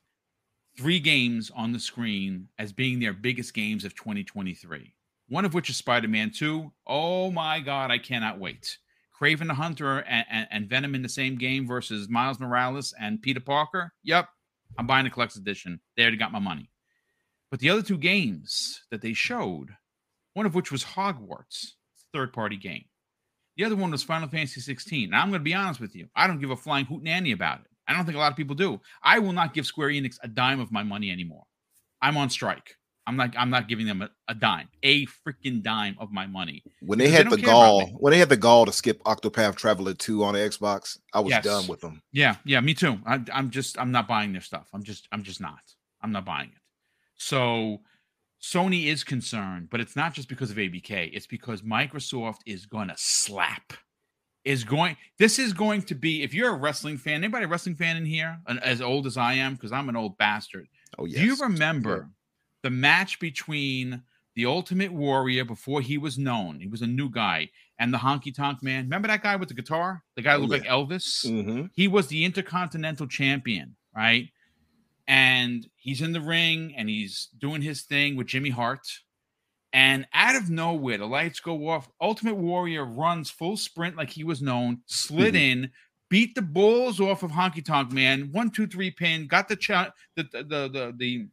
three 0.78 1.00
games 1.00 1.50
on 1.56 1.72
the 1.72 1.80
screen 1.80 2.46
as 2.56 2.72
being 2.72 3.00
their 3.00 3.12
biggest 3.12 3.52
games 3.52 3.84
of 3.84 3.96
2023. 3.96 4.94
One 5.28 5.44
of 5.44 5.54
which 5.54 5.68
is 5.70 5.76
Spider 5.76 6.06
Man 6.06 6.30
2. 6.30 6.70
Oh 6.86 7.32
my 7.32 7.58
God, 7.58 7.90
I 7.90 7.98
cannot 7.98 8.38
wait. 8.38 8.78
Kraven 9.20 9.48
the 9.48 9.54
Hunter 9.54 9.98
and, 10.02 10.24
and, 10.30 10.48
and, 10.52 10.70
Venom 10.70 10.94
in 10.94 11.02
the 11.02 11.08
same 11.08 11.36
game 11.36 11.66
versus 11.66 12.08
Miles 12.08 12.38
Morales 12.38 12.94
and 12.98 13.20
Peter 13.20 13.40
Parker. 13.40 13.92
Yep, 14.04 14.28
I'm 14.78 14.86
buying 14.86 15.04
the 15.04 15.10
collector's 15.10 15.36
edition. 15.36 15.80
They 15.96 16.04
already 16.04 16.16
got 16.16 16.32
my 16.32 16.38
money. 16.38 16.70
But 17.50 17.58
the 17.58 17.70
other 17.70 17.82
two 17.82 17.98
games 17.98 18.82
that 18.92 19.02
they 19.02 19.14
showed, 19.14 19.70
one 20.34 20.46
of 20.46 20.54
which 20.54 20.70
was 20.70 20.84
Hogwarts, 20.84 21.72
third 22.14 22.32
party 22.32 22.56
game. 22.56 22.84
The 23.60 23.66
other 23.66 23.76
one 23.76 23.90
was 23.90 24.02
Final 24.02 24.26
Fantasy 24.26 24.62
16. 24.62 25.10
Now, 25.10 25.20
I'm 25.20 25.28
going 25.28 25.40
to 25.40 25.44
be 25.44 25.52
honest 25.52 25.80
with 25.80 25.94
you. 25.94 26.08
I 26.16 26.26
don't 26.26 26.40
give 26.40 26.50
a 26.50 26.56
flying 26.56 26.86
hoot 26.86 27.02
nanny 27.02 27.32
about 27.32 27.60
it. 27.60 27.66
I 27.86 27.92
don't 27.92 28.06
think 28.06 28.16
a 28.16 28.18
lot 28.18 28.30
of 28.30 28.36
people 28.38 28.56
do. 28.56 28.80
I 29.02 29.18
will 29.18 29.34
not 29.34 29.52
give 29.52 29.66
Square 29.66 29.90
Enix 29.90 30.16
a 30.22 30.28
dime 30.28 30.60
of 30.60 30.72
my 30.72 30.82
money 30.82 31.10
anymore. 31.10 31.44
I'm 32.00 32.16
on 32.16 32.30
strike. 32.30 32.76
I'm 33.06 33.16
not. 33.16 33.34
I'm 33.36 33.50
not 33.50 33.68
giving 33.68 33.84
them 33.84 34.00
a, 34.00 34.08
a 34.28 34.34
dime, 34.34 34.70
a 34.82 35.04
freaking 35.04 35.62
dime 35.62 35.94
of 36.00 36.10
my 36.10 36.26
money. 36.26 36.62
When 36.80 36.98
they 36.98 37.10
had 37.10 37.26
they 37.26 37.36
the 37.36 37.42
gall, 37.42 37.84
when 37.98 38.12
they 38.12 38.18
had 38.18 38.30
the 38.30 38.38
gall 38.38 38.64
to 38.64 38.72
skip 38.72 39.02
Octopath 39.04 39.56
Traveler 39.56 39.92
two 39.92 40.24
on 40.24 40.32
the 40.32 40.40
Xbox, 40.40 40.96
I 41.12 41.20
was 41.20 41.28
yes. 41.28 41.44
done 41.44 41.66
with 41.66 41.80
them. 41.80 42.00
Yeah, 42.12 42.36
yeah, 42.46 42.60
me 42.60 42.72
too. 42.72 42.98
I, 43.04 43.20
I'm 43.30 43.50
just. 43.50 43.78
I'm 43.78 43.90
not 43.90 44.08
buying 44.08 44.32
their 44.32 44.40
stuff. 44.40 44.68
I'm 44.72 44.82
just. 44.82 45.06
I'm 45.12 45.22
just 45.22 45.40
not. 45.40 45.60
I'm 46.00 46.12
not 46.12 46.24
buying 46.24 46.48
it. 46.48 46.62
So 47.18 47.82
Sony 48.42 48.86
is 48.86 49.04
concerned, 49.04 49.68
but 49.70 49.80
it's 49.80 49.96
not 49.96 50.14
just 50.14 50.28
because 50.28 50.50
of 50.50 50.56
ABK. 50.56 51.10
It's 51.12 51.26
because 51.26 51.62
Microsoft 51.62 52.38
is 52.46 52.66
going 52.66 52.88
to 52.88 52.94
slap 52.96 53.74
is 54.44 54.64
going 54.64 54.96
this 55.18 55.38
is 55.38 55.52
going 55.52 55.82
to 55.82 55.94
be 55.94 56.22
if 56.22 56.32
you're 56.32 56.50
a 56.50 56.56
wrestling 56.56 56.96
fan 56.96 57.16
anybody 57.16 57.44
a 57.44 57.48
wrestling 57.48 57.74
fan 57.74 57.96
in 57.96 58.06
here 58.06 58.38
as 58.62 58.80
old 58.80 59.06
as 59.06 59.16
i 59.16 59.34
am 59.34 59.54
because 59.54 59.72
i'm 59.72 59.88
an 59.88 59.96
old 59.96 60.16
bastard 60.16 60.66
oh 60.98 61.04
yes. 61.04 61.18
do 61.18 61.26
you 61.26 61.36
remember 61.36 62.08
the 62.62 62.70
match 62.70 63.20
between 63.20 64.02
the 64.36 64.46
ultimate 64.46 64.92
warrior 64.92 65.44
before 65.44 65.80
he 65.82 65.98
was 65.98 66.16
known 66.16 66.58
he 66.58 66.68
was 66.68 66.80
a 66.80 66.86
new 66.86 67.10
guy 67.10 67.48
and 67.78 67.92
the 67.92 67.98
honky 67.98 68.34
tonk 68.34 68.62
man 68.62 68.84
remember 68.84 69.08
that 69.08 69.22
guy 69.22 69.36
with 69.36 69.48
the 69.48 69.54
guitar 69.54 70.02
the 70.16 70.22
guy 70.22 70.34
oh, 70.34 70.38
looked 70.38 70.64
yeah. 70.64 70.74
like 70.74 70.88
elvis 70.88 71.26
mm-hmm. 71.26 71.66
he 71.74 71.86
was 71.86 72.06
the 72.06 72.24
intercontinental 72.24 73.06
champion 73.06 73.76
right 73.94 74.30
and 75.10 75.66
he's 75.76 76.00
in 76.00 76.12
the 76.12 76.20
ring 76.20 76.72
and 76.76 76.88
he's 76.88 77.28
doing 77.38 77.60
his 77.60 77.82
thing 77.82 78.16
with 78.16 78.26
jimmy 78.26 78.50
hart 78.50 78.86
and 79.72 80.06
out 80.12 80.34
of 80.34 80.50
nowhere, 80.50 80.98
the 80.98 81.06
lights 81.06 81.38
go 81.38 81.68
off. 81.68 81.88
Ultimate 82.00 82.34
Warrior 82.34 82.84
runs 82.84 83.30
full 83.30 83.56
sprint 83.56 83.96
like 83.96 84.10
he 84.10 84.24
was 84.24 84.42
known, 84.42 84.80
slid 84.86 85.34
mm-hmm. 85.34 85.62
in, 85.62 85.70
beat 86.08 86.34
the 86.34 86.42
balls 86.42 87.00
off 87.00 87.22
of 87.22 87.30
Honky 87.30 87.64
Tonk 87.64 87.92
Man. 87.92 88.30
One, 88.32 88.50
two, 88.50 88.66
three 88.66 88.90
pin, 88.90 89.28
got 89.28 89.48
the 89.48 89.56
ch- 89.56 89.68
the, 90.16 90.24
the, 90.32 90.42
the 90.42 90.68
the 90.68 90.94
the 90.96 91.28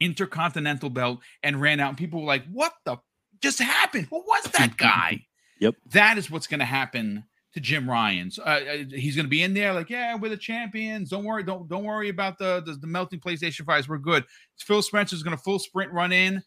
intercontinental 0.00 0.90
belt, 0.90 1.20
and 1.42 1.60
ran 1.60 1.78
out. 1.78 1.90
And 1.90 1.98
people 1.98 2.20
were 2.20 2.26
like, 2.26 2.44
"What 2.50 2.72
the 2.84 2.96
just 3.40 3.60
happened? 3.60 4.08
Who 4.10 4.18
was 4.18 4.44
that 4.58 4.76
guy?" 4.76 5.26
yep, 5.60 5.76
that 5.92 6.18
is 6.18 6.28
what's 6.28 6.48
going 6.48 6.60
to 6.60 6.66
happen 6.66 7.24
to 7.52 7.60
Jim 7.60 7.88
Ryan's. 7.88 8.38
Uh, 8.38 8.42
uh 8.42 8.76
he's 8.90 9.16
going 9.16 9.26
to 9.26 9.30
be 9.30 9.42
in 9.42 9.54
there 9.54 9.72
like, 9.72 9.90
yeah, 9.90 10.14
we're 10.14 10.28
the 10.28 10.36
champions. 10.36 11.10
Don't 11.10 11.24
worry, 11.24 11.42
don't 11.42 11.68
don't 11.68 11.84
worry 11.84 12.08
about 12.08 12.38
the 12.38 12.62
the, 12.64 12.74
the 12.74 12.86
melting 12.86 13.20
PlayStation 13.20 13.64
fives. 13.64 13.88
We're 13.88 13.98
good. 13.98 14.24
Phil 14.58 14.82
Spencer's 14.82 15.22
going 15.22 15.36
to 15.36 15.42
full 15.42 15.58
sprint 15.58 15.92
run 15.92 16.12
in 16.12 16.42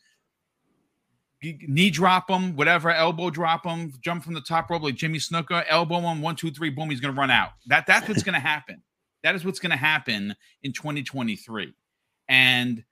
knee 1.44 1.90
drop 1.90 2.30
him, 2.30 2.56
whatever, 2.56 2.90
elbow 2.92 3.30
drop 3.30 3.66
him, 3.66 3.94
jump 4.02 4.24
from 4.24 4.34
the 4.34 4.42
top 4.42 4.70
rope 4.70 4.84
like 4.84 4.96
Jimmy 4.96 5.20
Snuka, 5.20 5.64
elbow 5.68 6.00
him, 6.00 6.22
one, 6.22 6.36
two, 6.36 6.52
three, 6.52 6.70
boom, 6.70 6.90
he's 6.90 7.00
gonna 7.00 7.14
run 7.14 7.32
out. 7.32 7.52
That 7.68 7.86
that's 7.86 8.08
what's 8.08 8.24
gonna 8.24 8.40
happen. 8.40 8.82
That 9.24 9.36
is 9.36 9.46
what's 9.46 9.60
gonna 9.60 9.78
happen 9.78 10.36
in 10.64 10.74
2023. 10.74 11.74
And 12.30 12.84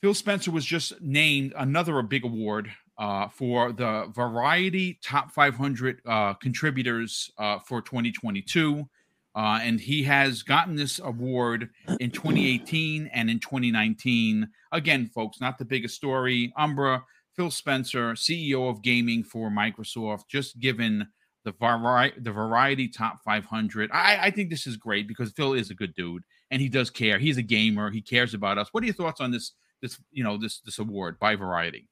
Phil 0.00 0.14
Spencer 0.14 0.50
was 0.50 0.64
just 0.64 1.00
named 1.00 1.54
another 1.56 2.00
big 2.02 2.24
award 2.24 2.70
uh, 2.98 3.28
for 3.28 3.72
the 3.72 4.10
Variety 4.14 4.98
Top 5.02 5.32
500 5.32 6.00
uh, 6.06 6.34
contributors 6.34 7.30
uh, 7.38 7.58
for 7.58 7.80
2022. 7.80 8.88
Uh, 9.36 9.58
and 9.62 9.80
he 9.80 10.04
has 10.04 10.44
gotten 10.44 10.76
this 10.76 11.00
award 11.00 11.68
in 11.98 12.10
2018 12.10 13.10
and 13.12 13.28
in 13.28 13.40
2019. 13.40 14.48
Again, 14.70 15.10
folks, 15.12 15.40
not 15.40 15.58
the 15.58 15.64
biggest 15.64 15.96
story. 15.96 16.52
Umbra 16.56 17.02
Phil 17.34 17.50
Spencer, 17.50 18.12
CEO 18.12 18.70
of 18.70 18.82
gaming 18.82 19.24
for 19.24 19.50
Microsoft, 19.50 20.28
just 20.28 20.60
given 20.60 21.08
the 21.44 21.52
variety 21.52 22.20
the 22.20 22.32
variety 22.32 22.88
top 22.88 23.22
500. 23.22 23.90
I, 23.92 24.18
I 24.22 24.30
think 24.30 24.50
this 24.50 24.66
is 24.66 24.76
great 24.76 25.06
because 25.06 25.32
Phil 25.32 25.52
is 25.52 25.70
a 25.70 25.74
good 25.74 25.94
dude 25.94 26.22
and 26.50 26.62
he 26.62 26.68
does 26.68 26.90
care. 26.90 27.18
He's 27.18 27.36
a 27.36 27.42
gamer. 27.42 27.90
He 27.90 28.00
cares 28.00 28.34
about 28.34 28.56
us. 28.56 28.68
What 28.72 28.82
are 28.82 28.86
your 28.86 28.94
thoughts 28.94 29.20
on 29.20 29.30
this? 29.30 29.52
This 29.82 29.98
you 30.12 30.24
know 30.24 30.38
this 30.38 30.60
this 30.60 30.78
award 30.78 31.18
by 31.18 31.36
Variety. 31.36 31.88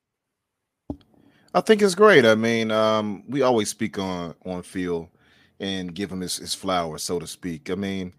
I 1.55 1.61
think 1.61 1.83
it's 1.83 1.95
great. 1.95 2.25
I 2.25 2.35
mean, 2.35 2.71
um, 2.71 3.25
we 3.29 3.43
always 3.43 3.69
speak 3.69 3.99
on 3.99 4.35
on 4.47 4.63
Phil 4.63 5.11
and 5.61 5.95
give 5.95 6.11
him 6.11 6.21
his, 6.21 6.37
his 6.37 6.55
flowers, 6.55 7.03
so 7.05 7.19
to 7.19 7.27
speak. 7.27 7.71
I 7.71 7.75
mean, 7.75 8.15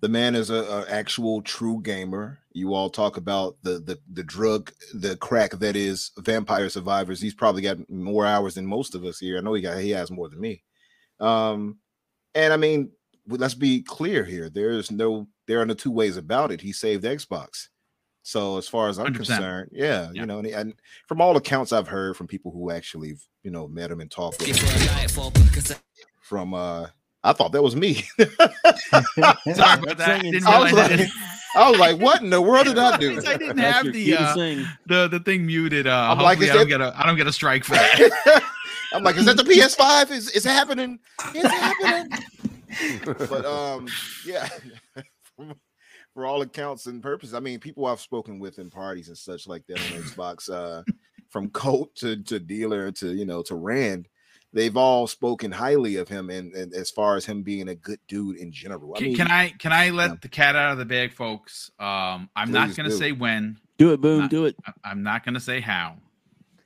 the 0.00 0.08
man 0.08 0.34
is 0.34 0.50
a, 0.50 0.64
a, 0.64 0.90
actual 0.90 1.42
true 1.42 1.80
gamer. 1.82 2.40
You 2.52 2.74
all 2.74 2.90
talk 2.90 3.18
about 3.18 3.56
the 3.62 3.78
the 3.80 3.98
the 4.12 4.24
drug, 4.24 4.72
the 4.94 5.16
crack 5.16 5.52
that 5.52 5.76
is 5.76 6.12
Vampire 6.18 6.68
Survivors. 6.68 7.20
He's 7.20 7.34
probably 7.34 7.62
got 7.62 7.88
more 7.90 8.26
hours 8.26 8.54
than 8.54 8.66
most 8.66 8.94
of 8.94 9.04
us 9.04 9.18
here. 9.18 9.38
I 9.38 9.42
know 9.42 9.54
he 9.54 9.62
got 9.62 9.78
he 9.78 9.90
has 9.90 10.10
more 10.10 10.28
than 10.28 10.40
me. 10.40 10.62
Um, 11.20 11.78
and 12.34 12.52
I 12.52 12.56
mean, 12.56 12.90
let's 13.28 13.54
be 13.54 13.82
clear 13.82 14.24
here. 14.24 14.48
There's 14.48 14.90
no 14.90 15.28
there 15.46 15.60
are 15.60 15.66
no 15.66 15.74
two 15.74 15.92
ways 15.92 16.16
about 16.16 16.50
it. 16.50 16.60
He 16.60 16.72
saved 16.72 17.04
Xbox. 17.04 17.68
So 18.22 18.56
as 18.56 18.68
far 18.68 18.88
as 18.88 18.98
I'm 18.98 19.06
100%. 19.06 19.16
concerned, 19.16 19.70
yeah, 19.72 19.84
yeah, 19.84 20.20
you 20.20 20.26
know, 20.26 20.38
and, 20.38 20.46
and, 20.46 20.74
from 21.08 21.20
all 21.20 21.36
accounts 21.36 21.72
I've 21.72 21.88
heard 21.88 22.16
from 22.16 22.28
people 22.28 22.52
who 22.52 22.70
actually, 22.70 23.16
you 23.42 23.50
know, 23.50 23.66
met 23.66 23.90
him 23.90 24.00
and 24.00 24.10
talked 24.10 24.38
with 24.38 24.56
him, 24.56 25.76
from 26.20 26.54
uh 26.54 26.86
I 27.24 27.32
thought 27.32 27.52
that 27.52 27.62
was 27.62 27.76
me. 27.76 27.94
Sorry 28.18 28.34
about 28.34 29.46
that. 29.46 30.08
I, 30.08 30.18
didn't 30.18 30.46
I, 30.46 30.58
was 30.60 30.72
like, 30.72 31.08
I 31.54 31.70
was 31.70 31.78
like, 31.78 32.00
what 32.00 32.20
in 32.20 32.30
the 32.30 32.40
world 32.40 32.66
did 32.66 32.78
I 32.78 32.96
do? 32.98 33.20
I 33.26 33.36
didn't 33.36 33.58
have 33.58 33.92
the 33.92 34.16
uh, 34.16 34.34
the 34.86 35.08
the 35.08 35.20
thing 35.20 35.46
muted. 35.46 35.86
Uh, 35.86 36.08
I'm 36.10 36.18
like, 36.18 36.40
I 36.42 36.46
don't 36.46 36.68
get 36.68 36.80
a 36.80 36.92
I 36.96 37.06
don't 37.06 37.16
get 37.16 37.26
a 37.26 37.32
strike 37.32 37.64
for 37.64 37.74
that. 37.74 38.42
I'm 38.92 39.04
like, 39.04 39.16
is 39.16 39.24
that 39.26 39.36
the 39.36 39.44
PS5? 39.44 40.10
Is 40.10 40.30
is 40.30 40.44
happening? 40.44 40.98
It's 41.34 41.48
happening. 41.48 42.18
but 43.28 43.44
um, 43.44 43.88
yeah. 44.26 44.48
For 46.14 46.26
all 46.26 46.42
accounts 46.42 46.86
and 46.86 47.02
purposes, 47.02 47.34
I 47.34 47.40
mean, 47.40 47.58
people 47.58 47.86
I've 47.86 48.00
spoken 48.00 48.38
with 48.38 48.58
in 48.58 48.70
parties 48.70 49.08
and 49.08 49.16
such 49.16 49.46
like 49.46 49.66
that 49.66 49.78
on 49.78 49.86
Xbox, 50.02 50.50
uh, 50.50 50.82
from 51.28 51.48
Colt 51.50 51.94
to 51.96 52.22
to 52.24 52.38
dealer 52.38 52.92
to 52.92 53.14
you 53.14 53.24
know 53.24 53.42
to 53.42 53.54
Rand, 53.54 54.08
they've 54.52 54.76
all 54.76 55.06
spoken 55.06 55.50
highly 55.50 55.96
of 55.96 56.08
him 56.08 56.30
and, 56.30 56.54
and 56.54 56.74
as 56.74 56.90
far 56.90 57.16
as 57.16 57.24
him 57.24 57.42
being 57.42 57.68
a 57.68 57.74
good 57.74 57.98
dude 58.06 58.36
in 58.36 58.52
general. 58.52 58.94
I 58.94 58.98
can, 58.98 59.06
mean, 59.08 59.16
can 59.16 59.28
I 59.28 59.48
can 59.50 59.72
I 59.72 59.90
let 59.90 60.10
yeah. 60.10 60.16
the 60.20 60.28
cat 60.28 60.56
out 60.56 60.72
of 60.72 60.78
the 60.78 60.84
bag, 60.84 61.12
folks? 61.12 61.70
Um, 61.78 62.28
I'm 62.36 62.48
Please 62.48 62.52
not 62.52 62.76
going 62.76 62.90
to 62.90 62.96
say 62.96 63.12
when. 63.12 63.58
Do 63.78 63.92
it, 63.92 64.00
boom. 64.00 64.20
Not, 64.20 64.30
do 64.30 64.44
it. 64.44 64.56
I'm 64.84 65.02
not 65.02 65.24
going 65.24 65.34
to 65.34 65.40
say 65.40 65.60
how. 65.60 65.96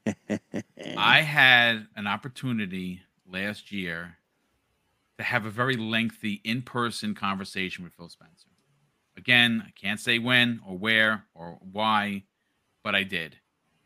I 0.97 1.23
had 1.23 1.87
an 1.97 2.07
opportunity 2.07 3.01
last 3.29 3.73
year 3.73 4.19
to 5.19 5.25
have 5.25 5.47
a 5.47 5.51
very 5.51 5.77
lengthy 5.77 6.41
in-person 6.45 7.15
conversation 7.15 7.83
with 7.83 7.95
Phil 7.95 8.09
Spencer. 8.09 8.49
Again, 9.17 9.65
I 9.67 9.71
can't 9.71 10.01
say 10.01 10.19
when 10.19 10.61
or 10.67 10.77
where 10.77 11.25
or 11.35 11.59
why, 11.73 12.25
but 12.83 12.95
I 12.95 13.03
did. 13.03 13.37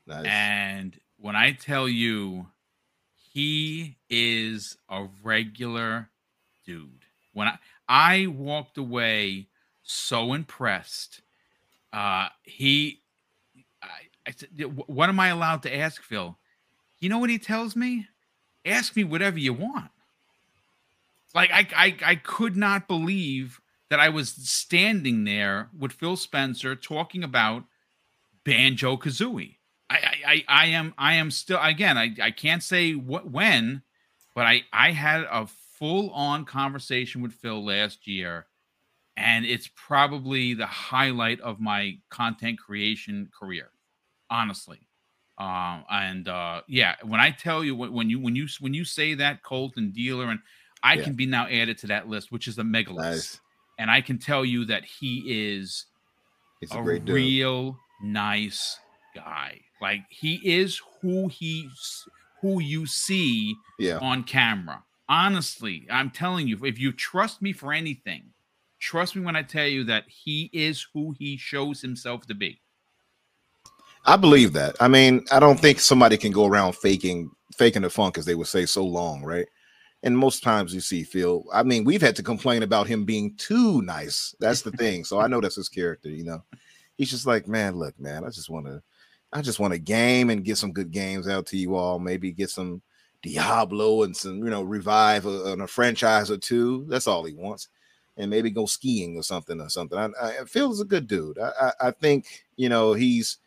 Nice. 0.07 0.26
And 0.26 0.99
when 1.18 1.37
I 1.37 1.53
tell 1.53 1.89
you 1.89 2.47
he 3.33 3.97
is 4.09 4.76
a 4.89 5.07
regular 5.22 6.11
dude. 6.64 7.05
When 7.33 7.49
I 7.49 7.59
I 7.89 8.26
walked 8.26 8.78
away 8.78 9.49
so 9.83 10.33
impressed. 10.33 11.22
Uh, 11.93 12.28
he, 12.45 13.01
I, 13.83 13.89
I 14.26 14.31
said, 14.31 14.49
what 14.87 15.09
am 15.09 15.18
I 15.18 15.28
allowed 15.28 15.62
to 15.64 15.76
ask 15.76 16.01
Phil? 16.03 16.39
You 17.01 17.09
know 17.09 17.18
what 17.18 17.31
he 17.31 17.39
tells 17.39 17.74
me? 17.74 18.07
Ask 18.64 18.95
me 18.95 19.03
whatever 19.03 19.39
you 19.39 19.53
want. 19.53 19.91
Like 21.35 21.51
I, 21.53 21.66
I, 21.74 21.97
I 22.05 22.14
could 22.14 22.57
not 22.57 22.87
believe 22.87 23.59
that 23.91 24.01
I 24.01 24.09
was 24.09 24.30
standing 24.30 25.24
there 25.24 25.68
with 25.76 25.93
Phil 25.93 26.16
Spencer 26.16 26.74
talking 26.74 27.22
about 27.22 27.64
Banjo 28.45 28.97
Kazooie. 28.97 29.57
I, 29.91 30.14
I, 30.26 30.45
I 30.49 30.66
am 30.66 30.95
I 30.97 31.14
am 31.14 31.32
still 31.32 31.59
again 31.61 31.99
I, 31.99 32.14
I 32.22 32.30
can't 32.30 32.62
say 32.62 32.95
what 32.95 33.28
when, 33.28 33.82
but 34.34 34.47
I 34.47 34.62
I 34.72 34.93
had 34.93 35.22
a 35.30 35.47
full 35.47 36.11
on 36.11 36.45
conversation 36.45 37.20
with 37.20 37.32
Phil 37.32 37.64
last 37.64 38.07
year, 38.07 38.47
and 39.16 39.45
it's 39.45 39.68
probably 39.74 40.55
the 40.55 40.66
highlight 40.66 41.41
of 41.41 41.59
my 41.59 41.99
content 42.09 42.61
creation 42.61 43.28
career, 43.36 43.70
honestly. 44.30 44.86
Um, 45.38 45.84
and 45.91 46.28
uh, 46.28 46.61
yeah, 46.68 46.95
when 47.03 47.18
I 47.18 47.32
tell 47.32 47.64
you 47.64 47.74
when 47.74 48.09
you 48.09 48.20
when 48.20 48.36
you 48.36 48.47
when 48.61 48.74
you 48.74 48.84
say 48.84 49.14
that 49.14 49.43
Colt 49.43 49.72
and 49.76 49.93
dealer 49.93 50.30
and 50.30 50.38
I 50.82 50.95
yeah. 50.95 51.05
can 51.05 51.14
be 51.14 51.26
now 51.26 51.49
added 51.49 51.78
to 51.78 51.88
that 51.88 52.09
list, 52.09 52.30
which 52.30 52.47
is 52.47 52.59
a 52.59 52.64
mega 52.64 52.93
nice. 52.93 53.14
list, 53.14 53.41
and 53.81 53.91
I 53.91 54.03
can 54.03 54.18
tell 54.18 54.45
you 54.45 54.66
that 54.66 54.85
he 54.85 55.24
is 55.26 55.87
He's 56.61 56.70
a, 56.72 56.78
a 56.78 56.83
real 56.83 57.78
nice 58.03 58.78
guy. 59.16 59.61
Like 59.81 60.03
he 60.11 60.35
is 60.45 60.81
who 61.01 61.28
he's 61.28 62.05
who 62.43 62.61
you 62.61 62.87
see 62.87 63.57
yeah. 63.78 63.99
on 63.99 64.24
camera. 64.24 64.85
Honestly, 65.09 65.87
I'm 65.91 66.11
telling 66.11 66.47
you, 66.47 66.59
if 66.64 66.78
you 66.78 66.93
trust 66.93 67.41
me 67.41 67.55
for 67.55 67.72
anything, 67.72 68.24
trust 68.78 69.16
me 69.16 69.22
when 69.22 69.35
I 69.35 69.43
tell 69.43 69.66
you 69.66 69.85
that 69.85 70.05
he 70.07 70.51
is 70.53 70.87
who 70.93 71.14
he 71.18 71.39
shows 71.39 71.81
himself 71.81 72.26
to 72.26 72.35
be. 72.35 72.61
I 74.05 74.16
believe 74.16 74.53
that. 74.53 74.76
I 74.78 74.89
mean, 74.89 75.24
I 75.33 75.41
don't 75.41 75.59
think 75.59 75.81
somebody 75.81 76.18
can 76.18 76.33
go 76.33 76.45
around 76.45 76.76
faking 76.76 77.31
faking 77.57 77.83
the 77.83 77.91
funk 77.91 78.18
as 78.18 78.26
they 78.26 78.35
would 78.35 78.47
say 78.47 78.66
so 78.66 78.85
long, 78.85 79.22
right? 79.22 79.47
And 80.03 80.16
most 80.16 80.42
times 80.42 80.74
you 80.74 80.80
see 80.80 81.03
Phil. 81.03 81.44
I 81.53 81.62
mean, 81.62 81.84
we've 81.84 82.01
had 82.01 82.16
to 82.16 82.22
complain 82.22 82.62
about 82.62 82.86
him 82.86 83.05
being 83.05 83.34
too 83.36 83.82
nice. 83.82 84.34
That's 84.40 84.62
the 84.62 84.72
thing. 84.72 85.05
So 85.05 85.20
I 85.20 85.26
know 85.26 85.40
that's 85.40 85.57
his 85.57 85.68
character, 85.68 86.09
you 86.09 86.24
know. 86.24 86.42
He's 86.96 87.11
just 87.11 87.26
like, 87.26 87.46
man, 87.46 87.76
look, 87.76 87.98
man, 88.01 88.24
I 88.24 88.30
just 88.30 88.48
want 88.51 88.66
to 88.66 88.82
I 89.32 89.42
just 89.42 89.61
want 89.61 89.74
a 89.74 89.78
game 89.78 90.30
and 90.30 90.44
get 90.44 90.59
some 90.59 90.72
good 90.72 90.90
games 90.90 91.28
out 91.28 91.46
to 91.46 91.57
you 91.57 91.76
all. 91.76 91.98
Maybe 91.98 92.32
get 92.32 92.51
some 92.51 92.82
Diablo 93.22 94.03
and 94.03 94.16
some, 94.16 94.38
you 94.38 94.51
know, 94.51 94.62
revive 94.62 95.26
a, 95.26 95.28
a 95.28 95.66
franchise 95.66 96.30
or 96.30 96.38
two. 96.38 96.86
That's 96.88 97.07
all 97.07 97.24
he 97.24 97.34
wants. 97.34 97.68
And 98.16 98.30
maybe 98.30 98.51
go 98.51 98.66
skiing 98.66 99.16
or 99.16 99.22
something 99.22 99.61
or 99.61 99.68
something. 99.68 99.98
I, 99.98 100.09
I 100.20 100.44
Phil 100.46 100.72
is 100.72 100.80
a 100.80 100.84
good 100.84 101.07
dude. 101.07 101.38
I, 101.38 101.53
I, 101.61 101.72
I 101.88 101.90
think, 101.92 102.44
you 102.57 102.68
know, 102.68 102.92
he's 102.92 103.38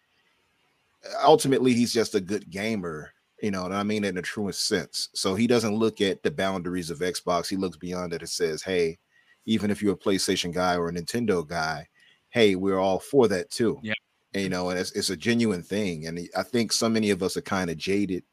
ultimately 1.24 1.74
he's 1.74 1.94
just 1.94 2.16
a 2.16 2.22
good 2.22 2.50
gamer, 2.50 3.12
you 3.44 3.52
know, 3.52 3.66
and 3.66 3.76
I 3.76 3.84
mean 3.84 4.04
in 4.04 4.16
the 4.16 4.22
truest 4.24 4.68
sense. 4.68 5.10
So 5.14 5.36
he 5.36 5.46
doesn't 5.46 5.76
look 5.76 6.02
at 6.02 6.24
the 6.24 6.32
boundaries 6.32 6.90
of 6.90 7.00
Xbox. 7.00 7.48
He 7.48 7.58
looks 7.58 7.78
beyond 7.78 8.14
it 8.14 8.22
and 8.22 8.30
says, 8.30 8.64
hey, 8.64 8.98
even 9.46 9.70
if 9.70 9.84
you're 9.84 9.94
a 9.94 9.98
PlayStation 9.98 10.52
guy 10.52 10.78
or 10.78 10.90
a 10.90 10.92
Nintendo 10.92 11.48
guy, 11.48 11.88
hey, 12.30 12.56
we're 12.56 12.80
all 12.80 13.00
for 13.00 13.28
that 13.28 13.52
too. 13.52 13.80
Yeah 13.84 13.94
you 14.34 14.50
know, 14.50 14.70
and 14.70 14.80
it's, 14.80 14.92
it's 14.94 15.10
a 15.10 15.18
genuine 15.18 15.62
thing. 15.62 16.08
And 16.08 16.28
I 16.36 16.44
think 16.44 16.74
so 16.74 16.90
many 16.90 17.12
of 17.12 17.22
us 17.22 17.38
are 17.38 17.42
kind 17.42 17.70
of 17.70 17.78
jaded 17.78 18.24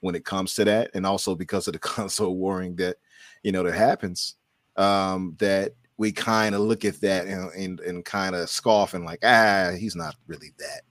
when 0.00 0.14
it 0.14 0.24
comes 0.24 0.54
to 0.54 0.64
that, 0.64 0.90
and 0.94 1.06
also 1.06 1.34
because 1.34 1.66
of 1.66 1.72
the 1.72 1.78
console 1.94 2.36
warring 2.36 2.76
that 2.76 2.96
you 3.42 3.52
know 3.52 3.62
that 3.62 3.74
happens, 3.74 4.36
um, 4.76 5.36
that 5.38 5.72
we 5.96 6.10
kind 6.12 6.54
of 6.54 6.60
look 6.60 6.84
at 6.84 7.00
that 7.00 7.26
and 7.26 7.50
and, 7.52 7.80
and 7.80 8.04
kind 8.04 8.34
of 8.34 8.50
scoff 8.50 8.94
and 8.94 9.04
like, 9.04 9.20
ah, 9.22 9.72
he's 9.78 9.96
not 9.96 10.16
really 10.26 10.52
that, 10.58 10.82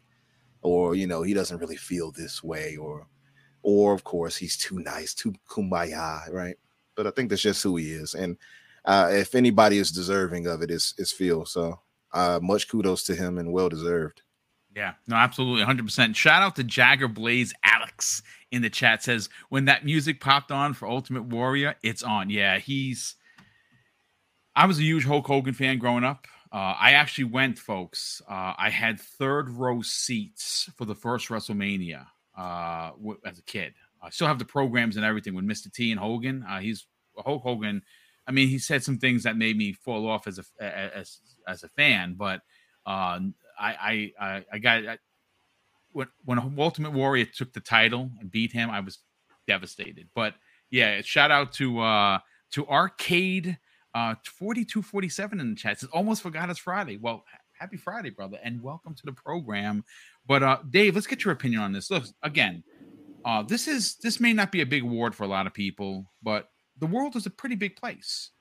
or 0.61 0.95
you 0.95 1.07
know, 1.07 1.21
he 1.21 1.33
doesn't 1.33 1.59
really 1.59 1.75
feel 1.75 2.11
this 2.11 2.43
way, 2.43 2.77
or 2.77 3.07
or 3.63 3.93
of 3.93 4.03
course 4.03 4.35
he's 4.35 4.57
too 4.57 4.79
nice, 4.79 5.13
too 5.13 5.33
kumbaya, 5.49 6.31
right? 6.31 6.57
But 6.95 7.07
I 7.07 7.11
think 7.11 7.29
that's 7.29 7.41
just 7.41 7.63
who 7.63 7.77
he 7.77 7.91
is, 7.91 8.13
and 8.13 8.37
uh, 8.85 9.09
if 9.11 9.35
anybody 9.35 9.77
is 9.77 9.91
deserving 9.91 10.47
of 10.47 10.61
it, 10.61 10.69
it's 10.69 10.93
it's 10.97 11.11
Phil. 11.11 11.45
So 11.45 11.79
uh, 12.13 12.39
much 12.41 12.67
kudos 12.69 13.03
to 13.03 13.15
him 13.15 13.37
and 13.37 13.51
well 13.51 13.69
deserved. 13.69 14.21
Yeah, 14.75 14.93
no, 15.07 15.15
absolutely, 15.15 15.63
100%. 15.63 16.15
Shout 16.15 16.41
out 16.41 16.55
to 16.55 16.63
Jagger 16.63 17.07
Blaze 17.07 17.53
Alex 17.63 18.23
in 18.51 18.63
the 18.63 18.69
chat 18.69 19.03
says 19.03 19.29
when 19.49 19.65
that 19.65 19.85
music 19.85 20.19
popped 20.19 20.51
on 20.51 20.73
for 20.73 20.87
Ultimate 20.87 21.25
Warrior, 21.25 21.75
it's 21.83 22.03
on. 22.03 22.29
Yeah, 22.29 22.59
he's. 22.59 23.15
I 24.55 24.65
was 24.67 24.77
a 24.77 24.83
huge 24.83 25.05
Hulk 25.05 25.25
Hogan 25.25 25.53
fan 25.53 25.79
growing 25.79 26.03
up. 26.03 26.27
Uh, 26.51 26.75
I 26.79 26.91
actually 26.91 27.23
went, 27.25 27.57
folks. 27.57 28.21
Uh, 28.29 28.53
I 28.55 28.69
had 28.69 28.99
third 28.99 29.49
row 29.49 29.81
seats 29.81 30.69
for 30.75 30.85
the 30.85 30.93
first 30.93 31.29
WrestleMania 31.29 32.05
uh, 32.37 32.91
as 33.25 33.39
a 33.39 33.43
kid. 33.43 33.73
I 34.01 34.09
still 34.09 34.27
have 34.27 34.39
the 34.39 34.45
programs 34.45 34.97
and 34.97 35.05
everything 35.05 35.33
with 35.33 35.45
Mr. 35.45 35.71
T 35.71 35.91
and 35.91 35.99
Hogan. 35.99 36.43
Uh, 36.43 36.59
he's 36.59 36.85
Hulk 37.17 37.43
Hogan. 37.43 37.81
I 38.27 38.31
mean, 38.31 38.47
he 38.47 38.59
said 38.59 38.83
some 38.83 38.97
things 38.97 39.23
that 39.23 39.37
made 39.37 39.57
me 39.57 39.73
fall 39.73 40.07
off 40.07 40.27
as 40.27 40.39
a 40.39 40.63
as 40.63 41.19
as 41.47 41.63
a 41.63 41.69
fan, 41.69 42.15
but 42.17 42.41
uh, 42.85 43.19
I 43.59 44.11
I 44.19 44.43
I 44.51 44.59
got 44.59 44.85
I, 44.85 44.97
when 45.91 46.07
when 46.25 46.39
Ultimate 46.57 46.91
Warrior 46.91 47.25
took 47.25 47.53
the 47.53 47.59
title 47.59 48.11
and 48.19 48.31
beat 48.31 48.51
him, 48.51 48.69
I 48.69 48.79
was 48.79 48.99
devastated. 49.47 50.09
But 50.15 50.35
yeah, 50.69 51.01
shout 51.01 51.31
out 51.31 51.53
to 51.53 51.79
uh 51.79 52.19
to 52.51 52.67
Arcade 52.67 53.57
uh 53.93 54.15
4247 54.39 55.39
in 55.39 55.49
the 55.51 55.55
chat. 55.55 55.73
It 55.73 55.79
says 55.79 55.89
almost 55.93 56.21
forgot 56.21 56.49
it's 56.49 56.59
Friday. 56.59 56.97
Well, 56.97 57.25
happy 57.63 57.77
Friday, 57.77 58.09
brother, 58.09 58.37
and 58.43 58.61
welcome 58.61 58.93
to 58.93 59.05
the 59.05 59.13
program. 59.13 59.85
But 60.27 60.43
uh 60.43 60.57
Dave, 60.69 60.95
let's 60.95 61.07
get 61.07 61.23
your 61.23 61.31
opinion 61.31 61.61
on 61.61 61.71
this. 61.71 61.89
Look, 61.89 62.03
again, 62.21 62.61
uh 63.23 63.41
this 63.41 63.69
is 63.69 63.95
this 64.03 64.19
may 64.19 64.33
not 64.33 64.51
be 64.51 64.59
a 64.59 64.65
big 64.65 64.83
award 64.83 65.15
for 65.15 65.23
a 65.23 65.27
lot 65.27 65.47
of 65.47 65.53
people, 65.53 66.11
but 66.21 66.49
the 66.79 66.87
world 66.87 67.15
is 67.15 67.25
a 67.25 67.29
pretty 67.29 67.55
big 67.55 67.77
place. 67.77 68.31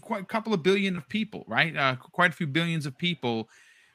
Quite 0.00 0.22
a 0.22 0.26
couple 0.26 0.52
of 0.52 0.64
billion 0.64 0.96
of 0.96 1.08
people, 1.08 1.44
right? 1.46 1.76
Uh, 1.76 1.94
quite 1.94 2.32
a 2.32 2.34
few 2.34 2.48
billions 2.48 2.84
of 2.84 2.98
people 2.98 3.48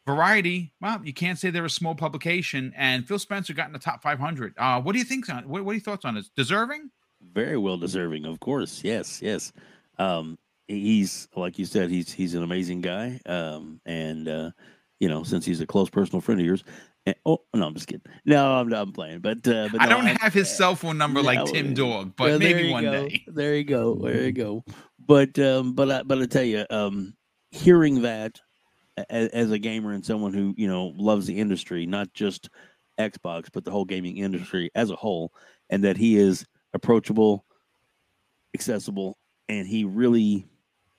Variety, 0.08 0.74
well, 0.82 1.00
you 1.04 1.14
can't 1.14 1.38
say 1.38 1.52
they're 1.52 1.64
a 1.64 1.70
small 1.70 1.94
publication, 1.94 2.74
and 2.76 3.08
Phil 3.08 3.20
Spencer 3.20 3.54
got 3.54 3.68
in 3.68 3.74
the 3.74 3.78
top 3.78 4.02
500. 4.02 4.56
Uh, 4.58 4.82
what 4.82 4.94
do 4.94 4.98
you 4.98 5.06
think 5.06 5.30
on? 5.30 5.48
What, 5.48 5.64
what 5.64 5.72
are 5.72 5.76
your 5.76 5.84
thoughts 5.84 6.06
on 6.06 6.16
this? 6.16 6.32
Deserving? 6.36 6.90
Very 7.34 7.56
well 7.56 7.78
deserving, 7.78 8.26
of 8.26 8.40
course. 8.40 8.84
Yes, 8.84 9.22
yes. 9.22 9.54
um, 10.00 10.40
he's 10.72 11.28
like 11.36 11.60
you 11.60 11.66
said, 11.66 11.90
he's 11.90 12.12
he's 12.12 12.36
an 12.36 12.44
amazing 12.44 12.82
guy. 12.82 13.20
Um, 13.26 13.82
and 13.86 14.28
uh, 14.28 14.52
you 15.00 15.10
know, 15.10 15.24
since 15.24 15.46
he's 15.46 15.62
a 15.62 15.68
close 15.68 15.90
personal 15.90 16.22
friend 16.22 16.40
of 16.40 16.46
yours. 16.46 16.64
And, 17.06 17.16
oh 17.26 17.40
no, 17.56 17.66
I'm 17.66 17.74
just 17.74 17.88
kidding. 17.88 18.04
No, 18.26 18.54
I'm 18.54 18.72
I'm 18.74 18.92
playing. 18.92 19.20
But, 19.20 19.48
uh, 19.48 19.70
but 19.72 19.82
I 19.82 19.88
don't 19.88 20.06
I, 20.06 20.18
have 20.22 20.34
his 20.34 20.56
cell 20.56 20.76
phone 20.76 20.98
number 20.98 21.22
like 21.22 21.46
Tim 21.46 21.74
Dog, 21.74 22.14
but 22.16 22.40
maybe 22.40 22.72
one 22.72 22.84
go. 22.84 22.92
day. 22.92 23.24
There 23.28 23.56
you 23.56 23.64
go. 23.64 23.96
There 23.96 24.24
you 24.24 24.32
go. 24.32 24.64
But 25.00 25.38
um, 25.40 25.74
but 25.74 25.90
I, 25.92 26.04
but 26.04 26.22
I 26.22 26.26
tell 26.26 26.44
you, 26.44 26.66
um, 26.70 27.16
hearing 27.50 28.04
that 28.04 28.40
as, 29.10 29.30
as 29.30 29.52
a 29.52 29.58
gamer 29.58 29.94
and 29.94 30.06
someone 30.06 30.34
who 30.34 30.54
you 30.58 30.68
know 30.68 30.94
loves 30.96 31.26
the 31.26 31.40
industry, 31.40 31.86
not 31.86 32.14
just 32.14 32.50
Xbox, 33.00 33.48
but 33.52 33.66
the 33.66 33.72
whole 33.72 33.86
gaming 33.86 34.18
industry 34.18 34.70
as 34.76 34.92
a 34.92 34.96
whole, 34.96 35.34
and 35.70 35.84
that 35.84 35.98
he 35.98 36.18
is 36.18 36.46
approachable, 36.74 37.46
accessible, 38.54 39.18
and 39.50 39.68
he 39.68 39.86
really, 39.86 40.48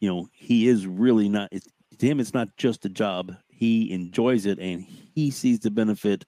you 0.03 0.09
know, 0.09 0.29
he 0.33 0.67
is 0.67 0.85
really 0.85 1.29
not. 1.29 1.53
To 1.53 2.07
him, 2.07 2.19
it's 2.19 2.35
not 2.35 2.49
just 2.57 2.85
a 2.85 2.89
job. 2.89 3.37
He 3.49 3.93
enjoys 3.93 4.47
it, 4.47 4.59
and 4.59 4.85
he 5.15 5.31
sees 5.31 5.61
the 5.61 5.71
benefit 5.71 6.25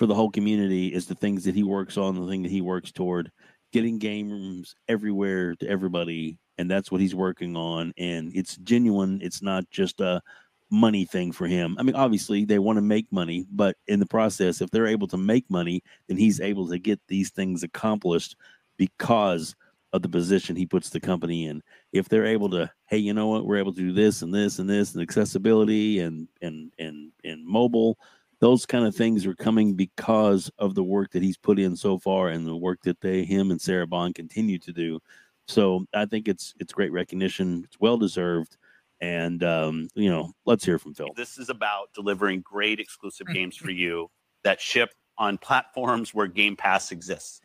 for 0.00 0.06
the 0.06 0.14
whole 0.16 0.32
community 0.32 0.88
is 0.88 1.06
the 1.06 1.14
things 1.14 1.44
that 1.44 1.54
he 1.54 1.62
works 1.62 1.96
on, 1.96 2.16
the 2.16 2.26
thing 2.26 2.42
that 2.42 2.50
he 2.50 2.60
works 2.60 2.90
toward, 2.90 3.30
getting 3.72 4.00
games 4.00 4.74
everywhere 4.88 5.54
to 5.54 5.68
everybody, 5.68 6.40
and 6.58 6.68
that's 6.68 6.90
what 6.90 7.00
he's 7.00 7.14
working 7.14 7.56
on. 7.56 7.92
And 7.96 8.32
it's 8.34 8.56
genuine. 8.56 9.20
It's 9.22 9.42
not 9.42 9.70
just 9.70 10.00
a 10.00 10.20
money 10.68 11.04
thing 11.04 11.30
for 11.30 11.46
him. 11.46 11.76
I 11.78 11.84
mean, 11.84 11.94
obviously 11.94 12.44
they 12.44 12.58
want 12.58 12.78
to 12.78 12.82
make 12.82 13.06
money, 13.12 13.46
but 13.52 13.76
in 13.86 14.00
the 14.00 14.06
process, 14.06 14.60
if 14.60 14.70
they're 14.70 14.88
able 14.88 15.06
to 15.06 15.16
make 15.16 15.48
money, 15.48 15.84
then 16.08 16.16
he's 16.16 16.40
able 16.40 16.66
to 16.66 16.80
get 16.80 17.00
these 17.06 17.30
things 17.30 17.62
accomplished 17.62 18.34
because 18.76 19.54
of 19.94 20.02
the 20.02 20.08
position 20.08 20.56
he 20.56 20.66
puts 20.66 20.90
the 20.90 21.00
company 21.00 21.46
in. 21.46 21.62
If 21.92 22.08
they're 22.08 22.26
able 22.26 22.50
to, 22.50 22.70
hey, 22.86 22.98
you 22.98 23.14
know 23.14 23.28
what, 23.28 23.46
we're 23.46 23.58
able 23.58 23.72
to 23.72 23.80
do 23.80 23.92
this 23.92 24.22
and 24.22 24.34
this 24.34 24.58
and 24.58 24.68
this 24.68 24.92
and 24.92 25.00
accessibility 25.00 26.00
and 26.00 26.28
and 26.42 26.72
and 26.80 27.12
and 27.22 27.46
mobile, 27.46 27.96
those 28.40 28.66
kind 28.66 28.84
of 28.84 28.94
things 28.94 29.24
are 29.24 29.36
coming 29.36 29.74
because 29.74 30.50
of 30.58 30.74
the 30.74 30.82
work 30.82 31.12
that 31.12 31.22
he's 31.22 31.38
put 31.38 31.60
in 31.60 31.76
so 31.76 31.96
far 31.96 32.28
and 32.28 32.44
the 32.44 32.56
work 32.56 32.80
that 32.82 33.00
they, 33.00 33.24
him 33.24 33.52
and 33.52 33.60
Sarah 33.60 33.86
Bond 33.86 34.16
continue 34.16 34.58
to 34.58 34.72
do. 34.72 34.98
So 35.46 35.86
I 35.94 36.06
think 36.06 36.26
it's 36.26 36.54
it's 36.58 36.72
great 36.72 36.92
recognition. 36.92 37.62
It's 37.64 37.78
well 37.78 37.96
deserved. 37.96 38.56
And 39.00 39.44
um, 39.44 39.88
you 39.94 40.10
know, 40.10 40.32
let's 40.44 40.64
hear 40.64 40.80
from 40.80 40.94
Phil. 40.94 41.10
This 41.14 41.38
is 41.38 41.50
about 41.50 41.92
delivering 41.94 42.40
great 42.40 42.80
exclusive 42.80 43.28
games 43.28 43.56
for 43.56 43.70
you 43.70 44.10
that 44.42 44.60
ship 44.60 44.90
on 45.18 45.38
platforms 45.38 46.12
where 46.12 46.26
Game 46.26 46.56
Pass 46.56 46.90
exists. 46.90 47.40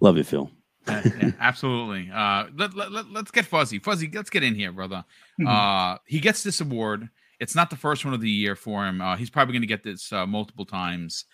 Love 0.00 0.18
you, 0.18 0.24
Phil. 0.24 0.50
Uh, 0.86 1.00
yeah, 1.04 1.30
absolutely. 1.40 2.10
Uh, 2.12 2.46
let, 2.56 2.74
let, 2.74 2.92
let, 2.92 3.24
us 3.24 3.30
get 3.30 3.46
fuzzy. 3.46 3.78
Fuzzy, 3.78 4.10
let's 4.12 4.30
get 4.30 4.42
in 4.42 4.54
here, 4.54 4.72
brother. 4.72 5.04
Uh, 5.46 5.96
he 6.06 6.20
gets 6.20 6.42
this 6.42 6.60
award. 6.60 7.08
It's 7.40 7.54
not 7.54 7.70
the 7.70 7.76
first 7.76 8.04
one 8.04 8.14
of 8.14 8.20
the 8.20 8.30
year 8.30 8.54
for 8.56 8.86
him. 8.86 9.00
Uh, 9.00 9.16
he's 9.16 9.30
probably 9.30 9.52
going 9.52 9.62
to 9.62 9.68
get 9.68 9.82
this 9.82 10.12
uh, 10.12 10.26
multiple 10.26 10.64
times. 10.64 11.24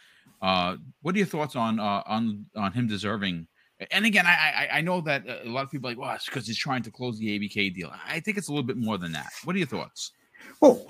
Uh, 0.40 0.76
what 1.02 1.14
are 1.14 1.18
your 1.18 1.26
thoughts 1.26 1.54
on 1.54 1.78
uh, 1.78 2.02
on 2.06 2.46
on 2.56 2.72
him 2.72 2.86
deserving? 2.86 3.46
And 3.90 4.06
again, 4.06 4.26
I 4.26 4.68
I, 4.70 4.78
I 4.78 4.80
know 4.80 5.00
that 5.02 5.24
a 5.26 5.48
lot 5.48 5.64
of 5.64 5.70
people 5.70 5.88
are 5.88 5.92
like, 5.92 5.98
well, 5.98 6.14
it's 6.14 6.24
because 6.24 6.46
he's 6.46 6.58
trying 6.58 6.82
to 6.84 6.90
close 6.90 7.18
the 7.18 7.38
ABK 7.38 7.74
deal. 7.74 7.92
I 8.06 8.20
think 8.20 8.38
it's 8.38 8.48
a 8.48 8.52
little 8.52 8.66
bit 8.66 8.76
more 8.76 8.98
than 8.98 9.12
that. 9.12 9.30
What 9.44 9.54
are 9.54 9.58
your 9.58 9.68
thoughts? 9.68 10.12
Well, 10.60 10.86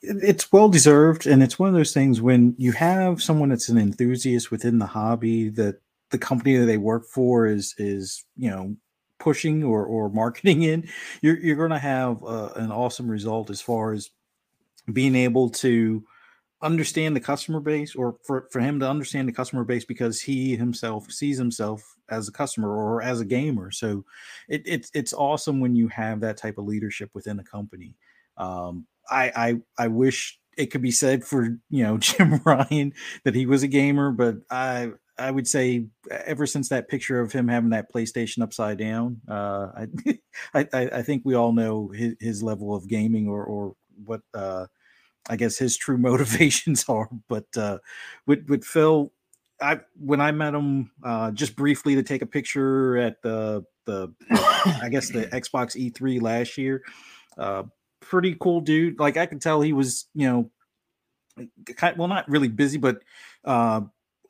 it's 0.00 0.52
well 0.52 0.68
deserved, 0.68 1.26
and 1.26 1.42
it's 1.42 1.58
one 1.58 1.68
of 1.68 1.74
those 1.74 1.92
things 1.92 2.20
when 2.20 2.54
you 2.58 2.72
have 2.72 3.22
someone 3.22 3.48
that's 3.48 3.68
an 3.68 3.78
enthusiast 3.78 4.50
within 4.50 4.78
the 4.78 4.86
hobby 4.86 5.48
that 5.50 5.80
the 6.14 6.18
company 6.18 6.56
that 6.56 6.66
they 6.66 6.78
work 6.78 7.06
for 7.08 7.44
is 7.44 7.74
is 7.76 8.24
you 8.36 8.48
know 8.48 8.76
pushing 9.18 9.64
or 9.64 9.84
or 9.84 10.08
marketing 10.10 10.62
in, 10.62 10.88
you're 11.22 11.38
you're 11.38 11.56
going 11.56 11.70
to 11.70 11.78
have 11.78 12.22
uh, 12.22 12.50
an 12.54 12.70
awesome 12.70 13.10
result 13.10 13.50
as 13.50 13.60
far 13.60 13.92
as 13.92 14.10
being 14.92 15.16
able 15.16 15.50
to 15.50 16.04
understand 16.62 17.16
the 17.16 17.20
customer 17.20 17.58
base 17.58 17.94
or 17.96 18.16
for, 18.22 18.48
for 18.52 18.60
him 18.60 18.78
to 18.80 18.88
understand 18.88 19.28
the 19.28 19.32
customer 19.32 19.64
base 19.64 19.84
because 19.84 20.20
he 20.20 20.56
himself 20.56 21.10
sees 21.10 21.36
himself 21.36 21.82
as 22.08 22.28
a 22.28 22.32
customer 22.32 22.74
or 22.74 23.02
as 23.02 23.20
a 23.20 23.24
gamer. 23.24 23.72
So 23.72 24.04
it, 24.48 24.62
it's 24.64 24.90
it's 24.94 25.12
awesome 25.12 25.58
when 25.58 25.74
you 25.74 25.88
have 25.88 26.20
that 26.20 26.36
type 26.36 26.58
of 26.58 26.64
leadership 26.64 27.10
within 27.12 27.40
a 27.40 27.44
company. 27.44 27.96
Um, 28.36 28.86
I, 29.10 29.32
I 29.34 29.84
I 29.84 29.88
wish 29.88 30.38
it 30.56 30.66
could 30.66 30.82
be 30.82 30.92
said 30.92 31.24
for 31.24 31.58
you 31.70 31.82
know 31.82 31.98
Jim 32.06 32.40
Ryan 32.44 32.92
that 33.24 33.34
he 33.34 33.46
was 33.46 33.64
a 33.64 33.68
gamer, 33.68 34.12
but 34.12 34.36
I 34.48 34.92
I 35.18 35.30
would 35.30 35.46
say 35.46 35.86
ever 36.10 36.46
since 36.46 36.68
that 36.68 36.88
picture 36.88 37.20
of 37.20 37.32
him 37.32 37.48
having 37.48 37.70
that 37.70 37.92
PlayStation 37.92 38.42
upside 38.42 38.78
down, 38.78 39.20
uh, 39.28 39.68
I, 39.76 40.18
I 40.54 40.66
I 40.72 41.02
think 41.02 41.22
we 41.24 41.34
all 41.34 41.52
know 41.52 41.88
his, 41.88 42.14
his 42.20 42.42
level 42.42 42.74
of 42.74 42.88
gaming 42.88 43.28
or 43.28 43.44
or 43.44 43.74
what 44.04 44.22
uh, 44.32 44.66
I 45.28 45.36
guess 45.36 45.58
his 45.58 45.76
true 45.76 45.98
motivations 45.98 46.84
are. 46.88 47.08
But 47.28 47.46
uh, 47.56 47.78
with 48.26 48.46
with 48.48 48.64
Phil, 48.64 49.12
I 49.60 49.80
when 49.96 50.20
I 50.20 50.32
met 50.32 50.54
him 50.54 50.90
uh, 51.02 51.30
just 51.30 51.56
briefly 51.56 51.94
to 51.94 52.02
take 52.02 52.22
a 52.22 52.26
picture 52.26 52.96
at 52.98 53.22
the 53.22 53.64
the 53.86 54.12
I 54.82 54.88
guess 54.90 55.10
the 55.10 55.26
Xbox 55.32 55.76
E3 55.76 56.20
last 56.20 56.58
year. 56.58 56.82
Uh, 57.36 57.64
pretty 58.00 58.36
cool 58.38 58.60
dude. 58.60 58.98
Like 58.98 59.16
I 59.16 59.26
could 59.26 59.40
tell 59.40 59.60
he 59.60 59.72
was, 59.72 60.06
you 60.14 60.26
know, 60.28 61.48
kind 61.76 61.96
well, 61.96 62.08
not 62.08 62.28
really 62.28 62.48
busy, 62.48 62.78
but 62.78 63.02
uh, 63.44 63.82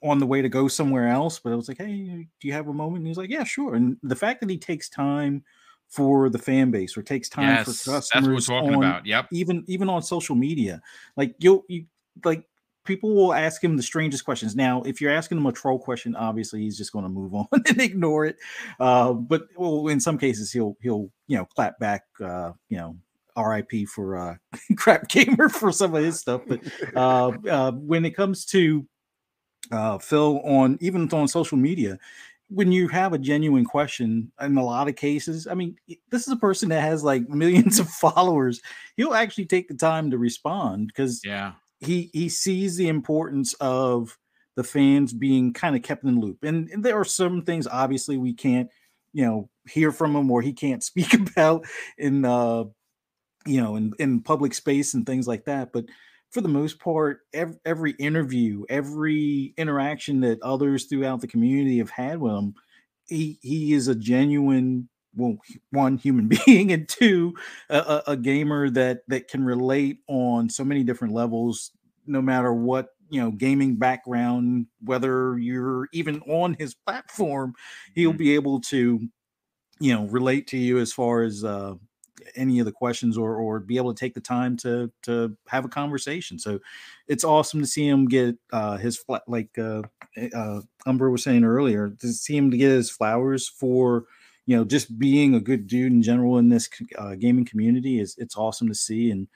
on 0.05 0.18
the 0.18 0.26
way 0.26 0.43
to 0.43 0.48
go 0.48 0.68
somewhere 0.68 1.09
else. 1.09 1.39
But 1.39 1.52
I 1.52 1.56
was 1.56 1.66
like, 1.66 1.78
hey, 1.78 2.26
do 2.40 2.47
you 2.47 2.52
have 2.52 2.68
a 2.68 2.72
moment? 2.72 2.98
And 2.98 3.06
he's 3.09 3.16
like, 3.16 3.31
yeah, 3.31 3.44
sure. 3.44 3.74
And 3.74 3.97
the 4.02 4.14
fact 4.16 4.40
that 4.40 4.51
he 4.51 4.59
takes 4.59 4.89
time 4.89 5.43
for 5.89 6.28
the 6.28 6.39
fan 6.39 6.70
base 6.70 6.97
or 6.97 7.02
takes 7.02 7.28
time 7.28 7.44
Yes, 7.48 7.85
for 7.85 7.90
that's 7.93 8.14
what 8.14 8.24
we're 8.24 8.39
talking 8.40 8.74
on- 8.74 8.82
about. 8.82 9.06
Yep. 9.06 9.28
even 9.32 9.64
even 9.66 9.89
on 9.89 10.02
social 10.02 10.35
media 10.35 10.81
like 11.16 11.35
you'll 11.39 11.62
you 11.68 11.85
like 12.24 12.43
people 12.85 13.14
will 13.14 13.35
ask 13.35 13.62
him 13.62 13.76
the 13.76 13.82
strangest 13.82 14.24
questions 14.24 14.56
now 14.56 14.82
if 14.82 15.01
you're 15.01 15.12
asking 15.12 15.39
him 15.39 15.47
a 15.47 15.52
troll 15.52 15.78
question 15.78 16.16
obviously 16.16 16.62
he's 16.62 16.76
just 16.78 16.90
going 16.93 17.05
to 17.05 17.09
move 17.10 17.35
on 17.35 17.47
and 17.52 17.81
ignore 17.81 18.24
it 18.24 18.36
uh 18.81 19.12
but 19.12 19.43
well 19.56 19.86
in 19.89 20.01
some 20.01 20.16
cases 20.18 20.51
he'll 20.51 20.74
he'll 20.81 21.10
you 21.28 21.36
know 21.36 21.44
clap 21.55 21.78
back 21.78 22.02
uh 22.22 22.51
you 22.70 22.78
know 22.78 22.97
rip 23.36 23.70
for 23.86 24.16
uh 24.16 24.35
crap 24.76 25.06
gamer 25.09 25.48
for 25.51 25.70
some 25.70 25.94
of 25.94 26.02
his 26.02 26.18
stuff 26.18 26.40
but 26.48 26.60
uh, 26.97 27.28
uh 27.48 27.72
when 27.72 28.05
it 28.06 28.16
comes 28.16 28.47
to 28.47 28.86
uh 29.73 29.99
phil 29.99 30.41
on 30.45 30.77
even 30.81 31.09
on 31.12 31.28
social 31.28 31.57
media 31.59 31.99
when 32.49 32.70
you 32.70 32.86
have 32.89 33.12
a 33.12 33.19
genuine 33.19 33.65
question 33.65 34.31
in 34.41 34.57
a 34.59 34.65
lot 34.65 34.89
of 34.89 34.97
cases 34.97 35.47
i 35.47 35.55
mean 35.55 35.77
this 36.11 36.27
is 36.27 36.32
a 36.32 36.36
person 36.36 36.69
that 36.69 36.81
has 36.82 37.03
like 37.03 37.28
millions 37.28 37.78
of 37.78 37.89
followers 37.89 38.61
he'll 38.97 39.15
actually 39.15 39.47
take 39.47 39.69
the 39.69 39.74
time 39.74 40.11
to 40.11 40.19
respond 40.19 40.89
because 40.89 41.23
Yeah. 41.24 41.53
he 41.81 42.11
he 42.12 42.28
sees 42.28 42.77
the 42.77 42.89
importance 42.89 43.55
of 43.55 44.19
the 44.57 44.65
fans 44.65 45.12
being 45.12 45.53
kind 45.53 45.74
of 45.74 45.82
kept 45.82 46.05
in 46.05 46.15
the 46.15 46.20
loop 46.20 46.45
and, 46.45 46.69
and 46.70 46.85
there 46.85 46.97
are 46.99 47.05
some 47.05 47.43
things 47.43 47.66
obviously 47.66 48.16
we 48.16 48.32
can't 48.32 48.70
you 49.12 49.24
know 49.24 49.49
hear 49.69 49.91
from 49.91 50.15
him 50.15 50.31
or 50.31 50.43
he 50.43 50.53
can't 50.53 50.82
speak 50.91 51.15
about 51.15 51.66
in 51.99 52.24
uh 52.24 52.65
you 53.47 53.61
know 53.61 53.77
in, 53.77 53.93
in 53.99 54.20
public 54.23 54.55
space 54.55 54.95
and 54.95 55.07
things 55.07 55.27
like 55.28 55.45
that 55.45 55.73
but 55.73 55.85
for 56.35 56.40
the 56.43 56.48
most 56.48 56.81
part 56.81 57.20
every, 57.32 57.56
every 57.65 57.93
interview 57.93 58.65
every 58.69 59.55
interaction 59.56 60.20
that 60.20 60.43
others 60.43 60.86
throughout 60.86 61.20
the 61.20 61.28
community 61.28 61.78
have 61.78 61.90
had 61.90 62.19
with 62.20 62.35
him 62.35 62.55
he 63.06 63.39
he 63.43 63.73
is 63.73 63.89
a 63.89 63.94
genuine 63.94 64.89
well 65.15 65.36
one 65.70 65.97
human 65.97 66.28
being 66.47 66.73
and 66.73 66.89
two 66.89 67.35
a, 67.70 68.02
a, 68.09 68.16
gamer 68.16 68.69
that 68.69 69.02
that 69.09 69.28
can 69.28 69.44
relate 69.44 69.98
on 70.09 70.51
so 70.51 70.65
many 70.65 70.82
different 70.82 71.15
levels 71.15 71.70
no 72.06 72.20
matter 72.20 72.52
what 72.52 72.89
you 73.11 73.20
know 73.20 73.31
gaming 73.31 73.77
background 73.77 74.66
whether 74.82 75.39
you're 75.39 75.89
even 75.93 76.20
on 76.23 76.55
his 76.59 76.74
platform 76.74 77.55
he'll 77.94 78.12
Mhm. 78.12 78.19
be 78.19 78.35
able 78.35 78.61
to 78.61 79.09
you 79.81 79.94
know 79.94 80.06
relate 80.06 80.47
to 80.48 80.56
you 80.59 80.78
as 80.78 80.93
far 80.93 81.23
as 81.23 81.44
uh 81.44 81.74
any 82.36 82.59
of 82.59 82.66
the 82.66 82.72
questions 82.72 83.16
or 83.16 83.36
or 83.36 83.60
be 83.60 83.76
able 83.76 83.94
to 83.94 83.98
take 83.98 84.14
the 84.14 84.20
time 84.20 84.56
to 84.59 84.90
to 85.02 85.36
have 85.48 85.64
a 85.64 85.68
conversation. 85.68 86.38
So 86.38 86.60
it's 87.09 87.24
awesome 87.24 87.60
to 87.60 87.66
see 87.66 87.86
him 87.88 88.06
get 88.06 88.36
uh 88.52 88.76
his 88.76 88.96
flat 88.96 89.22
like 89.26 89.56
uh 89.59 89.82
uh 90.34 90.60
Umbra 90.86 91.10
was 91.10 91.22
saying 91.22 91.44
earlier 91.44 91.90
to 92.01 92.12
see 92.12 92.36
him 92.36 92.51
to 92.51 92.56
get 92.56 92.70
his 92.70 92.90
flowers 92.90 93.48
for 93.48 94.05
you 94.46 94.56
know 94.56 94.64
just 94.64 94.98
being 94.98 95.34
a 95.34 95.40
good 95.40 95.66
dude 95.66 95.92
in 95.92 96.02
general 96.02 96.38
in 96.38 96.48
this 96.48 96.68
uh, 96.98 97.14
gaming 97.14 97.44
community 97.44 98.01
is 98.01 98.14
it's 98.18 98.36
awesome 98.36 98.68
to 98.68 98.74
see. 98.74 99.10
And 99.10 99.28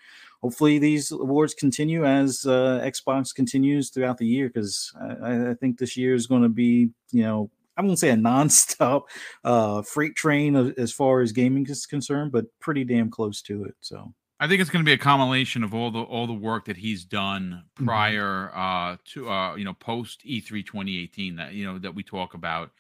hopefully 0.43 0.79
these 0.79 1.11
awards 1.11 1.55
continue 1.55 2.05
as 2.05 2.47
uh, 2.47 2.81
xbox 2.85 3.35
continues 3.35 3.91
throughout 3.91 4.19
the 4.19 4.27
year 4.27 4.49
because 4.49 4.93
I, 5.23 5.51
I 5.51 5.55
think 5.55 5.79
this 5.79 5.97
year 5.97 6.15
is 6.15 6.27
going 6.27 6.43
to 6.43 6.49
be 6.49 6.91
you 7.11 7.23
know 7.23 7.51
i 7.79 7.83
won't 7.83 7.99
say 7.99 8.11
a 8.11 8.17
nonstop 8.29 9.05
uh 9.45 9.83
freight 9.83 10.17
train 10.17 10.57
as 10.57 10.93
far 10.93 11.21
as 11.21 11.33
gaming 11.33 11.67
is 11.69 11.87
concerned 11.87 12.33
but 12.33 12.47
pretty 12.61 12.85
damn 12.85 13.11
close 13.11 13.43
to 13.43 13.65
it 13.65 13.75
so 13.81 14.15
I 14.41 14.47
think 14.47 14.61
it's 14.61 14.71
going 14.71 14.85
to 14.85 14.89
be 14.89 14.93
a 14.93 14.99
combination 14.99 15.65
of 15.65 15.75
all 15.75 15.91
the 15.91 16.01
all 16.01 16.27
the 16.27 16.33
work 16.33 16.67
that 16.67 16.77
he's 16.77 17.05
done 17.05 17.65
Mhm. 17.81 17.85
prior 17.85 18.55
uh, 18.55 18.97
to 19.07 19.29
uh, 19.31 19.57
you 19.57 19.65
know 19.65 19.75
post 19.75 20.25
E 20.25 20.39
E3 20.39 20.63
2018 20.63 21.37
that 21.37 21.55
you 21.55 21.65
know 21.65 21.79
that 21.79 21.95
we 21.95 22.03
talk 22.03 22.35
about. 22.35 22.71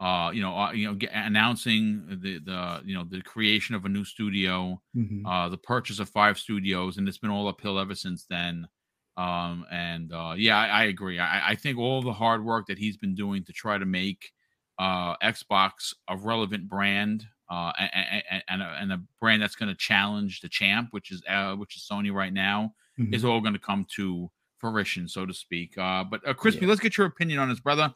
uh, 0.00 0.30
you 0.34 0.42
know, 0.42 0.56
uh, 0.58 0.72
you 0.72 0.84
know, 0.86 0.94
get, 0.94 1.12
announcing 1.14 2.04
the 2.20 2.38
the 2.40 2.82
you 2.84 2.94
know 2.94 3.04
the 3.04 3.22
creation 3.22 3.76
of 3.76 3.84
a 3.84 3.88
new 3.88 4.04
studio, 4.04 4.82
Mhm. 4.94 5.24
uh, 5.24 5.48
the 5.48 5.56
purchase 5.58 6.00
of 6.00 6.08
five 6.10 6.36
studios, 6.38 6.96
and 6.98 7.08
it's 7.08 7.18
been 7.18 7.30
all 7.30 7.46
uphill 7.48 7.78
ever 7.78 7.94
since 7.94 8.26
then. 8.26 8.66
Um, 9.16 9.64
and 9.70 10.12
uh, 10.12 10.34
yeah, 10.36 10.58
I, 10.58 10.66
I 10.66 10.84
agree. 10.84 11.20
I, 11.20 11.50
I 11.50 11.54
think 11.54 11.78
all 11.78 12.02
the 12.02 12.12
hard 12.12 12.44
work 12.44 12.66
that 12.66 12.78
he's 12.78 12.96
been 12.96 13.14
doing 13.14 13.44
to 13.44 13.52
try 13.52 13.78
to 13.78 13.86
make 13.86 14.32
uh, 14.78 15.16
Xbox 15.18 15.94
a 16.08 16.16
relevant 16.16 16.68
brand 16.68 17.26
uh, 17.50 17.72
and, 17.78 18.22
and, 18.48 18.62
a, 18.62 18.66
and 18.80 18.92
a 18.92 19.02
brand 19.20 19.42
that's 19.42 19.54
going 19.54 19.68
to 19.68 19.74
challenge 19.74 20.40
the 20.40 20.48
champ, 20.48 20.88
which 20.92 21.10
is 21.12 21.22
uh, 21.28 21.54
which 21.54 21.76
is 21.76 21.86
Sony 21.90 22.12
right 22.12 22.32
now, 22.32 22.74
Mhm. 22.98 23.12
is 23.14 23.24
all 23.24 23.40
going 23.40 23.52
to 23.54 23.58
come 23.60 23.86
to 23.96 24.30
fruition, 24.58 25.06
so 25.08 25.26
to 25.26 25.34
speak. 25.34 25.76
Uh, 25.76 26.04
but 26.04 26.26
uh, 26.26 26.32
Crispy, 26.34 26.62
Yeah. 26.62 26.68
let's 26.70 26.80
get 26.80 26.96
your 26.96 27.06
opinion 27.06 27.38
on 27.38 27.48
this, 27.48 27.60
brother. 27.60 27.92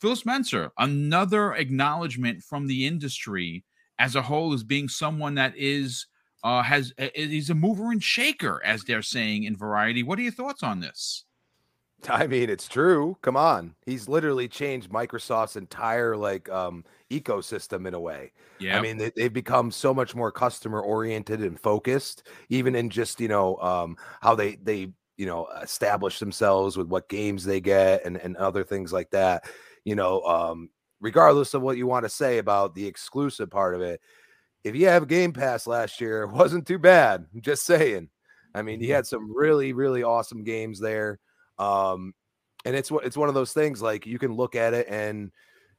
Phil 0.00 0.16
Spencer, 0.16 0.70
another 0.78 1.54
acknowledgement 1.54 2.42
from 2.42 2.66
the 2.66 2.86
industry 2.86 3.64
as 3.98 4.14
a 4.16 4.22
whole 4.22 4.52
as 4.52 4.62
being 4.64 4.88
someone 4.88 5.34
that 5.36 5.54
is 5.56 6.06
uh, 6.44 6.62
has 6.62 6.92
uh, 6.98 7.08
he's 7.14 7.50
a 7.50 7.54
mover 7.54 7.90
and 7.90 8.02
shaker, 8.02 8.60
as 8.64 8.84
they're 8.84 9.02
saying 9.02 9.44
in 9.44 9.56
Variety. 9.56 10.02
What 10.02 10.18
are 10.18 10.22
your 10.22 10.32
thoughts 10.32 10.62
on 10.62 10.80
this? 10.80 11.24
I 12.08 12.26
mean, 12.26 12.50
it's 12.50 12.68
true. 12.68 13.16
Come 13.22 13.36
on. 13.36 13.74
He's 13.86 14.08
literally 14.08 14.48
changed 14.48 14.90
Microsoft's 14.90 15.56
entire 15.56 16.16
like 16.16 16.48
um 16.48 16.84
ecosystem 17.10 17.86
in 17.86 17.94
a 17.94 18.00
way. 18.00 18.32
Yeah, 18.58 18.78
I 18.78 18.80
mean, 18.80 18.98
they, 18.98 19.10
they've 19.16 19.32
become 19.32 19.70
so 19.70 19.94
much 19.94 20.14
more 20.14 20.30
customer 20.32 20.80
oriented 20.80 21.40
and 21.40 21.58
focused, 21.58 22.28
even 22.48 22.74
in 22.74 22.90
just, 22.90 23.20
you 23.20 23.28
know, 23.28 23.56
um 23.58 23.96
how 24.20 24.34
they 24.34 24.56
they, 24.56 24.92
you 25.16 25.26
know, 25.26 25.46
establish 25.62 26.18
themselves 26.18 26.76
with 26.76 26.88
what 26.88 27.08
games 27.08 27.44
they 27.44 27.60
get 27.60 28.04
and 28.04 28.16
and 28.18 28.36
other 28.36 28.64
things 28.64 28.92
like 28.92 29.10
that. 29.10 29.44
You 29.84 29.94
know, 29.94 30.22
um 30.22 30.70
regardless 31.00 31.54
of 31.54 31.62
what 31.62 31.76
you 31.76 31.86
want 31.86 32.04
to 32.04 32.08
say 32.10 32.38
about 32.38 32.74
the 32.74 32.86
exclusive 32.86 33.50
part 33.50 33.74
of 33.74 33.80
it, 33.82 34.00
if 34.64 34.76
you 34.76 34.86
have 34.88 35.08
Game 35.08 35.32
Pass 35.32 35.66
last 35.66 36.00
year, 36.00 36.22
it 36.24 36.32
wasn't 36.32 36.66
too 36.66 36.78
bad. 36.78 37.26
I'm 37.34 37.42
just 37.42 37.64
saying. 37.64 38.10
I 38.54 38.62
mean, 38.62 38.80
he 38.80 38.88
had 38.88 39.06
some 39.06 39.34
really, 39.36 39.72
really 39.74 40.02
awesome 40.02 40.42
games 40.44 40.80
there. 40.80 41.20
Um, 41.58 42.14
and 42.64 42.74
it's 42.74 42.90
it's 43.04 43.16
one 43.16 43.28
of 43.28 43.34
those 43.34 43.52
things 43.52 43.80
like 43.80 44.06
you 44.06 44.18
can 44.18 44.34
look 44.34 44.54
at 44.54 44.74
it 44.74 44.86
and 44.88 45.30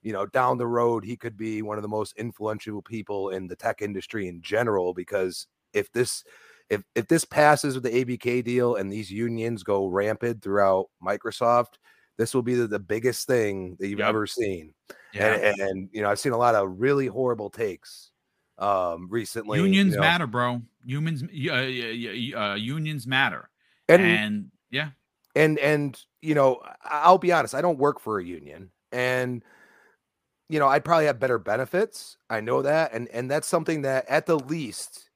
you 0.01 0.13
know 0.13 0.25
down 0.25 0.57
the 0.57 0.67
road 0.67 1.03
he 1.03 1.17
could 1.17 1.35
be 1.35 1.61
one 1.61 1.77
of 1.77 1.81
the 1.81 1.87
most 1.89 2.13
influential 2.17 2.81
people 2.81 3.29
in 3.29 3.47
the 3.47 3.55
tech 3.55 3.81
industry 3.81 4.27
in 4.27 4.41
general 4.41 4.93
because 4.93 5.47
if 5.73 5.91
this 5.91 6.23
if 6.69 6.81
if 6.95 7.07
this 7.07 7.25
passes 7.25 7.75
with 7.75 7.83
the 7.83 8.05
ABK 8.05 8.43
deal 8.43 8.75
and 8.75 8.91
these 8.91 9.11
unions 9.11 9.63
go 9.63 9.87
rampant 9.87 10.41
throughout 10.41 10.87
Microsoft, 11.05 11.75
this 12.17 12.33
will 12.33 12.41
be 12.41 12.55
the, 12.55 12.67
the 12.67 12.79
biggest 12.79 13.27
thing 13.27 13.75
that 13.79 13.87
you've 13.87 13.99
Yep. 13.99 14.09
ever 14.09 14.27
seen. 14.27 14.73
yeah. 15.13 15.33
And, 15.35 15.59
and 15.59 15.89
you 15.91 16.01
know, 16.01 16.09
I've 16.09 16.19
seen 16.19 16.33
a 16.33 16.37
lot 16.37 16.55
of 16.55 16.79
really 16.79 17.07
horrible 17.07 17.49
takes 17.49 18.11
um 18.59 19.07
recently. 19.09 19.59
you 19.59 19.65
unions 19.65 19.95
know, 19.95 20.01
matter, 20.01 20.27
bro. 20.27 20.61
Humans, 20.85 21.23
uh, 21.23 21.53
uh, 21.53 22.51
uh, 22.51 22.55
unions 22.55 23.05
matter, 23.05 23.49
and 23.89 24.01
and 24.01 24.51
yeah, 24.71 24.89
and 25.37 25.59
and 25.59 26.01
you 26.21 26.35
know 26.35 26.61
i'll 26.83 27.17
be 27.17 27.31
honest 27.31 27.53
i 27.53 27.61
don't 27.61 27.77
work 27.77 27.99
for 27.99 28.19
a 28.19 28.25
union 28.25 28.71
and 28.91 29.43
you 30.49 30.59
know 30.59 30.67
i'd 30.67 30.85
probably 30.85 31.05
have 31.05 31.19
better 31.19 31.39
benefits 31.39 32.17
i 32.29 32.41
know 32.41 32.61
that 32.61 32.93
and 32.93 33.07
and 33.09 33.29
that's 33.29 33.47
something 33.47 33.83
that 33.83 34.05
at 34.09 34.25
the 34.25 34.37
least 34.37 35.07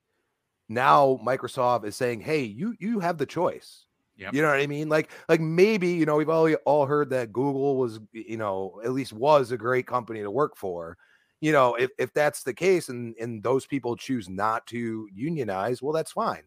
now 0.72 1.20
microsoft 1.26 1.86
is 1.86 1.96
saying 1.96 2.22
hey 2.22 2.44
you 2.44 2.74
you 2.80 3.00
have 3.00 3.18
the 3.18 3.26
choice. 3.26 3.86
Yep. 4.18 4.36
you 4.36 4.42
know 4.42 4.50
what 4.50 4.60
i 4.60 4.68
mean? 4.68 4.88
Like 4.88 5.10
like 5.28 5.42
maybe 5.42 5.90
you 5.90 6.06
know 6.06 6.16
we've 6.16 6.30
all 6.30 6.52
all 6.66 6.86
heard 6.86 7.10
that 7.10 7.34
google 7.34 7.78
was 7.78 8.00
you 8.14 8.38
know 8.38 8.80
at 8.84 8.92
least 8.92 9.14
was 9.14 9.52
a 9.52 9.58
great 9.58 9.88
company 9.88 10.22
to 10.22 10.32
work 10.32 10.56
for. 10.56 10.98
You 11.40 11.52
know 11.52 11.76
if 11.76 11.90
if 11.98 12.14
that's 12.14 12.44
the 12.44 12.54
case 12.54 12.90
and 12.90 13.16
and 13.20 13.42
those 13.42 13.66
people 13.66 13.96
choose 13.96 14.30
not 14.30 14.68
to 14.68 15.08
unionize 15.12 15.82
well 15.82 15.94
that's 15.94 16.12
fine 16.12 16.44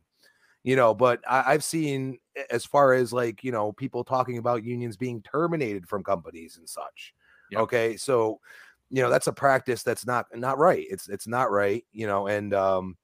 you 0.65 0.75
know 0.75 0.93
but 0.95 1.21
I, 1.29 1.45
i've 1.53 1.63
seen 1.63 2.19
as 2.51 2.65
far 2.65 2.95
as 2.95 3.13
like 3.13 3.45
you 3.45 3.53
know 3.53 3.73
people 3.73 4.03
talking 4.03 4.39
about 4.39 4.65
unions 4.65 4.97
being 4.97 5.23
terminated 5.23 5.87
from 5.89 6.03
companies 6.03 6.57
and 6.57 6.69
such 6.69 7.15
Yep. 7.51 7.61
okay? 7.63 7.97
So 7.97 8.41
you 8.91 9.03
know 9.03 9.11
that's 9.11 9.27
a 9.27 9.33
practice 9.33 9.83
that's 9.83 10.07
not 10.07 10.27
not 10.35 10.59
right. 10.59 10.87
It's 10.89 11.09
it's 11.09 11.27
not 11.27 11.51
right 11.51 11.85
you 11.93 12.07
know 12.07 12.27
and 12.27 12.55
um 12.55 12.97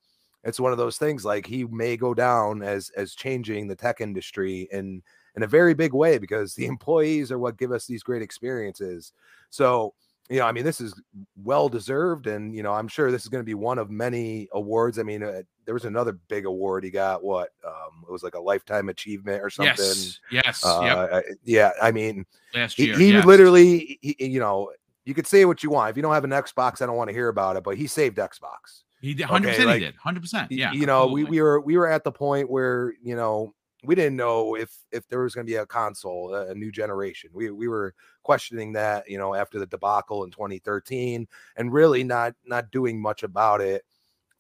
it's 0.45 0.61
one 0.61 0.73
of 0.73 0.79
those 0.79 0.99
things 0.99 1.25
like 1.25 1.47
he 1.47 1.65
may 1.65 1.97
go 1.97 2.15
down 2.15 2.63
as 2.63 2.91
as 2.97 3.15
changing 3.15 3.69
the 3.69 3.77
tech 3.77 4.01
industry 4.01 4.69
in 4.73 5.03
in 5.37 5.43
a 5.43 5.47
very 5.47 5.75
big 5.75 5.93
way 5.93 6.19
because 6.19 6.55
the 6.55 6.67
employees 6.75 7.31
are 7.31 7.39
what 7.39 7.59
give 7.59 7.73
us 7.73 7.87
these 7.87 8.03
great 8.03 8.23
experiences. 8.23 9.13
So 9.51 9.95
you 10.31 10.39
know 10.39 10.47
i 10.47 10.53
mean 10.53 10.65
this 10.65 10.81
is 10.81 10.99
well 11.43 11.69
deserved 11.69 12.27
and 12.27 12.55
you 12.55 12.63
know 12.63 12.73
i'm 12.73 12.89
sure 12.89 13.11
this 13.11 13.23
is 13.23 13.29
going 13.29 13.41
to 13.43 13.47
be 13.47 13.55
one 13.55 13.79
of 13.79 13.91
many 13.91 14.49
awards 14.53 14.99
i 14.99 15.03
mean 15.03 15.23
uh, 15.23 15.43
there 15.67 15.75
was 15.75 15.85
another 15.85 16.13
big 16.29 16.47
award 16.47 16.85
he 16.85 16.91
got 16.91 17.23
what 17.23 17.51
um 17.67 18.05
it 18.09 18.13
was 18.13 18.23
like 18.23 18.35
a 18.35 18.41
lifetime 18.41 18.89
achievement 18.89 19.43
or 19.43 19.51
something 19.51 19.85
yes, 19.85 20.21
yes, 20.31 20.65
uh, 20.65 21.21
yep. 21.25 21.25
Yeah 21.45 21.71
i 21.83 21.91
mean 21.91 22.25
Last 22.55 22.77
he, 22.77 22.87
year, 22.87 22.99
he 22.99 23.13
yes. 23.13 23.27
literally 23.27 23.99
he, 24.01 24.17
you 24.19 24.41
know 24.41 24.71
you 25.05 25.15
could 25.15 25.27
say 25.27 25.45
what 25.45 25.63
you 25.63 25.71
want 25.71 25.91
if 25.91 25.97
you 25.97 26.03
don't 26.03 26.15
have 26.15 26.25
an 26.25 26.31
xbox 26.31 26.81
i 26.81 26.87
don't 26.87 26.97
want 26.97 27.09
to 27.09 27.15
hear 27.15 27.29
about 27.29 27.57
it 27.57 27.65
but 27.65 27.77
he 27.77 27.87
saved 27.87 28.17
xbox 28.17 28.85
he 29.01 29.15
did 29.15 29.27
hundred 29.27 29.49
percent. 29.49 29.67
like, 29.67 29.81
He 29.81 29.87
did 29.87 29.97
hundred 29.97 30.21
percent. 30.21 30.53
Yeah, 30.53 30.73
you 30.73 30.85
know 30.85 31.07
we, 31.07 31.25
we 31.25 31.41
were 31.41 31.61
we 31.61 31.79
were 31.79 31.89
at 31.89 32.05
the 32.05 32.13
point 32.13 32.51
where 32.51 32.93
you 33.03 33.17
know 33.17 33.55
we 33.85 33.95
didn't 33.95 34.17
know 34.17 34.55
if 34.57 34.85
if 34.93 35.07
there 35.09 35.21
was 35.21 35.35
going 35.35 35.47
to 35.47 35.51
be 35.51 35.57
a 35.57 35.67
console 35.67 36.35
a, 36.35 36.51
a 36.51 36.55
new 36.55 36.71
generation 36.71 37.31
we 37.33 37.51
we 37.51 37.69
were 37.69 37.95
questioning 38.23 38.73
that 38.73 39.09
you 39.09 39.19
know 39.19 39.35
after 39.35 39.59
the 39.59 39.67
debacle 39.67 40.25
in 40.25 40.31
2013 40.31 41.27
and 41.57 41.73
really 41.73 42.05
not 42.05 42.35
not 42.45 42.71
doing 42.71 43.01
much 43.01 43.23
about 43.23 43.61
it 43.61 43.85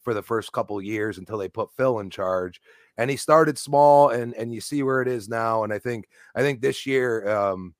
for 0.00 0.14
the 0.14 0.22
first 0.22 0.52
couple 0.52 0.78
of 0.78 0.84
years 0.84 1.18
until 1.18 1.38
they 1.38 1.48
put 1.48 1.72
Phil 1.72 1.98
in 2.00 2.10
charge 2.10 2.60
and 2.96 3.10
he 3.10 3.16
started 3.16 3.58
small 3.58 4.08
and 4.10 4.34
and 4.34 4.52
you 4.52 4.60
see 4.60 4.82
where 4.82 5.02
it 5.02 5.08
is 5.08 5.28
now 5.28 5.62
and 5.64 5.72
I 5.72 5.78
think 5.78 6.08
I 6.34 6.42
think 6.42 6.60
this 6.60 6.86
year 6.86 7.28
um 7.28 7.74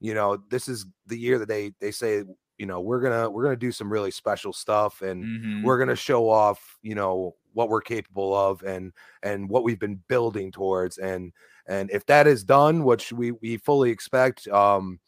you 0.00 0.14
know 0.14 0.36
this 0.50 0.68
is 0.68 0.86
the 1.06 1.18
year 1.18 1.38
that 1.38 1.48
they 1.48 1.72
they 1.80 1.90
say 1.90 2.24
you 2.58 2.66
know 2.66 2.80
we're 2.80 3.00
going 3.00 3.22
to 3.22 3.30
we're 3.30 3.50
to 3.50 3.56
do 3.56 3.72
some 3.72 3.92
really 3.92 4.10
special 4.10 4.52
stuff 4.52 5.02
and 5.02 5.22
Mhm. 5.24 5.62
we're 5.64 5.76
going 5.78 5.88
to 5.88 5.96
show 5.96 6.28
off 6.28 6.78
you 6.82 6.94
know 6.94 7.36
what 7.56 7.68
we're 7.68 7.80
capable 7.80 8.36
of 8.36 8.62
and 8.62 8.92
and 9.22 9.48
what 9.48 9.64
we've 9.64 9.80
been 9.80 10.00
building 10.08 10.52
towards 10.52 10.98
and 10.98 11.32
and 11.66 11.90
if 11.90 12.04
that 12.06 12.26
is 12.26 12.44
done 12.44 12.84
which 12.84 13.12
we 13.12 13.32
we 13.32 13.56
fully 13.56 13.90
expect 13.90 14.46
um 14.48 15.00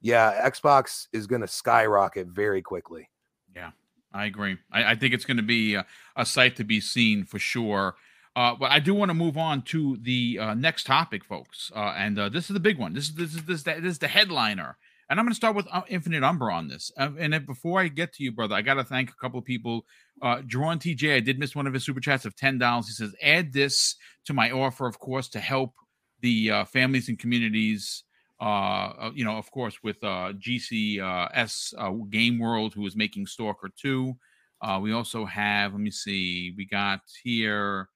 yeah 0.00 0.48
xbox 0.48 1.06
is 1.12 1.26
going 1.26 1.42
to 1.42 1.48
skyrocket 1.48 2.26
very 2.28 2.62
quickly 2.62 3.08
yeah 3.54 3.70
I 4.12 4.26
agree. 4.26 4.58
I, 4.72 4.92
I 4.92 4.94
think 4.96 5.14
it's 5.14 5.24
going 5.24 5.36
to 5.36 5.42
be 5.42 5.74
a, 5.74 5.86
a 6.16 6.26
sight 6.26 6.56
to 6.56 6.64
be 6.64 6.80
seen 6.80 7.24
for 7.24 7.38
sure. 7.38 7.94
Uh, 8.36 8.54
but 8.54 8.70
I 8.70 8.78
do 8.78 8.94
want 8.94 9.10
to 9.10 9.14
move 9.14 9.36
on 9.36 9.62
to 9.62 9.98
the 10.02 10.38
uh, 10.40 10.54
next 10.54 10.86
topic, 10.86 11.24
folks. 11.24 11.70
Uh, 11.74 11.94
and 11.96 12.18
uh, 12.18 12.28
this 12.28 12.48
is 12.48 12.54
the 12.54 12.60
big 12.60 12.78
one. 12.78 12.92
This 12.92 13.08
is 13.08 13.14
this 13.14 13.34
is 13.34 13.44
this 13.44 13.62
this 13.62 13.84
is 13.84 13.98
the 13.98 14.08
headliner. 14.08 14.76
And 15.10 15.18
I'm 15.18 15.26
going 15.26 15.32
to 15.32 15.36
start 15.36 15.56
with 15.56 15.66
uh, 15.70 15.82
Infinite 15.88 16.22
Umbra 16.22 16.54
on 16.54 16.68
this. 16.68 16.90
Uh, 16.96 17.10
and 17.18 17.44
before 17.44 17.80
I 17.80 17.88
get 17.88 18.12
to 18.14 18.22
you, 18.22 18.32
brother, 18.32 18.54
I 18.54 18.62
got 18.62 18.74
to 18.74 18.84
thank 18.84 19.10
a 19.10 19.14
couple 19.20 19.38
of 19.38 19.44
people. 19.44 19.84
Uh, 20.22 20.40
Drawn 20.46 20.78
TJ, 20.78 21.16
I 21.16 21.20
did 21.20 21.38
miss 21.38 21.54
one 21.54 21.66
of 21.66 21.74
his 21.74 21.84
super 21.84 22.00
chats 22.00 22.24
of 22.24 22.36
ten 22.36 22.58
dollars. 22.58 22.86
He 22.86 22.94
says, 22.94 23.14
"Add 23.22 23.52
this 23.52 23.96
to 24.24 24.32
my 24.32 24.50
offer, 24.50 24.86
of 24.86 24.98
course, 24.98 25.28
to 25.30 25.40
help 25.40 25.74
the 26.20 26.50
uh, 26.50 26.64
families 26.64 27.08
and 27.08 27.18
communities 27.18 28.04
uh, 28.40 28.92
uh, 28.98 29.10
you 29.14 29.24
know, 29.24 29.36
of 29.36 29.50
course, 29.50 29.82
with 29.82 30.02
uh, 30.02 30.32
GCS 30.32 31.74
uh, 31.76 31.90
Game 32.08 32.38
World, 32.38 32.72
who 32.72 32.86
is 32.86 32.96
making 32.96 33.26
Stalker 33.26 33.70
2. 33.76 34.16
Uh, 34.62 34.80
we 34.82 34.92
also 34.92 35.26
have, 35.26 35.72
let 35.72 35.80
me 35.80 35.90
see, 35.90 36.54
we 36.56 36.64
got 36.64 37.00
here, 37.22 37.88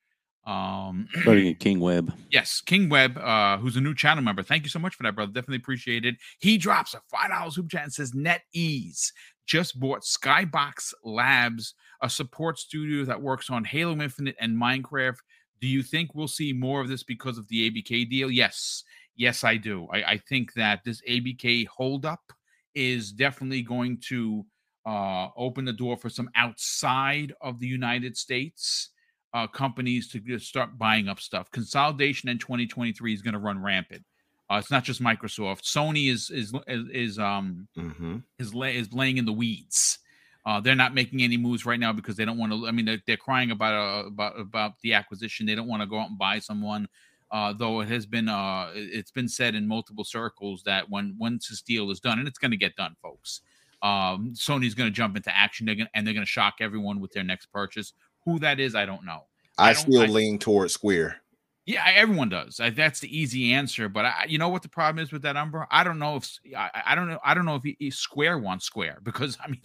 um, 0.47 1.09
Starting 1.23 1.49
at 1.49 1.59
King 1.59 1.81
Web. 1.81 2.13
yes, 2.31 2.61
King 2.61 2.89
Web, 2.89 3.17
uh, 3.19 3.57
who's 3.59 3.77
a 3.77 3.81
new 3.81 3.95
channel 3.95 4.23
member. 4.23 4.43
Thank 4.43 4.65
you 4.65 4.69
so 4.69 4.79
much 4.79 4.95
for 4.95 5.03
that, 5.05 5.15
brother. 5.15 5.33
Definitely 5.33 5.57
appreciate 5.57 6.05
it. 6.05 6.17
He 6.41 6.59
drops 6.59 6.95
a 6.95 7.01
$5 7.15 7.53
super 7.53 7.69
chat 7.69 7.85
and 7.85 7.93
says, 7.93 8.13
NetEase 8.13 9.13
just 9.47 9.79
bought 9.79 10.03
Skybox 10.03 10.95
Labs, 11.05 11.75
a 12.03 12.11
support 12.11 12.59
studio 12.59 13.05
that 13.05 13.21
works 13.21 13.51
on 13.51 13.65
Halo 13.65 13.93
Infinite 13.93 14.37
and 14.41 14.57
Minecraft. 14.57 15.17
Do 15.61 15.69
you 15.69 15.83
think 15.83 16.15
we'll 16.15 16.29
see 16.29 16.53
more 16.53 16.81
of 16.81 16.89
this 16.89 17.03
because 17.03 17.39
of 17.39 17.49
the 17.49 17.71
ABK 17.71 18.09
deal? 18.11 18.31
Yes. 18.31 18.85
Yes, 19.17 19.45
I 19.45 19.57
do. 19.57 19.87
I, 19.93 20.03
I 20.03 20.19
think 20.29 20.53
that 20.55 20.81
this 20.85 21.01
ABK 21.09 21.67
holdup 21.69 22.21
is 22.75 23.13
definitely 23.13 23.63
going 23.63 23.99
to 24.09 24.45
uh, 24.85 25.29
open 25.37 25.65
the 25.65 25.73
door 25.73 25.97
for 25.97 26.11
some 26.11 26.29
outside 26.35 27.33
of 27.41 27.61
the 27.61 27.67
United 27.67 28.17
States 28.17 28.91
uh, 29.35 29.47
companies 29.49 30.09
to 30.09 30.21
just 30.21 30.47
start 30.47 30.79
buying 30.79 31.09
up 31.09 31.21
stuff. 31.21 31.51
Consolidation 31.51 32.29
in 32.31 32.39
2023 32.39 33.13
is 33.13 33.21
going 33.21 33.35
to 33.35 33.41
run 33.41 33.61
rampant. 33.63 34.05
Uh, 34.51 34.57
it's 34.57 34.71
not 34.71 34.85
just 34.85 35.03
Microsoft. 35.03 35.63
Sony 35.63 36.11
is 36.11 36.31
is 36.31 36.55
is, 36.69 36.89
is 36.93 37.19
um 37.19 37.67
Mm-hmm. 37.77 38.19
is 38.39 38.55
lay, 38.55 38.77
is 38.77 38.93
laying 38.93 39.19
in 39.19 39.25
the 39.25 39.33
weeds. 39.33 39.99
Uh, 40.47 40.61
they're 40.61 40.75
not 40.75 40.93
making 40.95 41.23
any 41.23 41.39
moves 41.39 41.65
right 41.65 41.81
now 41.81 41.93
because 41.93 42.17
they 42.17 42.25
don't 42.27 42.37
want 42.39 42.53
to. 42.53 42.67
I 42.69 42.71
mean, 42.71 42.85
they're, 42.85 43.01
they're 43.07 43.17
crying 43.17 43.51
about 43.51 43.75
uh, 43.75 44.07
about 44.07 44.39
about 44.39 44.73
the 44.83 44.93
acquisition. 44.95 45.47
They 45.47 45.55
don't 45.55 45.67
want 45.69 45.83
to 45.83 45.87
go 45.87 45.99
out 45.99 46.11
and 46.11 46.19
buy 46.19 46.39
someone. 46.39 46.87
Uh, 47.31 47.53
though 47.55 47.81
it 47.81 47.89
has 47.89 48.05
been 48.07 48.29
uh, 48.29 48.71
it- 48.75 48.91
it's 48.93 49.11
been 49.11 49.29
said 49.29 49.55
in 49.55 49.67
multiple 49.67 50.05
circles 50.05 50.63
that 50.65 50.89
when 50.91 51.17
once 51.19 51.49
this 51.49 51.63
deal 51.63 51.91
is 51.91 51.99
done, 51.99 52.19
and 52.19 52.29
it's 52.29 52.39
going 52.39 52.51
to 52.51 52.57
get 52.59 52.77
done, 52.77 52.95
folks, 53.03 53.41
um, 53.83 54.35
Sony's 54.35 54.75
going 54.75 54.89
to 54.91 54.95
jump 54.95 55.17
into 55.17 55.35
action 55.35 55.65
they're 55.67 55.75
gonna, 55.75 55.91
and 55.95 56.07
they're 56.07 56.15
going 56.15 56.27
to 56.27 56.31
shock 56.31 56.57
everyone 56.61 57.01
with 57.01 57.13
their 57.13 57.25
next 57.25 57.47
purchase. 57.47 57.95
Who 58.25 58.39
that 58.41 58.61
is, 58.61 58.75
I 58.75 58.87
don't 58.87 59.05
know. 59.05 59.25
I, 59.59 59.71
I 59.71 59.73
still 59.75 60.03
I, 60.03 60.07
lean 60.07 60.39
towards 60.39 60.73
Square. 60.73 61.21
Yeah, 61.67 61.83
everyone 61.95 62.29
does. 62.29 62.61
That's 62.75 63.01
the 63.01 63.19
easy 63.19 63.55
answer. 63.55 63.89
But 63.89 64.05
I, 64.05 64.27
you 64.29 64.37
know 64.37 64.51
what 64.51 64.61
the 64.61 64.69
problem 64.69 65.03
is 65.03 65.13
with 65.13 65.23
that 65.23 65.35
Umbra? 65.35 65.67
I 65.71 65.83
don't 65.83 65.99
know 65.99 66.17
if 66.17 66.39
I, 66.55 66.83
I 66.89 66.95
don't 66.95 67.09
know. 67.09 67.19
I 67.25 67.33
don't 67.33 67.47
know 67.47 67.55
if 67.55 67.63
he, 67.63 67.75
he 67.79 67.91
Square 67.91 68.39
wants 68.41 68.67
Square 68.67 68.99
because 69.03 69.39
I 69.43 69.49
mean 69.49 69.63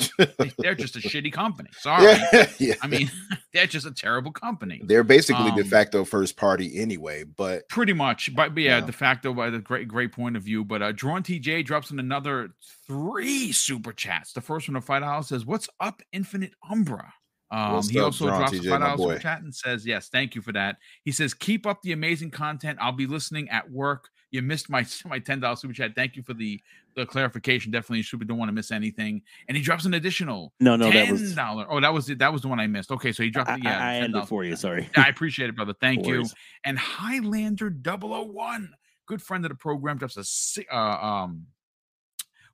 they're 0.59 0.75
just 0.75 0.95
a 0.95 0.99
shitty 0.99 1.33
company. 1.33 1.69
Sorry, 1.73 2.05
yeah, 2.05 2.49
yeah. 2.57 2.75
I 2.81 2.87
mean 2.87 3.11
they're 3.53 3.67
just 3.67 3.85
a 3.85 3.91
terrible 3.91 4.31
company. 4.31 4.81
They're 4.85 5.03
basically 5.03 5.49
um, 5.49 5.57
de 5.57 5.65
facto 5.65 6.05
first 6.05 6.37
party 6.37 6.79
anyway. 6.79 7.25
But 7.25 7.67
pretty 7.67 7.93
much, 7.93 8.33
but, 8.33 8.55
but 8.55 8.63
yeah, 8.63 8.79
yeah, 8.79 8.85
de 8.85 8.93
facto 8.93 9.33
by 9.33 9.49
the 9.49 9.59
great 9.59 9.89
great 9.89 10.13
point 10.13 10.37
of 10.37 10.43
view. 10.43 10.63
But 10.63 10.81
uh, 10.81 10.93
Drawn 10.93 11.23
TJ 11.23 11.65
drops 11.65 11.91
in 11.91 11.99
another 11.99 12.51
three 12.87 13.51
super 13.51 13.91
chats. 13.91 14.31
The 14.31 14.41
first 14.41 14.69
one 14.69 14.77
of 14.77 14.85
Fight 14.85 15.03
House 15.03 15.27
says, 15.29 15.45
"What's 15.45 15.67
up, 15.81 16.01
Infinite 16.13 16.53
Umbra?" 16.69 17.13
Um, 17.51 17.81
he 17.83 17.99
also 17.99 18.27
drops 18.27 18.51
TJ, 18.51 18.67
a 18.67 18.69
five 18.69 18.79
dollars 18.81 18.99
super 18.99 19.19
chat 19.19 19.41
and 19.41 19.53
says, 19.53 19.85
"Yes, 19.85 20.09
thank 20.09 20.35
you 20.35 20.41
for 20.41 20.51
that." 20.53 20.77
He 21.03 21.11
says, 21.11 21.33
"Keep 21.33 21.65
up 21.65 21.81
the 21.81 21.93
amazing 21.93 22.31
content. 22.31 22.77
I'll 22.79 22.91
be 22.91 23.07
listening 23.07 23.49
at 23.49 23.69
work. 23.71 24.09
You 24.29 24.41
missed 24.43 24.69
my 24.69 24.85
my 25.05 25.19
ten 25.19 25.39
dollars 25.39 25.61
super 25.61 25.73
chat. 25.73 25.95
Thank 25.95 26.15
you 26.15 26.21
for 26.21 26.35
the 26.35 26.61
the 26.95 27.05
clarification. 27.05 27.71
Definitely, 27.71 28.03
super 28.03 28.23
don't 28.23 28.37
want 28.37 28.49
to 28.49 28.53
miss 28.53 28.71
anything." 28.71 29.23
And 29.47 29.57
he 29.57 29.63
drops 29.63 29.85
an 29.85 29.95
additional 29.95 30.53
no, 30.59 30.75
no, 30.75 30.91
that 30.91 31.09
was 31.09 31.33
dollar. 31.33 31.65
Oh, 31.67 31.79
that 31.79 31.93
was 31.93 32.09
it. 32.09 32.19
that 32.19 32.31
was 32.31 32.43
the 32.43 32.49
one 32.49 32.59
I 32.59 32.67
missed. 32.67 32.91
Okay, 32.91 33.11
so 33.11 33.23
he 33.23 33.31
dropped. 33.31 33.49
I, 33.49 33.57
yeah, 33.63 33.79
I, 33.79 33.93
I 33.93 33.95
ended 33.95 34.27
for 34.27 34.43
you. 34.43 34.55
Sorry. 34.55 34.87
Yeah, 34.95 35.05
I 35.05 35.09
appreciate 35.09 35.49
it, 35.49 35.55
brother. 35.55 35.73
Thank 35.81 36.05
you. 36.05 36.25
And 36.63 36.77
Highlander 36.77 37.73
001, 37.83 38.73
good 39.07 39.21
friend 39.23 39.43
of 39.43 39.49
the 39.49 39.55
program, 39.55 39.97
drops 39.97 40.17
a 40.17 40.75
uh, 40.75 41.05
um 41.05 41.47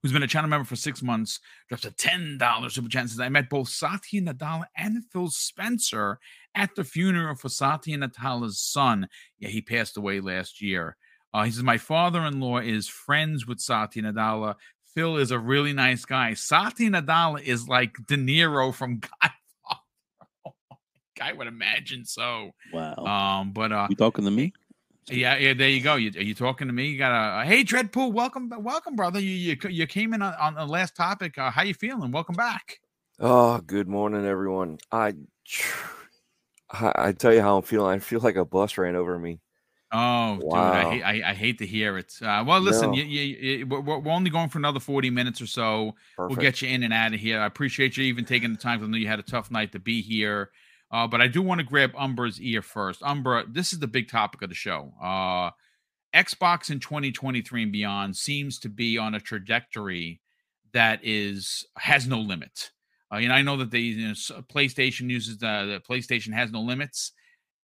who's 0.05 0.13
been 0.13 0.21
a 0.21 0.27
channel 0.27 0.47
member 0.47 0.65
for 0.65 0.75
six 0.75 1.01
months, 1.01 1.39
drops 1.67 1.83
a 1.83 1.89
$10 1.89 2.71
super 2.71 2.87
chat 2.87 3.09
says, 3.09 3.19
I 3.19 3.27
met 3.27 3.49
both 3.49 3.69
Satya 3.69 4.21
Nadella 4.21 4.65
and 4.77 5.03
Phil 5.11 5.31
Spencer 5.31 6.19
at 6.53 6.75
the 6.75 6.83
funeral 6.83 7.33
for 7.33 7.49
Satya 7.49 7.97
Nadella's 7.97 8.59
son. 8.59 9.07
Yeah, 9.39 9.49
he 9.49 9.63
passed 9.63 9.97
away 9.97 10.19
last 10.19 10.61
year. 10.61 10.95
Uh, 11.33 11.41
he 11.45 11.49
says, 11.49 11.63
My 11.63 11.79
father 11.79 12.23
in 12.23 12.39
law 12.39 12.59
is 12.59 12.87
friends 12.87 13.47
with 13.47 13.59
Satya 13.59 14.03
Nadella. 14.03 14.53
Phil 14.93 15.17
is 15.17 15.31
a 15.31 15.39
really 15.39 15.73
nice 15.73 16.05
guy. 16.05 16.35
Satya 16.35 16.91
Nadella 16.91 17.41
is 17.41 17.67
like 17.67 17.95
De 18.05 18.15
Niro 18.15 18.71
from 18.71 18.99
Godfather. 19.21 19.31
I 21.19 21.33
would 21.33 21.47
imagine 21.47 22.05
so. 22.05 22.51
Wow. 22.71 22.93
Um, 22.97 23.53
but 23.53 23.71
uh, 23.71 23.87
you 23.89 23.95
talking 23.95 24.25
to 24.25 24.29
me? 24.29 24.53
Yeah, 25.09 25.37
yeah. 25.37 25.53
There 25.53 25.69
you 25.69 25.81
go. 25.81 25.95
You, 25.95 26.11
are 26.17 26.23
you 26.23 26.33
talking 26.33 26.67
to 26.67 26.73
me? 26.73 26.87
You 26.87 26.97
got 26.97 27.11
a, 27.11 27.41
a 27.41 27.45
hey, 27.45 27.63
Dreadpool. 27.63 28.11
Welcome, 28.11 28.51
welcome, 28.59 28.95
brother. 28.95 29.19
You 29.19 29.29
you, 29.29 29.69
you 29.69 29.87
came 29.87 30.13
in 30.13 30.21
on, 30.21 30.33
on 30.35 30.55
the 30.55 30.65
last 30.65 30.95
topic. 30.95 31.37
Uh, 31.37 31.51
how 31.51 31.61
you 31.61 31.73
feeling? 31.73 32.11
Welcome 32.11 32.35
back. 32.35 32.79
Oh, 33.19 33.59
good 33.59 33.87
morning, 33.87 34.25
everyone. 34.25 34.79
I 34.91 35.13
I 36.71 37.11
tell 37.11 37.33
you 37.33 37.41
how 37.41 37.57
I'm 37.57 37.63
feeling. 37.63 37.95
I 37.95 37.99
feel 37.99 38.19
like 38.19 38.35
a 38.35 38.45
bus 38.45 38.77
ran 38.77 38.95
over 38.95 39.19
me. 39.19 39.39
Oh, 39.91 40.39
wow. 40.41 40.41
dude, 40.41 40.57
I 40.57 40.91
hate, 40.91 41.03
I, 41.03 41.29
I, 41.29 41.33
hate 41.33 41.59
to 41.59 41.65
hear 41.65 41.97
it. 41.97 42.13
Uh, 42.21 42.43
well, 42.45 42.59
listen, 42.59 42.91
no. 42.91 42.97
you, 42.97 43.03
you, 43.03 43.21
you, 43.21 43.67
we're, 43.67 43.99
we're, 43.99 44.11
only 44.11 44.29
going 44.29 44.49
for 44.49 44.57
another 44.57 44.79
40 44.79 45.09
minutes 45.11 45.41
or 45.41 45.47
so. 45.47 45.93
Perfect. 46.17 46.37
We'll 46.37 46.43
get 46.43 46.61
you 46.61 46.67
in 46.67 46.83
and 46.83 46.91
out 46.91 47.13
of 47.13 47.19
here. 47.19 47.39
I 47.39 47.45
appreciate 47.45 47.95
you 47.95 48.03
even 48.03 48.25
taking 48.25 48.51
the 48.51 48.57
time. 48.57 48.83
I 48.83 48.87
know 48.87 48.97
you 48.97 49.07
had 49.07 49.19
a 49.19 49.23
tough 49.23 49.51
night 49.51 49.71
to 49.71 49.79
be 49.79 50.01
here. 50.01 50.49
Uh, 50.95 51.05
but 51.05 51.19
I 51.19 51.27
do 51.27 51.41
want 51.41 51.59
to 51.59 51.65
grab 51.65 51.91
Umbra's 51.97 52.39
ear 52.39 52.61
first. 52.61 53.03
Umbra, 53.03 53.43
this 53.51 53.73
is 53.73 53.79
the 53.79 53.87
big 53.87 54.07
topic 54.07 54.41
of 54.41 54.47
the 54.47 54.55
show. 54.55 54.93
Uh, 55.03 55.51
Xbox 56.15 56.69
in 56.69 56.79
2023 56.79 57.63
and 57.63 57.71
beyond 57.73 58.15
seems 58.15 58.59
to 58.59 58.69
be 58.69 58.97
on 58.97 59.13
a 59.13 59.19
trajectory 59.19 60.21
that 60.71 61.01
is 61.03 61.65
has 61.77 62.07
no 62.07 62.21
limit. 62.21 62.71
Uh, 63.11 63.19
know, 63.19 63.33
I 63.33 63.41
know 63.41 63.57
that 63.57 63.71
the 63.71 63.81
you 63.81 64.07
know, 64.07 64.13
PlayStation 64.13 65.09
uses 65.09 65.37
the, 65.37 65.81
the 65.85 65.93
PlayStation 65.93 66.31
has 66.33 66.53
no 66.53 66.61
limits. 66.61 67.11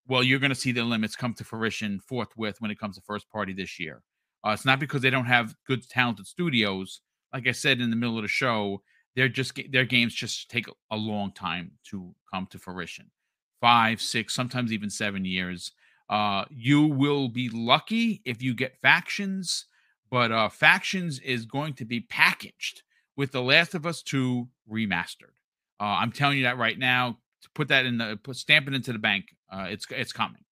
Well, 0.09 0.23
you're 0.23 0.39
going 0.39 0.49
to 0.49 0.55
see 0.55 0.73
the 0.73 0.83
limits 0.83 1.15
come 1.15 1.33
to 1.35 1.45
fruition 1.45 2.01
forthwith 2.01 2.59
when 2.59 2.69
it 2.69 2.79
comes 2.79 2.97
to 2.97 3.01
first 3.01 3.29
party 3.29 3.53
this 3.53 3.79
year. 3.79 4.03
Uh, 4.45 4.49
it's 4.49 4.65
not 4.65 4.81
because 4.81 5.03
they 5.03 5.09
don't 5.09 5.23
have 5.23 5.55
good, 5.65 5.87
talented 5.87 6.27
studios. 6.27 6.99
Like 7.33 7.47
I 7.47 7.53
said 7.53 7.79
in 7.79 7.91
the 7.91 7.95
middle 7.95 8.17
of 8.17 8.23
the 8.23 8.27
show, 8.27 8.81
they're 9.15 9.29
just 9.29 9.57
their 9.71 9.85
games 9.85 10.13
just 10.13 10.49
take 10.49 10.65
a 10.91 10.97
long 10.97 11.31
time 11.31 11.71
to 11.91 12.13
come 12.29 12.45
to 12.47 12.59
fruition 12.59 13.09
five 13.61 14.01
six 14.01 14.33
sometimes 14.33 14.73
even 14.73 14.89
seven 14.89 15.25
years. 15.25 15.71
Uh 16.09 16.45
you 16.49 16.83
will 16.88 17.29
be 17.29 17.49
lucky 17.49 18.21
if 18.25 18.41
you 18.41 18.53
get 18.53 18.81
factions 18.81 19.65
but 20.09 20.31
uh 20.31 20.49
factions 20.49 21.19
is 21.19 21.45
going 21.45 21.73
to 21.73 21.85
be 21.85 22.01
packaged 22.01 22.83
with 23.15 23.31
the 23.31 23.41
last 23.41 23.75
of 23.75 23.85
us 23.85 24.01
2 24.01 24.47
remastered. 24.69 25.35
Uh 25.79 25.97
i'm 26.01 26.11
telling 26.11 26.38
you 26.38 26.43
that 26.43 26.57
right 26.57 26.77
now 26.79 27.17
to 27.43 27.49
put 27.55 27.69
that 27.69 27.85
in 27.85 27.97
the 27.97 28.19
put 28.23 28.35
stamp 28.35 28.67
it 28.67 28.73
into 28.73 28.91
the 28.93 28.99
bank 28.99 29.25
uh 29.51 29.67
it's 29.69 29.85
it's 29.91 30.13
coming. 30.13 30.43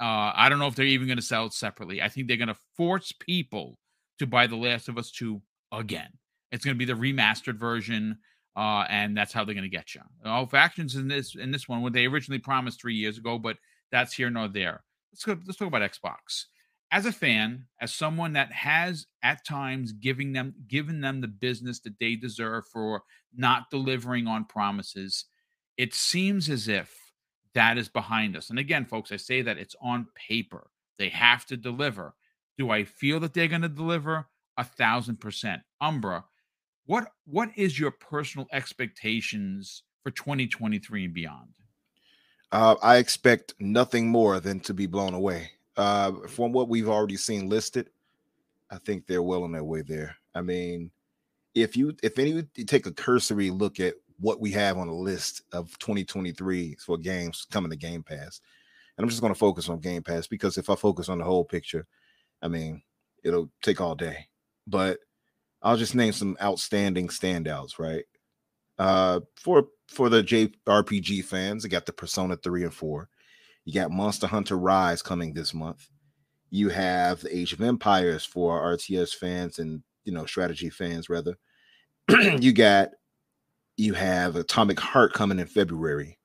Uh 0.00 0.32
i 0.34 0.48
don't 0.48 0.58
know 0.58 0.66
if 0.66 0.74
they're 0.74 0.86
even 0.86 1.06
going 1.06 1.16
to 1.18 1.22
sell 1.22 1.46
it 1.46 1.52
separately. 1.54 2.02
I 2.02 2.08
think 2.08 2.28
they're 2.28 2.36
going 2.36 2.48
to 2.48 2.58
force 2.76 3.12
people 3.12 3.78
to 4.18 4.26
buy 4.26 4.46
the 4.46 4.56
last 4.56 4.88
of 4.88 4.98
us 4.98 5.10
2 5.10 5.40
again. 5.72 6.10
It's 6.52 6.64
going 6.64 6.74
to 6.74 6.78
be 6.78 6.84
the 6.84 6.94
remastered 6.94 7.56
version, 7.56 8.18
uh, 8.56 8.86
and 8.88 9.16
that's 9.16 9.32
how 9.32 9.44
they're 9.44 9.54
going 9.54 9.70
to 9.70 9.76
get 9.76 9.94
you. 9.94 10.00
All 10.24 10.46
factions 10.46 10.96
in 10.96 11.08
this 11.08 11.34
in 11.34 11.50
this 11.50 11.68
one, 11.68 11.82
what 11.82 11.92
they 11.92 12.06
originally 12.06 12.38
promised 12.38 12.80
three 12.80 12.94
years 12.94 13.18
ago, 13.18 13.38
but 13.38 13.58
that's 13.92 14.14
here 14.14 14.30
nor 14.30 14.48
there. 14.48 14.82
Let's 15.12 15.24
go. 15.24 15.38
Let's 15.46 15.58
talk 15.58 15.68
about 15.68 15.82
Xbox. 15.82 16.46
As 16.92 17.04
a 17.04 17.12
fan, 17.12 17.66
as 17.80 17.92
someone 17.92 18.32
that 18.34 18.52
has 18.52 19.06
at 19.22 19.44
times 19.44 19.92
giving 19.92 20.32
them 20.32 20.54
given 20.68 21.00
them 21.00 21.20
the 21.20 21.28
business 21.28 21.80
that 21.80 21.98
they 22.00 22.14
deserve 22.16 22.64
for 22.72 23.02
not 23.34 23.70
delivering 23.70 24.26
on 24.26 24.44
promises, 24.44 25.26
it 25.76 25.94
seems 25.94 26.48
as 26.48 26.68
if 26.68 26.94
that 27.54 27.76
is 27.76 27.88
behind 27.88 28.36
us. 28.36 28.50
And 28.50 28.58
again, 28.58 28.84
folks, 28.84 29.12
I 29.12 29.16
say 29.16 29.42
that 29.42 29.58
it's 29.58 29.76
on 29.82 30.06
paper. 30.14 30.70
They 30.98 31.08
have 31.10 31.44
to 31.46 31.56
deliver. 31.56 32.14
Do 32.56 32.70
I 32.70 32.84
feel 32.84 33.20
that 33.20 33.34
they're 33.34 33.48
going 33.48 33.62
to 33.62 33.68
deliver? 33.68 34.28
A 34.58 34.64
thousand 34.64 35.20
percent. 35.20 35.60
Umbra, 35.82 36.24
what 36.86 37.08
what 37.26 37.50
is 37.56 37.78
your 37.78 37.90
personal 37.90 38.46
expectations 38.52 39.82
for 40.02 40.10
2023 40.10 41.04
and 41.04 41.14
beyond? 41.14 41.48
Uh, 42.52 42.76
I 42.82 42.96
expect 42.96 43.54
nothing 43.58 44.08
more 44.08 44.40
than 44.40 44.60
to 44.60 44.74
be 44.74 44.86
blown 44.86 45.14
away. 45.14 45.50
Uh, 45.76 46.12
from 46.28 46.52
what 46.52 46.68
we've 46.68 46.88
already 46.88 47.16
seen 47.16 47.48
listed, 47.48 47.90
I 48.70 48.78
think 48.78 49.06
they're 49.06 49.22
well 49.22 49.42
on 49.42 49.52
their 49.52 49.64
way 49.64 49.82
there. 49.82 50.16
I 50.34 50.40
mean, 50.40 50.90
if 51.54 51.76
you 51.76 51.94
if 52.02 52.18
any 52.18 52.46
you 52.54 52.64
take 52.64 52.86
a 52.86 52.92
cursory 52.92 53.50
look 53.50 53.80
at 53.80 53.94
what 54.18 54.40
we 54.40 54.50
have 54.52 54.78
on 54.78 54.86
the 54.86 54.94
list 54.94 55.42
of 55.52 55.76
2023 55.78 56.76
for 56.76 56.96
games 56.96 57.46
coming 57.50 57.70
to 57.70 57.76
Game 57.76 58.02
Pass, 58.02 58.40
and 58.96 59.04
I'm 59.04 59.10
just 59.10 59.20
going 59.20 59.32
to 59.32 59.38
focus 59.38 59.68
on 59.68 59.80
Game 59.80 60.02
Pass 60.02 60.26
because 60.26 60.56
if 60.56 60.70
I 60.70 60.76
focus 60.76 61.08
on 61.08 61.18
the 61.18 61.24
whole 61.24 61.44
picture, 61.44 61.86
I 62.40 62.48
mean, 62.48 62.82
it'll 63.24 63.50
take 63.62 63.80
all 63.80 63.94
day. 63.94 64.28
But 64.66 65.00
I'll 65.62 65.76
just 65.76 65.94
name 65.94 66.12
some 66.12 66.36
outstanding 66.40 67.08
standouts, 67.08 67.78
right? 67.78 68.04
Uh, 68.78 69.20
for 69.36 69.68
for 69.88 70.08
the 70.08 70.22
JRPG 70.22 71.24
fans, 71.24 71.64
you 71.64 71.70
got 71.70 71.86
the 71.86 71.92
Persona 71.92 72.36
3 72.36 72.64
and 72.64 72.74
4. 72.74 73.08
You 73.64 73.72
got 73.72 73.90
Monster 73.90 74.26
Hunter 74.26 74.56
Rise 74.56 75.02
coming 75.02 75.32
this 75.32 75.54
month. 75.54 75.88
You 76.50 76.68
have 76.68 77.20
the 77.20 77.36
Age 77.36 77.52
of 77.52 77.60
Empires 77.60 78.24
for 78.24 78.60
RTS 78.76 79.14
fans 79.14 79.58
and 79.58 79.82
you 80.04 80.12
know 80.12 80.26
strategy 80.26 80.70
fans 80.70 81.08
rather. 81.08 81.36
you 82.40 82.52
got 82.52 82.90
you 83.76 83.94
have 83.94 84.36
Atomic 84.36 84.78
Heart 84.78 85.12
coming 85.12 85.38
in 85.38 85.46
February. 85.46 86.18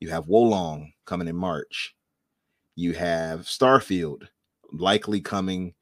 You 0.00 0.10
have 0.10 0.28
Wo 0.28 0.42
Long 0.42 0.92
coming 1.06 1.28
in 1.28 1.36
March. 1.36 1.94
You 2.76 2.92
have 2.92 3.40
Starfield 3.40 4.28
likely 4.72 5.20
coming 5.20 5.74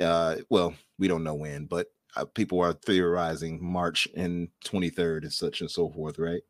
uh 0.00 0.36
well, 0.50 0.74
we 0.98 1.08
don't 1.08 1.24
know 1.24 1.34
when, 1.34 1.66
but 1.66 1.86
uh, 2.16 2.24
people 2.24 2.60
are 2.60 2.72
theorizing 2.72 3.58
March 3.62 4.08
and 4.16 4.48
23rd 4.64 5.22
and 5.22 5.32
such 5.32 5.60
and 5.60 5.70
so 5.70 5.88
forth, 5.90 6.18
right? 6.18 6.42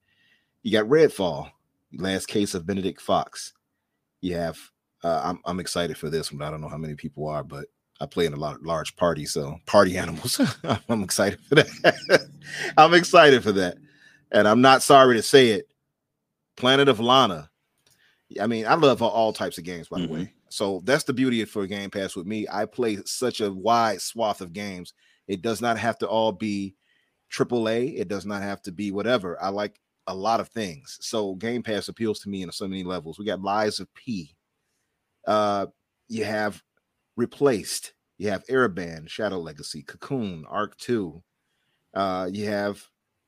You 0.63 0.73
got 0.73 0.89
Redfall, 0.89 1.51
last 1.93 2.27
case 2.27 2.55
of 2.55 2.67
Benedict 2.67 3.01
Fox. 3.01 3.53
You 4.21 4.37
have, 4.37 4.59
uh, 5.03 5.23
I'm, 5.25 5.41
I'm 5.45 5.61
excited 5.61 5.97
for 5.97 6.11
this 6.11 6.33
one. 6.33 6.43
I 6.43 6.51
don't 6.51 6.61
know 6.61 6.69
how 6.69 6.77
many 6.77 6.95
people 6.95 7.27
are, 7.29 7.43
but 7.43 7.67
I 8.01 8.07
play 8.07 8.27
in 8.27 8.33
a 8.33 8.39
lot 8.39 8.57
of 8.57 8.63
large 8.63 8.97
parties, 8.97 9.33
so 9.33 9.59
party 9.67 9.97
animals. 9.99 10.41
I'm 10.89 11.03
excited 11.03 11.41
for 11.41 11.57
that. 11.57 12.29
I'm 12.77 12.95
excited 12.95 13.43
for 13.43 13.53
that. 13.53 13.77
And 14.33 14.47
I'm 14.47 14.61
not 14.61 14.83
sorry 14.83 15.17
to 15.17 15.23
say 15.23 15.49
it. 15.49 15.67
Planet 16.57 16.89
of 16.89 17.01
Lana. 17.01 17.51
I 18.41 18.47
mean, 18.47 18.67
I 18.67 18.75
love 18.75 19.03
all 19.03 19.33
types 19.33 19.59
of 19.59 19.65
games, 19.65 19.89
by 19.89 19.99
mm-hmm. 19.99 20.13
the 20.13 20.21
way. 20.21 20.33
So 20.51 20.83
that's 20.85 21.05
the 21.05 21.13
beauty 21.13 21.45
for 21.45 21.67
Game 21.67 21.91
Pass 21.91 22.17
with 22.17 22.27
me. 22.27 22.47
I 22.51 22.65
play 22.65 22.99
such 23.05 23.41
a 23.41 23.53
wide 23.53 24.01
swath 24.01 24.41
of 24.41 24.53
games 24.53 24.95
it 25.31 25.43
does 25.43 25.61
not 25.61 25.79
have 25.79 25.97
to 25.99 26.09
all 26.09 26.33
be 26.33 26.75
AAA. 27.33 27.99
It 27.99 28.09
does 28.09 28.27
not 28.27 28.43
have 28.43 28.61
to 28.63 28.73
be 28.73 28.91
whatever. 28.91 29.41
I 29.41 29.51
like 29.51 29.81
a 30.09 30.15
lot 30.15 30.41
of 30.41 30.49
things. 30.49 30.99
So 31.01 31.37
Game 31.37 31.63
Pass 31.63 31.89
appeals 31.89 32.19
to 32.21 32.29
me 32.29 32.43
in 32.43 32.51
so 32.51 32.67
many 32.67 32.83
levels. 32.83 33.17
We 33.17 33.25
got 33.25 33.41
Lies 33.41 33.79
of 33.79 33.93
P. 33.95 34.35
Uh, 35.27 35.67
you 36.09 36.25
have 36.25 36.61
Replaced. 37.17 37.93
You 38.19 38.31
have 38.31 38.45
Ereban, 38.47 39.09
Shadow 39.09 39.39
Legacy, 39.39 39.83
Cocoon, 39.83 40.45
Ark 40.49 40.77
2. 40.79 41.23
Uh, 41.95 42.29
you 42.33 42.47
have 42.47 42.83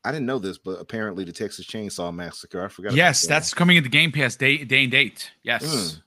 I 0.04 0.10
didn't 0.10 0.26
know 0.26 0.40
this, 0.40 0.58
but 0.58 0.80
apparently 0.80 1.22
the 1.22 1.32
Texas 1.32 1.66
Chainsaw 1.66 2.12
Massacre. 2.12 2.64
I 2.64 2.68
forgot. 2.68 2.94
Yes, 2.94 3.22
that 3.22 3.28
that's 3.28 3.54
coming 3.54 3.76
into 3.76 3.88
Game 3.88 4.10
Pass 4.10 4.34
day, 4.34 4.64
day 4.64 4.82
and 4.82 4.90
date. 4.90 5.30
Yes. 5.44 5.64
Mm. 5.64 6.02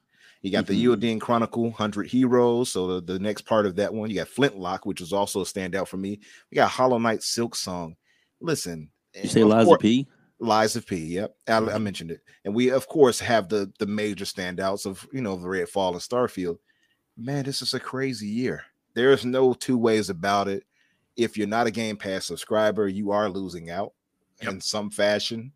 You 0.46 0.52
got 0.52 0.68
the 0.68 0.86
mm 0.86 1.20
Chronicle 1.20 1.64
100 1.64 2.06
Heroes. 2.06 2.70
So 2.70 3.00
the, 3.00 3.14
the 3.14 3.18
next 3.18 3.48
part 3.48 3.66
of 3.66 3.76
that 3.78 3.92
one, 3.92 4.12
you 4.12 4.18
got 4.18 4.28
Flintlock, 4.28 4.86
which 4.86 5.02
was 5.02 5.12
also 5.12 5.42
a 5.42 5.44
standout 5.44 5.88
for 5.88 5.98
me. 5.98 6.20
We 6.52 6.56
got 6.56 6.70
Hollow 6.70 7.00
Knight 7.00 7.22
Silksong. 7.22 7.96
Listen, 8.40 8.92
you 9.20 9.28
say 9.28 9.44
Lies 9.44 9.68
of 9.68 9.80
P? 9.80 10.08
Lies 10.38 10.76
of 10.76 10.86
P. 10.86 10.98
Yep, 10.98 11.36
I, 11.48 11.58
I, 11.58 11.78
mentioned 11.80 12.12
it, 12.12 12.22
and 12.44 12.54
we 12.54 12.70
of 12.70 12.88
course 12.88 13.20
have 13.22 13.50
the 13.50 13.74
the 13.80 13.88
major 13.88 14.24
standouts 14.24 14.86
of 14.86 15.08
you 15.12 15.22
know 15.22 15.36
the 15.36 15.48
Redfall 15.48 15.94
and 15.94 16.00
Starfield. 16.00 16.60
Man, 17.18 17.44
this 17.44 17.64
is 17.64 17.74
a 17.74 17.80
crazy 17.80 18.28
year. 18.28 18.66
There 18.94 19.12
is 19.14 19.26
no 19.26 19.56
two 19.56 19.80
ways 19.80 20.12
about 20.12 20.48
it. 20.48 20.64
If 21.18 21.38
you're 21.40 21.48
not 21.48 21.66
a 21.66 21.72
Game 21.72 21.98
Pass 21.98 22.28
subscriber, 22.28 22.88
you 22.88 23.10
are 23.10 23.30
losing 23.30 23.72
out 23.72 23.94
yep. 24.44 24.52
in 24.52 24.62
some 24.62 24.92
fashion. 24.92 25.54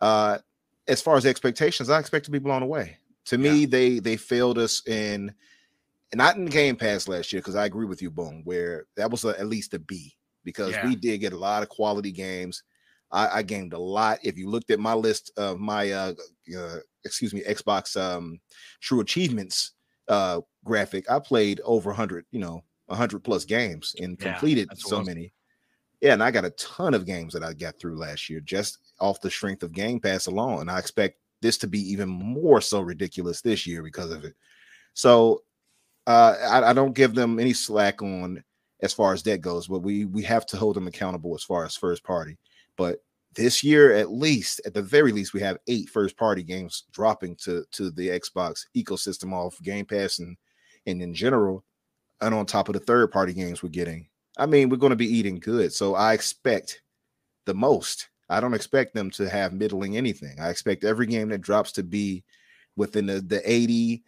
Uh, 0.00 0.38
as 0.86 1.02
far 1.02 1.16
as 1.16 1.26
expectations, 1.26 1.90
I 1.90 1.98
expect 1.98 2.26
to 2.26 2.30
be 2.30 2.38
blown 2.38 2.62
away. 2.62 2.99
To 3.26 3.38
me, 3.38 3.60
yeah. 3.60 3.66
they 3.66 3.98
they 3.98 4.16
failed 4.16 4.58
us 4.58 4.86
in 4.86 5.34
not 6.14 6.36
in 6.36 6.46
Game 6.46 6.76
Pass 6.76 7.08
last 7.08 7.32
year 7.32 7.40
because 7.40 7.54
I 7.54 7.66
agree 7.66 7.86
with 7.86 8.02
you, 8.02 8.10
Boom, 8.10 8.42
where 8.44 8.86
that 8.96 9.10
was 9.10 9.24
a, 9.24 9.38
at 9.38 9.46
least 9.46 9.74
a 9.74 9.78
B 9.78 10.14
because 10.44 10.72
yeah. 10.72 10.86
we 10.86 10.96
did 10.96 11.18
get 11.18 11.32
a 11.32 11.38
lot 11.38 11.62
of 11.62 11.68
quality 11.68 12.10
games. 12.10 12.62
I, 13.12 13.38
I, 13.38 13.42
gamed 13.42 13.72
a 13.72 13.78
lot. 13.78 14.20
If 14.22 14.38
you 14.38 14.48
looked 14.48 14.70
at 14.70 14.78
my 14.78 14.94
list 14.94 15.32
of 15.36 15.58
my 15.58 15.90
uh, 15.90 16.14
uh 16.56 16.76
excuse 17.04 17.34
me, 17.34 17.42
Xbox 17.42 18.00
um 18.00 18.40
True 18.80 19.00
Achievements 19.00 19.72
uh 20.08 20.40
graphic, 20.64 21.10
I 21.10 21.18
played 21.18 21.60
over 21.64 21.90
100, 21.90 22.24
you 22.30 22.40
know, 22.40 22.62
100 22.86 23.22
plus 23.22 23.44
games 23.44 23.94
and 24.00 24.18
completed 24.18 24.68
yeah, 24.70 24.78
so 24.78 24.96
awesome. 24.96 25.06
many. 25.06 25.32
Yeah, 26.00 26.14
and 26.14 26.22
I 26.22 26.30
got 26.30 26.46
a 26.46 26.50
ton 26.50 26.94
of 26.94 27.04
games 27.04 27.34
that 27.34 27.44
I 27.44 27.52
got 27.52 27.78
through 27.78 27.98
last 27.98 28.30
year 28.30 28.40
just 28.40 28.78
off 29.00 29.20
the 29.20 29.30
strength 29.30 29.62
of 29.62 29.72
Game 29.72 30.00
Pass 30.00 30.26
alone. 30.26 30.62
And 30.62 30.70
I 30.70 30.78
expect 30.78 31.19
this 31.42 31.58
to 31.58 31.66
be 31.66 31.80
even 31.92 32.08
more 32.08 32.60
so 32.60 32.80
ridiculous 32.80 33.40
this 33.40 33.66
year 33.66 33.82
because 33.82 34.10
of 34.10 34.24
it. 34.24 34.34
So 34.94 35.42
uh, 36.06 36.36
I, 36.50 36.70
I, 36.70 36.72
don't 36.72 36.94
give 36.94 37.14
them 37.14 37.38
any 37.38 37.52
slack 37.52 38.02
on 38.02 38.42
as 38.82 38.92
far 38.92 39.12
as 39.12 39.22
that 39.24 39.40
goes, 39.40 39.68
but 39.68 39.80
we 39.80 40.06
we 40.06 40.22
have 40.24 40.46
to 40.46 40.56
hold 40.56 40.76
them 40.76 40.86
accountable 40.86 41.34
as 41.34 41.42
far 41.42 41.64
as 41.64 41.76
first 41.76 42.02
party. 42.02 42.36
But 42.76 42.98
this 43.34 43.62
year, 43.62 43.92
at 43.94 44.10
least, 44.10 44.60
at 44.66 44.74
the 44.74 44.82
very 44.82 45.12
least, 45.12 45.34
we 45.34 45.40
have 45.40 45.58
eight 45.68 45.88
first 45.88 46.16
party 46.16 46.42
games 46.42 46.84
dropping 46.92 47.36
to 47.36 47.64
to 47.72 47.90
the 47.90 48.08
Xbox 48.08 48.66
ecosystem 48.76 49.32
off 49.32 49.60
Game 49.62 49.84
Pass 49.84 50.18
and 50.18 50.36
and 50.86 51.02
in 51.02 51.14
general, 51.14 51.64
and 52.20 52.34
on 52.34 52.46
top 52.46 52.68
of 52.68 52.74
the 52.74 52.80
third 52.80 53.12
party 53.12 53.32
games 53.32 53.62
we're 53.62 53.68
getting. 53.68 54.08
I 54.38 54.46
mean, 54.46 54.68
we're 54.68 54.76
going 54.76 54.90
to 54.90 54.96
be 54.96 55.14
eating 55.14 55.38
good, 55.38 55.72
so 55.72 55.94
I 55.94 56.14
expect 56.14 56.82
the 57.44 57.54
most 57.54 58.08
I 58.30 58.40
don't 58.40 58.54
expect 58.54 58.94
them 58.94 59.10
to 59.12 59.28
have 59.28 59.52
middling 59.52 59.96
anything. 59.96 60.38
I 60.40 60.50
expect 60.50 60.84
every 60.84 61.06
game 61.06 61.28
that 61.30 61.40
drops 61.40 61.72
to 61.72 61.82
be 61.82 62.24
within 62.76 63.06
the, 63.06 63.20
the 63.20 63.42
80 63.50 64.02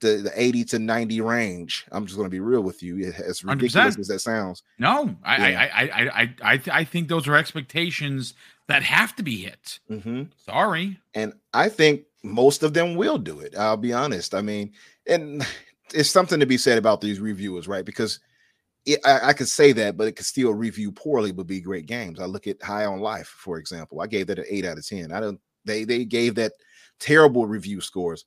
the, 0.00 0.16
the 0.18 0.32
80 0.34 0.64
to 0.64 0.78
90 0.78 1.20
range. 1.22 1.84
I'm 1.90 2.06
just 2.06 2.16
going 2.16 2.26
to 2.26 2.30
be 2.30 2.40
real 2.40 2.60
with 2.60 2.82
you. 2.82 3.12
As 3.12 3.42
ridiculous 3.42 3.96
100%. 3.96 3.98
as 3.98 4.08
that 4.08 4.20
sounds. 4.20 4.62
No, 4.78 5.16
I, 5.24 5.50
yeah. 5.50 5.60
I, 5.60 5.82
I, 5.82 6.22
I, 6.22 6.34
I, 6.42 6.62
I 6.72 6.84
think 6.84 7.08
those 7.08 7.26
are 7.26 7.34
expectations 7.34 8.34
that 8.68 8.82
have 8.82 9.16
to 9.16 9.22
be 9.22 9.38
hit. 9.38 9.80
Mm-hmm. 9.90 10.24
Sorry. 10.36 11.00
And 11.14 11.32
I 11.52 11.68
think 11.68 12.02
most 12.22 12.62
of 12.62 12.74
them 12.74 12.94
will 12.94 13.18
do 13.18 13.40
it. 13.40 13.56
I'll 13.56 13.76
be 13.76 13.92
honest. 13.92 14.34
I 14.34 14.42
mean, 14.42 14.72
and 15.06 15.44
it's 15.94 16.10
something 16.10 16.40
to 16.40 16.46
be 16.46 16.58
said 16.58 16.78
about 16.78 17.00
these 17.00 17.20
reviewers, 17.20 17.66
right? 17.66 17.84
Because 17.84 18.20
it, 18.88 19.00
I, 19.04 19.28
I, 19.28 19.32
could 19.34 19.48
say 19.48 19.72
that, 19.72 19.96
but 19.96 20.08
it 20.08 20.16
could 20.16 20.24
still 20.24 20.54
review 20.54 20.90
poorly, 20.90 21.30
but 21.30 21.46
be 21.46 21.60
great 21.60 21.86
games. 21.86 22.18
I 22.18 22.24
look 22.24 22.46
at 22.46 22.62
High 22.62 22.86
on 22.86 23.00
Life, 23.00 23.26
for 23.26 23.58
example. 23.58 24.00
I 24.00 24.06
gave 24.06 24.26
that 24.28 24.38
an 24.38 24.46
eight 24.48 24.64
out 24.64 24.78
of 24.78 24.86
ten. 24.86 25.12
I 25.12 25.20
don't. 25.20 25.40
They 25.64 25.84
they 25.84 26.04
gave 26.04 26.34
that 26.36 26.52
terrible 26.98 27.46
review 27.46 27.82
scores, 27.82 28.24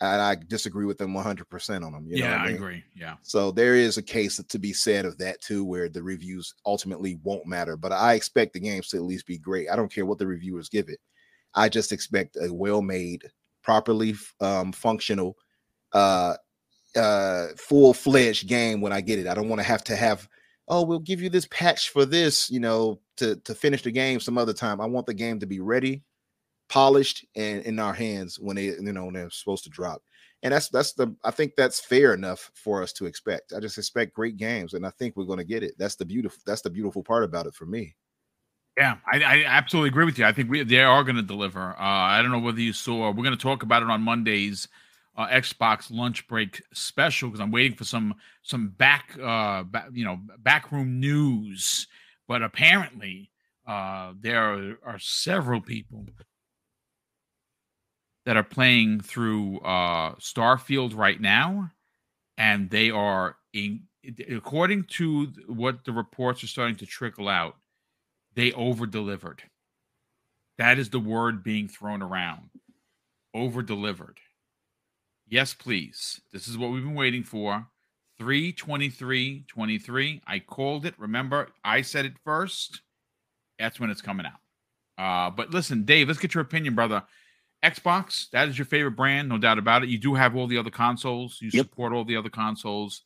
and 0.00 0.22
I 0.22 0.36
disagree 0.48 0.86
with 0.86 0.96
them 0.96 1.12
one 1.12 1.24
hundred 1.24 1.50
percent 1.50 1.84
on 1.84 1.92
them. 1.92 2.06
yeah, 2.08 2.36
I, 2.36 2.44
mean? 2.44 2.52
I, 2.52 2.56
agree. 2.56 2.84
Yeah. 2.96 3.16
So 3.22 3.50
there 3.50 3.74
is 3.74 3.98
a 3.98 4.02
case 4.02 4.42
to 4.42 4.58
be 4.58 4.72
said 4.72 5.04
of 5.04 5.18
that 5.18 5.40
too, 5.42 5.64
where 5.64 5.90
the 5.90 6.02
reviews 6.02 6.54
ultimately 6.64 7.18
won't 7.22 7.46
matter. 7.46 7.76
But 7.76 7.92
I 7.92 8.14
expect 8.14 8.54
the 8.54 8.60
games 8.60 8.88
to 8.88 8.96
at 8.96 9.02
least 9.02 9.26
be 9.26 9.38
great. 9.38 9.68
I 9.70 9.76
don't 9.76 9.92
care 9.92 10.06
what 10.06 10.18
the 10.18 10.26
reviewers 10.26 10.70
give 10.70 10.88
it. 10.88 11.00
I 11.54 11.68
just 11.68 11.92
expect 11.92 12.38
a 12.40 12.52
well-made, 12.52 13.24
properly 13.62 14.14
um, 14.40 14.72
functional 14.72 15.36
uh 15.92 16.36
uh 16.96 17.48
full-fledged 17.56 18.48
game 18.48 18.80
when 18.80 18.92
I 18.92 19.00
get 19.00 19.18
it. 19.18 19.26
I 19.26 19.34
don't 19.34 19.48
want 19.48 19.60
to 19.60 19.66
have 19.66 19.84
to 19.84 19.96
have 19.96 20.28
oh, 20.70 20.84
we'll 20.84 21.00
give 21.00 21.20
you 21.20 21.28
this 21.28 21.48
patch 21.50 21.90
for 21.90 22.06
this, 22.06 22.48
you 22.48 22.60
know, 22.60 23.00
to 23.18 23.36
to 23.36 23.54
finish 23.54 23.82
the 23.82 23.90
game 23.90 24.20
some 24.20 24.38
other 24.38 24.54
time. 24.54 24.80
I 24.80 24.86
want 24.86 25.06
the 25.06 25.14
game 25.14 25.40
to 25.40 25.46
be 25.46 25.60
ready, 25.60 26.02
polished, 26.68 27.26
and 27.36 27.62
in 27.64 27.78
our 27.78 27.92
hands 27.92 28.38
when 28.40 28.56
they, 28.56 28.66
you 28.66 28.92
know, 28.92 29.04
when 29.04 29.14
they're 29.14 29.30
supposed 29.30 29.64
to 29.64 29.70
drop. 29.70 30.02
And 30.42 30.54
that's 30.54 30.70
that's 30.70 30.94
the 30.94 31.14
I 31.24 31.32
think 31.32 31.54
that's 31.56 31.80
fair 31.80 32.14
enough 32.14 32.50
for 32.54 32.82
us 32.82 32.94
to 32.94 33.06
expect. 33.06 33.52
I 33.54 33.60
just 33.60 33.76
expect 33.76 34.14
great 34.14 34.38
games, 34.38 34.72
and 34.72 34.86
I 34.86 34.90
think 34.90 35.16
we're 35.16 35.24
going 35.24 35.38
to 35.38 35.44
get 35.44 35.62
it. 35.62 35.74
That's 35.76 35.96
the 35.96 36.06
beautiful 36.06 36.40
that's 36.46 36.62
the 36.62 36.70
beautiful 36.70 37.02
part 37.02 37.24
about 37.24 37.46
it 37.46 37.54
for 37.54 37.66
me. 37.66 37.94
Yeah, 38.78 38.96
I, 39.12 39.20
I 39.22 39.44
absolutely 39.44 39.88
agree 39.88 40.06
with 40.06 40.18
you. 40.18 40.24
I 40.24 40.32
think 40.32 40.48
we 40.48 40.62
they 40.62 40.80
are 40.80 41.04
going 41.04 41.16
to 41.16 41.22
deliver. 41.22 41.72
Uh, 41.72 41.74
I 41.78 42.22
don't 42.22 42.30
know 42.30 42.38
whether 42.38 42.60
you 42.60 42.72
saw. 42.72 43.10
We're 43.10 43.24
going 43.24 43.36
to 43.36 43.42
talk 43.42 43.62
about 43.62 43.82
it 43.82 43.90
on 43.90 44.00
Mondays 44.00 44.68
uh, 45.16 45.26
Xbox 45.28 45.90
lunch 45.90 46.26
break 46.28 46.62
special 46.72 47.28
because 47.28 47.40
I'm 47.40 47.50
waiting 47.50 47.76
for 47.76 47.84
some 47.84 48.14
some 48.42 48.68
back 48.68 49.16
uh 49.22 49.64
you 49.92 50.04
know 50.04 50.18
backroom 50.38 51.00
news. 51.00 51.86
But 52.28 52.42
apparently, 52.42 53.30
uh, 53.66 54.12
there 54.18 54.54
are, 54.54 54.78
are 54.84 54.98
several 54.98 55.60
people 55.60 56.06
that 58.24 58.36
are 58.36 58.44
playing 58.44 59.00
through 59.00 59.58
uh, 59.60 60.14
Starfield 60.16 60.96
right 60.96 61.20
now, 61.20 61.72
and 62.38 62.70
they 62.70 62.90
are 62.90 63.36
in, 63.52 63.82
according 64.30 64.84
to 64.84 65.32
what 65.46 65.84
the 65.84 65.92
reports 65.92 66.44
are 66.44 66.48
starting 66.48 66.76
to 66.76 66.86
trickle 66.86 67.28
out, 67.28 67.56
they 68.34 68.52
over 68.52 68.86
delivered. 68.86 69.42
That 70.58 70.78
is 70.78 70.90
the 70.90 71.00
word 71.00 71.42
being 71.42 71.68
thrown 71.68 72.02
around. 72.02 72.50
Over 73.34 73.62
delivered. 73.62 74.18
Yes, 75.30 75.54
please. 75.54 76.20
This 76.32 76.48
is 76.48 76.58
what 76.58 76.72
we've 76.72 76.82
been 76.82 76.96
waiting 76.96 77.22
for. 77.22 77.68
323 78.18 79.44
23. 79.48 80.22
I 80.26 80.38
called 80.40 80.84
it. 80.84 80.94
Remember, 80.98 81.48
I 81.64 81.82
said 81.82 82.04
it 82.04 82.14
first. 82.24 82.82
That's 83.58 83.78
when 83.78 83.90
it's 83.90 84.02
coming 84.02 84.26
out. 84.26 84.40
Uh, 84.98 85.30
but 85.30 85.50
listen, 85.50 85.84
Dave, 85.84 86.08
let's 86.08 86.18
get 86.18 86.34
your 86.34 86.42
opinion, 86.42 86.74
brother. 86.74 87.04
Xbox, 87.64 88.28
that 88.30 88.48
is 88.48 88.58
your 88.58 88.64
favorite 88.64 88.96
brand, 88.96 89.28
no 89.28 89.38
doubt 89.38 89.58
about 89.58 89.84
it. 89.84 89.88
You 89.88 89.98
do 89.98 90.14
have 90.14 90.34
all 90.34 90.48
the 90.48 90.58
other 90.58 90.70
consoles, 90.70 91.38
you 91.40 91.50
yep. 91.52 91.66
support 91.66 91.92
all 91.92 92.04
the 92.04 92.16
other 92.16 92.28
consoles. 92.28 93.02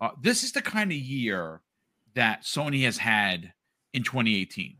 Uh, 0.00 0.10
this 0.20 0.44
is 0.44 0.52
the 0.52 0.62
kind 0.62 0.90
of 0.90 0.96
year 0.96 1.60
that 2.14 2.42
Sony 2.42 2.84
has 2.84 2.98
had 2.98 3.52
in 3.92 4.02
2018. 4.02 4.76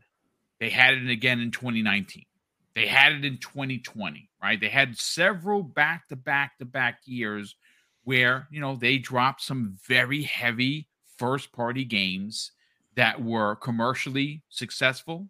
They 0.59 0.69
had 0.69 0.95
it 0.95 1.09
again 1.09 1.39
in 1.39 1.51
2019. 1.51 2.23
They 2.77 2.85
had 2.85 3.13
it 3.13 3.25
in 3.25 3.39
2020, 3.39 4.29
right? 4.39 4.61
They 4.61 4.69
had 4.69 4.95
several 4.95 5.63
back 5.63 6.07
to 6.09 6.15
back 6.15 6.59
to 6.59 6.65
back 6.65 6.99
years 7.05 7.55
where, 8.03 8.47
you 8.51 8.61
know, 8.61 8.75
they 8.75 8.99
dropped 8.99 9.41
some 9.41 9.75
very 9.87 10.21
heavy 10.21 10.87
first 11.17 11.51
party 11.51 11.83
games 11.83 12.51
that 12.95 13.19
were 13.19 13.55
commercially 13.55 14.43
successful 14.49 15.27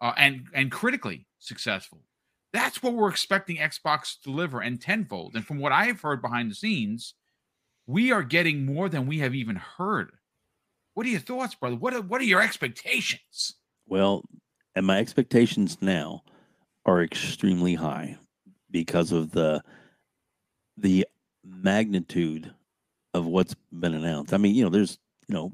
uh, 0.00 0.14
and 0.16 0.46
and 0.54 0.72
critically 0.72 1.26
successful. 1.40 2.00
That's 2.54 2.82
what 2.82 2.94
we're 2.94 3.10
expecting 3.10 3.58
Xbox 3.58 4.14
to 4.22 4.30
deliver 4.30 4.62
and 4.62 4.80
tenfold. 4.80 5.36
And 5.36 5.46
from 5.46 5.58
what 5.58 5.72
I 5.72 5.84
have 5.84 6.00
heard 6.00 6.22
behind 6.22 6.50
the 6.50 6.54
scenes, 6.54 7.12
we 7.86 8.12
are 8.12 8.22
getting 8.22 8.64
more 8.64 8.88
than 8.88 9.06
we 9.06 9.18
have 9.18 9.34
even 9.34 9.56
heard. 9.56 10.12
What 10.94 11.04
are 11.04 11.10
your 11.10 11.20
thoughts, 11.20 11.54
brother? 11.54 11.76
What 11.76 11.92
are, 11.92 12.00
what 12.00 12.22
are 12.22 12.24
your 12.24 12.40
expectations? 12.40 13.56
Well, 13.86 14.24
and 14.74 14.86
my 14.86 15.00
expectations 15.00 15.76
now 15.82 16.22
are 16.84 17.02
extremely 17.02 17.74
high 17.74 18.16
because 18.70 19.12
of 19.12 19.30
the 19.30 19.62
the 20.76 21.06
magnitude 21.44 22.52
of 23.14 23.26
what's 23.26 23.54
been 23.72 23.94
announced. 23.94 24.32
I 24.32 24.38
mean, 24.38 24.54
you 24.54 24.64
know, 24.64 24.70
there's 24.70 24.98
you 25.28 25.34
know, 25.34 25.52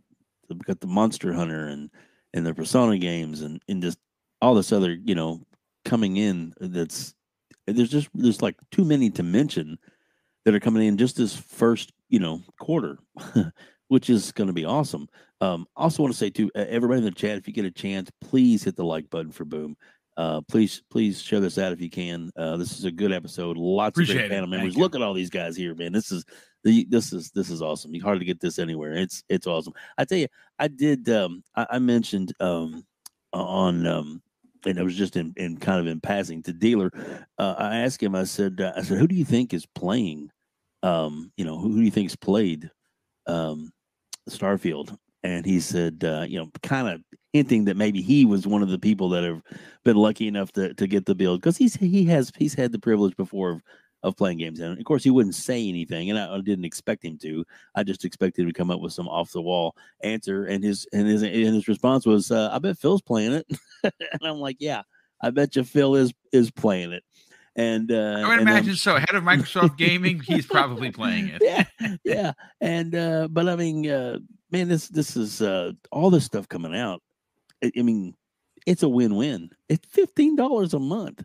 we've 0.48 0.58
got 0.60 0.80
the 0.80 0.86
Monster 0.86 1.32
Hunter 1.32 1.66
and 1.66 1.90
and 2.34 2.46
the 2.46 2.54
Persona 2.54 2.98
games 2.98 3.42
and 3.42 3.62
and 3.68 3.82
just 3.82 3.98
all 4.40 4.54
this 4.54 4.72
other 4.72 4.92
you 4.92 5.14
know 5.14 5.42
coming 5.84 6.16
in. 6.16 6.54
That's 6.60 7.14
there's 7.66 7.90
just 7.90 8.08
there's 8.14 8.42
like 8.42 8.56
too 8.70 8.84
many 8.84 9.10
to 9.10 9.22
mention 9.22 9.78
that 10.44 10.54
are 10.54 10.60
coming 10.60 10.86
in 10.86 10.96
just 10.96 11.16
this 11.16 11.36
first 11.36 11.92
you 12.08 12.18
know 12.20 12.42
quarter, 12.58 12.98
which 13.88 14.08
is 14.08 14.32
going 14.32 14.46
to 14.48 14.54
be 14.54 14.64
awesome. 14.64 15.08
Um, 15.40 15.66
also 15.76 16.02
want 16.02 16.12
to 16.12 16.18
say 16.18 16.30
to 16.30 16.50
everybody 16.54 16.98
in 16.98 17.04
the 17.04 17.10
chat, 17.12 17.38
if 17.38 17.46
you 17.46 17.54
get 17.54 17.64
a 17.64 17.70
chance, 17.70 18.10
please 18.20 18.64
hit 18.64 18.76
the 18.76 18.84
like 18.84 19.08
button 19.08 19.30
for 19.30 19.44
Boom. 19.44 19.76
Uh, 20.18 20.40
please, 20.42 20.82
please 20.90 21.22
share 21.22 21.38
this 21.38 21.58
out 21.58 21.72
if 21.72 21.80
you 21.80 21.88
can. 21.88 22.30
Uh, 22.36 22.56
this 22.56 22.76
is 22.76 22.84
a 22.84 22.90
good 22.90 23.12
episode. 23.12 23.56
Lots 23.56 23.94
Appreciate 23.94 24.16
of 24.16 24.20
great 24.22 24.30
panel 24.30 24.48
members. 24.48 24.76
Look 24.76 24.96
at 24.96 25.00
all 25.00 25.14
these 25.14 25.30
guys 25.30 25.56
here, 25.56 25.76
man. 25.76 25.92
This 25.92 26.10
is 26.10 26.24
the 26.64 26.84
this 26.90 27.12
is 27.12 27.30
this 27.30 27.50
is 27.50 27.62
awesome. 27.62 27.94
You 27.94 28.02
hardly 28.02 28.24
get 28.24 28.40
this 28.40 28.58
anywhere. 28.58 28.94
It's 28.94 29.22
it's 29.28 29.46
awesome. 29.46 29.74
I 29.96 30.04
tell 30.04 30.18
you, 30.18 30.26
I 30.58 30.66
did. 30.66 31.08
Um, 31.08 31.44
I, 31.54 31.66
I 31.70 31.78
mentioned 31.78 32.32
um, 32.40 32.84
on 33.32 33.86
um, 33.86 34.20
and 34.66 34.76
it 34.76 34.82
was 34.82 34.96
just 34.96 35.16
in, 35.16 35.32
in 35.36 35.56
kind 35.56 35.80
of 35.80 35.86
in 35.86 36.00
passing 36.00 36.42
to 36.42 36.52
dealer. 36.52 36.90
Uh, 37.38 37.54
I 37.56 37.78
asked 37.78 38.02
him. 38.02 38.14
I 38.14 38.24
said, 38.24 38.60
uh, 38.60 38.72
I 38.76 38.82
said, 38.82 38.98
who 38.98 39.06
do 39.06 39.14
you 39.14 39.24
think 39.24 39.54
is 39.54 39.66
playing? 39.66 40.30
Um, 40.82 41.32
you 41.36 41.44
know, 41.44 41.58
who, 41.58 41.68
who 41.68 41.78
do 41.78 41.84
you 41.84 41.90
think's 41.90 42.16
played 42.16 42.70
um, 43.26 43.72
Starfield? 44.28 44.96
And 45.22 45.44
he 45.44 45.60
said, 45.60 46.04
uh, 46.04 46.24
you 46.28 46.38
know, 46.38 46.50
kind 46.62 46.88
of 46.88 47.02
hinting 47.32 47.64
that 47.66 47.76
maybe 47.76 48.00
he 48.00 48.24
was 48.24 48.46
one 48.46 48.62
of 48.62 48.70
the 48.70 48.78
people 48.78 49.08
that 49.10 49.24
have 49.24 49.42
been 49.84 49.96
lucky 49.96 50.26
enough 50.28 50.52
to, 50.52 50.74
to 50.74 50.86
get 50.86 51.06
the 51.06 51.14
build 51.14 51.40
because 51.40 51.56
he's 51.56 51.74
he 51.74 52.04
has 52.04 52.32
he's 52.36 52.54
had 52.54 52.72
the 52.72 52.78
privilege 52.78 53.16
before 53.16 53.50
of, 53.50 53.62
of 54.02 54.16
playing 54.16 54.38
games 54.38 54.60
and 54.60 54.78
of 54.78 54.84
course 54.84 55.04
he 55.04 55.10
wouldn't 55.10 55.34
say 55.34 55.68
anything 55.68 56.08
and 56.08 56.18
I, 56.18 56.34
I 56.34 56.40
didn't 56.40 56.64
expect 56.64 57.04
him 57.04 57.18
to 57.18 57.44
I 57.74 57.82
just 57.82 58.04
expected 58.04 58.42
him 58.42 58.48
to 58.48 58.54
come 58.54 58.70
up 58.70 58.80
with 58.80 58.92
some 58.92 59.08
off 59.08 59.32
the 59.32 59.42
wall 59.42 59.76
answer 60.02 60.46
and 60.46 60.64
his 60.64 60.86
and 60.92 61.06
his 61.06 61.22
and 61.22 61.32
his 61.32 61.68
response 61.68 62.06
was 62.06 62.30
uh, 62.30 62.48
I 62.50 62.58
bet 62.58 62.78
Phil's 62.78 63.02
playing 63.02 63.32
it 63.32 63.46
and 63.84 64.22
I'm 64.22 64.38
like 64.38 64.56
yeah 64.58 64.82
I 65.22 65.30
bet 65.30 65.56
you 65.56 65.64
Phil 65.64 65.96
is 65.96 66.12
is 66.32 66.50
playing 66.50 66.92
it 66.92 67.02
and 67.56 67.90
uh, 67.90 68.22
I 68.24 68.28
would 68.28 68.40
imagine 68.40 68.76
so. 68.76 68.94
Head 68.94 69.16
of 69.16 69.24
Microsoft 69.24 69.76
Gaming, 69.76 70.20
he's 70.20 70.46
probably 70.46 70.92
playing 70.92 71.32
it. 71.34 71.42
Yeah, 71.80 71.96
yeah. 72.04 72.32
And 72.60 72.94
uh, 72.94 73.26
but 73.28 73.48
I 73.48 73.56
mean, 73.56 73.90
uh, 73.90 74.20
man, 74.50 74.68
this 74.68 74.88
this 74.88 75.16
is 75.16 75.42
uh, 75.42 75.72
all 75.90 76.10
this 76.10 76.24
stuff 76.24 76.48
coming 76.48 76.74
out. 76.74 77.02
I, 77.62 77.70
I 77.78 77.82
mean, 77.82 78.14
it's 78.66 78.82
a 78.82 78.88
win-win. 78.88 79.50
It's 79.68 79.86
fifteen 79.88 80.36
dollars 80.36 80.74
a 80.74 80.78
month, 80.78 81.22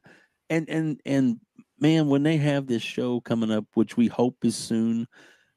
and 0.49 0.69
and 0.69 0.99
and 1.05 1.39
man, 1.79 2.07
when 2.07 2.23
they 2.23 2.37
have 2.37 2.67
this 2.67 2.83
show 2.83 3.19
coming 3.21 3.51
up, 3.51 3.65
which 3.73 3.97
we 3.97 4.07
hope 4.07 4.37
is 4.43 4.55
soon, 4.55 5.07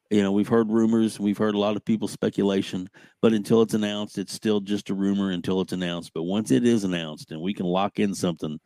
you 0.09 0.21
know, 0.21 0.31
we've 0.31 0.47
heard 0.47 0.69
rumors, 0.69 1.19
we've 1.19 1.37
heard 1.37 1.55
a 1.55 1.59
lot 1.59 1.75
of 1.75 1.85
people 1.85 2.07
speculation, 2.07 2.89
but 3.21 3.33
until 3.33 3.61
it's 3.61 3.73
announced, 3.73 4.17
it's 4.17 4.33
still 4.33 4.59
just 4.59 4.89
a 4.89 4.93
rumor 4.93 5.31
until 5.31 5.61
it's 5.61 5.73
announced. 5.73 6.11
But 6.13 6.23
once 6.23 6.51
it 6.51 6.65
is 6.65 6.83
announced, 6.83 7.31
and 7.31 7.41
we 7.41 7.53
can 7.53 7.65
lock 7.65 7.99
in 7.99 8.13
something, 8.13 8.59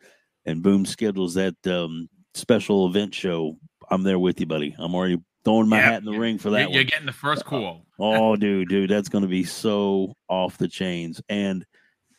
and 0.45 0.63
boom, 0.63 0.85
schedules 0.85 1.35
that 1.35 1.55
um, 1.67 2.09
special 2.33 2.87
event 2.87 3.13
show, 3.13 3.57
I'm 3.89 4.03
there 4.03 4.19
with 4.19 4.39
you, 4.39 4.45
buddy. 4.45 4.75
I'm 4.77 4.95
already 4.95 5.19
throwing 5.43 5.67
my 5.69 5.79
hat 5.79 5.99
in 5.99 6.05
the 6.05 6.17
ring 6.17 6.37
for 6.37 6.51
that. 6.51 6.59
You're, 6.59 6.67
one. 6.67 6.73
you're 6.75 6.83
getting 6.83 7.05
the 7.05 7.11
first 7.13 7.41
uh, 7.45 7.49
call. 7.49 7.85
oh, 7.99 8.35
dude, 8.35 8.69
dude, 8.69 8.89
that's 8.89 9.09
going 9.09 9.23
to 9.23 9.27
be 9.27 9.43
so 9.43 10.15
off 10.29 10.57
the 10.57 10.67
chains, 10.67 11.21
and 11.29 11.65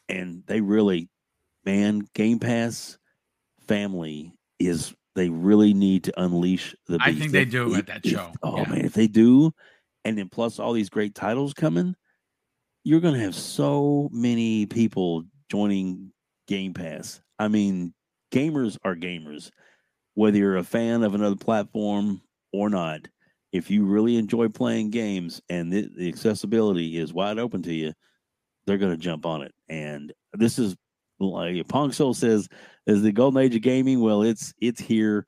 and 0.09 0.43
they 0.47 0.61
really, 0.61 1.09
man, 1.65 2.03
Game 2.15 2.39
Pass 2.39 2.99
family 3.67 4.33
is 4.59 4.95
they 5.15 5.29
really 5.29 5.75
need 5.75 6.05
to 6.05 6.21
unleash 6.21 6.75
the. 6.87 6.99
I 7.01 7.09
beast. 7.09 7.19
think 7.21 7.33
they 7.33 7.43
If- 7.43 7.51
do 7.51 7.73
if- 7.73 7.79
at 7.81 7.87
that 7.87 8.05
if- 8.07 8.13
show. 8.13 8.33
oh 8.43 8.59
Yeah. 8.59 8.69
man, 8.69 8.85
if 8.85 8.95
they 8.95 9.07
do, 9.07 9.53
and 10.05 10.17
then 10.19 10.29
plus 10.29 10.59
all 10.59 10.73
these 10.73 10.91
great 10.91 11.15
titles 11.15 11.55
coming, 11.55 11.95
you're 12.85 13.01
going 13.01 13.15
to 13.15 13.21
have 13.21 13.35
so 13.35 14.09
many 14.13 14.67
people 14.67 15.25
joining 15.51 16.13
Game 16.49 16.75
Pass. 16.75 17.21
I 17.39 17.49
mean, 17.49 17.95
gamers 18.33 18.77
are 18.85 18.97
gamers, 18.97 19.51
whether 20.15 20.39
you're 20.39 20.57
a 20.57 20.65
fan 20.65 21.03
of 21.03 21.15
another 21.15 21.37
platform 21.37 22.21
or 22.53 22.69
not. 22.71 23.09
If 23.53 23.71
you 23.71 23.85
really 23.85 24.17
enjoy 24.17 24.49
playing 24.49 24.91
games 24.91 25.43
and 25.49 25.71
the, 25.73 25.89
the 25.97 26.09
accessibility 26.09 26.97
is 26.97 27.13
wide 27.13 27.39
open 27.39 27.63
to 27.63 27.73
you, 27.73 27.93
they're 28.67 28.79
going 28.79 28.93
to 28.93 28.97
jump 29.03 29.27
on 29.27 29.43
it. 29.43 29.53
And 29.69 30.13
this 30.33 30.59
is 30.59 30.75
like 31.21 31.69
Pong 31.69 31.93
Soul 31.93 32.15
says, 32.15 32.49
is 32.87 33.03
the 33.03 33.13
golden 33.13 33.43
age 33.43 33.55
of 33.55 33.63
gaming. 33.63 34.01
Well, 34.01 34.23
it's 34.23 34.53
it's 34.61 34.81
here 34.81 35.27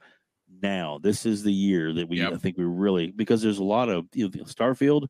now. 0.63 0.99
This 1.03 1.27
is 1.27 1.43
the 1.43 1.53
year 1.53 1.93
that 1.93 2.09
we 2.09 2.19
Yep. 2.19 2.33
I 2.33 2.37
think 2.37 2.57
we 2.57 2.65
really 2.65 3.11
because 3.11 3.43
there's 3.43 3.59
a 3.59 3.65
lot 3.65 3.89
of 3.89 4.07
you 4.15 4.25
know, 4.29 4.45
Starfield. 4.45 5.07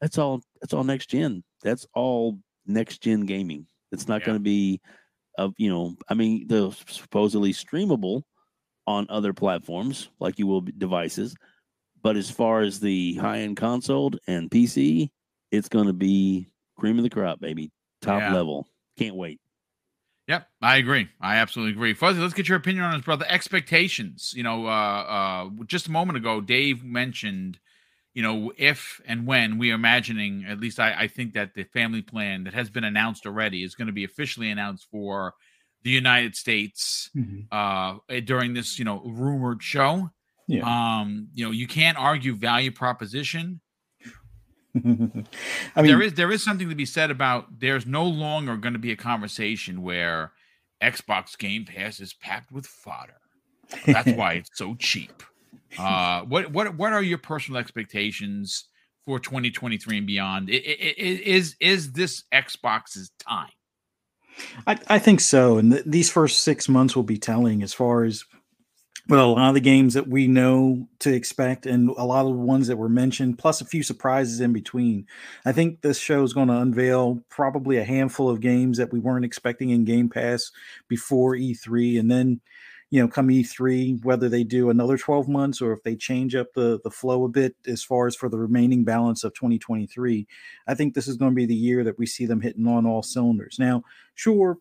That's 0.00 0.18
all. 0.18 0.42
That's 0.60 0.74
all 0.74 0.84
next 0.84 1.06
gen. 1.10 1.42
That's 1.62 1.86
all 1.94 2.38
next 2.66 3.02
gen 3.02 3.22
gaming. 3.22 3.66
It's 3.90 4.06
not 4.06 4.20
Yeah. 4.20 4.26
going 4.26 4.38
to 4.38 4.44
be 4.44 4.80
of 5.38 5.54
you 5.56 5.70
know. 5.70 5.96
I 6.08 6.14
mean, 6.14 6.46
the 6.46 6.70
supposedly 6.88 7.52
streamable 7.52 8.22
on 8.86 9.06
other 9.08 9.32
platforms 9.32 10.10
like 10.20 10.38
you 10.38 10.46
will 10.46 10.60
be 10.60 10.72
devices, 10.72 11.34
but 12.02 12.16
as 12.16 12.30
far 12.30 12.60
as 12.60 12.80
the 12.80 13.14
high 13.16 13.40
end 13.40 13.56
console 13.56 14.12
and 14.26 14.50
PC, 14.50 15.10
it's 15.50 15.68
going 15.68 15.86
to 15.86 15.92
be 15.92 16.48
cream 16.78 16.98
of 16.98 17.04
the 17.04 17.10
crop, 17.10 17.40
baby, 17.40 17.70
top 18.00 18.20
Yeah. 18.20 18.32
level. 18.34 18.68
Can't 18.96 19.16
wait. 19.16 19.40
Yep, 20.26 20.46
I 20.60 20.76
agree. 20.76 21.08
I 21.22 21.36
absolutely 21.36 21.72
agree. 21.72 21.94
Fuzzy, 21.94 22.20
let's 22.20 22.34
get 22.34 22.48
your 22.48 22.58
opinion 22.58 22.84
on 22.84 22.92
this, 22.92 23.04
brother. 23.04 23.24
Expectations. 23.28 24.34
You 24.36 24.42
know, 24.42 24.66
uh, 24.66 24.68
uh, 24.70 25.50
just 25.66 25.86
a 25.86 25.90
moment 25.90 26.18
ago, 26.18 26.42
Dave 26.42 26.84
mentioned, 26.84 27.58
you 28.12 28.22
know, 28.22 28.52
if 28.58 29.00
and 29.06 29.26
when 29.26 29.56
we 29.56 29.70
are 29.70 29.76
imagining, 29.76 30.44
at 30.46 30.60
least 30.60 30.78
I, 30.78 30.92
I 30.92 31.08
think 31.08 31.32
that 31.32 31.54
the 31.54 31.64
family 31.64 32.02
plan 32.02 32.44
that 32.44 32.52
has 32.52 32.68
been 32.68 32.84
announced 32.84 33.24
already 33.24 33.62
is 33.62 33.74
going 33.74 33.86
to 33.86 33.92
be 33.92 34.04
officially 34.04 34.50
announced 34.50 34.86
for 34.90 35.32
the 35.82 35.90
United 35.90 36.36
States 36.36 37.08
Mhm. 37.16 37.46
uh, 37.50 37.96
during 38.24 38.52
this, 38.52 38.78
you 38.78 38.84
know, 38.84 39.00
rumored 39.06 39.62
show. 39.62 40.10
Yeah. 40.48 40.64
Um, 41.00 41.28
you 41.34 41.44
know, 41.44 41.50
you 41.52 41.68
can't 41.68 41.96
argue 41.98 42.34
value 42.34 42.72
proposition. 42.72 43.60
I 44.74 44.80
mean, 44.82 45.26
there 45.76 46.02
is 46.02 46.14
there 46.14 46.30
is 46.32 46.42
something 46.44 46.68
to 46.68 46.74
be 46.74 46.86
said 46.86 47.10
about 47.10 47.60
there's 47.60 47.86
no 47.86 48.04
longer 48.04 48.56
going 48.56 48.72
to 48.72 48.78
be 48.78 48.92
a 48.92 48.96
conversation 48.96 49.82
where 49.82 50.32
Xbox 50.82 51.36
Game 51.38 51.64
Pass 51.64 52.00
is 52.00 52.14
packed 52.14 52.50
with 52.52 52.66
fodder. 52.66 53.20
That's 53.86 54.12
why 54.12 54.34
it's 54.34 54.50
so 54.54 54.74
cheap. 54.74 55.22
Uh, 55.78 56.22
what 56.22 56.50
what 56.50 56.74
what 56.76 56.94
are 56.94 57.02
your 57.02 57.18
personal 57.18 57.60
expectations 57.60 58.64
for 59.04 59.18
2023 59.20 59.98
and 59.98 60.06
beyond? 60.06 60.48
I- 60.50 60.54
I- 60.54 60.94
I- 60.98 61.22
Is 61.26 61.56
is 61.60 61.92
this 61.92 62.24
Xbox's 62.32 63.10
time? 63.18 63.50
I, 64.66 64.78
I 64.88 64.98
think 64.98 65.20
so. 65.20 65.58
And 65.58 65.72
th- 65.72 65.84
these 65.84 66.10
first 66.10 66.40
six 66.42 66.70
months 66.70 66.96
will 66.96 67.02
be 67.02 67.18
telling 67.18 67.62
as 67.62 67.74
far 67.74 68.04
as 68.04 68.24
well, 69.08 69.30
a 69.30 69.32
lot 69.32 69.48
of 69.48 69.54
the 69.54 69.60
games 69.60 69.94
that 69.94 70.08
we 70.08 70.26
know 70.26 70.86
to 70.98 71.12
expect 71.12 71.64
and 71.64 71.88
a 71.90 72.04
lot 72.04 72.26
of 72.26 72.32
the 72.32 72.38
ones 72.38 72.66
that 72.66 72.76
were 72.76 72.90
mentioned, 72.90 73.38
plus 73.38 73.62
a 73.62 73.64
few 73.64 73.82
surprises 73.82 74.40
in 74.40 74.52
between. 74.52 75.06
I 75.46 75.52
think 75.52 75.80
this 75.80 75.98
show 75.98 76.22
is 76.22 76.34
going 76.34 76.48
to 76.48 76.58
unveil 76.58 77.22
probably 77.30 77.78
a 77.78 77.84
handful 77.84 78.28
of 78.28 78.40
games 78.40 78.76
that 78.76 78.92
we 78.92 78.98
weren't 78.98 79.24
expecting 79.24 79.70
in 79.70 79.86
Game 79.86 80.10
Pass 80.10 80.50
before 80.88 81.34
E3. 81.34 81.98
And 81.98 82.10
then, 82.10 82.42
you 82.90 83.00
know, 83.00 83.08
come 83.08 83.28
E3, 83.28 84.04
whether 84.04 84.28
they 84.28 84.44
do 84.44 84.68
another 84.68 84.98
12 84.98 85.26
months 85.26 85.62
or 85.62 85.72
if 85.72 85.82
they 85.84 85.96
change 85.96 86.34
up 86.34 86.52
the, 86.52 86.78
the 86.84 86.90
flow 86.90 87.24
a 87.24 87.28
bit 87.28 87.56
as 87.66 87.82
far 87.82 88.08
as 88.08 88.14
for 88.14 88.28
the 88.28 88.38
remaining 88.38 88.84
balance 88.84 89.24
of 89.24 89.32
2023, 89.32 90.26
I 90.66 90.74
think 90.74 90.92
this 90.92 91.08
is 91.08 91.16
going 91.16 91.30
to 91.30 91.36
be 91.36 91.46
the 91.46 91.54
year 91.54 91.82
that 91.82 91.98
we 91.98 92.04
see 92.04 92.26
them 92.26 92.42
hitting 92.42 92.66
on 92.66 92.84
all 92.84 93.02
cylinders. 93.02 93.56
Now, 93.58 93.84
sure, 94.16 94.58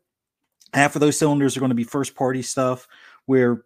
half 0.74 0.96
of 0.96 1.02
those 1.02 1.20
cylinders 1.20 1.58
are 1.58 1.60
going 1.60 1.70
to 1.70 1.76
be 1.76 1.84
first 1.84 2.16
party 2.16 2.42
stuff 2.42 2.88
where 3.26 3.64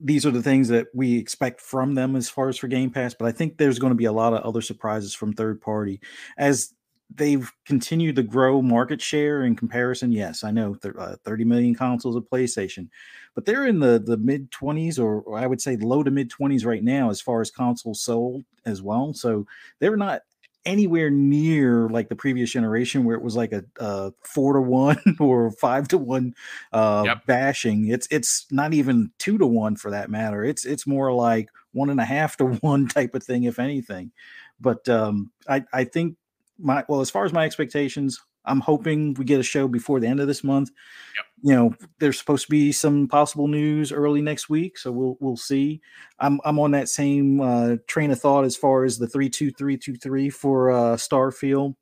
these 0.00 0.26
are 0.26 0.30
the 0.30 0.42
things 0.42 0.68
that 0.68 0.86
we 0.94 1.16
expect 1.16 1.60
from 1.60 1.94
them 1.94 2.16
as 2.16 2.28
far 2.28 2.48
as 2.48 2.56
for 2.56 2.68
Game 2.68 2.90
Pass, 2.90 3.14
but 3.14 3.26
I 3.26 3.32
think 3.32 3.56
there's 3.56 3.78
going 3.78 3.92
to 3.92 3.96
be 3.96 4.04
a 4.04 4.12
lot 4.12 4.32
of 4.32 4.42
other 4.42 4.60
surprises 4.60 5.14
from 5.14 5.32
third 5.32 5.60
party 5.60 6.00
as 6.38 6.74
they've 7.14 7.50
continued 7.66 8.16
to 8.16 8.22
grow 8.22 8.62
market 8.62 9.00
share 9.00 9.44
in 9.44 9.56
comparison. 9.56 10.12
Yes, 10.12 10.44
I 10.44 10.50
know 10.50 10.76
uh, 10.98 11.16
30 11.24 11.44
million 11.44 11.74
consoles 11.74 12.16
of 12.16 12.24
PlayStation, 12.24 12.88
but 13.34 13.44
they're 13.44 13.66
in 13.66 13.80
the 13.80 13.98
the 13.98 14.16
mid 14.16 14.50
20s 14.50 14.98
or, 14.98 15.20
or 15.22 15.38
I 15.38 15.46
would 15.46 15.60
say 15.60 15.76
low 15.76 16.02
to 16.02 16.10
mid 16.10 16.30
20s 16.30 16.64
right 16.64 16.82
now 16.82 17.10
as 17.10 17.20
far 17.20 17.40
as 17.40 17.50
consoles 17.50 18.00
sold 18.00 18.44
as 18.64 18.82
well. 18.82 19.12
So 19.14 19.46
they're 19.78 19.96
not 19.96 20.22
anywhere 20.64 21.10
near 21.10 21.88
like 21.88 22.08
the 22.08 22.16
previous 22.16 22.50
generation 22.50 23.04
where 23.04 23.16
it 23.16 23.22
was 23.22 23.36
like 23.36 23.52
a, 23.52 23.64
a 23.78 24.12
four 24.24 24.54
to 24.54 24.60
one 24.60 24.98
or 25.20 25.50
five 25.52 25.88
to 25.88 25.98
one 25.98 26.34
uh 26.72 27.04
Yep. 27.04 27.26
bashing. 27.26 27.88
It's 27.88 28.06
it's 28.10 28.46
not 28.50 28.74
even 28.74 29.10
two 29.18 29.38
to 29.38 29.46
one 29.46 29.76
for 29.76 29.90
that 29.90 30.10
matter. 30.10 30.44
It's 30.44 30.64
it's 30.64 30.86
more 30.86 31.12
like 31.12 31.48
one 31.72 31.90
and 31.90 32.00
a 32.00 32.04
half 32.04 32.36
to 32.38 32.46
one 32.60 32.88
type 32.88 33.14
of 33.14 33.22
thing 33.22 33.44
if 33.44 33.58
anything. 33.58 34.12
But 34.60 34.88
um 34.88 35.32
i 35.48 35.64
i 35.72 35.84
think 35.84 36.16
my 36.58 36.84
well 36.88 37.00
as 37.00 37.10
far 37.10 37.24
as 37.24 37.32
my 37.32 37.44
expectations 37.44 38.20
i'm 38.44 38.60
hoping 38.60 39.14
we 39.14 39.24
get 39.24 39.40
a 39.40 39.42
show 39.42 39.68
before 39.68 40.00
the 40.00 40.06
end 40.06 40.20
of 40.20 40.26
this 40.26 40.42
month. 40.44 40.70
Yep. 41.16 41.26
you 41.42 41.54
know 41.54 41.74
there's 41.98 42.18
supposed 42.18 42.46
to 42.46 42.50
be 42.50 42.72
some 42.72 43.08
possible 43.08 43.48
news 43.48 43.92
early 43.92 44.22
next 44.22 44.48
week 44.48 44.78
so 44.78 44.90
we'll 44.90 45.16
we'll 45.20 45.36
see. 45.36 45.80
I'm 46.18 46.40
i'm 46.44 46.58
on 46.58 46.70
that 46.72 46.88
same 46.88 47.40
uh 47.40 47.76
train 47.86 48.10
of 48.10 48.20
thought 48.20 48.44
as 48.44 48.56
far 48.56 48.84
as 48.84 48.98
the 48.98 49.06
32323 49.06 50.30
for 50.30 50.70
uh 50.70 50.96
starfield. 50.96 51.74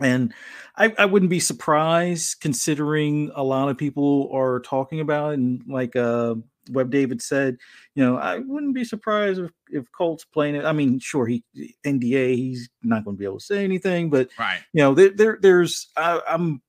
And 0.00 0.34
I, 0.76 0.92
I 0.98 1.04
wouldn't 1.04 1.30
be 1.30 1.38
surprised 1.38 2.40
considering 2.40 3.30
a 3.36 3.44
lot 3.44 3.68
of 3.68 3.78
people 3.78 4.28
are 4.34 4.58
talking 4.60 4.98
about 5.00 5.32
it 5.32 5.38
and 5.38 5.62
like 5.68 5.94
uh 5.94 6.34
web 6.70 6.90
david 6.90 7.20
said 7.20 7.56
you 7.94 8.04
know 8.04 8.16
i 8.16 8.38
wouldn't 8.38 8.74
be 8.74 8.84
surprised 8.84 9.40
if, 9.40 9.50
if 9.68 9.90
colt's 9.92 10.24
playing 10.24 10.54
it 10.54 10.64
i 10.64 10.72
mean 10.72 10.98
sure 10.98 11.26
he 11.26 11.42
nda 11.84 12.34
he's 12.34 12.68
not 12.82 13.04
going 13.04 13.16
to 13.16 13.18
be 13.18 13.24
able 13.24 13.38
to 13.38 13.44
say 13.44 13.64
anything 13.64 14.10
but 14.10 14.28
Right. 14.38 14.60
you 14.72 14.82
know 14.82 14.94
there, 14.94 15.10
there 15.10 15.38
there's 15.40 15.88
I, 15.96 16.20
i'm 16.28 16.62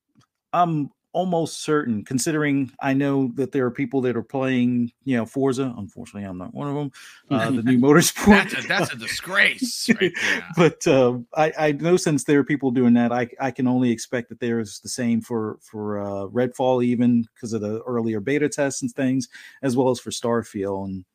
i'm 0.53 0.91
almost 1.15 1.63
certain, 1.63 2.03
considering 2.03 2.69
I 2.81 2.93
know 2.93 3.31
that 3.35 3.53
there 3.53 3.65
are 3.65 3.71
people 3.71 4.01
that 4.01 4.17
are 4.17 4.21
playing, 4.21 4.91
you 5.05 5.15
know, 5.15 5.25
Forza. 5.25 5.73
Unfortunately, 5.77 6.27
I'm 6.27 6.37
not 6.37 6.53
one 6.53 6.67
of 6.67 6.75
them. 6.75 6.91
Uh, 7.31 7.51
the 7.51 7.63
new 7.63 7.77
motorsport. 7.87 8.51
that's, 8.51 8.65
a, 8.65 8.67
that's 8.67 8.93
a 8.93 8.97
disgrace. 8.97 9.89
Right 9.89 10.11
but 10.57 10.85
uh, 10.85 11.19
I, 11.33 11.53
I 11.57 11.71
know 11.71 11.95
since 11.95 12.25
there 12.25 12.39
are 12.39 12.43
people 12.43 12.69
doing 12.69 12.93
that, 12.95 13.13
I, 13.13 13.29
I 13.39 13.51
can 13.51 13.65
only 13.65 13.91
expect 13.91 14.27
that 14.27 14.41
there 14.41 14.59
is 14.59 14.81
the 14.81 14.89
same 14.89 15.21
for 15.21 15.57
for 15.61 16.01
uh, 16.01 16.27
Redfall, 16.27 16.83
even 16.83 17.25
because 17.33 17.53
of 17.53 17.61
the 17.61 17.81
earlier 17.83 18.19
beta 18.19 18.49
tests 18.49 18.81
and 18.81 18.91
things, 18.91 19.29
as 19.63 19.77
well 19.77 19.91
as 19.91 20.01
for 20.01 20.09
Starfield. 20.09 20.83
And 20.83 21.05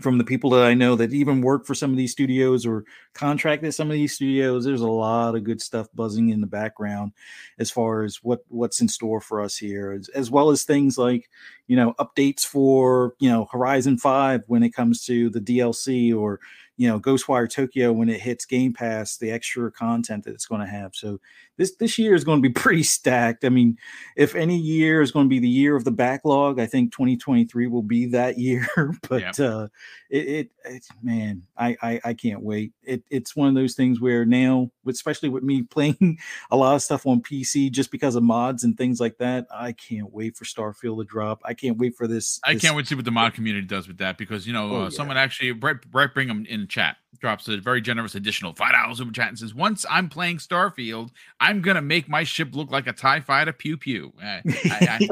from 0.00 0.18
the 0.18 0.24
people 0.24 0.50
that 0.50 0.64
I 0.64 0.74
know 0.74 0.96
that 0.96 1.12
even 1.12 1.40
work 1.40 1.66
for 1.66 1.74
some 1.74 1.90
of 1.90 1.96
these 1.96 2.10
studios 2.10 2.66
or 2.66 2.84
contract 3.12 3.62
at 3.62 3.74
some 3.74 3.88
of 3.88 3.94
these 3.94 4.14
studios, 4.14 4.64
there's 4.64 4.80
a 4.80 4.88
lot 4.88 5.36
of 5.36 5.44
good 5.44 5.62
stuff 5.62 5.86
buzzing 5.94 6.30
in 6.30 6.40
the 6.40 6.48
background 6.48 7.12
as 7.58 7.70
far 7.70 8.02
as 8.02 8.16
what 8.22 8.40
what's 8.48 8.80
in 8.80 8.88
store 8.88 9.20
for 9.20 9.40
us 9.40 9.56
here, 9.56 9.92
as, 9.92 10.08
as 10.08 10.30
well 10.30 10.50
as 10.50 10.64
things 10.64 10.98
like 10.98 11.30
you 11.68 11.76
know 11.76 11.94
updates 12.00 12.42
for 12.42 13.14
you 13.20 13.28
know 13.28 13.46
Horizon 13.52 13.96
Five 13.96 14.42
when 14.48 14.64
it 14.64 14.74
comes 14.74 15.04
to 15.06 15.30
the 15.30 15.40
DLC 15.40 16.16
or 16.16 16.40
you 16.76 16.88
know 16.88 16.98
Ghostwire 16.98 17.50
Tokyo 17.50 17.92
when 17.92 18.08
it 18.08 18.20
hits 18.20 18.44
Game 18.44 18.72
Pass, 18.72 19.16
the 19.16 19.30
extra 19.30 19.70
content 19.70 20.24
that 20.24 20.34
it's 20.34 20.46
going 20.46 20.60
to 20.60 20.66
have. 20.66 20.94
So 20.94 21.20
this 21.56 21.76
this 21.76 21.98
year 21.98 22.14
is 22.14 22.24
going 22.24 22.42
to 22.42 22.48
be 22.48 22.52
pretty 22.60 22.82
stacked. 22.82 23.44
I 23.44 23.48
mean, 23.48 23.78
if 24.16 24.34
any 24.34 24.58
year 24.58 25.00
is 25.00 25.12
going 25.12 25.26
to 25.26 25.30
be 25.30 25.38
the 25.38 25.48
year 25.48 25.76
of 25.76 25.84
the 25.84 25.90
backlog, 25.90 26.58
I 26.58 26.66
think 26.66 26.92
2023 26.92 27.66
will 27.66 27.82
be 27.82 28.06
that 28.06 28.38
year. 28.44 28.66
but 29.08 29.38
uh, 29.38 29.68
it, 30.10 30.50
it, 30.64 30.86
man, 31.02 31.42
I, 31.56 31.76
I 31.82 32.00
I 32.04 32.14
can't 32.14 32.42
wait. 32.42 32.72
It 32.82 33.04
it's 33.10 33.36
one 33.36 33.48
of 33.48 33.54
those 33.54 33.74
things 33.74 34.00
where 34.00 34.24
now, 34.24 34.70
especially 34.88 35.28
with 35.28 35.42
me 35.42 35.62
playing 35.70 36.18
a 36.50 36.56
lot 36.56 36.74
of 36.74 36.82
stuff 36.82 37.06
on 37.06 37.20
PC 37.20 37.70
just 37.70 37.90
because 37.90 38.14
of 38.16 38.22
mods 38.22 38.64
and 38.64 38.76
things 38.76 39.00
like 39.00 39.18
that, 39.18 39.46
I 39.54 39.72
can't 39.72 40.12
wait 40.12 40.36
for 40.36 40.44
Starfield 40.44 40.98
to 40.98 41.04
drop. 41.04 41.40
I 41.44 41.54
can't 41.54 41.78
wait 41.78 41.96
for 41.96 42.06
this. 42.06 42.40
I 42.44 42.54
this, 42.54 42.62
can't 42.62 42.76
wait 42.76 42.82
to 42.82 42.88
see 42.88 42.94
what 42.94 43.04
the 43.04 43.10
mod 43.10 43.34
community 43.34 43.66
does 43.66 43.86
with 43.86 43.98
that 43.98 44.18
because 44.18 44.46
you 44.46 44.52
know 44.52 44.70
oh, 44.70 44.76
uh, 44.76 44.82
yeah. 44.84 44.88
someone 44.90 45.16
actually 45.16 45.52
Brett 45.52 45.88
Brett 45.90 46.14
Brigham 46.14 46.44
in 46.46 46.63
chat 46.68 46.96
drops 47.20 47.48
a 47.48 47.56
very 47.58 47.80
generous 47.80 48.14
additional 48.14 48.52
five 48.54 48.72
dollars 48.72 48.98
super 48.98 49.12
chat 49.12 49.28
and 49.28 49.38
says, 49.38 49.54
"Once 49.54 49.84
I'm 49.90 50.08
playing 50.08 50.38
Starfield, 50.38 51.10
I'm 51.40 51.60
gonna 51.62 51.82
make 51.82 52.08
my 52.08 52.24
ship 52.24 52.54
look 52.54 52.70
like 52.70 52.86
a 52.86 52.92
Tie 52.92 53.20
Fighter 53.20 53.52
pew 53.52 53.76
pew." 53.76 54.12
Uh, 54.22 54.40
I, 54.46 55.08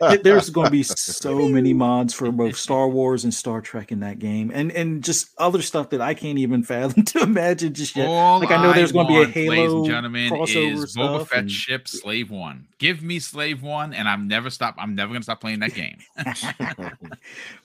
I, 0.00 0.16
There's 0.22 0.50
going 0.50 0.66
to 0.66 0.70
be 0.70 0.82
so 0.82 1.48
many 1.48 1.72
mods 1.72 2.14
for 2.14 2.30
both 2.30 2.56
Star 2.56 2.88
Wars 2.88 3.24
and 3.24 3.32
Star 3.32 3.60
Trek 3.60 3.92
in 3.92 4.00
that 4.00 4.18
game, 4.18 4.50
and 4.54 4.72
and 4.72 5.02
just 5.02 5.30
other 5.38 5.62
stuff 5.62 5.90
that 5.90 6.00
I 6.00 6.14
can't 6.14 6.38
even 6.38 6.62
fathom 6.62 7.04
to 7.04 7.20
imagine 7.20 7.74
just 7.74 7.96
yet. 7.96 8.08
All 8.08 8.40
like 8.40 8.50
I 8.50 8.62
know 8.62 8.72
there's 8.72 8.92
going 8.92 9.06
to 9.06 9.12
be 9.12 9.22
a 9.22 9.26
Halo, 9.26 9.50
ladies 9.50 9.72
and 9.72 9.86
gentlemen, 9.86 10.32
crossover 10.32 10.84
is 10.84 10.96
Boba 10.96 11.26
Fett 11.26 11.38
and... 11.40 11.50
ship 11.50 11.88
Slave 11.88 12.30
One. 12.30 12.66
Give 12.78 13.02
me 13.02 13.18
Slave 13.18 13.62
One, 13.62 13.92
and 13.92 14.08
I'm 14.08 14.28
never 14.28 14.50
stop. 14.50 14.74
I'm 14.78 14.94
never 14.94 15.12
gonna 15.12 15.22
stop 15.22 15.40
playing 15.40 15.60
that 15.60 15.74
game. 15.74 15.98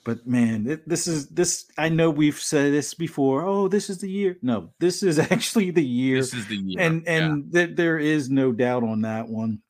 but 0.04 0.26
man, 0.26 0.80
this 0.86 1.06
is 1.06 1.28
this. 1.28 1.66
I 1.78 1.88
know 1.88 2.10
we've 2.10 2.38
said 2.38 2.72
this 2.72 2.94
before. 2.94 3.44
Oh, 3.44 3.68
this 3.68 3.79
is 3.88 3.98
the 3.98 4.10
year. 4.10 4.36
No, 4.42 4.70
this 4.80 5.02
is 5.02 5.18
actually 5.30 5.70
the 5.70 5.84
year. 5.84 6.18
This 6.18 6.34
is 6.34 6.46
the 6.48 6.56
year. 6.56 6.80
And 6.80 7.06
and 7.08 7.48
yeah. 7.52 7.66
th- 7.66 7.76
there 7.76 7.98
is 7.98 8.28
no 8.28 8.52
doubt 8.52 8.82
on 8.82 9.02
that 9.02 9.28
one. 9.28 9.60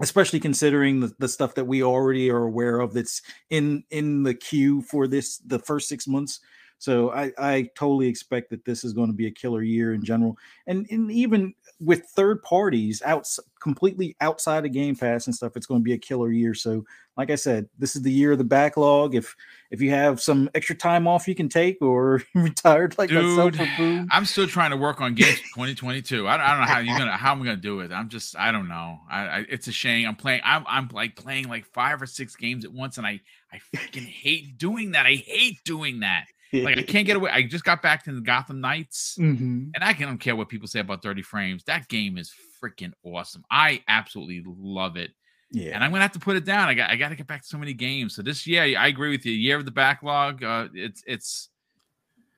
Especially 0.00 0.40
considering 0.40 1.00
the, 1.00 1.14
the 1.18 1.28
stuff 1.28 1.54
that 1.54 1.66
we 1.66 1.82
already 1.82 2.30
are 2.30 2.42
aware 2.42 2.80
of 2.80 2.94
that's 2.94 3.20
in 3.50 3.84
in 3.90 4.22
the 4.22 4.34
queue 4.34 4.80
for 4.82 5.06
this 5.06 5.38
the 5.38 5.58
first 5.58 5.88
six 5.88 6.08
months. 6.08 6.40
So 6.82 7.12
I, 7.12 7.30
I 7.38 7.70
totally 7.76 8.08
expect 8.08 8.50
that 8.50 8.64
this 8.64 8.82
is 8.82 8.92
going 8.92 9.06
to 9.06 9.12
be 9.12 9.28
a 9.28 9.30
killer 9.30 9.62
year 9.62 9.94
in 9.94 10.02
general. 10.02 10.36
And, 10.66 10.84
and 10.90 11.12
even 11.12 11.54
with 11.78 12.06
third 12.06 12.42
parties 12.42 13.00
out 13.02 13.24
completely 13.60 14.16
outside 14.20 14.66
of 14.66 14.72
Game 14.72 14.96
Pass 14.96 15.28
and 15.28 15.34
stuff, 15.34 15.56
it's 15.56 15.64
going 15.64 15.80
to 15.80 15.84
be 15.84 15.92
a 15.92 15.98
killer 15.98 16.32
year. 16.32 16.54
So, 16.54 16.84
like 17.16 17.30
I 17.30 17.36
said, 17.36 17.68
this 17.78 17.94
is 17.94 18.02
the 18.02 18.10
year 18.10 18.32
of 18.32 18.38
the 18.38 18.44
backlog. 18.44 19.14
If 19.14 19.36
if 19.70 19.80
you 19.80 19.90
have 19.90 20.20
some 20.20 20.50
extra 20.56 20.74
time 20.74 21.06
off 21.06 21.28
you 21.28 21.36
can 21.36 21.48
take 21.48 21.80
or 21.80 22.24
retired 22.34 22.98
like 22.98 23.10
Dude, 23.10 23.56
myself. 23.56 24.08
I'm 24.10 24.24
still 24.24 24.48
trying 24.48 24.72
to 24.72 24.76
work 24.76 25.00
on 25.00 25.14
games 25.14 25.38
2022. 25.54 26.26
I 26.26 26.36
don't, 26.36 26.44
I 26.44 26.50
don't 26.50 26.60
know 26.62 26.66
how 26.66 26.78
you're 26.80 26.98
gonna 26.98 27.16
how 27.16 27.30
I'm 27.30 27.38
gonna 27.38 27.54
do 27.54 27.78
it. 27.78 27.92
I'm 27.92 28.08
just 28.08 28.36
I 28.36 28.50
don't 28.50 28.66
know. 28.66 28.98
I, 29.08 29.20
I 29.20 29.44
it's 29.48 29.68
a 29.68 29.72
shame. 29.72 30.08
I'm 30.08 30.16
playing. 30.16 30.40
I'm 30.42 30.64
I'm 30.66 30.88
like 30.92 31.14
playing 31.14 31.48
like 31.48 31.64
five 31.66 32.02
or 32.02 32.06
six 32.06 32.34
games 32.34 32.64
at 32.64 32.72
once, 32.72 32.98
and 32.98 33.06
I 33.06 33.20
I 33.52 33.60
freaking 33.72 34.06
hate 34.06 34.58
doing 34.58 34.92
that. 34.92 35.06
I 35.06 35.14
hate 35.14 35.62
doing 35.64 36.00
that 36.00 36.24
like 36.52 36.78
I 36.78 36.82
can't 36.82 37.06
get 37.06 37.16
away. 37.16 37.30
I 37.30 37.42
just 37.42 37.64
got 37.64 37.82
back 37.82 38.04
to 38.04 38.12
the 38.12 38.20
Gotham 38.20 38.60
Knights, 38.60 39.16
mm-hmm. 39.18 39.68
and 39.74 39.84
I 39.84 39.92
don't 39.92 40.18
care 40.18 40.36
what 40.36 40.48
people 40.48 40.68
say 40.68 40.80
about 40.80 41.02
30 41.02 41.22
frames. 41.22 41.64
That 41.64 41.88
game 41.88 42.18
is 42.18 42.32
freaking 42.62 42.92
awesome. 43.04 43.44
I 43.50 43.82
absolutely 43.88 44.42
love 44.46 44.96
it. 44.96 45.12
Yeah, 45.50 45.74
and 45.74 45.84
I'm 45.84 45.90
gonna 45.90 46.02
have 46.02 46.12
to 46.12 46.18
put 46.18 46.36
it 46.36 46.44
down. 46.44 46.68
I 46.68 46.74
got 46.74 46.90
I 46.90 46.96
got 46.96 47.10
to 47.10 47.14
get 47.14 47.26
back 47.26 47.42
to 47.42 47.48
so 47.48 47.58
many 47.58 47.74
games. 47.74 48.14
So 48.14 48.22
this 48.22 48.46
year, 48.46 48.62
I 48.62 48.86
agree 48.86 49.10
with 49.10 49.26
you. 49.26 49.32
Year 49.32 49.58
of 49.58 49.66
the 49.66 49.70
backlog. 49.70 50.42
Uh, 50.42 50.68
it's 50.72 51.02
it's 51.06 51.50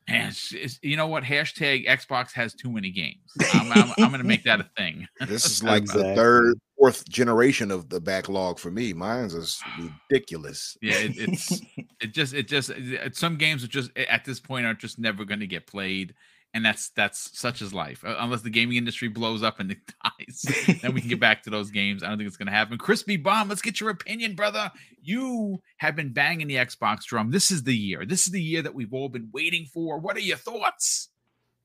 Man, 0.09 0.29
it's, 0.29 0.53
it's, 0.53 0.79
you 0.83 0.97
know 0.97 1.07
what? 1.07 1.25
Hashtag 1.25 1.89
Xbox 1.89 2.33
has 2.33 2.55
too 2.55 2.71
many 2.71 2.91
games. 2.91 3.23
I'm, 3.55 3.73
I'm, 3.73 3.93
I'm 3.99 4.09
going 4.11 4.21
to 4.21 4.27
make 4.27 4.45
that 4.45 4.61
a 4.61 4.65
thing. 4.77 5.07
This 5.27 5.47
is 5.47 5.63
like 5.63 5.83
exactly. 5.83 6.11
the 6.11 6.15
third, 6.15 6.61
fourth 6.79 7.09
generation 7.09 7.71
of 7.71 7.89
the 7.89 8.01
backlog 8.01 8.59
for 8.59 8.71
me. 8.71 8.93
Mine's 8.93 9.35
is 9.35 9.63
ridiculous. 10.11 10.77
Yeah, 10.83 10.99
it, 10.99 11.13
it's 11.17 11.61
it 12.01 12.13
just 12.13 12.35
it 12.35 12.49
just 12.49 12.71
it, 12.71 13.17
some 13.17 13.37
games 13.37 13.65
are 13.65 13.69
just 13.69 13.91
at 13.97 14.25
this 14.27 14.41
point 14.41 14.67
are 14.67 14.75
just 14.75 14.99
never 14.99 15.25
going 15.25 15.41
to 15.41 15.47
get 15.47 15.67
played 15.67 16.15
and 16.55 16.65
that's 16.65 16.91
that's 16.91 17.37
such 17.39 17.61
as 17.61 17.75
life. 17.75 18.05
Uh, 18.05 18.15
unless 18.21 18.43
the 18.43 18.51
gaming 18.51 18.77
industry 18.77 19.09
blows 19.09 19.43
up 19.43 19.59
and 19.59 19.73
it 19.73 19.79
dies, 20.05 20.79
then 20.81 20.95
we 20.95 21.01
can 21.01 21.11
get 21.11 21.21
back 21.29 21.43
to 21.43 21.51
those 21.51 21.71
games. 21.71 22.03
I 22.03 22.09
don't 22.09 22.17
think 22.17 22.29
it's 22.29 22.37
going 22.37 22.47
to 22.47 22.53
happen. 22.53 22.79
Crispy 22.79 23.17
Bomb, 23.17 23.49
let's 23.49 23.61
get 23.61 23.81
your 23.81 23.91
opinion, 23.91 24.37
brother. 24.37 24.71
You 25.03 25.61
have 25.79 25.97
been 25.97 26.13
banging 26.13 26.47
the 26.47 26.55
Xbox 26.55 27.05
drum. 27.05 27.33
This 27.33 27.51
is 27.51 27.65
the 27.65 27.77
year. 27.77 28.07
This 28.07 28.27
is 28.27 28.33
the 28.33 28.41
year 28.41 28.63
that 28.63 28.75
we've 28.75 28.95
all 28.95 29.09
been 29.09 29.29
waiting 29.33 29.67
for. 29.67 29.99
What 29.99 30.17
are 30.17 30.21
your 30.21 30.37
thoughts? 30.37 31.09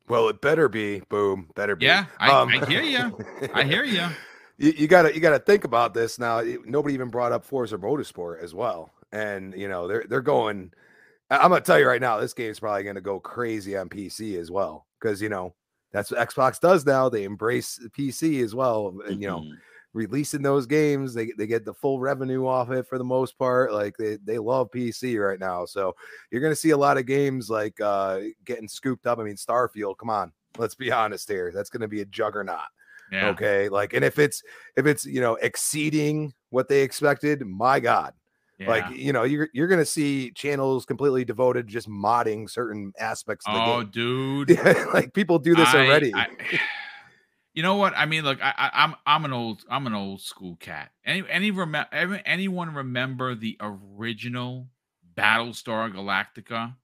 Well, 0.08 0.28
it 0.28 0.42
better 0.42 0.68
be. 0.68 1.02
Boom, 1.08 1.50
better 1.56 1.76
be. 1.76 1.86
Yeah, 1.86 2.06
I, 2.20 2.32
um, 2.32 2.50
I 2.50 2.66
hear 2.66 2.82
you. 2.82 3.18
I 3.54 3.64
hear 3.64 3.84
you. 3.86 4.08
You 4.58 4.88
gotta 4.88 5.14
you 5.14 5.22
gotta 5.22 5.40
think 5.40 5.64
about 5.64 5.94
this 5.94 6.20
now. 6.20 6.42
Nobody 6.66 6.96
even 6.96 7.10
brought 7.10 7.32
up 7.32 7.46
Forza 7.46 7.78
Motorsport 7.78 8.44
as 8.44 8.54
well, 8.54 8.92
and 9.12 9.54
you 9.54 9.70
know 9.70 9.88
they're 9.88 10.04
they're 10.10 10.22
going 10.22 10.74
I'm 11.30 11.50
gonna 11.50 11.62
tell 11.62 11.80
you 11.80 11.88
right 11.88 12.02
now, 12.02 12.20
this 12.20 12.34
game's 12.34 12.60
probably 12.60 12.84
gonna 12.84 13.02
go 13.02 13.20
crazy 13.20 13.78
on 13.78 13.90
PC 13.90 14.40
as 14.40 14.50
well 14.50 14.88
because 15.00 15.22
you 15.22 15.30
know 15.30 15.54
that's 15.92 16.12
what 16.12 16.28
Xbox 16.28 16.60
does 16.60 16.86
now. 16.86 17.10
They 17.10 17.24
embrace 17.24 17.80
PC 17.98 18.44
as 18.44 18.56
well, 18.56 18.96
and 19.06 19.22
you 19.22 19.28
know, 19.28 19.40
mm-hmm. 19.40 19.54
releasing 19.94 20.42
those 20.42 20.66
games, 20.66 21.14
they 21.14 21.32
they 21.38 21.48
get 21.48 21.66
the 21.66 21.74
full 21.74 22.00
revenue 22.00 22.48
off 22.48 22.72
it 22.72 22.88
for 22.88 22.98
the 22.98 23.04
most 23.04 23.38
part. 23.38 23.74
Like 23.74 23.96
they 23.98 24.18
they 24.24 24.40
love 24.40 24.72
PC 24.72 25.24
right 25.24 25.40
now, 25.40 25.66
so 25.66 25.96
you're 26.32 26.42
gonna 26.42 26.56
see 26.56 26.72
a 26.72 26.78
lot 26.78 26.98
of 26.98 27.06
games 27.06 27.50
like 27.50 27.80
uh 27.80 28.22
getting 28.46 28.68
scooped 28.68 29.06
up. 29.06 29.20
I 29.20 29.24
mean, 29.24 29.36
Starfield, 29.36 29.98
come 29.98 30.10
on, 30.10 30.32
let's 30.58 30.76
be 30.76 30.92
honest 30.92 31.30
here, 31.30 31.52
that's 31.54 31.70
gonna 31.70 31.88
be 31.88 32.02
a 32.02 32.06
juggernaut. 32.06 32.60
Yeah. 33.12 33.30
Okay, 33.30 33.70
like, 33.70 33.94
and 33.94 34.06
if 34.06 34.20
it's 34.20 34.44
if 34.76 34.86
it's 34.86 35.06
you 35.06 35.22
know 35.22 35.36
exceeding 35.36 36.34
what 36.50 36.70
they 36.70 36.82
expected, 36.82 37.46
my 37.46 37.80
God, 37.80 38.14
yeah. 38.60 38.68
Like 38.68 38.98
you 38.98 39.14
know, 39.14 39.24
you're 39.24 39.50
you're 39.54 39.68
gonna 39.68 39.86
see 39.86 40.32
channels 40.32 40.86
completely 40.86 41.24
devoted 41.24 41.68
just 41.68 41.88
modding 41.88 42.50
certain 42.50 42.92
aspects. 43.00 43.46
Of 43.48 43.54
the 43.54 43.62
oh, 43.62 43.84
game. 43.84 44.46
dude! 44.46 44.94
like 44.94 45.14
people 45.14 45.40
do 45.40 45.56
this 45.56 45.70
I, 45.70 45.86
already. 45.86 46.14
I, 46.14 46.28
you 47.54 47.64
know 47.64 47.76
what? 47.76 47.94
I 47.96 48.06
mean, 48.06 48.24
look, 48.24 48.40
I, 48.42 48.70
am 48.74 48.92
I'm, 48.92 48.96
I'm 49.06 49.26
an 49.26 49.34
old 49.34 49.64
I'm 49.70 49.88
an 49.88 49.94
old 49.94 50.22
school 50.22 50.58
cat. 50.60 50.92
Any 51.06 51.24
any 51.30 51.52
remember 51.52 52.22
anyone 52.26 52.74
remember 52.74 53.34
the 53.34 53.58
original 53.62 54.68
Battlestar 55.16 55.94
Galactica? 55.94 56.76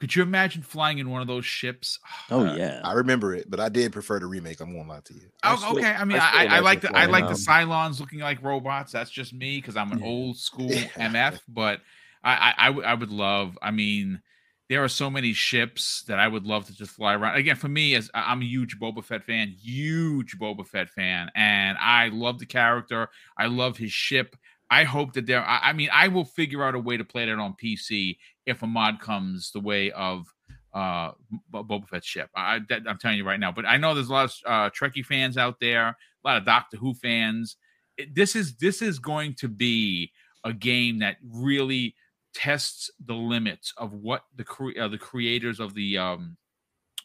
Could 0.00 0.14
you 0.14 0.22
imagine 0.22 0.62
flying 0.62 0.98
in 0.98 1.10
one 1.10 1.20
of 1.20 1.26
those 1.26 1.44
ships? 1.44 1.98
Oh 2.30 2.46
uh, 2.46 2.54
yeah, 2.56 2.80
I 2.84 2.92
remember 2.92 3.34
it, 3.34 3.50
but 3.50 3.58
I 3.58 3.70
did 3.70 3.90
prefer 3.92 4.18
the 4.20 4.26
remake. 4.26 4.60
I'm 4.60 4.76
gonna 4.76 4.86
lie 4.86 5.00
to 5.02 5.14
you. 5.14 5.30
Oh, 5.44 5.72
okay. 5.76 5.92
I 5.92 6.04
mean, 6.04 6.18
I, 6.18 6.44
I, 6.44 6.56
I 6.56 6.58
like 6.60 6.82
the 6.82 6.94
I 6.94 7.06
like 7.06 7.26
the 7.26 7.34
Cylons 7.34 8.00
looking 8.00 8.18
like 8.18 8.42
robots. 8.42 8.92
That's 8.92 9.10
just 9.10 9.32
me 9.32 9.58
because 9.58 9.76
I'm 9.76 9.90
an 9.92 10.00
yeah. 10.00 10.06
old 10.06 10.36
school 10.36 10.68
MF. 10.70 11.40
But 11.48 11.80
I, 12.22 12.52
I 12.58 12.68
I 12.68 12.94
would 12.94 13.10
love. 13.10 13.58
I 13.62 13.70
mean, 13.70 14.20
there 14.68 14.84
are 14.84 14.88
so 14.88 15.08
many 15.08 15.32
ships 15.32 16.02
that 16.08 16.18
I 16.18 16.28
would 16.28 16.44
love 16.44 16.66
to 16.66 16.74
just 16.74 16.90
fly 16.90 17.14
around. 17.14 17.36
Again, 17.36 17.56
for 17.56 17.68
me, 17.68 17.94
as 17.94 18.10
I'm 18.12 18.42
a 18.42 18.44
huge 18.44 18.78
Boba 18.78 19.02
Fett 19.02 19.24
fan, 19.24 19.54
huge 19.58 20.38
Boba 20.38 20.66
Fett 20.66 20.90
fan, 20.90 21.30
and 21.34 21.78
I 21.78 22.08
love 22.08 22.38
the 22.38 22.46
character. 22.46 23.08
I 23.38 23.46
love 23.46 23.78
his 23.78 23.92
ship. 23.92 24.36
I 24.70 24.84
hope 24.84 25.14
that 25.14 25.26
there. 25.26 25.44
I, 25.44 25.70
I, 25.70 25.72
mean, 25.72 25.88
I 25.92 26.08
will 26.08 26.24
figure 26.24 26.62
out 26.62 26.74
a 26.74 26.78
way 26.78 26.96
to 26.96 27.04
play 27.04 27.26
that 27.26 27.38
on 27.38 27.56
PC 27.62 28.18
if 28.46 28.62
a 28.62 28.66
mod 28.66 29.00
comes 29.00 29.50
the 29.52 29.60
way 29.60 29.90
of 29.92 30.26
uh 30.74 31.12
Boba 31.52 31.88
Fett's 31.88 32.06
ship. 32.06 32.28
I, 32.36 32.60
i'm 32.70 32.98
telling 32.98 33.16
you 33.16 33.24
right 33.24 33.40
now. 33.40 33.50
But 33.52 33.64
I 33.64 33.78
know 33.78 33.94
there's 33.94 34.08
a 34.08 34.12
lot 34.12 34.26
of 34.26 34.34
uh, 34.46 34.70
Trekkie 34.70 35.04
fans 35.04 35.38
out 35.38 35.60
there, 35.60 35.88
a 35.88 35.96
lot 36.24 36.36
of 36.36 36.44
Doctor 36.44 36.76
Who 36.76 36.94
fans. 36.94 37.56
It, 37.96 38.14
this 38.14 38.36
is 38.36 38.56
this 38.56 38.82
is 38.82 38.98
going 38.98 39.34
to 39.34 39.48
be 39.48 40.12
a 40.44 40.52
game 40.52 40.98
that 40.98 41.16
really 41.24 41.94
tests 42.34 42.90
the 43.06 43.14
limits 43.14 43.72
of 43.78 43.92
what 43.92 44.24
the 44.36 44.44
cre- 44.44 44.78
uh, 44.78 44.88
the 44.88 44.98
creators 44.98 45.58
of 45.60 45.74
the 45.74 45.96
um 45.96 46.36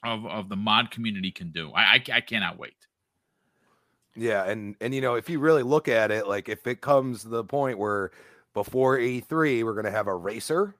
of 0.03 0.26
of 0.26 0.49
the 0.49 0.57
mod 0.57 0.91
community 0.91 1.31
can 1.31 1.52
do. 1.52 1.72
I 1.72 1.84
I, 1.84 2.03
I 2.14 2.22
cannot 2.22 2.57
wait. 2.57 2.76
Yeah, 4.15 4.44
and 4.45 4.76
and 4.80 4.94
you 4.94 5.02
know, 5.02 5.15
if 5.15 5.30
you 5.30 5.40
really 5.40 5.64
look 5.64 5.88
at 5.88 6.11
it, 6.11 6.27
like 6.27 6.48
if 6.49 6.68
it 6.68 6.81
comes 6.81 7.23
to 7.23 7.30
the 7.30 7.44
point 7.44 7.77
where 7.80 8.11
before 8.53 8.98
E3, 8.98 9.64
we're 9.64 9.73
gonna 9.73 9.91
have 9.91 10.07
a 10.07 10.15
racer, 10.15 10.76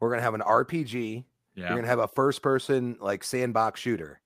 we're 0.00 0.10
gonna 0.10 0.22
have 0.22 0.34
an 0.34 0.42
RPG, 0.42 1.26
Yeah. 1.54 1.68
you're 1.68 1.78
gonna 1.78 1.88
have 1.88 2.00
a 2.00 2.08
first 2.08 2.42
person 2.42 2.96
like 3.00 3.24
sandbox 3.24 3.80
shooter. 3.80 4.20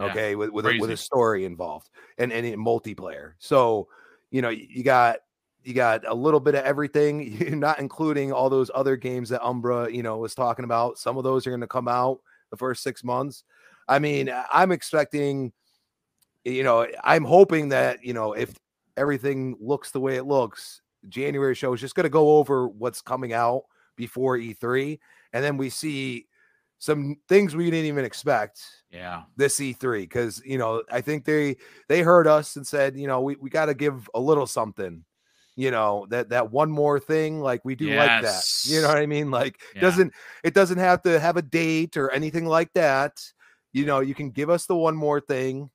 Yeah, 0.00 0.06
Okay, 0.06 0.36
with 0.36 0.50
with 0.50 0.66
a, 0.66 0.78
with 0.80 0.90
a 0.90 0.96
story 0.96 1.44
involved 1.44 1.90
and 2.18 2.32
and 2.32 2.46
in 2.46 2.60
multiplayer. 2.64 3.34
So, 3.38 3.88
you 4.30 4.42
know, 4.42 4.50
you 4.50 4.84
got 4.84 5.20
you 5.62 5.74
got 5.74 6.06
a 6.06 6.14
little 6.14 6.40
bit 6.40 6.54
of 6.54 6.64
everything, 6.64 7.22
You're 7.40 7.56
not 7.56 7.80
including 7.80 8.32
all 8.32 8.48
those 8.50 8.70
other 8.74 8.96
games 8.96 9.28
that 9.30 9.44
Umbra, 9.44 9.90
you 9.92 10.02
know, 10.02 10.18
was 10.18 10.34
talking 10.34 10.64
about. 10.64 10.98
Some 10.98 11.18
of 11.18 11.24
those 11.24 11.46
are 11.46 11.50
going 11.50 11.60
to 11.62 11.66
come 11.66 11.88
out 11.88 12.20
the 12.50 12.56
first 12.56 12.82
6 12.82 13.04
months. 13.04 13.44
I 13.88 13.98
mean, 13.98 14.30
I'm 14.52 14.72
expecting 14.72 15.52
you 16.44 16.62
know, 16.62 16.86
I'm 17.04 17.24
hoping 17.24 17.68
that, 17.70 18.02
you 18.04 18.12
know, 18.14 18.32
if 18.32 18.54
everything 18.96 19.56
looks 19.60 19.90
the 19.90 20.00
way 20.00 20.16
it 20.16 20.24
looks, 20.24 20.80
January 21.08 21.54
show 21.54 21.72
is 21.72 21.80
just 21.80 21.94
going 21.94 22.04
to 22.04 22.10
go 22.10 22.38
over 22.38 22.68
what's 22.68 23.00
coming 23.00 23.32
out 23.32 23.64
before 23.96 24.36
E3 24.36 24.98
and 25.32 25.44
then 25.44 25.56
we 25.56 25.70
see 25.70 26.26
some 26.78 27.16
things 27.28 27.54
we 27.56 27.64
didn't 27.70 27.86
even 27.86 28.04
expect 28.04 28.62
Yeah. 28.90 29.24
this 29.36 29.60
E3 29.60 30.02
because 30.02 30.42
you 30.44 30.58
know 30.58 30.82
I 30.90 31.00
think 31.00 31.24
they 31.24 31.56
they 31.88 32.02
heard 32.02 32.26
us 32.26 32.56
and 32.56 32.66
said 32.66 32.96
you 32.96 33.06
know 33.06 33.20
we, 33.20 33.36
we 33.36 33.50
got 33.50 33.66
to 33.66 33.74
give 33.74 34.08
a 34.14 34.20
little 34.20 34.46
something 34.46 35.04
you 35.56 35.70
know 35.70 36.06
that 36.10 36.28
that 36.30 36.50
one 36.50 36.70
more 36.70 37.00
thing 37.00 37.40
like 37.40 37.64
we 37.64 37.74
do 37.74 37.92
like 37.92 38.18
that 38.20 38.44
you 38.62 38.80
know 38.80 38.88
what 38.88 38.98
I 38.98 39.06
mean 39.06 39.30
like 39.30 39.60
Yeah. 39.74 39.80
doesn't 39.80 40.12
it 40.44 40.54
doesn't 40.54 40.78
have 40.78 41.02
to 41.02 41.18
have 41.18 41.36
a 41.36 41.42
date 41.42 41.96
or 41.96 42.10
anything 42.12 42.46
like 42.46 42.72
that 42.74 43.20
you 43.72 43.84
know 43.84 44.00
you 44.00 44.14
can 44.14 44.30
give 44.30 44.50
us 44.50 44.66
the 44.66 44.76
one 44.76 44.96
more 44.96 45.20
thing 45.20 45.70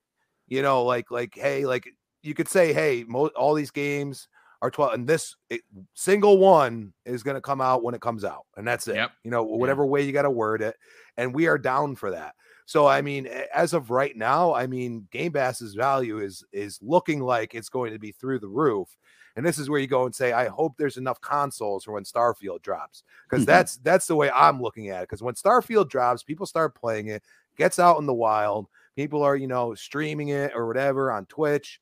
you 0.53 0.61
know 0.61 0.83
like 0.83 1.09
like 1.11 1.33
hey 1.35 1.65
like 1.65 1.85
you 2.21 2.33
could 2.33 2.47
say 2.47 2.73
hey 2.73 3.03
mo- 3.07 3.35
all 3.41 3.53
these 3.53 3.71
games 3.71 4.27
are 4.61 4.71
12 4.71 4.93
and 4.93 5.07
this 5.07 5.35
it, 5.49 5.61
single 5.93 6.37
one 6.37 6.93
is 7.05 7.23
going 7.23 7.35
to 7.35 7.41
come 7.41 7.59
out 7.61 7.83
when 7.83 7.95
it 7.95 8.01
comes 8.01 8.23
out 8.23 8.45
and 8.57 8.65
that's 8.67 8.87
it 8.87 8.95
Yep. 8.95 9.11
you 9.25 9.31
know 9.31 9.43
whatever 9.43 9.85
way 9.85 10.01
you 10.03 10.11
got 10.13 10.21
to 10.23 10.29
word 10.31 10.61
it 10.61 10.75
and 11.17 11.33
we 11.35 11.47
are 11.47 11.57
down 11.57 11.95
for 11.95 12.11
that 12.11 12.33
so 12.65 12.87
I 12.87 13.01
mean, 13.01 13.27
as 13.53 13.73
of 13.73 13.89
right 13.89 14.15
now, 14.15 14.53
I 14.53 14.67
mean, 14.67 15.05
Game 15.11 15.33
Pass's 15.33 15.73
value 15.75 16.19
is 16.19 16.45
is 16.53 16.79
looking 16.81 17.19
like 17.19 17.53
it's 17.53 17.67
going 17.67 17.91
to 17.91 17.99
be 17.99 18.13
through 18.13 18.39
the 18.39 18.47
roof. 18.47 18.87
And 19.35 19.45
this 19.45 19.57
is 19.59 19.69
where 19.69 19.81
you 19.81 19.87
go 19.87 20.05
and 20.05 20.15
say, 20.15 20.31
I 20.31 20.47
hope 20.47 20.77
there's 20.77 20.95
enough 20.95 21.19
consoles 21.19 21.83
for 21.83 21.91
when 21.91 22.05
Starfield 22.05 22.61
drops, 22.61 23.03
because 23.29 23.43
Mhm. 23.43 23.47
that's 23.47 23.77
that's 23.83 24.07
the 24.07 24.15
way 24.15 24.31
I'm 24.31 24.61
looking 24.61 24.87
at 24.91 25.01
it. 25.01 25.09
Because 25.09 25.21
when 25.21 25.35
Starfield 25.35 25.89
drops, 25.89 26.23
people 26.23 26.45
start 26.45 26.73
playing 26.73 27.07
it, 27.07 27.21
gets 27.57 27.79
out 27.79 27.99
in 27.99 28.05
the 28.05 28.13
wild, 28.13 28.67
people 28.95 29.23
are 29.23 29.35
you 29.35 29.47
know 29.47 29.73
streaming 29.73 30.29
it 30.29 30.51
or 30.55 30.67
whatever 30.67 31.11
on 31.11 31.25
Twitch. 31.25 31.79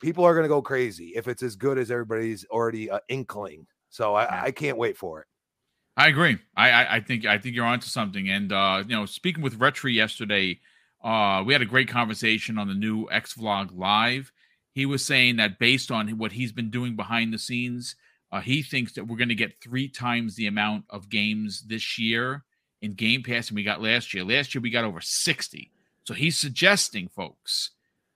People 0.00 0.24
are 0.24 0.34
going 0.34 0.44
to 0.44 0.48
go 0.48 0.62
crazy 0.62 1.12
if 1.14 1.28
it's 1.28 1.42
as 1.42 1.54
good 1.54 1.78
as 1.78 1.90
everybody's 1.90 2.44
already 2.50 2.90
uh, 2.90 2.98
inkling. 3.08 3.66
So 3.88 4.14
I, 4.14 4.46
I 4.46 4.50
can't 4.50 4.76
wait 4.76 4.96
for 4.96 5.20
it. 5.20 5.26
I 5.96 6.08
agree. 6.08 6.38
I, 6.56 6.70
I 6.70 6.94
I 6.96 7.00
think 7.00 7.26
I 7.26 7.38
think 7.38 7.54
you're 7.54 7.66
onto 7.66 7.86
something. 7.86 8.28
And 8.28 8.52
uh, 8.52 8.84
you 8.86 8.96
know, 8.96 9.06
speaking 9.06 9.42
with 9.42 9.58
Retri 9.58 9.94
yesterday, 9.94 10.60
uh, 11.04 11.42
we 11.46 11.52
had 11.52 11.62
a 11.62 11.66
great 11.66 11.88
conversation 11.88 12.58
on 12.58 12.68
the 12.68 12.74
new 12.74 13.08
X 13.10 13.34
Vlog 13.34 13.70
Live. 13.76 14.32
He 14.72 14.86
was 14.86 15.04
saying 15.04 15.36
that 15.36 15.58
based 15.58 15.90
on 15.90 16.08
what 16.16 16.32
he's 16.32 16.52
been 16.52 16.70
doing 16.70 16.96
behind 16.96 17.32
the 17.32 17.38
scenes, 17.38 17.94
uh, 18.30 18.40
he 18.40 18.62
thinks 18.62 18.94
that 18.94 19.06
we're 19.06 19.18
going 19.18 19.28
to 19.28 19.34
get 19.34 19.60
three 19.62 19.88
times 19.88 20.34
the 20.34 20.46
amount 20.46 20.84
of 20.88 21.10
games 21.10 21.62
this 21.66 21.98
year 21.98 22.44
in 22.80 22.94
Game 22.94 23.22
Pass 23.22 23.48
than 23.48 23.56
we 23.56 23.62
got 23.62 23.82
last 23.82 24.14
year. 24.14 24.24
Last 24.24 24.54
year 24.54 24.62
we 24.62 24.70
got 24.70 24.84
over 24.84 25.00
60. 25.00 25.70
So 26.04 26.14
he's 26.14 26.38
suggesting, 26.38 27.08
folks, 27.08 27.70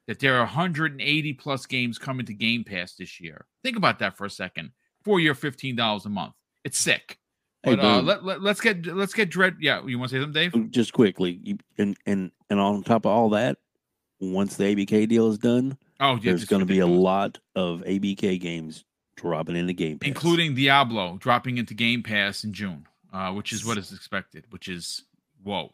that 0.07 0.19
there 0.21 0.35
are 0.37 0.41
180 0.45 1.33
plus 1.35 1.67
games 1.67 1.99
coming 1.99 2.27
to 2.27 2.35
Game 2.35 2.65
Pass 2.65 2.95
this 2.95 3.21
year. 3.21 3.47
Think 3.63 3.77
about 3.77 3.99
that 4.01 4.17
for 4.17 4.25
a 4.25 4.31
second. 4.31 4.73
Four 5.05 5.21
year, 5.21 5.35
fifteen 5.35 5.77
dollars 5.77 6.05
a 6.05 6.09
month. 6.09 6.35
It's 6.65 6.79
sick. 6.79 7.19
Hey, 7.63 7.77
But 7.77 7.85
uh, 7.85 8.03
let, 8.03 8.25
let, 8.25 8.43
let's 8.43 8.61
get 8.61 8.85
let's 8.87 9.15
get 9.15 9.31
dread. 9.31 9.57
Yeah, 9.61 9.85
you 9.87 9.99
want 9.99 10.11
to 10.11 10.17
say 10.17 10.23
something, 10.23 10.51
Dave? 10.51 10.71
just 10.73 10.93
quickly, 10.93 11.39
you, 11.43 11.59
and 11.79 11.97
and 12.07 12.33
and 12.51 12.59
on 12.59 12.83
top 12.83 13.07
of 13.07 13.13
all 13.13 13.31
that, 13.31 13.59
once 14.21 14.57
the 14.57 14.65
ABK 14.65 15.09
deal 15.09 15.31
is 15.31 15.39
done, 15.39 15.79
Oh, 16.01 16.15
yeah, 16.15 16.21
there's 16.25 16.45
going 16.45 16.61
to 16.61 16.67
be 16.67 16.81
a 16.81 16.87
lot 16.87 17.39
of 17.55 17.83
ABK 17.87 18.41
games 18.41 18.85
dropping 19.17 19.57
into 19.57 19.73
Game 19.73 19.99
Pass, 20.01 20.09
including 20.09 20.55
Diablo 20.55 21.19
dropping 21.21 21.59
into 21.59 21.75
Game 21.75 22.03
Pass 22.03 22.43
in 22.43 22.53
June, 22.53 22.87
uh, 23.13 23.33
which 23.33 23.53
is 23.53 23.65
what 23.65 23.79
is 23.79 23.93
expected. 23.93 24.45
Which 24.51 24.67
is 24.69 25.05
whoa, 25.43 25.73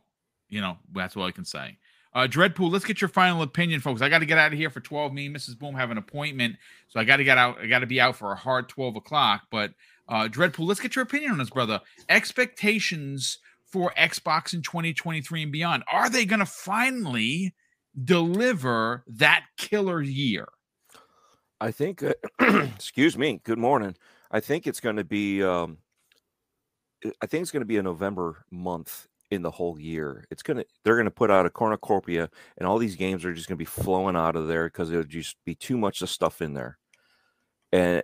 you 0.51 0.61
know 0.61 0.77
that's 0.95 1.17
all 1.17 1.25
I 1.25 1.31
can 1.31 1.47
say. 1.47 1.79
Uh, 2.15 2.27
Dreadpool, 2.27 2.71
let's 2.71 2.85
get 2.85 3.01
your 3.01 3.09
final 3.09 3.41
opinion, 3.43 3.81
folks. 3.81 4.03
I 4.03 4.09
got 4.09 4.19
to 4.19 4.27
get 4.27 4.37
out 4.39 4.53
of 4.53 4.59
here 4.59 4.71
for 4.71 4.81
twelve. 4.81 5.13
Me 5.13 5.27
and 5.27 5.37
Mrs. 5.37 5.59
Boom 5.59 5.75
have 5.75 5.91
an 5.91 5.99
appointment, 5.99 6.57
so 6.89 7.01
I 7.01 7.05
got 7.05 7.17
to 7.17 7.25
get 7.25 7.39
out. 7.39 7.59
I 7.59 7.67
got 7.67 7.79
to 7.79 7.87
be 7.87 8.01
out 8.01 8.17
for 8.17 8.33
a 8.33 8.37
hard 8.37 8.69
twelve 8.69 8.97
o'clock. 8.97 9.43
But 9.51 9.73
uh, 10.09 10.29
Dreadpool, 10.29 10.67
let's 10.67 10.81
get 10.81 10.95
your 10.95 11.05
opinion 11.05 11.33
on 11.33 11.39
this, 11.39 11.51
brother. 11.51 11.81
Expectations 12.09 13.39
for 13.73 13.93
Xbox 13.97 14.53
in 14.53 14.61
2023 14.61 15.45
and 15.45 15.53
beyond. 15.53 15.83
Are 15.91 16.11
they 16.11 16.27
going 16.27 16.41
to 16.41 16.47
finally 16.47 17.55
deliver 18.05 19.03
that 19.07 19.47
killer 19.57 20.03
year? 20.03 20.47
I 21.61 21.71
think, 21.71 22.03
uh, 22.03 22.13
excuse 22.41 23.17
me, 23.17 23.41
good 23.45 23.59
morning. 23.59 23.97
I 24.31 24.41
think 24.41 24.67
it's 24.67 24.81
going 24.81 24.97
to 24.97 25.05
be, 25.05 25.43
um, 25.43 25.79
I 27.23 27.27
think 27.27 27.43
it's 27.43 27.51
going 27.51 27.63
to 27.63 27.67
be 27.67 27.79
a 27.79 27.83
November 27.83 28.45
month 28.51 29.09
in 29.33 29.41
the 29.41 29.51
whole 29.51 29.81
year. 29.81 30.27
It's 30.31 30.43
to, 30.43 30.67
they're 30.85 31.03
to 31.03 31.11
put 31.11 31.31
out 31.31 31.47
a 31.47 31.51
cornucopia 31.51 32.29
and 32.59 32.69
all 32.69 32.77
these 32.77 32.97
games 32.97 33.25
are 33.25 33.33
just 33.33 33.49
to 33.49 33.57
be 33.57 33.65
flowing 33.65 34.15
out 34.15 34.37
of 34.37 34.47
there 34.47 34.67
because 34.67 34.91
it'll 34.91 35.05
just 35.05 35.37
be 35.47 35.55
too 35.55 35.79
much 35.79 36.03
of 36.03 36.11
stuff 36.11 36.43
in 36.43 36.53
there. 36.53 36.77
And 37.73 38.03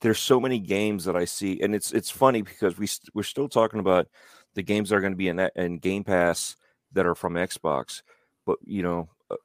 there's 0.00 0.18
so 0.18 0.40
many 0.40 0.58
games 0.58 1.04
that 1.04 1.16
I 1.16 1.26
see, 1.26 1.60
and 1.60 1.74
it's 1.74 1.92
it's 1.92 2.10
funny 2.10 2.40
because 2.42 2.78
we 2.78 2.86
st- 2.86 3.14
we're 3.14 3.22
still 3.24 3.48
talking 3.48 3.80
about 3.80 4.08
the 4.54 4.62
games 4.62 4.88
that 4.88 4.96
are 4.96 5.00
going 5.00 5.12
to 5.12 5.16
be 5.16 5.28
in, 5.28 5.38
in 5.56 5.78
Game 5.78 6.04
Pass 6.04 6.56
that 6.92 7.04
are 7.04 7.14
from 7.14 7.34
Xbox, 7.34 8.02
but 8.46 8.58
you 8.64 8.82
know, 8.82 9.10
uh, 9.30 9.36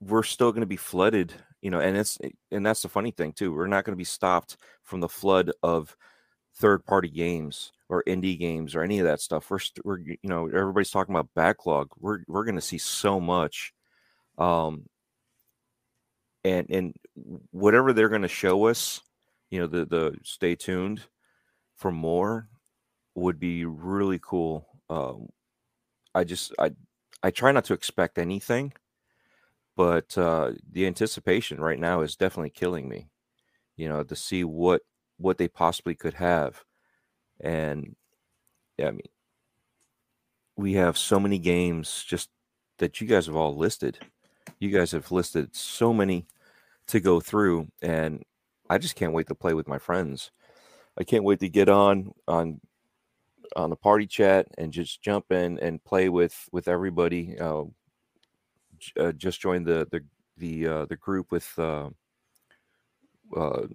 we're 0.00 0.22
still 0.22 0.50
going 0.50 0.62
to 0.62 0.66
be 0.66 0.76
flooded 0.76 1.34
you 1.60 1.70
know 1.70 1.78
and 1.78 1.96
it's 1.96 2.18
and 2.50 2.66
that's 2.66 2.82
the 2.82 2.88
funny 2.88 3.12
thing 3.12 3.32
too 3.32 3.54
we're 3.54 3.66
not 3.68 3.84
going 3.84 3.92
to 3.92 3.96
be 3.96 4.04
stopped 4.04 4.56
from 4.82 5.00
the 5.00 5.08
flood 5.08 5.52
of 5.62 5.96
third 6.56 6.84
party 6.84 7.08
games 7.08 7.72
or 7.92 8.02
indie 8.06 8.38
games 8.38 8.74
or 8.74 8.82
any 8.82 8.98
of 8.98 9.04
that 9.04 9.20
stuff 9.20 9.50
we're, 9.50 9.58
we're 9.84 9.98
you 9.98 10.16
know 10.24 10.46
everybody's 10.46 10.90
talking 10.90 11.14
about 11.14 11.28
backlog 11.34 11.88
we're 11.98 12.20
we're 12.26 12.44
going 12.44 12.54
to 12.54 12.60
see 12.60 12.78
so 12.78 13.20
much 13.20 13.72
um 14.38 14.84
and 16.44 16.66
and 16.70 16.94
whatever 17.50 17.92
they're 17.92 18.08
going 18.08 18.22
to 18.22 18.28
show 18.28 18.64
us 18.66 19.02
you 19.50 19.60
know 19.60 19.66
the 19.66 19.84
the 19.84 20.16
stay 20.24 20.54
tuned 20.54 21.02
for 21.76 21.92
more 21.92 22.48
would 23.14 23.38
be 23.38 23.66
really 23.66 24.18
cool 24.22 24.66
um 24.88 25.28
i 26.14 26.24
just 26.24 26.52
i 26.58 26.70
i 27.22 27.30
try 27.30 27.52
not 27.52 27.64
to 27.66 27.74
expect 27.74 28.16
anything 28.16 28.72
but 29.76 30.16
uh, 30.18 30.52
the 30.70 30.86
anticipation 30.86 31.58
right 31.58 31.78
now 31.78 32.02
is 32.02 32.16
definitely 32.16 32.50
killing 32.50 32.88
me. 32.88 33.08
You 33.76 33.88
know, 33.88 34.02
to 34.04 34.16
see 34.16 34.44
what 34.44 34.82
what 35.16 35.38
they 35.38 35.48
possibly 35.48 35.94
could 35.94 36.14
have, 36.14 36.62
and 37.42 37.94
yeah, 38.78 38.88
I 38.88 38.90
mean, 38.92 39.02
we 40.56 40.74
have 40.74 40.96
so 40.96 41.18
many 41.18 41.38
games 41.38 42.04
just 42.06 42.30
that 42.78 43.00
you 43.00 43.06
guys 43.06 43.26
have 43.26 43.36
all 43.36 43.56
listed. 43.56 43.98
You 44.58 44.70
guys 44.70 44.92
have 44.92 45.10
listed 45.12 45.54
so 45.54 45.92
many 45.92 46.26
to 46.88 47.00
go 47.00 47.20
through, 47.20 47.68
and 47.80 48.22
I 48.70 48.78
just 48.78 48.96
can't 48.96 49.12
wait 49.12 49.28
to 49.28 49.34
play 49.34 49.54
with 49.54 49.68
my 49.68 49.78
friends. 49.78 50.30
I 50.98 51.04
can't 51.04 51.24
wait 51.24 51.40
to 51.40 51.48
get 51.48 51.68
on 51.68 52.12
on 52.28 52.60
on 53.56 53.70
the 53.70 53.76
party 53.76 54.06
chat 54.06 54.46
and 54.58 54.72
just 54.72 55.02
jump 55.02 55.30
in 55.30 55.58
and 55.58 55.82
play 55.84 56.08
with 56.08 56.48
with 56.52 56.68
everybody. 56.68 57.38
Uh, 57.38 57.64
uh, 58.98 59.12
just 59.12 59.40
joined 59.40 59.66
the 59.66 59.86
the 59.90 60.04
the 60.36 60.66
uh, 60.66 60.86
the 60.86 60.96
group 60.96 61.30
with 61.30 61.52
uh, 61.58 61.90
uh 63.36 63.66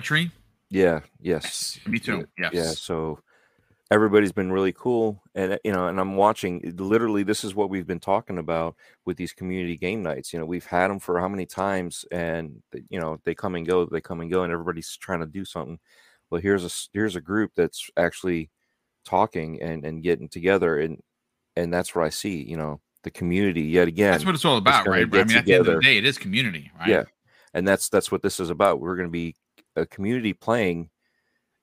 tree? 0.00 0.30
Yeah 0.74 1.00
yes 1.20 1.78
Me 1.86 1.98
too. 1.98 2.26
yeah, 2.38 2.50
Yes. 2.52 2.54
yeah 2.54 2.70
so 2.72 3.20
everybody's 3.90 4.32
been 4.32 4.50
really 4.50 4.72
cool 4.72 5.22
and 5.34 5.52
uh, 5.52 5.58
you 5.64 5.72
know 5.72 5.86
and 5.86 6.00
i'm 6.00 6.16
watching 6.16 6.60
literally 6.78 7.22
this 7.22 7.44
is 7.44 7.54
what 7.54 7.70
we've 7.70 7.86
been 7.86 8.00
talking 8.00 8.38
about 8.38 8.74
with 9.04 9.16
these 9.16 9.32
community 9.32 9.76
game 9.76 10.02
nights 10.02 10.32
you 10.32 10.38
know 10.38 10.46
we've 10.46 10.66
had 10.66 10.88
them 10.88 10.98
for 10.98 11.20
how 11.20 11.28
many 11.28 11.46
times 11.46 12.04
and 12.10 12.62
you 12.88 12.98
know 12.98 13.18
they 13.24 13.34
come 13.34 13.54
and 13.54 13.66
go 13.66 13.84
they 13.86 14.00
come 14.00 14.20
and 14.20 14.30
go 14.30 14.42
and 14.42 14.52
everybody's 14.52 14.96
trying 14.96 15.20
to 15.20 15.26
do 15.26 15.44
something 15.44 15.78
well 16.30 16.40
here's 16.40 16.64
a 16.64 16.70
here's 16.92 17.14
a 17.14 17.20
group 17.20 17.52
that's 17.54 17.88
actually 17.96 18.50
talking 19.04 19.60
and 19.62 19.84
and 19.84 20.02
getting 20.02 20.28
together 20.28 20.78
and 20.78 21.00
and 21.56 21.72
that's 21.72 21.94
what 21.94 22.04
i 22.04 22.08
see 22.08 22.42
you 22.42 22.56
know 22.56 22.80
the 23.04 23.10
community 23.10 23.62
yet 23.62 23.86
again 23.86 24.12
That's 24.12 24.24
what 24.24 24.34
it's 24.34 24.46
all 24.46 24.56
about, 24.56 24.88
right? 24.88 25.06
I 25.12 25.24
mean, 25.24 25.36
at 25.36 25.44
the 25.44 25.54
end 25.54 25.68
of 25.68 25.74
the 25.74 25.80
day, 25.82 25.98
it 25.98 26.06
is 26.06 26.16
community, 26.16 26.70
right? 26.80 26.88
Yeah, 26.88 27.02
and 27.52 27.68
that's 27.68 27.90
that's 27.90 28.10
what 28.10 28.22
this 28.22 28.40
is 28.40 28.48
about. 28.48 28.80
We're 28.80 28.96
going 28.96 29.08
to 29.08 29.12
be 29.12 29.34
a 29.76 29.86
community 29.86 30.32
playing 30.32 30.90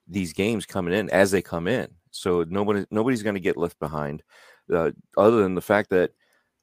these 0.08 0.32
games 0.32 0.66
coming 0.66 0.94
in 0.94 1.10
as 1.10 1.30
they 1.30 1.42
come 1.42 1.66
in. 1.66 1.88
So 2.10 2.44
nobody 2.48 2.84
nobody's 2.90 3.22
going 3.22 3.34
to 3.34 3.40
get 3.40 3.56
left 3.56 3.78
behind. 3.78 4.22
Uh, 4.72 4.90
other 5.16 5.42
than 5.42 5.54
the 5.54 5.60
fact 5.60 5.90
that 5.90 6.12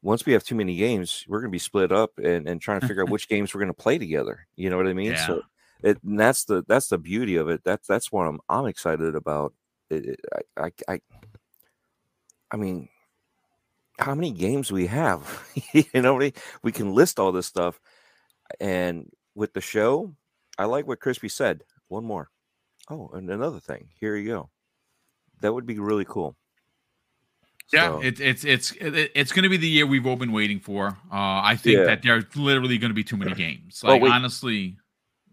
once 0.01 0.25
we 0.25 0.33
have 0.33 0.43
too 0.43 0.55
many 0.55 0.75
games, 0.75 1.25
we're 1.27 1.39
going 1.39 1.51
to 1.51 1.55
be 1.55 1.59
split 1.59 1.91
up 1.91 2.11
and, 2.17 2.47
and 2.47 2.61
trying 2.61 2.79
to 2.79 2.87
figure 2.87 3.03
out 3.03 3.09
which 3.11 3.27
games 3.27 3.53
we're 3.53 3.59
going 3.59 3.73
to 3.73 3.73
play 3.73 3.97
together. 3.97 4.47
You 4.55 4.69
know 4.69 4.77
what 4.77 4.87
I 4.87 4.93
mean? 4.93 5.11
Yeah. 5.11 5.27
So 5.27 5.41
it, 5.83 6.01
and 6.03 6.19
that's 6.19 6.45
the 6.45 6.63
that's 6.67 6.87
the 6.87 6.97
beauty 6.97 7.35
of 7.35 7.49
it. 7.49 7.61
That's 7.63 7.87
that's 7.87 8.11
what 8.11 8.27
I'm 8.27 8.39
I'm 8.47 8.65
excited 8.65 9.15
about. 9.15 9.53
It, 9.89 10.05
it, 10.05 10.19
I, 10.57 10.63
I 10.65 10.71
I 10.87 10.99
I 12.51 12.57
mean, 12.57 12.89
how 13.97 14.15
many 14.15 14.31
games 14.31 14.71
we 14.71 14.87
have? 14.87 15.43
you 15.73 16.01
know, 16.01 16.15
we 16.15 16.33
we 16.63 16.71
can 16.71 16.93
list 16.93 17.19
all 17.19 17.31
this 17.31 17.47
stuff, 17.47 17.79
and 18.59 19.09
with 19.35 19.53
the 19.53 19.61
show, 19.61 20.13
I 20.59 20.65
like 20.65 20.87
what 20.87 20.99
Crispy 20.99 21.29
said. 21.29 21.63
One 21.87 22.03
more. 22.05 22.29
Oh, 22.89 23.09
and 23.13 23.29
another 23.29 23.59
thing. 23.59 23.87
Here 23.99 24.15
you 24.15 24.27
go. 24.29 24.49
That 25.41 25.53
would 25.53 25.65
be 25.65 25.79
really 25.79 26.05
cool. 26.05 26.35
Yeah, 27.71 27.89
So- 27.91 28.01
it's 28.01 28.19
it's 28.19 28.43
it's 28.43 28.71
it- 28.73 29.11
it's 29.15 29.31
going 29.31 29.43
to 29.43 29.49
be 29.49 29.57
the 29.57 29.67
year 29.67 29.85
we've 29.85 30.05
all 30.05 30.15
been 30.15 30.31
waiting 30.31 30.59
for. 30.59 30.87
Uh, 31.11 31.41
I 31.43 31.55
think 31.55 31.77
Yeah. 31.77 31.83
that 31.85 32.01
there's 32.01 32.25
literally 32.35 32.77
going 32.77 32.89
to 32.89 32.95
be 32.95 33.03
too 33.03 33.17
many 33.17 33.33
games. 33.45 33.81
Oh, 33.83 33.89
Like 33.89 34.01
wait. 34.01 34.11
honestly, 34.11 34.77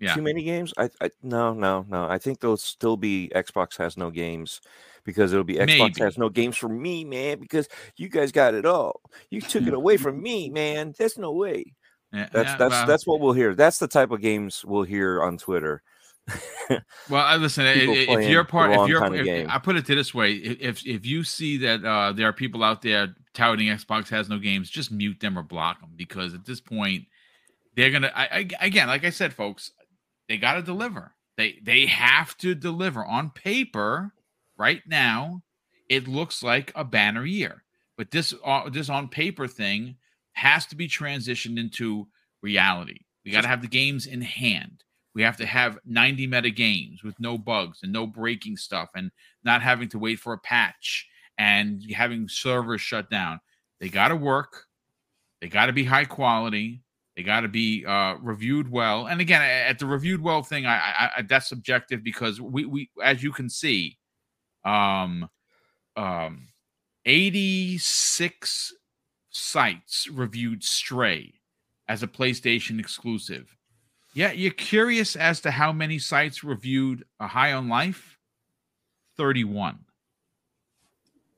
yeah. 0.00 0.14
Too 0.14 0.22
many 0.22 0.42
games? 0.42 0.74
I, 0.76 0.90
I 1.00 1.10
no 1.22 1.54
no 1.54 1.84
no. 1.88 2.04
I 2.06 2.18
think 2.18 2.40
there'll 2.40 2.58
still 2.58 2.96
be 2.98 3.30
Xbox 3.34 3.78
has 3.78 3.96
no 3.96 4.10
games 4.10 4.60
because 5.04 5.32
it'll 5.32 5.44
be 5.44 5.54
Xbox 5.54 5.98
has 5.98 6.18
no 6.18 6.28
games 6.28 6.56
for 6.58 6.68
me, 6.68 7.04
man. 7.04 7.38
Because 7.40 7.68
you 7.96 8.10
guys 8.10 8.32
got 8.32 8.52
it 8.54 8.66
all. 8.66 9.00
You 9.30 9.40
took 9.40 9.66
it 9.66 9.72
away 9.80 9.96
from 9.96 10.22
me, 10.22 10.50
man. 10.50 10.94
There's 10.98 11.16
no 11.16 11.32
way. 11.32 11.74
Yeah, 12.12 12.28
That's 12.32 12.48
yeah, 12.50 12.56
that's 12.56 12.70
well, 12.70 12.86
that's 12.86 13.06
what 13.06 13.20
we'll 13.20 13.32
hear. 13.32 13.54
That's 13.54 13.78
the 13.78 13.88
type 13.88 14.10
of 14.10 14.20
games 14.20 14.64
we'll 14.64 14.84
hear 14.84 15.22
on 15.22 15.38
Twitter. 15.38 15.82
Well, 17.08 17.24
I 17.24 17.36
listen. 17.36 17.64
i- 17.64 17.74
If 17.74 18.28
you're 18.28 18.42
part, 18.42 18.72
if 18.72 18.88
you're, 18.88 19.14
if, 19.14 19.24
game. 19.24 19.46
I 19.48 19.58
put 19.58 19.76
it 19.76 19.86
to 19.86 19.94
this 19.94 20.12
way: 20.12 20.32
if 20.32 20.84
if 20.84 21.06
you 21.06 21.22
see 21.22 21.58
that 21.58 21.84
uh, 21.84 22.12
there 22.12 22.26
are 22.28 22.32
people 22.32 22.64
out 22.64 22.82
there 22.82 23.14
touting 23.34 23.68
Xbox 23.68 24.08
has 24.08 24.28
no 24.28 24.38
games, 24.38 24.68
just 24.68 24.90
mute 24.90 25.20
them 25.20 25.38
or 25.38 25.44
block 25.44 25.80
them 25.80 25.90
because 25.94 26.34
at 26.34 26.44
this 26.44 26.60
point, 26.60 27.04
they're 27.76 27.92
gonna. 27.92 28.10
I, 28.12 28.24
I, 28.24 28.48
again, 28.60 28.88
like 28.88 29.04
I 29.04 29.10
said, 29.10 29.32
folks, 29.32 29.70
they 30.28 30.36
got 30.38 30.54
to 30.54 30.62
deliver. 30.62 31.12
They 31.36 31.60
they 31.62 31.86
have 31.86 32.36
to 32.38 32.56
deliver 32.56 33.04
on 33.04 33.30
paper. 33.30 34.12
Right 34.58 34.82
now, 34.86 35.42
it 35.88 36.08
looks 36.08 36.42
like 36.42 36.72
a 36.74 36.82
banner 36.84 37.24
year, 37.24 37.62
but 37.96 38.10
this 38.10 38.34
uh, 38.44 38.68
this 38.68 38.88
on 38.88 39.06
paper 39.08 39.46
thing 39.46 39.96
has 40.36 40.66
to 40.66 40.76
be 40.76 40.86
transitioned 40.86 41.58
into 41.58 42.06
reality. 42.42 43.00
We 43.24 43.32
got 43.32 43.42
to 43.42 43.48
have 43.48 43.62
the 43.62 43.68
games 43.68 44.06
in 44.06 44.20
hand. 44.20 44.84
We 45.14 45.22
have 45.22 45.38
to 45.38 45.46
have 45.46 45.78
90 45.86 46.26
meta 46.26 46.50
games 46.50 47.02
with 47.02 47.18
no 47.18 47.38
bugs 47.38 47.80
and 47.82 47.92
no 47.92 48.06
breaking 48.06 48.58
stuff 48.58 48.90
and 48.94 49.10
not 49.44 49.62
having 49.62 49.88
to 49.90 49.98
wait 49.98 50.20
for 50.20 50.34
a 50.34 50.38
patch 50.38 51.06
and 51.38 51.82
having 51.90 52.28
servers 52.28 52.82
shut 52.82 53.10
down. 53.10 53.40
They 53.80 53.88
got 53.88 54.08
to 54.08 54.16
work. 54.16 54.64
They 55.40 55.48
got 55.48 55.66
to 55.66 55.72
be 55.72 55.84
high 55.84 56.04
quality. 56.04 56.82
They 57.16 57.22
got 57.22 57.40
to 57.40 57.48
be 57.48 57.84
uh, 57.86 58.16
reviewed 58.20 58.70
well. 58.70 59.06
And 59.06 59.22
again, 59.22 59.40
at 59.40 59.78
the 59.78 59.86
reviewed 59.86 60.22
well 60.22 60.42
thing, 60.42 60.66
I, 60.66 60.76
I, 60.76 61.10
I 61.16 61.22
that's 61.22 61.48
subjective 61.48 62.04
because 62.04 62.40
we, 62.40 62.66
we, 62.66 62.90
as 63.02 63.22
you 63.22 63.32
can 63.32 63.48
see, 63.48 63.96
um, 64.66 65.28
um, 65.96 66.48
86 67.06 68.74
sites 69.36 70.08
reviewed 70.08 70.64
Stray 70.64 71.34
as 71.88 72.02
a 72.02 72.06
PlayStation 72.08 72.80
exclusive. 72.80 73.54
Yeah, 74.14 74.32
you're 74.32 74.50
curious 74.52 75.14
as 75.14 75.40
to 75.42 75.50
how 75.50 75.72
many 75.72 75.98
sites 75.98 76.42
reviewed 76.42 77.04
a 77.20 77.26
High 77.26 77.52
on 77.52 77.68
Life? 77.68 78.18
31. 79.16 79.78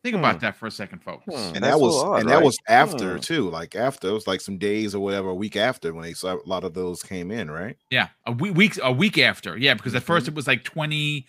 Think 0.03 0.15
Hmm. 0.15 0.21
about 0.21 0.41
that 0.41 0.57
for 0.57 0.67
a 0.67 0.71
second, 0.71 1.01
folks. 1.03 1.25
Hmm. 1.27 1.35
and 1.35 1.55
That's 1.57 1.67
that 1.67 1.81
was 1.81 1.95
lot, 1.97 2.21
and 2.21 2.29
that 2.29 2.43
was 2.43 2.57
after 2.69 3.15
Hmm. 3.15 3.21
too 3.21 3.51
like 3.51 3.75
after 3.75 4.09
it 4.09 4.13
was 4.13 4.29
like 4.29 4.41
some 4.41 4.57
days 4.59 4.95
or 4.95 5.01
whatever 5.03 5.29
a 5.31 5.35
week 5.35 5.57
after 5.57 5.93
when 5.93 6.05
they 6.05 6.13
saw 6.15 6.37
a 6.37 6.47
lot 6.47 6.63
of 6.65 6.73
those 6.75 7.03
came 7.03 7.31
in 7.33 7.51
right 7.51 7.77
Yeah, 7.91 8.09
a 8.27 8.33
week, 8.33 8.55
week 8.55 8.79
a 8.83 8.93
week 8.93 9.19
after. 9.19 9.57
Yeah, 9.59 9.75
because 9.75 9.95
at 9.97 10.05
first 10.05 10.29
it 10.29 10.35
was 10.35 10.47
like 10.47 10.63
22 10.63 11.25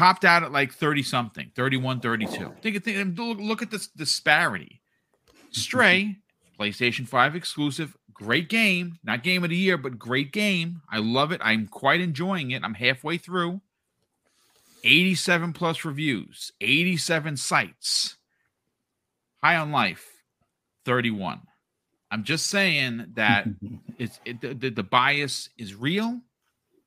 topped 0.00 0.24
out 0.24 0.42
at 0.42 0.50
like 0.50 0.72
30 0.72 1.02
something, 1.02 1.50
31 1.54 2.00
32. 2.00 2.54
Think, 2.62 2.82
think 2.82 3.18
look, 3.18 3.38
look 3.38 3.60
at 3.60 3.70
this 3.70 3.88
disparity. 3.88 4.80
Stray, 5.50 6.16
PlayStation 6.58 7.06
5 7.06 7.36
exclusive, 7.36 7.94
great 8.14 8.48
game, 8.48 8.98
not 9.04 9.22
game 9.22 9.44
of 9.44 9.50
the 9.50 9.56
year, 9.56 9.76
but 9.76 9.98
great 9.98 10.32
game. 10.32 10.80
I 10.90 11.00
love 11.00 11.32
it. 11.32 11.40
I'm 11.44 11.66
quite 11.66 12.00
enjoying 12.00 12.50
it. 12.52 12.64
I'm 12.64 12.72
halfway 12.72 13.18
through. 13.18 13.60
87 14.84 15.52
plus 15.52 15.84
reviews, 15.84 16.52
87 16.62 17.36
sites. 17.36 18.16
High 19.42 19.56
on 19.56 19.70
Life, 19.70 20.08
31. 20.86 21.42
I'm 22.10 22.24
just 22.24 22.46
saying 22.46 23.04
that 23.16 23.46
it's 23.98 24.18
it, 24.24 24.40
the, 24.40 24.54
the, 24.54 24.70
the 24.70 24.82
bias 24.82 25.50
is 25.58 25.74
real, 25.74 26.22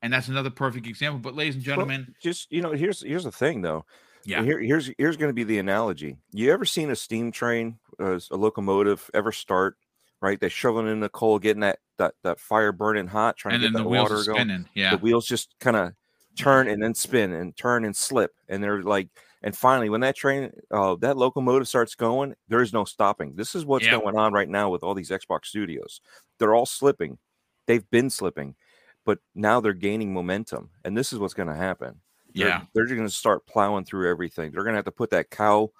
and 0.04 0.12
that's 0.12 0.28
another 0.28 0.50
perfect 0.50 0.86
example. 0.86 1.20
But, 1.20 1.34
ladies 1.34 1.56
and 1.56 1.64
Well, 1.74 1.88
gentlemen, 1.88 2.14
just 2.20 2.50
you 2.52 2.62
know, 2.62 2.72
here's 2.72 3.02
here's 3.02 3.24
the 3.24 3.32
thing 3.32 3.62
though. 3.62 3.84
yeah, 4.24 4.44
Here, 4.44 4.60
here's 4.60 4.90
here's 4.98 5.16
going 5.16 5.30
to 5.30 5.34
be 5.34 5.44
the 5.44 5.58
analogy. 5.58 6.16
You 6.32 6.52
ever 6.52 6.64
seen 6.64 6.90
a 6.90 6.96
steam 6.96 7.30
train, 7.32 7.78
uh, 8.00 8.18
a 8.30 8.36
locomotive, 8.36 9.10
ever 9.14 9.32
start? 9.32 9.76
Right, 10.22 10.40
they're 10.40 10.50
shoveling 10.50 10.88
in 10.88 11.00
the 11.00 11.08
coal, 11.10 11.38
getting 11.38 11.60
that 11.60 11.80
that 11.98 12.14
that 12.24 12.40
fire 12.40 12.72
burning 12.72 13.08
hot, 13.08 13.36
trying 13.36 13.52
and 13.52 13.60
to 13.60 13.68
get 13.68 13.74
the 13.74 13.84
water 13.84 14.24
going. 14.24 14.48
spinning. 14.48 14.68
Yeah, 14.74 14.90
The 14.90 14.98
wheels 14.98 15.26
just 15.26 15.54
kind 15.60 15.76
of 15.76 15.92
turn 16.36 16.68
and 16.68 16.82
then 16.82 16.94
spin 16.94 17.32
and 17.32 17.56
turn 17.56 17.84
and 17.84 17.94
slip, 17.96 18.32
and 18.48 18.62
they're 18.62 18.82
like, 18.82 19.10
and 19.42 19.56
finally, 19.56 19.90
when 19.90 20.00
that 20.00 20.16
train, 20.16 20.52
uh, 20.70 20.96
that 20.96 21.16
locomotive 21.18 21.68
starts 21.68 21.94
going, 21.94 22.34
there 22.48 22.62
is 22.62 22.72
no 22.72 22.84
stopping. 22.84 23.36
This 23.36 23.54
is 23.54 23.66
what's 23.66 23.86
Yeah. 23.86 23.98
going 24.00 24.16
on 24.16 24.32
right 24.32 24.48
now 24.48 24.70
with 24.70 24.82
all 24.82 24.94
these 24.94 25.10
Xbox 25.10 25.46
studios. 25.46 26.00
They're 26.38 26.54
all 26.54 26.66
slipping. 26.66 27.18
They've 27.66 27.88
been 27.90 28.10
slipping, 28.10 28.56
but 29.04 29.18
now 29.34 29.60
they're 29.60 29.72
gaining 29.72 30.12
momentum, 30.12 30.70
and 30.84 30.96
this 30.96 31.12
is 31.12 31.18
what's 31.18 31.34
going 31.34 31.48
to 31.48 31.54
happen. 31.54 32.00
They're, 32.34 32.48
yeah. 32.48 32.62
they're 32.74 32.84
just 32.84 32.96
going 32.96 33.08
to 33.08 33.14
start 33.14 33.46
plowing 33.46 33.84
through 33.84 34.10
everything. 34.10 34.50
They're 34.50 34.64
going 34.64 34.74
to 34.74 34.78
have 34.78 34.84
to 34.86 34.90
put 34.90 35.10
that 35.10 35.30
cow 35.30 35.70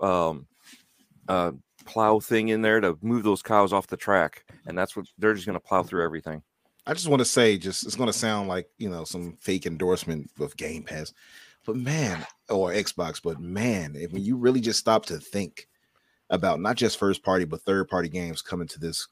um, 0.00 0.46
uh, 1.28 1.52
plow 1.84 2.20
thing 2.20 2.48
in 2.48 2.62
there 2.62 2.80
to 2.80 2.98
move 3.02 3.22
those 3.22 3.42
cows 3.42 3.72
off 3.72 3.86
the 3.86 3.96
track, 3.96 4.44
and 4.66 4.76
that's 4.76 4.96
what 4.96 5.06
they're 5.18 5.34
just 5.34 5.46
going 5.46 5.58
to 5.58 5.66
plow 5.66 5.82
through 5.82 6.04
everything. 6.04 6.42
I 6.86 6.94
just 6.94 7.08
want 7.08 7.20
to 7.20 7.24
say, 7.26 7.56
just 7.58 7.86
it's 7.86 7.96
going 7.96 8.08
to 8.08 8.12
sound 8.12 8.48
like 8.48 8.68
you 8.78 8.90
know 8.90 9.04
some 9.04 9.36
fake 9.40 9.66
endorsement 9.66 10.30
of 10.40 10.56
Game 10.56 10.82
Pass, 10.82 11.12
but 11.64 11.76
man, 11.76 12.26
or 12.50 12.72
Xbox, 12.72 13.22
but 13.22 13.40
man, 13.40 13.94
if 13.96 14.12
when 14.12 14.24
you 14.24 14.36
really 14.36 14.60
just 14.60 14.80
stop 14.80 15.06
to 15.06 15.18
think 15.18 15.68
about 16.30 16.60
not 16.60 16.76
just 16.76 16.98
first 16.98 17.22
party 17.22 17.44
but 17.44 17.60
third 17.60 17.88
party 17.88 18.08
games 18.08 18.40
coming 18.40 18.66
to 18.66 18.80
this 18.80 19.06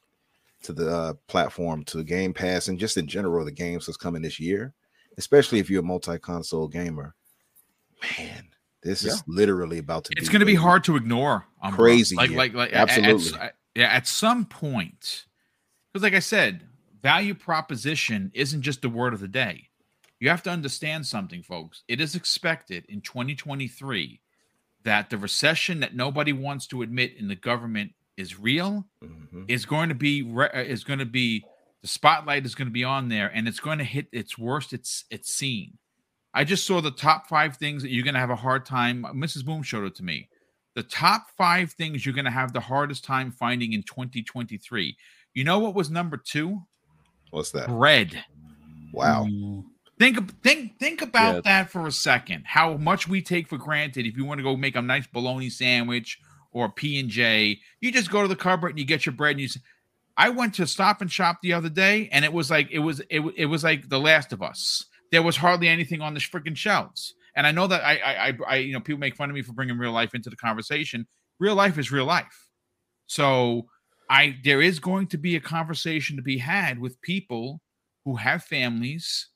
to 0.62 0.72
the 0.72 0.90
uh, 0.90 1.12
platform, 1.26 1.84
to 1.84 2.02
Game 2.04 2.32
Pass, 2.32 2.68
and 2.68 2.78
just 2.78 2.96
in 2.96 3.06
general 3.06 3.44
the 3.44 3.50
games 3.52 3.86
that's 3.86 3.96
coming 3.96 4.22
this 4.22 4.38
year, 4.38 4.74
especially 5.18 5.58
if 5.58 5.70
you're 5.70 5.80
a 5.80 5.84
multi 5.84 6.18
console 6.18 6.68
gamer, 6.68 7.14
man, 8.18 8.48
this 8.82 9.04
is 9.04 9.22
literally 9.26 9.78
about 9.78 10.04
to. 10.04 10.12
It's 10.16 10.28
going 10.28 10.40
to 10.40 10.46
be 10.46 10.54
hard 10.54 10.84
to 10.84 10.96
ignore. 10.96 11.46
Umbra. 11.62 11.76
Crazy 11.78 12.16
like 12.16 12.30
like 12.30 12.54
like 12.54 12.72
at- 12.72 12.90
at- 12.90 12.98
Absolutely. 12.98 13.40
at- 13.40 13.56
yeah, 13.74 13.86
at 13.86 14.06
some 14.06 14.44
point, 14.46 15.26
because 15.92 16.02
like 16.02 16.14
I 16.14 16.18
said, 16.20 16.66
value 17.02 17.34
proposition 17.34 18.30
isn't 18.34 18.62
just 18.62 18.82
the 18.82 18.88
word 18.88 19.14
of 19.14 19.20
the 19.20 19.28
day. 19.28 19.68
You 20.18 20.28
have 20.28 20.42
to 20.42 20.50
understand 20.50 21.06
something, 21.06 21.42
folks. 21.42 21.82
It 21.88 22.00
is 22.00 22.14
expected 22.14 22.84
in 22.88 23.00
2023 23.00 24.20
that 24.82 25.08
the 25.08 25.16
recession 25.16 25.80
that 25.80 25.94
nobody 25.94 26.32
wants 26.32 26.66
to 26.68 26.82
admit 26.82 27.14
in 27.16 27.28
the 27.28 27.36
government 27.36 27.92
is 28.20 28.38
real. 28.38 28.86
Mhm. 29.02 29.47
Is 29.48 29.64
going 29.66 29.88
to 29.88 29.94
be 29.94 30.22
re- 30.22 30.51
uh, 30.55 30.60
is 30.60 30.84
going 30.84 30.98
to 31.01 31.06
be 31.06 31.44
the 31.82 31.88
spotlight 31.88 32.44
is 32.44 32.55
going 32.55 32.68
to 32.68 32.72
be 32.72 32.84
on 32.84 33.09
there, 33.09 33.28
and 33.34 33.48
it's 33.48 33.60
going 33.60 33.78
to 33.78 33.84
hit 33.84 34.06
its 34.12 34.36
worst. 34.38 34.72
It's 34.72 35.05
it's 35.10 35.34
seen. 35.34 35.78
I 36.32 36.44
just 36.44 36.64
saw 36.66 36.80
the 36.80 36.90
top 36.92 37.28
five 37.28 37.56
things 37.56 37.82
that 37.82 37.90
you're 37.90 38.05
going 38.05 38.14
to 38.14 38.20
have 38.20 38.30
a 38.30 38.36
hard 38.36 38.64
time. 38.64 39.02
Mrs. 39.14 39.44
Boom 39.44 39.62
showed 39.64 39.86
it 39.86 39.97
to 39.97 40.05
me. 40.05 40.28
The 40.76 40.84
top 40.84 41.26
five 41.36 41.72
things 41.72 42.06
you're 42.06 42.14
going 42.14 42.24
to 42.26 42.30
have 42.30 42.52
the 42.52 42.60
hardest 42.60 43.02
time 43.05 43.32
finding 43.32 43.72
in 43.72 43.82
2023. 43.82 44.97
You 45.34 45.42
know 45.44 45.59
what 45.59 45.74
was 45.74 45.90
number 45.90 46.16
two? 46.16 46.62
What's 47.30 47.51
that? 47.52 47.66
Bread. 47.68 48.24
Wow. 48.92 49.26
Think 49.98 50.40
think 50.42 50.78
think 50.78 51.02
about 51.02 51.36
Yeah. 51.36 51.40
that 51.42 51.70
for 51.70 51.86
a 51.86 51.92
second. 51.92 52.44
How 52.47 52.76
much 52.76 53.09
we 53.09 53.20
take 53.22 53.48
for 53.48 53.59
granted 53.59 54.06
if 54.06 54.16
you 54.16 54.24
want 54.24 54.38
to 54.38 54.42
go 54.44 54.56
make 54.56 54.76
a 54.76 54.82
nice 54.82 55.06
bologna 55.06 55.51
sandwich 55.51 56.18
or 56.52 56.70
P 56.70 56.98
and 56.98 57.09
J, 57.09 57.59
you 57.81 57.93
just 57.93 58.10
go 58.10 58.22
to 58.22 58.28
the 58.28 58.36
cupboard 58.36 58.70
and 58.70 58.78
you 58.78 58.85
get 58.85 59.06
your 59.06 59.14
bread 59.14 59.32
and 59.32 59.40
you. 59.40 59.48
"I 60.16 60.28
went 60.28 60.55
to 60.55 60.66
Stop 60.66 61.01
and 61.01 61.10
Shop 61.10 61.39
the 61.43 61.52
other 61.52 61.68
day 61.68 62.09
and 62.12 62.24
it 62.24 62.32
was 62.32 62.51
like 62.51 62.68
it 62.70 62.81
was 62.81 63.01
it, 63.10 63.20
it 63.36 63.47
was 63.47 63.64
like 63.64 63.89
The 63.89 64.01
Last 64.01 64.32
of 64.32 64.43
Us. 64.43 64.85
There 65.12 65.22
was 65.22 65.36
hardly 65.36 65.68
anything 65.68 66.01
on 66.02 66.14
the 66.14 66.20
freaking 66.20 66.56
shelves. 66.56 67.14
And 67.36 67.47
I 67.47 67.52
know 67.52 67.66
that 67.66 67.85
I 67.85 67.97
I 68.28 68.39
I 68.47 68.56
you 68.56 68.72
know 68.72 68.81
people 68.81 68.98
make 68.98 69.16
fun 69.16 69.31
of 69.31 69.35
me 69.35 69.43
for 69.43 69.52
bringing 69.52 69.78
real 69.78 69.93
life 69.93 70.14
into 70.14 70.31
the 70.31 70.36
conversation. 70.36 71.06
Real 71.39 71.55
life 71.55 71.78
is 71.78 71.93
real 71.93 72.05
life. 72.05 72.48
So 73.06 73.66
I 74.09 74.36
there 74.44 74.60
is 74.60 74.78
going 74.78 75.06
to 75.09 75.18
be 75.18 75.36
a 75.36 75.40
conversation 75.40 76.16
to 76.16 76.22
be 76.22 76.39
had 76.39 76.78
with 76.78 77.01
people 77.01 77.60
who 78.05 78.16
have 78.16 78.43
families 78.43 79.28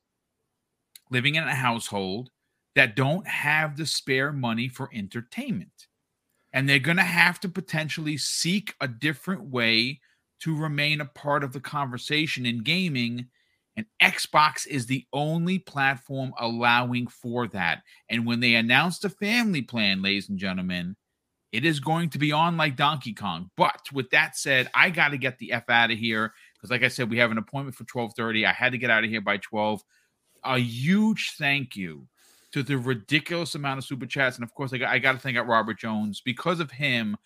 living 1.11 1.37
in 1.37 1.45
a 1.45 1.55
household 1.55 2.31
that 2.75 2.97
don't 2.97 3.27
have 3.27 3.77
the 3.77 3.87
spare 3.87 4.33
money 4.33 4.69
for 4.69 4.91
entertainment. 4.93 5.87
And 6.55 6.69
they're 6.69 6.79
going 6.79 6.97
to 6.97 7.03
have 7.03 7.41
to 7.41 7.49
potentially 7.49 8.17
seek 8.17 8.75
a 8.81 8.87
different 8.87 9.43
way 9.43 10.01
to 10.41 10.57
remain 10.57 11.01
a 11.01 11.07
part 11.07 11.43
of 11.43 11.53
the 11.53 11.61
conversation 11.61 12.47
in 12.47 12.63
gaming. 12.63 13.27
And 13.77 13.87
Xbox 14.01 14.65
is 14.65 14.87
the 14.87 15.05
only 15.13 15.59
platform 15.59 16.33
allowing 16.39 17.09
for 17.09 17.49
that. 17.49 17.83
And 18.09 18.25
when 18.25 18.39
they 18.39 18.55
announced 18.55 19.05
a 19.05 19.11
family 19.11 19.63
plan, 19.63 20.01
ladies 20.01 20.29
and 20.29 20.39
gentlemen, 20.39 20.95
it 21.51 21.65
is 21.65 21.81
going 21.81 22.11
to 22.11 22.19
be 22.19 22.31
on 22.31 22.57
like 22.57 22.77
Donkey 22.77 23.15
Kong. 23.15 23.51
But 23.57 23.81
with 23.93 24.11
that 24.11 24.37
said, 24.37 24.71
I 24.75 24.91
got 24.91 25.09
to 25.09 25.19
get 25.19 25.39
the 25.39 25.53
F 25.53 25.69
out 25.69 25.91
of 25.91 25.99
here 25.99 26.33
because, 26.55 26.71
like 26.71 26.85
I 26.85 26.89
said, 26.89 27.11
we 27.11 27.19
have 27.19 27.33
an 27.33 27.39
appointment 27.39 27.75
for 27.75 27.83
1230. 27.83 28.47
I 28.47 28.53
had 28.53 28.73
to 28.73 28.79
get 28.79 28.91
out 28.91 29.03
of 29.03 29.11
here 29.11 29.21
by 29.21 29.39
12. 29.39 29.83
A 30.45 30.59
huge 30.59 31.35
thank 31.37 31.75
you 31.75 32.07
to 32.55 32.63
the 32.63 32.79
ridiculous 32.79 33.57
amount 33.57 33.79
of 33.79 33.85
super 33.85 34.07
chats. 34.07 34.37
And 34.37 34.45
of 34.45 34.55
course, 34.55 34.73
I 34.73 34.79
got, 34.79 34.89
I 34.89 35.01
got 35.01 35.13
to 35.13 35.19
thank 35.19 35.37
out 35.37 35.49
Robert 35.49 35.77
Jones. 35.77 36.21
Because 36.21 36.61
of 36.61 36.71
him, 36.71 37.17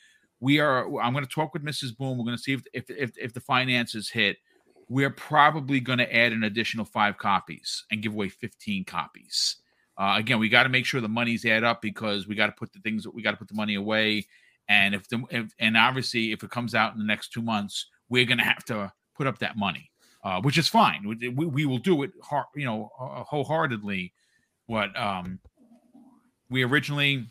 we 0.41 0.59
are, 0.59 0.87
I'm 1.01 1.13
going 1.13 1.23
to 1.23 1.31
talk 1.31 1.53
with 1.53 1.63
Mrs. 1.63 1.95
Boom. 1.95 2.17
We're 2.17 2.25
going 2.25 2.39
to 2.39 2.43
see 2.43 2.55
if, 2.55 2.63
if, 2.73 2.89
if, 2.89 3.19
if 3.19 3.35
the 3.35 3.41
finances 3.41 4.09
hit. 4.09 4.39
We're 4.89 5.11
probably 5.11 5.81
going 5.81 5.99
to 5.99 6.17
add 6.17 6.33
an 6.33 6.45
additional 6.45 6.87
five 6.87 7.19
copies 7.19 7.85
and 7.91 8.01
give 8.01 8.15
away 8.15 8.31
15 8.31 8.87
copies. 8.87 9.57
Uh, 9.99 10.15
again, 10.17 10.39
we 10.39 10.49
got 10.49 10.63
to 10.63 10.71
make 10.71 10.87
sure 10.87 11.03
the 11.03 11.09
money's 11.09 11.45
add 11.45 11.63
up 11.63 11.83
because 11.83 12.27
we 12.27 12.35
got 12.35 12.47
to 12.47 12.53
put 12.53 12.73
the 12.73 12.79
things 12.79 13.07
we 13.07 13.21
got 13.21 13.33
to 13.33 13.37
put 13.37 13.49
the 13.49 13.55
money 13.55 13.75
away. 13.75 14.27
And 14.67 14.95
if 14.95 15.07
the 15.11 15.23
if, 15.29 15.53
and 15.59 15.77
obviously 15.77 16.33
if 16.33 16.43
it 16.43 16.51
comes 16.51 16.75
out 16.75 16.95
in 16.95 16.99
the 16.99 17.05
next 17.05 17.35
two 17.35 17.43
months, 17.43 17.85
we're 18.09 18.25
going 18.25 18.39
to 18.39 18.45
have 18.45 18.65
to 18.67 18.91
put 19.15 19.27
up 19.27 19.41
that 19.41 19.59
money, 19.59 19.91
uh, 20.25 20.41
which 20.41 20.57
is 20.57 20.69
fine. 20.69 21.07
We, 21.07 21.29
we, 21.29 21.67
will 21.67 21.79
do 21.79 22.03
it, 22.03 22.13
hard, 22.23 22.47
you 22.55 22.65
know, 22.65 22.91
wholeheartedly 22.97 24.15
what 24.69 24.97
um, 24.97 25.41
we 26.49 26.63
originally 26.63 27.27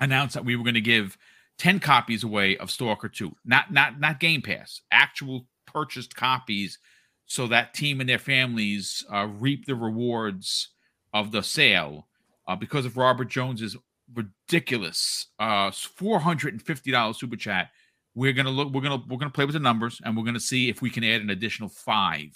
announced 0.00 0.34
that 0.34 0.44
we 0.44 0.56
were 0.56 0.64
going 0.64 0.74
to 0.74 0.80
give 0.80 1.16
10 1.58 1.78
copies 1.78 2.24
away 2.24 2.56
of 2.56 2.70
Stalker 2.70 3.08
2. 3.08 3.32
Not 3.44 3.72
not 3.72 4.00
not 4.00 4.18
Game 4.18 4.42
Pass, 4.42 4.80
actual 4.90 5.46
purchased 5.66 6.16
copies 6.16 6.78
so 7.26 7.46
that 7.46 7.74
team 7.74 8.00
and 8.00 8.08
their 8.08 8.18
families 8.18 9.04
uh, 9.12 9.28
reap 9.38 9.66
the 9.66 9.74
rewards 9.74 10.70
of 11.12 11.30
the 11.30 11.42
sale 11.42 12.08
uh, 12.48 12.56
because 12.56 12.84
of 12.84 12.96
Robert 12.96 13.28
Jones's 13.28 13.76
ridiculous 14.12 15.28
uh, 15.38 15.70
$450 15.70 17.16
super 17.16 17.36
chat. 17.36 17.70
We're 18.14 18.32
gonna 18.32 18.50
look. 18.50 18.72
We're 18.72 18.80
gonna 18.80 19.02
we're 19.08 19.18
gonna 19.18 19.30
play 19.30 19.44
with 19.44 19.54
the 19.54 19.60
numbers, 19.60 20.00
and 20.04 20.16
we're 20.16 20.24
gonna 20.24 20.40
see 20.40 20.68
if 20.68 20.80
we 20.80 20.88
can 20.88 21.04
add 21.04 21.20
an 21.20 21.30
additional 21.30 21.68
five 21.68 22.32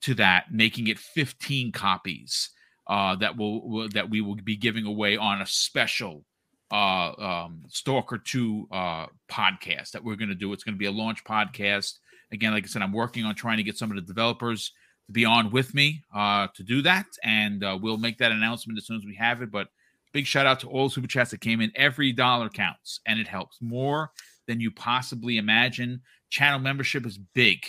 to 0.00 0.14
that, 0.14 0.46
making 0.50 0.88
it 0.88 0.98
15 0.98 1.72
copies 1.72 2.50
uh, 2.86 3.16
that 3.16 3.36
will, 3.36 3.68
will, 3.68 3.88
that 3.90 4.10
we 4.10 4.20
will 4.20 4.36
be 4.36 4.56
giving 4.56 4.86
away 4.86 5.16
on 5.16 5.40
a 5.40 5.46
special 5.46 6.24
uh, 6.70 7.12
um, 7.18 7.62
Stalker 7.68 8.18
Two 8.18 8.66
uh, 8.70 9.06
podcast 9.30 9.92
that 9.92 10.04
we're 10.04 10.16
going 10.16 10.28
to 10.28 10.34
do. 10.34 10.52
It's 10.52 10.64
going 10.64 10.74
to 10.74 10.78
be 10.78 10.86
a 10.86 10.92
launch 10.92 11.24
podcast. 11.24 11.98
Again, 12.32 12.52
like 12.52 12.64
I 12.64 12.66
said, 12.66 12.82
I'm 12.82 12.92
working 12.92 13.24
on 13.24 13.34
trying 13.34 13.58
to 13.58 13.62
get 13.62 13.78
some 13.78 13.90
of 13.90 13.96
the 13.96 14.02
developers 14.02 14.72
to 15.06 15.12
be 15.12 15.24
on 15.24 15.50
with 15.50 15.74
me 15.74 16.02
uh, 16.14 16.48
to 16.54 16.62
do 16.62 16.82
that, 16.82 17.06
and 17.22 17.62
uh, 17.62 17.78
we'll 17.80 17.98
make 17.98 18.18
that 18.18 18.32
announcement 18.32 18.78
as 18.78 18.86
soon 18.86 18.96
as 18.96 19.04
we 19.04 19.14
have 19.14 19.42
it. 19.42 19.50
But 19.50 19.68
big 20.12 20.26
shout 20.26 20.46
out 20.46 20.60
to 20.60 20.68
all 20.68 20.88
super 20.88 21.06
chats 21.06 21.30
that 21.30 21.40
came 21.40 21.60
in. 21.60 21.70
Every 21.74 22.12
dollar 22.12 22.48
counts, 22.48 23.00
and 23.06 23.20
it 23.20 23.28
helps 23.28 23.58
more 23.60 24.10
than 24.46 24.60
you 24.60 24.70
possibly 24.70 25.38
imagine. 25.38 26.00
Channel 26.30 26.58
membership 26.58 27.06
is 27.06 27.18
big. 27.34 27.64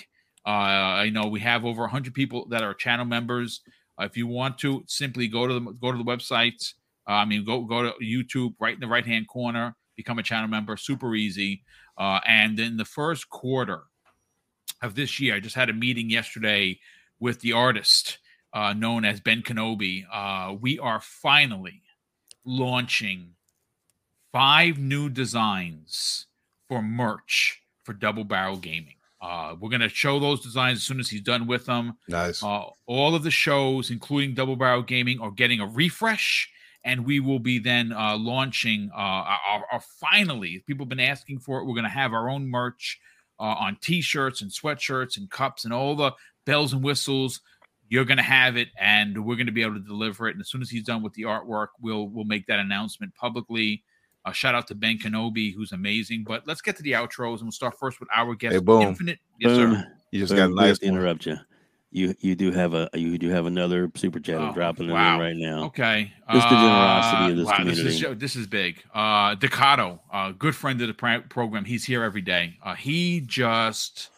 Uh, 0.45 0.49
I 0.49 1.09
know 1.09 1.27
we 1.27 1.39
have 1.39 1.65
over 1.65 1.81
100 1.81 2.13
people 2.13 2.47
that 2.49 2.63
are 2.63 2.73
channel 2.73 3.05
members. 3.05 3.61
If 3.99 4.17
you 4.17 4.27
want 4.27 4.57
to, 4.59 4.84
simply 4.88 5.27
go 5.27 5.47
to 5.47 5.53
the 5.53 5.59
go 5.59 5.91
to 5.91 5.97
the 5.97 6.03
website. 6.03 6.73
Uh, 7.07 7.13
I 7.13 7.26
mean, 7.26 7.45
go 7.45 7.61
go 7.63 7.84
to 7.84 7.93
YouTube, 8.03 8.55
right 8.59 8.73
in 8.73 8.80
the 8.80 8.88
right 8.88 9.05
hand 9.05 9.27
corner, 9.27 9.76
become 9.95 10.19
a 10.19 10.23
channel 10.23 10.49
member. 10.49 10.76
Super 10.77 11.15
easy. 11.15 11.63
Uh, 11.97 12.19
and 12.27 12.59
in 12.59 12.77
the 12.77 12.85
first 12.85 13.30
quarter 13.30 13.84
of 14.81 14.95
this 14.95 15.19
year, 15.19 15.35
I 15.35 15.39
just 15.39 15.55
had 15.55 15.69
a 15.69 15.73
meeting 15.73 16.09
yesterday 16.09 16.80
with 17.19 17.39
the 17.39 17.53
artist 17.53 18.17
uh, 18.53 18.73
known 18.73 19.05
as 19.05 19.22
Ben 19.22 19.41
Kenobi. 19.41 20.05
Uh, 20.11 20.55
we 20.59 20.77
are 20.80 20.99
finally 20.99 21.81
launching 22.43 23.35
five 24.31 24.77
new 24.77 25.09
designs 25.09 26.27
for 26.67 26.81
merch 26.81 27.61
for 27.84 27.93
Double 27.93 28.23
Barrel 28.23 28.57
Gaming. 28.57 28.95
Uh, 29.21 29.55
we're 29.59 29.69
going 29.69 29.81
to 29.81 29.89
show 29.89 30.19
those 30.19 30.41
designs 30.41 30.77
as 30.79 30.83
soon 30.83 30.99
as 30.99 31.09
he's 31.09 31.21
done 31.21 31.47
with 31.47 31.65
them. 31.65 31.97
Nice. 32.07 32.43
Uh, 32.43 32.65
all 32.85 33.15
of 33.15 33.23
the 33.23 33.31
shows, 33.31 33.89
including 33.89 34.33
Double 34.33 34.55
Barrel 34.55 34.83
Gaming, 34.83 35.19
are 35.19 35.31
getting 35.31 35.59
a 35.59 35.67
refresh, 35.67 36.49
and 36.83 37.05
we 37.05 37.19
will 37.19 37.39
be 37.39 37.57
then 37.57 37.91
uh, 37.91 38.17
launching 38.17 38.91
uh, 38.93 38.99
our, 38.99 39.65
our, 39.71 39.81
finally. 39.99 40.63
People 40.67 40.83
have 40.85 40.89
been 40.89 40.99
asking 40.99 41.39
for 41.39 41.59
it. 41.59 41.65
We're 41.65 41.73
going 41.73 41.85
to 41.85 41.89
have 41.89 42.13
our 42.13 42.29
own 42.29 42.47
merch 42.47 42.99
uh, 43.39 43.43
on 43.43 43.77
T-shirts 43.81 44.41
and 44.41 44.51
sweatshirts 44.51 45.17
and 45.17 45.29
cups 45.29 45.65
and 45.65 45.73
all 45.73 45.95
the 45.95 46.11
bells 46.45 46.73
and 46.73 46.83
whistles. 46.83 47.41
You're 47.87 48.05
going 48.05 48.17
to 48.17 48.23
have 48.23 48.57
it, 48.57 48.69
and 48.79 49.25
we're 49.25 49.35
going 49.35 49.45
to 49.45 49.51
be 49.51 49.61
able 49.61 49.75
to 49.75 49.79
deliver 49.79 50.27
it. 50.27 50.31
And 50.31 50.41
as 50.41 50.49
soon 50.49 50.61
as 50.61 50.69
he's 50.69 50.83
done 50.83 51.03
with 51.03 51.13
the 51.13 51.23
artwork, 51.23 51.67
we'll 51.79 52.09
we'll 52.09 52.25
make 52.25 52.47
that 52.47 52.59
announcement 52.59 53.15
publicly. 53.15 53.83
Uh, 54.26 54.31
shout 54.31 54.56
out 54.56 54.68
to 54.68 54.76
Ben 54.76 54.97
Kenobi, 54.97 55.53
who's 55.53 55.72
amazing. 55.72 56.23
But 56.23 56.47
let's 56.47 56.61
get 56.61 56.76
to 56.77 56.84
the 56.84 56.93
outros, 56.93 57.35
and 57.35 57.43
we'll 57.43 57.52
start 57.52 57.77
first 57.77 57.99
with 57.99 58.10
our 58.14 58.34
guest, 58.34 58.53
hey, 58.53 58.60
boom. 58.60 58.81
Infinite. 58.81 59.19
Yes, 59.39 59.56
boom. 59.56 59.76
sir. 59.76 59.93
You 60.11 60.19
just 60.19 60.31
boom. 60.31 60.38
got 60.38 60.64
a 60.64 60.68
nice. 60.68 60.80
To 60.80 60.85
interrupt 60.85 61.26
you. 61.27 61.38
You 61.91 62.14
you 62.19 62.35
do 62.35 62.52
have 62.52 62.73
a 62.73 62.89
you 62.93 63.18
do 63.18 63.30
have 63.30 63.45
another 63.45 63.89
super 63.95 64.19
chat 64.19 64.41
oh, 64.41 64.52
dropping 64.53 64.89
wow. 64.89 65.15
in 65.15 65.22
right 65.22 65.35
now. 65.38 65.65
Okay, 65.65 66.11
just 66.30 66.49
the 66.49 66.56
generosity 66.56 67.23
uh, 67.23 67.30
of 67.30 67.38
this 67.38 67.45
wow, 67.45 67.56
community. 67.56 67.84
This 67.84 68.02
is, 68.02 68.18
this 68.18 68.35
is 68.35 68.47
big. 68.47 68.84
Uh, 68.93 69.35
Decado, 69.35 69.99
uh, 70.11 70.31
good 70.31 70.56
friend 70.56 70.81
of 70.81 70.88
the 70.88 71.23
program. 71.30 71.64
He's 71.64 71.85
here 71.85 72.03
every 72.03 72.19
day. 72.19 72.57
Uh, 72.61 72.76
he 72.76 73.22
just 73.22 74.10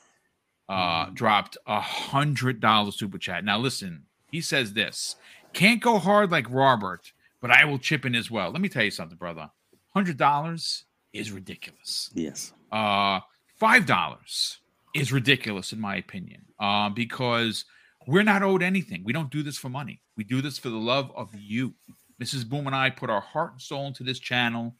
uh, 0.70 1.06
mm. 1.06 1.14
dropped 1.14 1.58
a 1.68 1.80
hundred 1.80 2.60
dollar 2.62 2.92
super 2.92 3.20
chat. 3.20 3.44
Now 3.44 3.60
listen, 3.60 4.06
he 4.32 4.42
says 4.42 4.74
this: 4.74 5.16
can't 5.54 5.82
go 5.82 6.00
hard 6.00 6.32
like 6.32 6.50
Robert, 6.50 7.12
but 7.42 7.52
I 7.52 7.66
will 7.66 7.78
chip 7.78 8.06
in 8.06 8.16
as 8.16 8.32
well. 8.32 8.50
Let 8.50 8.62
me 8.62 8.70
tell 8.70 8.86
you 8.86 8.92
something, 8.92 9.18
brother 9.18 9.52
hundred 9.98 10.18
dollars 10.18 10.86
is 11.12 11.32
ridiculous. 11.32 12.12
Yes. 12.14 12.54
Uh, 12.72 13.20
five 13.56 13.88
dollars 13.88 14.60
is 14.94 15.12
ridiculous 15.12 15.74
in 15.74 15.82
my 15.82 15.96
opinion. 15.96 16.46
Uh, 16.60 16.90
because 16.90 17.66
we're 18.06 18.24
not 18.24 18.44
owed 18.44 18.62
anything. 18.62 19.04
We 19.04 19.12
don't 19.12 19.32
do 19.32 19.42
this 19.42 19.58
for 19.58 19.70
money. 19.70 20.02
We 20.16 20.24
do 20.24 20.40
this 20.40 20.60
for 20.60 20.70
the 20.70 20.78
love 20.78 21.12
of 21.16 21.30
you. 21.34 21.74
Mrs. 22.22 22.48
Boom 22.48 22.68
and 22.68 22.76
I 22.76 22.92
put 22.92 23.10
our 23.10 23.22
heart 23.22 23.54
and 23.54 23.62
soul 23.62 23.88
into 23.88 24.04
this 24.04 24.20
channel. 24.20 24.76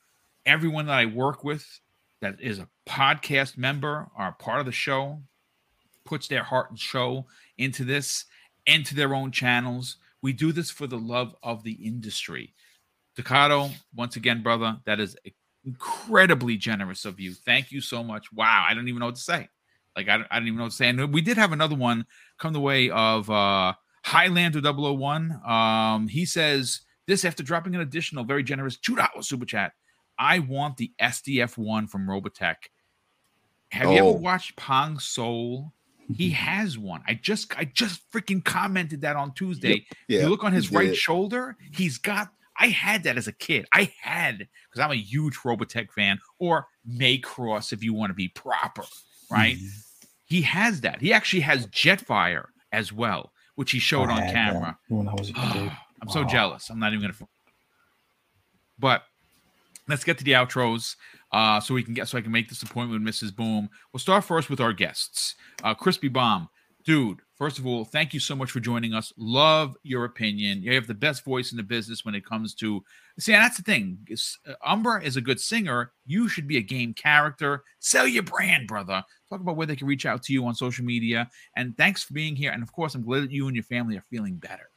Everyone 0.46 0.86
that 0.86 1.00
I 1.00 1.06
work 1.08 1.44
with 1.44 1.66
that 2.22 2.40
is 2.40 2.60
a 2.60 2.70
podcast 2.88 3.58
member 3.58 4.08
or 4.18 4.32
part 4.34 4.60
of 4.60 4.68
the 4.68 4.72
show 4.72 5.22
puts 6.06 6.28
their 6.28 6.44
heart 6.44 6.70
and 6.70 6.80
soul 6.80 7.28
into 7.58 7.84
this, 7.84 8.26
into 8.68 8.94
their 8.94 9.16
own 9.16 9.32
channels. 9.32 9.98
We 10.22 10.32
do 10.34 10.52
this 10.52 10.70
for 10.70 10.88
the 10.88 10.98
love 10.98 11.36
of 11.42 11.64
the 11.64 11.74
industry. 11.74 12.54
Staccato, 13.18 13.72
once 13.96 14.16
again, 14.16 14.44
brother, 14.44 14.78
that 14.86 15.00
is 15.00 15.18
incredibly 15.66 16.56
generous 16.56 17.04
of 17.04 17.20
you. 17.20 17.34
Thank 17.34 17.72
you 17.72 17.82
so 17.82 18.04
much. 18.04 18.32
Wow, 18.32 18.64
I 18.70 18.76
don't 18.76 18.88
even 18.88 19.00
know 19.00 19.08
what 19.08 19.16
to 19.16 19.22
say. 19.22 19.50
Like 19.96 20.08
I, 20.08 20.24
I 20.30 20.38
don't 20.38 20.48
even 20.48 20.58
know 20.58 20.66
what 20.66 20.70
to 20.70 20.76
say. 20.76 20.90
And 20.90 21.12
we 21.12 21.22
did 21.22 21.36
have 21.36 21.52
another 21.52 21.76
one 21.76 22.06
come 22.38 22.54
the 22.54 22.60
way 22.60 22.92
of 22.92 23.28
uh 23.32 23.74
Highlander 24.06 24.62
001. 24.62 25.42
Um, 25.44 26.08
he 26.08 26.26
says 26.26 26.82
this 27.08 27.26
after 27.26 27.42
dropping 27.42 27.74
an 27.74 27.82
additional 27.82 28.24
very 28.24 28.44
generous 28.44 28.78
two 28.78 28.96
dollars 28.96 29.28
super 29.28 29.46
chat. 29.46 29.74
I 30.20 30.38
want 30.38 30.78
the 30.78 30.92
SDF 31.02 31.58
one 31.58 31.88
from 31.88 32.06
Robotech. 32.06 32.56
Have 33.72 33.88
oh. 33.88 33.92
you 33.92 33.98
ever 33.98 34.08
oh. 34.10 34.12
watched 34.12 34.58
Pong 34.58 35.00
Soul? 35.00 35.74
He 36.16 36.30
has 36.32 36.78
one. 36.78 37.02
I 37.08 37.16
just 37.16 37.58
I 37.58 37.66
just 37.66 38.02
freaking 38.12 38.46
commented 38.46 39.02
that 39.02 39.16
on 39.16 39.34
Tuesday. 39.34 39.88
Yep. 40.08 40.22
you 40.22 40.30
look 40.30 40.44
on 40.44 40.54
his 40.54 40.72
right 40.72 40.96
shoulder, 40.96 41.58
he's 41.72 41.98
got 41.98 42.30
I 42.60 42.68
had 42.68 43.04
that 43.04 43.18
as 43.18 43.28
a 43.28 43.32
kid. 43.32 43.68
I 43.74 43.92
had 44.02 44.40
because 44.40 44.84
I'm 44.84 44.92
a 44.92 44.96
huge 44.96 45.36
Robotech 45.38 45.92
fan, 45.92 46.20
or 46.40 46.68
Macross 46.90 47.72
if 47.72 47.84
you 47.84 47.94
want 47.94 48.10
to 48.10 48.16
be 48.16 48.30
proper, 48.30 48.84
right? 49.30 49.56
Mm-hmm. 49.56 49.68
He 50.26 50.42
has 50.42 50.82
that. 50.82 51.02
He 51.02 51.14
actually 51.14 51.42
has 51.42 51.68
Jetfire 51.68 52.48
as 52.72 52.92
well, 52.92 53.32
which 53.56 53.72
he 53.72 53.80
showed 53.80 54.10
on 54.10 54.20
camera. 54.20 54.78
When 54.90 55.08
I 55.08 55.14
was 55.14 55.30
a 55.30 55.34
kid. 55.34 55.72
I'm 56.00 56.08
wow. 56.08 56.14
so 56.14 56.24
jealous. 56.24 56.70
I'm 56.70 56.80
not 56.80 56.94
even 56.94 57.02
gonna. 57.02 57.30
But 58.78 59.04
let's 59.88 60.04
get 60.04 60.18
to 60.20 60.24
the 60.24 60.34
outros, 60.34 60.96
uh, 61.32 61.60
so 61.60 61.74
we 61.74 61.84
can 61.84 61.94
get 61.94 62.08
so 62.08 62.18
I 62.18 62.22
can 62.22 62.32
make 62.32 62.50
this 62.50 62.62
appointment 62.62 63.04
with 63.04 63.14
Mrs. 63.14 63.36
Boom. 63.36 63.70
We'll 63.92 64.00
start 64.00 64.24
first 64.24 64.50
with 64.50 64.60
our 64.60 64.74
guests. 64.74 65.36
Uh, 65.64 65.74
Crispy 65.74 66.08
Bomb, 66.08 66.50
dude, 66.88 67.20
First 67.38 67.60
of 67.60 67.68
all, 67.68 67.86
thank 67.86 68.16
you 68.16 68.20
so 68.20 68.36
much 68.36 68.50
for 68.50 68.60
joining 68.60 68.96
us. 68.96 69.14
Love 69.16 69.78
your 69.84 70.06
opinion. 70.06 70.64
You 70.64 70.74
have 70.74 70.88
the 70.88 70.96
best 70.96 71.24
voice 71.24 71.52
in 71.52 71.58
the 71.58 71.64
business 71.64 72.04
when 72.04 72.16
it 72.16 72.26
comes 72.26 72.56
to. 72.56 72.84
See, 73.20 73.32
that's 73.32 73.58
the 73.58 73.64
thing. 73.64 74.00
Uh, 74.48 74.54
Umbra 74.66 75.04
is 75.04 75.18
a 75.18 75.22
good 75.22 75.40
singer. 75.40 75.92
You 76.08 76.30
should 76.30 76.48
be 76.48 76.58
a 76.58 76.64
game 76.64 76.96
character. 76.96 77.64
Sell 77.78 78.08
your 78.08 78.24
brand, 78.24 78.68
brother. 78.68 79.04
Talk 79.30 79.42
about 79.42 79.56
where 79.56 79.68
they 79.68 79.76
can 79.76 79.86
reach 79.86 80.08
out 80.08 80.24
to 80.24 80.34
you 80.34 80.48
on 80.48 80.56
social 80.56 80.84
media. 80.84 81.30
And 81.56 81.78
thanks 81.78 82.02
for 82.02 82.16
being 82.16 82.36
here. 82.36 82.52
And 82.52 82.64
of 82.64 82.74
course, 82.74 82.96
I'm 82.96 83.04
glad 83.04 83.26
that 83.26 83.32
you 83.32 83.46
and 83.46 83.56
your 83.56 83.66
family 83.66 83.98
are 83.98 84.04
feeling 84.10 84.38
better. 84.38 84.72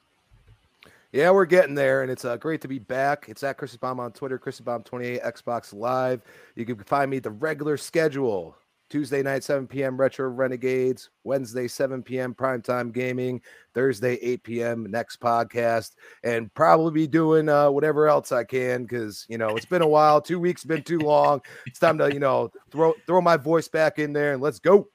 Yeah, 1.13 1.31
we're 1.31 1.47
getting 1.47 1.75
there, 1.75 2.03
and 2.03 2.11
it's 2.11 2.27
uh, 2.27 2.37
great 2.37 2.61
to 2.61 2.69
be 2.69 2.79
back. 2.79 3.25
It's 3.29 3.43
at 3.43 3.57
Chris 3.57 3.75
Bomb 3.75 3.99
on 3.99 4.13
Twitter, 4.13 4.39
Chris 4.39 4.61
Bomb 4.61 4.83
28 4.83 5.23
Xbox 5.23 5.73
Live. 5.73 6.21
You 6.57 6.67
can 6.67 6.77
find 6.85 7.11
me 7.11 7.21
the 7.21 7.31
regular 7.31 7.79
schedule 7.79 8.55
Tuesday 8.91 9.23
night, 9.23 9.45
7 9.45 9.69
p.m. 9.69 9.97
Retro 9.97 10.29
Renegades, 10.29 11.11
Wednesday, 11.25 11.69
7 11.69 12.03
p.m. 12.03 12.35
Primetime 12.35 12.93
Gaming, 12.93 13.41
Thursday, 13.73 14.17
8 14.17 14.43
p.m. 14.43 14.87
Next 14.91 15.21
podcast, 15.21 15.93
and 16.25 16.53
probably 16.53 16.93
be 16.93 17.07
doing 17.07 17.49
uh, 17.49 17.71
whatever 17.71 18.09
else 18.09 18.33
I 18.33 18.45
can 18.45 18.83
because 18.83 19.25
you 19.29 19.39
know 19.39 19.57
it's 19.57 19.65
been 19.65 19.83
a 19.83 19.89
while. 19.89 20.21
Two 20.21 20.41
weeks 20.41 20.65
been 20.65 20.83
too 20.83 20.99
long. 20.99 21.41
It's 21.67 21.79
time 21.79 21.99
to 21.99 22.13
you 22.13 22.21
know 22.21 22.51
throw 22.71 22.93
throw 23.07 23.21
my 23.21 23.37
voice 23.37 23.69
back 23.69 23.99
in 24.01 24.13
there 24.13 24.33
and 24.33 24.43
let's 24.43 24.59
go. 24.59 24.89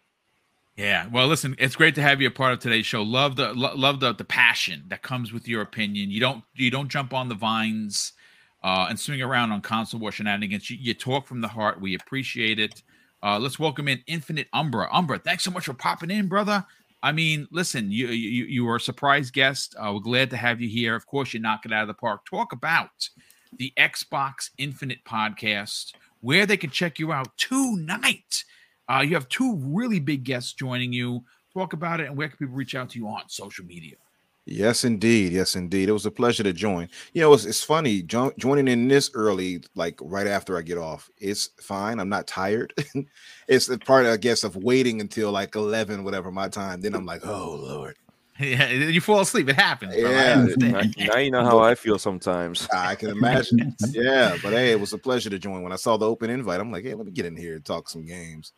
Yeah, 0.75 1.07
well, 1.07 1.27
listen, 1.27 1.55
it's 1.57 1.77
great 1.77 1.95
to 1.95 2.01
have 2.01 2.19
you 2.19 2.27
a 2.27 2.31
part 2.31 2.51
of 2.51 2.59
today's 2.59 2.85
show. 2.85 3.01
Love 3.01 3.37
the 3.37 3.53
lo- 3.53 3.75
love 3.75 4.01
the 4.01 4.13
the 4.13 4.25
passion 4.25 4.83
that 4.89 5.01
comes 5.01 5.31
with 5.31 5.47
your 5.47 5.61
opinion. 5.61 6.11
You 6.11 6.19
don't 6.19 6.43
you 6.53 6.69
don't 6.69 6.89
jump 6.89 7.13
on 7.13 7.29
the 7.29 7.35
vines 7.35 8.11
uh, 8.61 8.87
and 8.89 8.99
swing 8.99 9.21
around 9.21 9.53
on 9.53 9.61
console 9.61 10.01
war 10.01 10.11
shenanigans. 10.11 10.69
You, 10.69 10.77
you 10.81 10.93
talk 10.93 11.27
from 11.27 11.39
the 11.39 11.47
heart. 11.47 11.79
We 11.79 11.95
appreciate 11.95 12.59
it. 12.59 12.83
Uh, 13.23 13.39
let's 13.39 13.59
welcome 13.59 13.87
in 13.87 14.03
Infinite 14.07 14.47
Umbra. 14.53 14.87
Umbra, 14.91 15.19
thanks 15.19 15.43
so 15.43 15.51
much 15.51 15.65
for 15.65 15.73
popping 15.73 16.11
in, 16.11 16.27
brother. 16.27 16.65
I 17.01 17.11
mean, 17.11 17.47
listen, 17.51 17.91
you 17.91 18.07
you 18.07 18.45
you 18.45 18.65
were 18.65 18.77
a 18.77 18.81
surprise 18.81 19.31
guest. 19.31 19.75
Uh, 19.79 19.91
we're 19.93 19.99
glad 19.99 20.29
to 20.31 20.37
have 20.37 20.61
you 20.61 20.69
here. 20.69 20.95
Of 20.95 21.05
course, 21.05 21.33
you 21.33 21.39
knock 21.39 21.65
it 21.65 21.73
out 21.73 21.83
of 21.83 21.87
the 21.87 21.93
park. 21.93 22.25
Talk 22.25 22.51
about 22.51 23.09
the 23.57 23.71
Xbox 23.77 24.49
Infinite 24.57 25.03
podcast, 25.05 25.93
where 26.21 26.45
they 26.45 26.57
can 26.57 26.69
check 26.69 26.99
you 26.99 27.11
out 27.11 27.37
tonight. 27.37 28.43
Uh, 28.87 29.03
you 29.05 29.13
have 29.15 29.29
two 29.29 29.55
really 29.57 29.99
big 29.99 30.23
guests 30.23 30.53
joining 30.53 30.93
you. 30.93 31.23
Talk 31.53 31.73
about 31.73 31.99
it 31.99 32.07
and 32.07 32.17
where 32.17 32.27
can 32.27 32.37
people 32.37 32.55
reach 32.55 32.75
out 32.75 32.89
to 32.91 32.99
you 32.99 33.07
on 33.07 33.29
social 33.29 33.65
media? 33.65 33.95
Yes, 34.45 34.83
indeed. 34.83 35.31
Yes, 35.31 35.55
indeed. 35.55 35.89
It 35.89 35.93
was 35.93 36.05
a 36.05 36.11
pleasure 36.11 36.43
to 36.43 36.53
join. 36.53 36.87
You 37.13 37.21
know, 37.21 37.33
it's, 37.33 37.45
it's 37.45 37.63
funny 37.63 38.03
jo- 38.03 38.33
joining 38.37 38.67
in 38.67 38.87
this 38.87 39.09
early, 39.15 39.63
like 39.73 39.99
right 40.01 40.27
after 40.27 40.57
I 40.57 40.61
get 40.61 40.77
off. 40.77 41.09
It's 41.17 41.49
fine. 41.59 41.99
I'm 41.99 42.09
not 42.09 42.27
tired. 42.27 42.73
it's 43.47 43.65
the 43.65 43.79
part, 43.79 44.05
I 44.05 44.17
guess, 44.17 44.43
of 44.43 44.55
waiting 44.55 45.01
until 45.01 45.31
like 45.31 45.55
11, 45.55 46.03
whatever 46.03 46.31
my 46.31 46.47
time. 46.47 46.81
Then 46.81 46.93
I'm 46.93 47.05
like, 47.05 47.25
oh, 47.25 47.55
Lord. 47.55 47.95
Yeah, 48.37 48.69
you 48.69 48.99
fall 48.99 49.21
asleep. 49.21 49.47
It 49.47 49.55
happens. 49.55 49.95
bro. 49.95 50.11
Yeah. 50.11 50.33
understand. 50.33 50.93
now 50.97 51.15
you 51.15 51.31
know 51.31 51.45
how 51.45 51.59
I 51.59 51.73
feel 51.73 51.97
sometimes. 51.97 52.67
I 52.75 52.95
can 52.95 53.11
imagine. 53.11 53.73
yeah, 53.91 54.35
but 54.43 54.51
hey, 54.51 54.71
it 54.71 54.79
was 54.81 54.91
a 54.91 54.97
pleasure 54.97 55.29
to 55.29 55.39
join. 55.39 55.63
When 55.63 55.71
I 55.71 55.77
saw 55.77 55.95
the 55.95 56.05
open 56.05 56.29
invite, 56.29 56.59
I'm 56.59 56.69
like, 56.69 56.83
hey, 56.83 56.95
let 56.95 57.05
me 57.05 57.13
get 57.13 57.25
in 57.25 57.37
here 57.37 57.55
and 57.55 57.63
talk 57.63 57.87
some 57.87 58.05
games. 58.05 58.51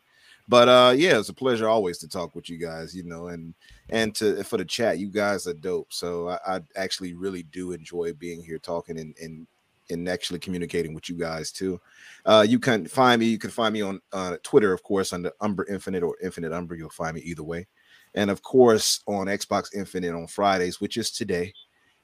But 0.47 0.69
uh 0.69 0.93
yeah, 0.95 1.19
it's 1.19 1.29
a 1.29 1.33
pleasure 1.33 1.67
always 1.67 1.97
to 1.99 2.07
talk 2.07 2.35
with 2.35 2.49
you 2.49 2.57
guys, 2.57 2.95
you 2.95 3.03
know, 3.03 3.27
and 3.27 3.53
and 3.89 4.15
to 4.15 4.43
for 4.43 4.57
the 4.57 4.65
chat, 4.65 4.99
you 4.99 5.09
guys 5.09 5.45
are 5.47 5.53
dope. 5.53 5.91
So 5.91 6.29
I, 6.29 6.55
I 6.55 6.59
actually 6.75 7.13
really 7.13 7.43
do 7.43 7.73
enjoy 7.73 8.13
being 8.13 8.41
here 8.41 8.57
talking 8.59 8.99
and 8.99 9.15
and 9.21 9.47
and 9.89 10.07
actually 10.09 10.39
communicating 10.39 10.93
with 10.93 11.09
you 11.09 11.15
guys 11.15 11.51
too. 11.51 11.79
Uh 12.25 12.45
you 12.47 12.59
can 12.59 12.85
find 12.87 13.19
me, 13.19 13.27
you 13.27 13.37
can 13.37 13.49
find 13.49 13.73
me 13.73 13.81
on 13.81 13.99
uh 14.13 14.37
Twitter, 14.43 14.71
of 14.71 14.83
course, 14.83 15.11
under 15.11 15.31
Umbra 15.41 15.65
Infinite 15.69 16.03
or 16.03 16.15
Infinite 16.23 16.53
Umbra. 16.53 16.77
You'll 16.77 16.89
find 16.89 17.15
me 17.15 17.21
either 17.21 17.43
way. 17.43 17.67
And 18.15 18.31
of 18.31 18.41
course 18.41 19.01
on 19.05 19.27
Xbox 19.27 19.75
Infinite 19.75 20.13
on 20.13 20.27
Fridays, 20.27 20.79
which 20.79 20.95
is 20.97 21.11
today. 21.11 21.53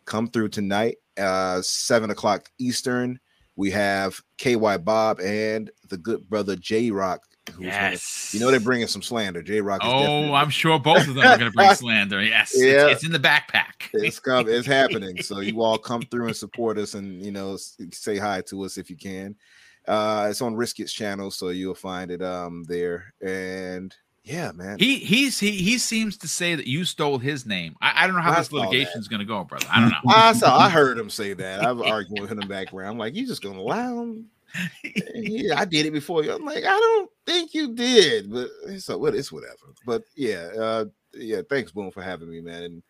Come 0.06 0.28
through 0.28 0.50
tonight, 0.50 0.98
uh 1.18 1.62
seven 1.62 2.10
o'clock 2.10 2.50
Eastern. 2.60 3.22
We 3.56 3.72
have 3.72 4.20
KY 4.38 4.78
Bob 4.84 5.22
and 5.22 5.72
the 5.88 5.98
good 5.98 6.28
brother 6.30 6.58
J 6.58 6.92
Rock. 6.92 7.22
Who's 7.48 7.56
gonna- 7.58 7.68
Yes. 7.92 8.32
you 8.34 8.40
know 8.40 8.50
they're 8.52 8.60
bringing 8.60 8.88
some 8.88 9.02
slander. 9.02 9.42
J 9.44 9.62
Rock. 9.62 9.82
Oh, 9.84 10.34
I'm 10.34 10.50
sure 10.50 10.80
both 10.80 11.08
of 11.08 11.16
them 11.16 11.26
are 11.26 11.38
going 11.38 11.52
to 11.52 11.56
bring 11.56 11.74
slander. 11.76 12.22
Yes, 12.24 12.54
Yeah. 12.56 12.88
it's, 12.88 12.92
it's 12.96 13.04
in 13.06 13.12
the 13.12 13.20
backpack. 13.20 13.90
it's 13.94 14.20
come, 14.20 14.48
it's 14.48 14.68
happening. 14.68 15.22
So 15.22 15.40
you 15.40 15.62
all 15.62 15.78
come 15.78 16.02
through 16.04 16.28
and 16.28 16.36
support 16.36 16.78
us, 16.78 16.94
and 16.94 17.22
you 17.24 17.32
know 17.32 17.58
say 17.92 18.18
hi 18.18 18.42
to 18.48 18.64
us 18.64 18.78
if 18.78 18.90
you 18.90 18.96
can. 18.98 19.36
Uh, 19.88 20.28
it's 20.30 20.42
on 20.42 20.56
Riskit's 20.56 20.94
channel, 20.94 21.30
so 21.30 21.50
you'll 21.50 21.76
find 21.76 22.10
it 22.12 22.22
um 22.22 22.64
there. 22.68 23.14
And 23.22 23.94
yeah, 24.24 24.54
man. 24.54 24.80
He 24.80 24.96
he's 25.00 25.38
he 25.38 25.52
he 25.52 25.78
seems 25.78 26.16
to 26.20 26.30
say 26.30 26.56
that 26.56 26.66
you 26.66 26.86
stole 26.86 27.18
his 27.18 27.46
name. 27.46 27.76
I, 27.82 28.04
I 28.04 28.08
don't 28.08 28.16
know 28.16 28.22
how 28.22 28.32
I 28.32 28.40
this 28.40 28.54
litigation 28.54 29.02
is 29.02 29.10
going 29.10 29.20
to 29.20 29.26
go, 29.26 29.44
brother. 29.44 29.68
I 29.70 29.82
don't 29.82 29.90
know. 29.90 29.98
I 30.08 30.32
saw, 30.32 30.58
I 30.58 30.70
heard 30.70 30.98
him 30.98 31.10
say 31.10 31.34
that. 31.34 31.66
I've 31.66 31.82
argued 31.82 32.22
with 32.22 32.32
him 32.32 32.40
in 32.40 32.48
the 32.48 32.54
background. 32.54 32.92
I'm 32.92 32.98
like, 32.98 33.16
you 33.16 33.28
just 33.28 33.42
gonna 33.44 33.60
allow 33.60 34.02
him? 34.02 34.28
Yeah, 35.16 35.60
I 35.60 35.66
did 35.66 35.86
it 35.86 35.94
before. 35.94 36.24
I'm 36.24 36.46
like, 36.46 36.64
I 36.64 36.80
don't 36.80 37.10
think 37.26 37.54
you 37.54 37.74
did, 37.74 38.32
but 38.32 38.50
so 38.80 38.98
what? 38.98 39.16
It's 39.16 39.32
whatever. 39.32 39.74
But 39.86 40.04
yeah, 40.16 40.50
uh, 40.60 40.86
yeah. 41.14 41.42
Thanks, 41.50 41.72
Boom, 41.72 41.92
for 41.92 42.02
having 42.02 42.30
me, 42.30 42.42
man, 42.42 42.64
and 42.64 42.84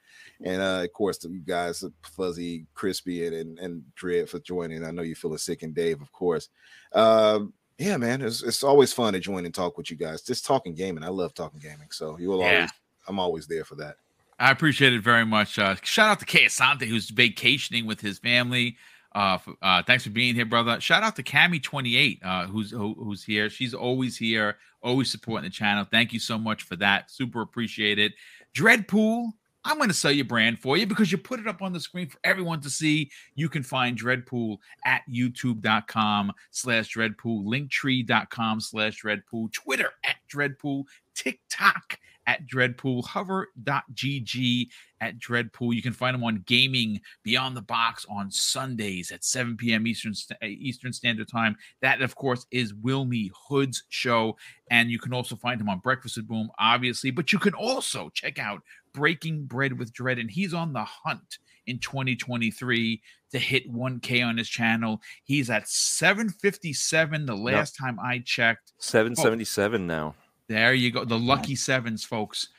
and 0.43 0.61
uh, 0.61 0.81
of 0.83 0.93
course 0.93 1.17
to 1.19 1.29
you 1.29 1.39
guys, 1.41 1.83
Fuzzy, 2.15 2.65
Crispy, 2.73 3.25
and 3.25 3.35
and, 3.35 3.59
and 3.59 3.83
Dread 3.95 4.29
for 4.29 4.39
joining. 4.39 4.83
I 4.83 4.91
know 4.91 5.01
you're 5.01 5.15
feeling 5.15 5.37
sick, 5.37 5.63
and 5.63 5.73
Dave, 5.73 6.01
of 6.01 6.11
course. 6.11 6.49
Um, 6.93 7.53
yeah, 7.79 7.97
man, 7.97 8.21
it's, 8.21 8.43
it's 8.43 8.63
always 8.63 8.93
fun 8.93 9.13
to 9.13 9.19
join 9.19 9.45
and 9.45 9.53
talk 9.53 9.77
with 9.77 9.89
you 9.89 9.97
guys. 9.97 10.21
Just 10.21 10.45
talking 10.45 10.75
gaming. 10.75 11.03
I 11.03 11.07
love 11.09 11.33
talking 11.33 11.59
gaming, 11.59 11.87
so 11.91 12.17
you 12.17 12.29
will 12.29 12.39
Yeah. 12.39 12.55
always. 12.55 12.69
I'm 13.07 13.19
always 13.19 13.47
there 13.47 13.65
for 13.65 13.75
that. 13.75 13.97
I 14.39 14.51
appreciate 14.51 14.93
it 14.93 15.01
very 15.01 15.25
much. 15.25 15.59
Uh, 15.59 15.75
shout 15.83 16.09
out 16.09 16.19
to 16.19 16.25
Kay 16.25 16.45
Asante, 16.45 16.85
who's 16.85 17.09
vacationing 17.09 17.85
with 17.85 17.99
his 17.99 18.19
family. 18.19 18.77
Uh, 19.13 19.37
uh, 19.61 19.83
thanks 19.83 20.03
for 20.03 20.09
being 20.09 20.35
here, 20.35 20.45
brother. 20.45 20.79
Shout 20.79 21.03
out 21.03 21.15
to 21.17 21.23
Cami28, 21.23 22.19
uh, 22.23 22.47
who's 22.47 22.71
who, 22.71 22.95
who's 22.95 23.23
here. 23.23 23.49
She's 23.49 23.73
always 23.73 24.17
here, 24.17 24.57
always 24.81 25.11
supporting 25.11 25.49
the 25.49 25.53
channel. 25.53 25.85
Thank 25.89 26.13
you 26.13 26.19
so 26.19 26.37
much 26.37 26.63
for 26.63 26.75
that. 26.77 27.11
Super 27.11 27.41
appreciate 27.41 27.99
it. 27.99 28.13
Dreadpool, 28.55 29.27
I'm 29.65 29.77
going 29.77 29.89
to 29.89 29.95
sell 29.95 30.11
your 30.11 30.25
brand 30.25 30.59
for 30.59 30.77
you 30.77 30.85
because 30.85 31.11
you 31.11 31.17
put 31.17 31.39
it 31.39 31.47
up 31.47 31.61
on 31.61 31.73
the 31.73 31.79
screen 31.79 32.07
for 32.07 32.19
everyone 32.23 32.59
to 32.61 32.69
see. 32.69 33.11
You 33.35 33.49
can 33.49 33.63
find 33.63 33.97
Dreadpool 33.97 34.57
at 34.85 35.03
youtube.com 35.09 36.33
slash 36.51 36.95
Dreadpool, 36.95 37.45
linktree.com 37.45 38.61
slash 38.61 39.01
Dreadpool, 39.01 39.53
Twitter 39.53 39.91
at 40.03 40.15
Dreadpool, 40.31 40.85
TikTok 41.15 41.99
at 42.27 42.47
Dreadpool, 42.47 43.05
hover.gg 43.05 44.67
at 45.01 45.19
Dreadpool. 45.19 45.75
You 45.75 45.81
can 45.81 45.93
find 45.93 46.15
him 46.15 46.23
on 46.23 46.43
Gaming 46.45 47.01
Beyond 47.23 47.57
the 47.57 47.61
Box 47.61 48.05
on 48.09 48.31
Sundays 48.31 49.11
at 49.11 49.23
7 49.23 49.57
p.m. 49.57 49.85
Eastern 49.87 50.13
Eastern 50.43 50.93
Standard 50.93 51.27
Time. 51.27 51.55
That, 51.81 52.01
of 52.01 52.15
course, 52.15 52.45
is 52.51 52.73
Wilmy 52.73 53.29
Hood's 53.47 53.83
show. 53.89 54.37
And 54.71 54.89
you 54.89 54.99
can 54.99 55.13
also 55.13 55.35
find 55.35 55.59
him 55.59 55.69
on 55.69 55.79
Breakfast 55.79 56.17
with 56.17 56.27
Boom, 56.27 56.49
obviously. 56.59 57.11
But 57.11 57.33
you 57.33 57.39
can 57.39 57.53
also 57.53 58.09
check 58.09 58.39
out 58.39 58.61
Breaking 58.93 59.45
Bread 59.45 59.77
with 59.77 59.93
Dread, 59.93 60.19
and 60.19 60.29
he's 60.31 60.53
on 60.53 60.73
the 60.73 60.83
hunt 60.83 61.39
in 61.65 61.79
2023 61.79 63.01
to 63.31 63.39
hit 63.39 63.71
1K 63.71 64.25
on 64.25 64.37
his 64.37 64.49
channel. 64.49 65.01
He's 65.23 65.49
at 65.49 65.67
757 65.67 67.25
the 67.25 67.35
last 67.35 67.75
time 67.75 67.99
I 67.99 68.19
checked. 68.25 68.73
777 68.77 69.87
now. 69.87 70.15
There 70.49 70.73
you 70.73 70.91
go. 70.91 71.05
The 71.05 71.17
lucky 71.17 71.55
sevens, 71.55 72.03
folks. 72.03 72.49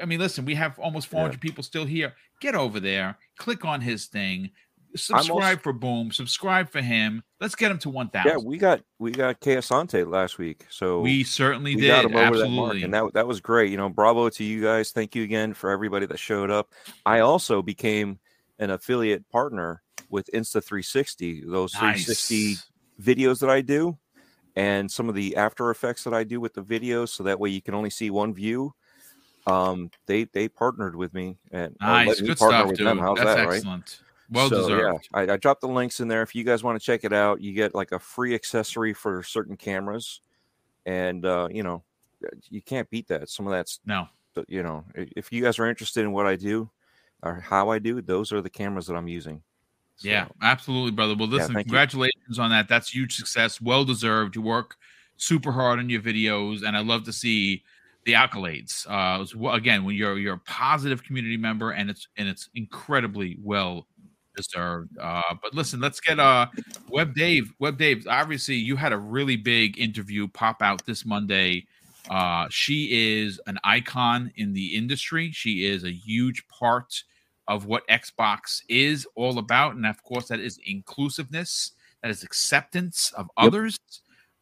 I 0.00 0.06
mean, 0.06 0.18
listen, 0.20 0.44
we 0.44 0.54
have 0.54 0.78
almost 0.78 1.08
400 1.08 1.40
people 1.40 1.62
still 1.62 1.84
here. 1.84 2.14
Get 2.40 2.54
over 2.54 2.80
there, 2.80 3.18
click 3.36 3.64
on 3.66 3.80
his 3.82 4.06
thing, 4.06 4.50
subscribe 4.96 5.30
also- 5.30 5.56
for 5.58 5.72
Boom, 5.74 6.10
subscribe 6.10 6.70
for 6.70 6.80
him. 6.80 7.22
Let's 7.38 7.54
get 7.54 7.70
him 7.70 7.78
to 7.80 7.90
1,000. 7.90 8.30
Yeah, 8.30 8.36
we 8.38 8.56
got 8.56 8.80
we 8.98 9.10
got 9.10 9.40
Asante 9.40 10.10
last 10.10 10.38
week, 10.38 10.66
so 10.70 11.00
We 11.02 11.22
certainly 11.24 11.74
we 11.76 11.82
did. 11.82 11.88
got 11.88 12.04
him 12.06 12.16
over 12.16 12.38
that 12.38 12.48
mark, 12.48 12.74
Absolutely. 12.76 12.82
and 12.84 12.94
that 12.94 13.12
that 13.14 13.26
was 13.26 13.40
great. 13.40 13.70
You 13.70 13.76
know, 13.76 13.88
bravo 13.90 14.28
to 14.30 14.44
you 14.44 14.62
guys. 14.62 14.90
Thank 14.90 15.14
you 15.14 15.22
again 15.22 15.52
for 15.52 15.70
everybody 15.70 16.06
that 16.06 16.18
showed 16.18 16.50
up. 16.50 16.72
I 17.04 17.20
also 17.20 17.60
became 17.60 18.18
an 18.58 18.70
affiliate 18.70 19.28
partner 19.30 19.82
with 20.08 20.30
Insta360. 20.34 21.50
Those 21.50 21.72
360 21.74 22.46
nice. 22.48 22.66
videos 23.02 23.38
that 23.40 23.50
I 23.50 23.60
do, 23.60 23.96
and 24.56 24.90
some 24.90 25.08
of 25.08 25.14
the 25.14 25.36
After 25.36 25.70
Effects 25.70 26.04
that 26.04 26.14
I 26.14 26.24
do 26.24 26.40
with 26.40 26.54
the 26.54 26.62
videos, 26.62 27.10
so 27.10 27.22
that 27.24 27.38
way 27.38 27.50
you 27.50 27.62
can 27.62 27.74
only 27.74 27.90
see 27.90 28.10
one 28.10 28.34
view. 28.34 28.74
Um, 29.46 29.90
they 30.06 30.24
they 30.24 30.48
partnered 30.48 30.94
with 30.94 31.14
me 31.14 31.38
and 31.50 31.74
Nice. 31.80 32.20
me 32.20 32.34
partner 32.34 32.36
stuff, 32.36 32.66
with 32.68 32.76
dude. 32.76 32.86
them. 32.86 32.98
How's 32.98 33.18
That's 33.18 33.36
that, 33.36 33.48
right? 33.48 33.64
Well 34.30 34.48
So, 34.48 34.60
deserved. 34.60 35.08
Yeah, 35.12 35.18
I, 35.18 35.32
I 35.32 35.36
dropped 35.38 35.62
the 35.62 35.68
links 35.68 36.00
in 36.00 36.08
there. 36.08 36.22
If 36.22 36.34
you 36.34 36.44
guys 36.44 36.62
want 36.62 36.78
to 36.78 36.84
check 36.84 37.04
it 37.04 37.12
out, 37.12 37.40
you 37.40 37.52
get 37.52 37.74
like 37.74 37.92
a 37.92 37.98
free 37.98 38.34
accessory 38.34 38.92
for 38.92 39.22
certain 39.22 39.56
cameras, 39.56 40.20
and 40.86 41.24
uh, 41.24 41.48
you 41.50 41.62
know, 41.62 41.82
you 42.48 42.62
can't 42.62 42.88
beat 42.90 43.08
that. 43.08 43.28
Some 43.28 43.46
of 43.46 43.52
that's 43.52 43.80
No. 43.86 44.08
but, 44.34 44.44
you 44.48 44.62
know, 44.62 44.84
if 44.94 45.32
you 45.32 45.42
guys 45.42 45.58
are 45.58 45.68
interested 45.68 46.04
in 46.04 46.12
what 46.12 46.26
I 46.26 46.36
do 46.36 46.70
or 47.22 47.40
how 47.40 47.70
I 47.70 47.78
do, 47.78 48.00
those 48.00 48.32
are 48.32 48.40
the 48.40 48.50
cameras 48.50 48.86
that 48.86 48.94
I'm 48.94 49.08
using. 49.08 49.42
Yeah, 50.02 50.28
absolutely, 50.42 50.92
brother. 50.92 51.14
Well, 51.16 51.28
Yeah, 51.28 51.36
listen, 51.36 51.52
you. 51.56 51.64
congratulations 51.64 52.38
on 52.38 52.50
that. 52.50 52.68
That's 52.68 52.88
huge 52.94 53.16
success. 53.16 53.60
Well 53.60 53.84
deserved. 53.84 54.36
You 54.36 54.42
work 54.42 54.76
super 55.16 55.52
hard 55.52 55.78
on 55.78 55.88
your 55.90 56.00
videos, 56.00 56.62
and 56.62 56.76
I 56.76 56.80
love 56.80 57.04
to 57.04 57.12
see 57.12 57.62
the 58.04 58.12
accolades. 58.14 58.86
Uh, 58.88 59.24
again, 59.50 59.84
when 59.84 59.94
you're 59.94 60.18
you're 60.18 60.34
a 60.34 60.38
positive 60.38 61.02
community 61.04 61.36
member, 61.36 61.72
and 61.72 61.90
it's 61.90 62.08
and 62.16 62.28
it's 62.28 62.48
incredibly 62.54 63.36
well 63.42 63.86
deserved. 64.36 64.96
Uh, 64.98 65.22
but 65.42 65.54
listen, 65.54 65.80
let's 65.80 66.00
get 66.00 66.18
uh 66.18 66.46
Web 66.88 67.14
Dave. 67.14 67.52
Web 67.58 67.76
Dave, 67.78 68.06
obviously, 68.08 68.54
you 68.54 68.76
had 68.76 68.92
a 68.92 68.98
really 68.98 69.36
big 69.36 69.78
interview 69.78 70.26
pop 70.28 70.62
out 70.62 70.84
this 70.86 71.04
Monday. 71.04 71.66
Uh, 72.08 72.46
she 72.50 73.20
is 73.20 73.40
an 73.46 73.58
icon 73.62 74.32
in 74.36 74.52
the 74.54 74.74
industry. 74.74 75.30
She 75.32 75.66
is 75.66 75.84
a 75.84 75.92
huge 75.92 76.46
part 76.48 77.04
of 77.50 77.66
what 77.66 77.86
Xbox 77.88 78.62
is 78.68 79.06
all 79.16 79.38
about. 79.38 79.74
And 79.74 79.84
of 79.84 80.02
course, 80.04 80.28
that 80.28 80.38
is 80.38 80.58
inclusiveness, 80.64 81.72
that 82.00 82.10
is 82.10 82.22
acceptance 82.22 83.12
of 83.16 83.26
Yep. 83.36 83.46
others. 83.46 83.78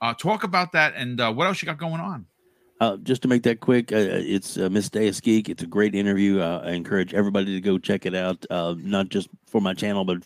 Uh, 0.00 0.12
talk 0.14 0.44
about 0.44 0.72
that 0.72 0.94
and 0.94 1.18
uh, 1.20 1.32
what 1.32 1.46
else 1.46 1.60
you 1.60 1.66
got 1.66 1.78
going 1.78 2.00
on. 2.00 2.26
Uh, 2.80 2.96
just 2.98 3.22
to 3.22 3.28
make 3.28 3.42
that 3.42 3.58
quick, 3.58 3.90
uh, 3.90 3.96
it's 3.96 4.56
uh, 4.56 4.68
Miss 4.70 4.88
Deus 4.88 5.20
Geek. 5.20 5.48
It's 5.48 5.64
a 5.64 5.66
great 5.66 5.96
interview. 5.96 6.38
Uh, 6.40 6.62
I 6.64 6.72
encourage 6.72 7.12
everybody 7.12 7.46
to 7.54 7.60
go 7.60 7.78
check 7.78 8.06
it 8.06 8.14
out. 8.14 8.44
Uh, 8.50 8.76
not 8.78 9.08
just 9.08 9.28
for 9.46 9.60
my 9.60 9.74
channel, 9.74 10.04
but 10.04 10.18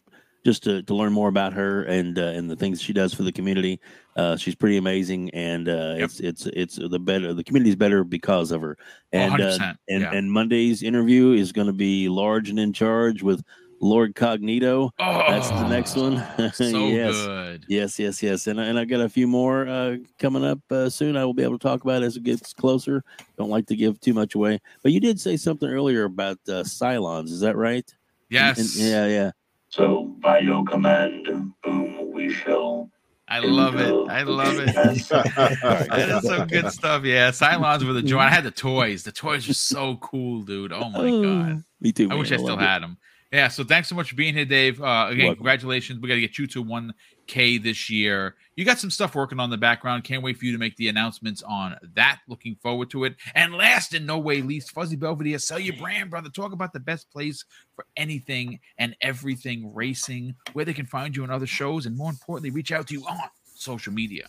just 0.44 0.64
to, 0.64 0.82
to 0.82 0.94
learn 0.94 1.12
more 1.12 1.28
about 1.28 1.52
her 1.52 1.84
and 1.84 2.18
uh, 2.18 2.22
and 2.22 2.50
the 2.50 2.56
things 2.56 2.80
she 2.82 2.92
does 2.92 3.14
for 3.14 3.22
the 3.22 3.32
community. 3.32 3.80
Uh, 4.16 4.36
she's 4.36 4.54
pretty 4.54 4.76
amazing, 4.76 5.30
and 5.30 5.68
uh, 5.68 5.94
Yep. 5.98 6.04
it's 6.04 6.20
it's 6.20 6.46
it's 6.46 6.76
the 6.76 6.98
better. 6.98 7.32
The 7.32 7.44
community's 7.44 7.76
better 7.76 8.04
because 8.04 8.50
of 8.52 8.60
her. 8.62 8.76
And 9.12 9.40
uh, 9.40 9.56
100%, 9.58 9.76
and 9.88 10.00
yeah. 10.02 10.12
and 10.12 10.30
Monday's 10.30 10.82
interview 10.82 11.32
is 11.32 11.52
going 11.52 11.68
to 11.68 11.72
be 11.72 12.08
large 12.08 12.50
and 12.50 12.58
in 12.58 12.72
charge 12.72 13.22
with 13.22 13.42
Lord 13.80 14.14
Cognito. 14.14 14.90
Oh, 14.98 15.18
That's 15.28 15.48
the 15.48 15.68
next 15.68 15.96
one. 15.96 16.18
so 16.52 16.88
Yes. 16.88 17.14
good. 17.14 17.64
Yes, 17.68 17.98
yes, 17.98 18.22
yes, 18.22 18.46
and 18.48 18.58
and 18.60 18.78
I 18.78 18.84
got 18.84 19.00
a 19.00 19.08
few 19.08 19.26
more 19.28 19.66
uh, 19.68 19.96
coming 20.18 20.44
up 20.44 20.58
uh, 20.70 20.90
soon. 20.90 21.16
I 21.16 21.24
will 21.24 21.34
be 21.34 21.42
able 21.44 21.58
to 21.58 21.62
talk 21.68 21.82
about 21.84 22.02
as 22.02 22.16
it 22.16 22.22
gets 22.24 22.52
closer. 22.52 23.02
Don't 23.38 23.50
like 23.50 23.66
to 23.68 23.76
give 23.76 23.98
too 24.00 24.12
much 24.12 24.34
away, 24.34 24.60
but 24.82 24.92
you 24.92 25.00
did 25.00 25.20
say 25.20 25.36
something 25.36 25.68
earlier 25.68 26.04
about 26.04 26.38
uh, 26.48 26.62
Cylons. 26.64 27.26
Is 27.30 27.40
that 27.40 27.56
right? 27.56 27.84
And- 27.88 27.96
Yes. 28.30 28.58
and- 28.58 28.86
yeah, 28.88 29.06
yeah. 29.06 29.30
So, 29.72 30.14
by 30.20 30.40
your 30.40 30.64
command, 30.64 31.26
boom, 31.62 32.12
we 32.12 32.30
shall. 32.30 32.90
I 33.26 33.38
love 33.38 33.76
it. 33.76 33.94
I 34.10 34.22
love 34.22 34.58
it. 34.58 34.74
That 34.74 36.08
is 36.10 36.28
some 36.28 36.46
good 36.46 36.70
stuff. 36.70 37.04
Yeah, 37.04 37.30
Cylons 37.30 37.82
were 37.86 37.94
the 37.94 38.02
joy. 38.02 38.18
I 38.18 38.28
had 38.28 38.44
the 38.44 38.50
toys. 38.50 39.02
The 39.02 39.12
toys 39.12 39.48
are 39.48 39.54
so 39.54 39.96
cool, 39.96 40.42
dude. 40.42 40.74
Oh 40.74 40.90
my 40.90 41.10
god. 41.10 41.64
Me 41.80 41.90
too. 41.90 42.10
I 42.10 42.14
wish 42.16 42.30
I 42.30 42.36
man. 42.36 42.38
still 42.40 42.56
love 42.56 42.60
it. 42.60 42.66
had 42.66 42.82
them. 42.82 42.98
Yeah. 43.32 43.48
So 43.48 43.64
thanks 43.64 43.88
so 43.88 43.94
much 43.94 44.10
for 44.10 44.16
being 44.16 44.34
here, 44.34 44.44
Dave. 44.44 44.82
Uh, 44.82 45.06
again, 45.08 45.24
welcome. 45.24 45.36
congratulations. 45.36 46.00
We 46.00 46.08
got 46.08 46.16
to 46.16 46.20
get 46.20 46.36
you 46.36 46.46
to 46.48 46.60
one 46.60 46.92
K 47.26 47.58
this 47.58 47.88
year. 47.88 48.34
You 48.56 48.64
got 48.64 48.78
some 48.78 48.90
stuff 48.90 49.14
working 49.14 49.40
on 49.40 49.50
the 49.50 49.56
background. 49.56 50.04
Can't 50.04 50.22
wait 50.22 50.36
for 50.36 50.44
you 50.44 50.52
to 50.52 50.58
make 50.58 50.76
the 50.76 50.88
announcements 50.88 51.42
on 51.42 51.76
that. 51.94 52.20
Looking 52.28 52.56
forward 52.56 52.90
to 52.90 53.04
it. 53.04 53.16
And 53.34 53.54
last 53.54 53.94
and 53.94 54.06
no 54.06 54.18
way 54.18 54.42
least, 54.42 54.72
Fuzzy 54.72 54.96
Belvedere, 54.96 55.38
sell 55.38 55.58
your 55.58 55.76
brand, 55.76 56.10
brother. 56.10 56.28
Talk 56.28 56.52
about 56.52 56.72
the 56.72 56.80
best 56.80 57.10
place 57.10 57.44
for 57.74 57.86
anything 57.96 58.60
and 58.78 58.94
everything 59.00 59.74
racing, 59.74 60.34
where 60.52 60.64
they 60.64 60.74
can 60.74 60.86
find 60.86 61.16
you 61.16 61.22
on 61.22 61.30
other 61.30 61.46
shows, 61.46 61.86
and 61.86 61.96
more 61.96 62.10
importantly, 62.10 62.50
reach 62.50 62.72
out 62.72 62.86
to 62.88 62.94
you 62.94 63.04
on 63.06 63.18
social 63.54 63.92
media. 63.92 64.28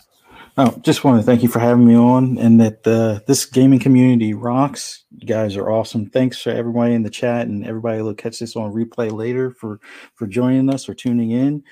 Oh, 0.57 0.77
just 0.81 1.03
want 1.03 1.19
to 1.19 1.25
thank 1.25 1.41
you 1.41 1.49
for 1.49 1.59
having 1.59 1.87
me 1.87 1.95
on, 1.95 2.37
and 2.37 2.61
that 2.61 2.87
uh, 2.87 3.19
this 3.27 3.45
gaming 3.45 3.79
community 3.79 4.33
rocks. 4.33 5.03
You 5.17 5.27
guys 5.27 5.57
are 5.57 5.71
awesome. 5.71 6.09
Thanks 6.09 6.43
to 6.43 6.55
everybody 6.55 6.93
in 6.93 7.03
the 7.03 7.09
chat 7.09 7.47
and 7.47 7.65
everybody 7.65 7.99
who'll 7.99 8.13
catch 8.13 8.39
this 8.39 8.55
on 8.55 8.71
replay 8.71 9.11
later 9.11 9.51
for 9.51 9.79
for 10.15 10.27
joining 10.27 10.69
us 10.69 10.87
or 10.87 10.93
tuning 10.93 11.31
in. 11.31 11.63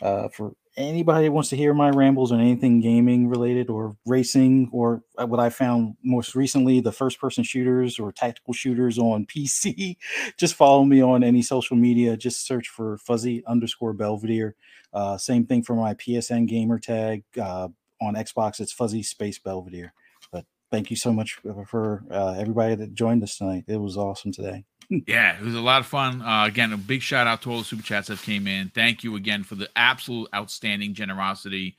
Uh, 0.00 0.28
for 0.28 0.52
anybody 0.78 1.28
wants 1.28 1.50
to 1.50 1.56
hear 1.56 1.74
my 1.74 1.90
rambles 1.90 2.30
on 2.30 2.40
anything 2.40 2.80
gaming 2.80 3.28
related 3.28 3.68
or 3.68 3.96
racing 4.06 4.70
or 4.72 5.02
uh, 5.18 5.26
what 5.26 5.40
I 5.40 5.50
found 5.50 5.96
most 6.04 6.34
recently, 6.34 6.80
the 6.80 6.92
first 6.92 7.20
person 7.20 7.42
shooters 7.42 7.98
or 7.98 8.12
tactical 8.12 8.54
shooters 8.54 8.98
on 8.98 9.26
PC, 9.34 9.96
just 10.38 10.54
follow 10.54 10.84
me 10.84 11.02
on 11.02 11.24
any 11.24 11.42
social 11.42 11.76
media. 11.76 12.16
Just 12.16 12.46
search 12.46 12.68
for 12.68 12.96
fuzzy 12.98 13.44
underscore 13.46 13.92
Belvedere. 13.92 14.54
Uh, 14.92 15.18
same 15.18 15.44
thing 15.44 15.62
for 15.62 15.74
my 15.74 15.94
PSN 15.94 16.46
gamer 16.46 16.78
tag. 16.78 17.24
Uh, 17.38 17.68
on 18.00 18.14
Xbox, 18.14 18.60
it's 18.60 18.72
Fuzzy 18.72 19.02
Space 19.02 19.40
Belvedere. 19.40 19.92
But 20.30 20.44
thank 20.70 20.88
you 20.88 20.96
so 20.96 21.12
much 21.12 21.34
for, 21.34 21.64
for 21.66 22.04
uh, 22.10 22.36
everybody 22.38 22.76
that 22.76 22.94
joined 22.94 23.24
us 23.24 23.36
tonight. 23.36 23.64
It 23.66 23.78
was 23.78 23.96
awesome 23.96 24.30
today. 24.30 24.64
Yeah, 24.90 25.36
it 25.36 25.44
was 25.44 25.54
a 25.54 25.60
lot 25.60 25.80
of 25.80 25.86
fun. 25.86 26.22
Uh, 26.22 26.46
again, 26.46 26.72
a 26.72 26.78
big 26.78 27.02
shout 27.02 27.26
out 27.26 27.42
to 27.42 27.50
all 27.50 27.58
the 27.58 27.64
super 27.64 27.82
chats 27.82 28.08
that 28.08 28.22
came 28.22 28.46
in. 28.46 28.70
Thank 28.74 29.04
you 29.04 29.16
again 29.16 29.44
for 29.44 29.54
the 29.54 29.68
absolute 29.76 30.28
outstanding 30.34 30.94
generosity. 30.94 31.76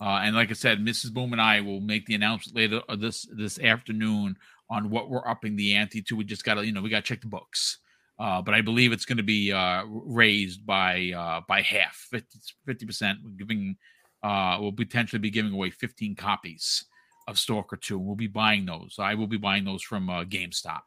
Uh, 0.00 0.20
and 0.22 0.36
like 0.36 0.50
I 0.50 0.54
said, 0.54 0.78
Mrs. 0.78 1.12
Boom 1.12 1.32
and 1.32 1.42
I 1.42 1.60
will 1.60 1.80
make 1.80 2.06
the 2.06 2.14
announcement 2.14 2.56
later 2.56 2.80
uh, 2.88 2.96
this 2.96 3.26
this 3.36 3.58
afternoon 3.58 4.36
on 4.70 4.90
what 4.90 5.10
we're 5.10 5.26
upping 5.26 5.56
the 5.56 5.74
ante 5.74 6.02
to. 6.02 6.16
We 6.16 6.24
just 6.24 6.44
got 6.44 6.54
to, 6.54 6.64
you 6.64 6.72
know, 6.72 6.82
we 6.82 6.88
got 6.88 7.04
to 7.04 7.08
check 7.08 7.20
the 7.20 7.26
books. 7.26 7.78
Uh, 8.18 8.40
but 8.40 8.54
I 8.54 8.60
believe 8.60 8.92
it's 8.92 9.04
going 9.06 9.16
to 9.16 9.24
be 9.24 9.50
uh, 9.50 9.82
raised 9.86 10.64
by 10.64 11.10
uh, 11.16 11.40
by 11.48 11.62
half, 11.62 11.96
50 12.66 12.86
percent. 12.86 13.18
We're 13.24 13.30
giving, 13.30 13.76
we'll 14.22 14.72
potentially 14.72 15.18
be 15.18 15.30
giving 15.30 15.52
away 15.52 15.70
15 15.70 16.14
copies 16.14 16.84
of 17.26 17.40
Stalker 17.40 17.76
2. 17.76 17.98
We'll 17.98 18.14
be 18.14 18.28
buying 18.28 18.66
those. 18.66 18.96
I 19.00 19.14
will 19.14 19.26
be 19.26 19.36
buying 19.36 19.64
those 19.64 19.82
from 19.82 20.06
GameStop. 20.06 20.82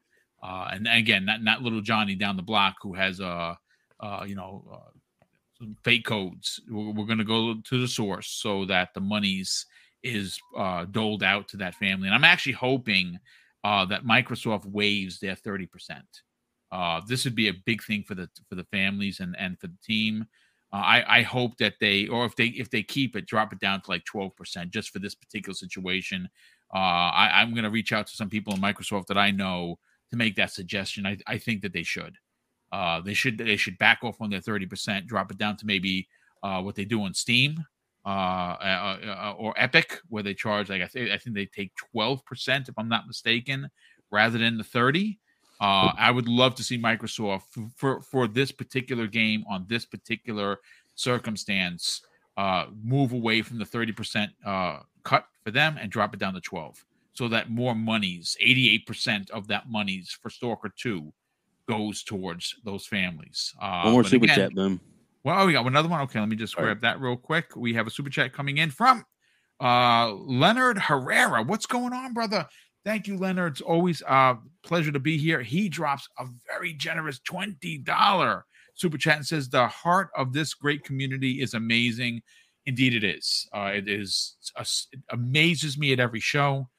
Uh, 0.46 0.70
and 0.74 0.88
again, 0.88 1.26
not 1.26 1.42
not 1.42 1.64
little 1.64 1.82
Johnny 1.82 2.14
down 2.14 2.36
the 2.36 2.44
block 2.44 2.76
who 2.82 2.94
has 2.94 3.20
uh, 3.20 3.56
uh 4.00 4.24
you 4.28 4.36
know 4.36 4.64
uh, 4.72 5.66
fake 5.84 6.06
codes. 6.06 6.60
We're, 6.70 6.92
we're 6.92 7.06
going 7.06 7.18
to 7.18 7.24
go 7.24 7.56
to 7.56 7.82
the 7.82 7.88
source 7.88 8.28
so 8.28 8.66
that 8.66 8.90
the 8.94 9.02
monies 9.02 9.66
is 10.04 10.40
uh, 10.56 10.86
doled 10.86 11.24
out 11.24 11.48
to 11.50 11.58
that 11.58 11.76
family. 11.76 12.08
And 12.08 12.16
I'm 12.16 12.24
actually 12.24 12.54
hoping 12.54 13.18
uh, 13.64 13.86
that 13.86 14.06
Microsoft 14.06 14.66
waives 14.68 15.20
their 15.20 15.36
thirty 15.36 15.66
percent. 15.66 16.06
Uh, 16.72 17.02
this 17.08 17.26
would 17.26 17.36
be 17.36 17.48
a 17.48 17.54
big 17.66 17.84
thing 17.84 18.04
for 18.04 18.14
the 18.14 18.30
for 18.48 18.56
the 18.56 18.66
families 18.66 19.20
and 19.22 19.36
and 19.40 19.60
for 19.60 19.68
the 19.68 19.78
team. 19.84 20.26
Uh, 20.72 20.78
I 20.78 21.20
I 21.20 21.22
hope 21.24 21.58
that 21.58 21.74
they 21.80 22.08
or 22.08 22.26
if 22.26 22.36
they 22.36 22.48
if 22.48 22.70
they 22.70 22.84
keep 22.84 23.16
it, 23.16 23.26
drop 23.26 23.52
it 23.52 23.60
down 23.60 23.82
to 23.82 23.90
like 23.90 24.06
twelve 24.06 24.36
percent 24.36 24.70
just 24.70 24.92
for 24.92 25.00
this 25.00 25.16
particular 25.16 25.56
situation. 25.56 26.30
Uh, 26.74 26.78
I, 26.78 27.42
I'm 27.42 27.52
going 27.52 27.64
to 27.64 27.70
reach 27.70 27.94
out 27.94 28.06
to 28.08 28.16
some 28.16 28.30
people 28.30 28.54
in 28.54 28.60
Microsoft 28.60 29.06
that 29.08 29.18
I 29.18 29.32
know 29.32 29.78
to 30.12 30.18
make 30.18 30.36
that 30.36 30.52
suggestion. 30.52 31.06
I, 31.06 31.18
I 31.28 31.38
think 31.38 31.62
that 31.62 31.74
they 31.74 31.84
should. 31.84 32.16
Uh, 32.72 33.02
they 33.02 33.14
should 33.14 33.38
they 33.38 33.56
should 33.56 33.78
back 33.78 34.00
off 34.04 34.22
on 34.22 34.30
their 34.30 34.42
thirty 34.42 34.66
percent, 34.66 35.08
drop 35.08 35.32
it 35.32 35.38
down 35.38 35.56
to 35.58 35.66
maybe 35.66 36.08
uh, 36.44 36.62
what 36.62 36.76
they 36.76 36.86
do 36.86 37.02
on 37.04 37.14
Steam 37.14 37.64
uh, 38.06 38.10
uh, 38.10 38.98
uh, 39.06 39.34
or 39.38 39.54
Epic, 39.58 40.00
where 40.10 40.24
they 40.24 40.34
charge 40.34 40.70
like 40.70 40.82
I 40.82 40.88
think 40.88 41.12
I 41.12 41.18
think 41.18 41.36
they 41.36 41.46
take 41.46 41.72
twelve 41.76 42.26
percent 42.26 42.70
if 42.70 42.76
I'm 42.78 42.90
not 42.90 43.08
mistaken, 43.08 43.70
rather 44.12 44.38
than 44.38 44.58
the 44.58 44.64
thirty. 44.64 45.20
Uh, 45.62 45.94
I 45.98 46.12
would 46.12 46.28
love 46.28 46.56
to 46.56 46.64
see 46.64 46.78
Microsoft 46.78 47.44
f- 47.58 47.72
for 47.78 48.02
for 48.02 48.28
this 48.28 48.52
particular 48.52 49.08
game 49.08 49.46
on 49.50 49.66
this 49.70 49.86
particular 49.86 50.60
circumstance 50.96 52.02
uh, 52.36 52.66
move 52.84 53.14
away 53.14 53.42
from 53.42 53.58
the 53.58 53.66
thirty 53.66 53.94
percent 53.94 54.32
uh, 54.46 54.80
cut 55.04 55.26
for 55.44 55.52
them 55.52 55.78
and 55.80 55.90
drop 55.90 56.14
it 56.14 56.20
down 56.20 56.34
to 56.34 56.42
twelve 56.42 56.84
so 57.16 57.28
that 57.30 57.50
more 57.50 57.74
monies, 57.74 58.38
88% 58.46 59.32
of 59.32 59.48
that 59.48 59.70
monies 59.70 60.16
for 60.22 60.30
Stalker 60.30 60.72
2 60.78 61.12
goes 61.68 62.04
towards 62.04 62.56
those 62.64 62.86
families. 62.86 63.54
Uh, 63.60 63.82
One 63.84 63.94
more 63.94 64.04
super 64.04 64.26
again- 64.26 64.36
chat, 64.36 64.54
boom. 64.54 64.80
Well, 65.24 65.42
oh, 65.42 65.48
we 65.48 65.54
got 65.54 65.66
another 65.66 65.90
one. 65.90 66.02
Okay, 66.02 66.20
let 66.20 66.30
me 66.30 66.36
just 66.36 66.56
All 66.56 66.64
right. 66.64 66.80
grab 66.80 66.82
that 66.82 67.02
real 67.02 67.18
quick. 67.18 67.56
We 67.56 67.74
have 67.74 67.88
a 67.88 67.90
super 67.90 68.12
chat 68.12 68.32
coming 68.32 68.60
in 68.60 68.70
from 68.70 69.04
uh, 69.60 70.14
Leonard 70.14 70.78
Herrera. 70.78 71.42
What's 71.42 71.66
going 71.66 71.94
on, 71.94 72.14
brother? 72.14 72.46
Thank 72.84 73.08
you, 73.08 73.18
Leonard. 73.18 73.54
It's 73.54 73.62
always 73.62 74.04
a 74.04 74.38
pleasure 74.62 74.92
to 74.92 75.00
be 75.00 75.18
here. 75.18 75.42
He 75.42 75.68
drops 75.68 76.08
a 76.20 76.26
very 76.46 76.74
generous 76.74 77.20
$20 77.28 78.42
super 78.76 78.98
chat 79.00 79.18
and 79.18 79.26
says, 79.26 79.50
The 79.50 79.68
heart 79.68 80.10
of 80.16 80.32
this 80.32 80.54
great 80.54 80.84
community 80.84 81.42
is 81.42 81.56
amazing. 81.56 82.22
Indeed, 82.68 82.94
it 82.94 83.04
is. 83.04 83.48
Uh, 83.52 83.72
it 83.74 83.88
is. 83.90 84.36
It 84.60 85.00
amazes 85.10 85.76
me 85.80 85.92
at 85.94 86.00
every 86.00 86.20
show. 86.20 86.70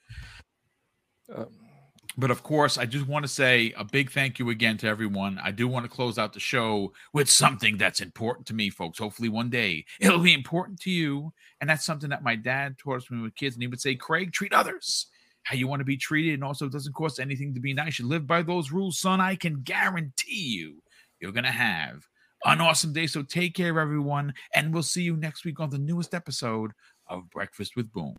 But 2.18 2.30
of 2.30 2.42
course, 2.42 2.78
I 2.78 2.86
just 2.86 3.06
want 3.06 3.24
to 3.24 3.28
say 3.28 3.74
a 3.76 3.84
big 3.84 4.10
thank 4.10 4.38
you 4.38 4.48
again 4.48 4.78
to 4.78 4.86
everyone. 4.86 5.38
I 5.42 5.50
do 5.50 5.68
want 5.68 5.84
to 5.84 5.90
close 5.90 6.16
out 6.18 6.32
the 6.32 6.40
show 6.40 6.94
with 7.12 7.28
something 7.28 7.76
that's 7.76 8.00
important 8.00 8.46
to 8.46 8.54
me, 8.54 8.70
folks. 8.70 8.98
Hopefully, 8.98 9.28
one 9.28 9.50
day 9.50 9.84
it'll 10.00 10.20
be 10.20 10.32
important 10.32 10.80
to 10.80 10.90
you. 10.90 11.32
And 11.60 11.68
that's 11.68 11.84
something 11.84 12.08
that 12.10 12.22
my 12.22 12.34
dad 12.34 12.78
taught 12.78 12.96
us 12.98 13.10
when 13.10 13.20
we 13.20 13.24
were 13.24 13.30
kids. 13.30 13.54
And 13.56 13.62
he 13.62 13.66
would 13.66 13.80
say, 13.80 13.94
Craig, 13.94 14.32
treat 14.32 14.54
others 14.54 15.06
how 15.42 15.54
you 15.54 15.68
want 15.68 15.80
to 15.80 15.84
be 15.84 15.96
treated. 15.96 16.34
And 16.34 16.44
also, 16.44 16.66
it 16.66 16.72
doesn't 16.72 16.94
cost 16.94 17.20
anything 17.20 17.54
to 17.54 17.60
be 17.60 17.74
nice. 17.74 17.98
You 17.98 18.06
live 18.06 18.26
by 18.26 18.42
those 18.42 18.72
rules, 18.72 18.98
son. 18.98 19.20
I 19.20 19.36
can 19.36 19.60
guarantee 19.62 20.56
you 20.56 20.82
you're 21.20 21.32
going 21.32 21.44
to 21.44 21.50
have 21.50 22.06
an 22.44 22.60
awesome 22.60 22.92
day. 22.92 23.06
So 23.06 23.22
take 23.22 23.54
care, 23.54 23.78
everyone. 23.78 24.32
And 24.54 24.72
we'll 24.72 24.82
see 24.82 25.02
you 25.02 25.16
next 25.16 25.44
week 25.44 25.60
on 25.60 25.70
the 25.70 25.78
newest 25.78 26.14
episode 26.14 26.72
of 27.08 27.28
Breakfast 27.30 27.76
with 27.76 27.92
Boom. 27.92 28.16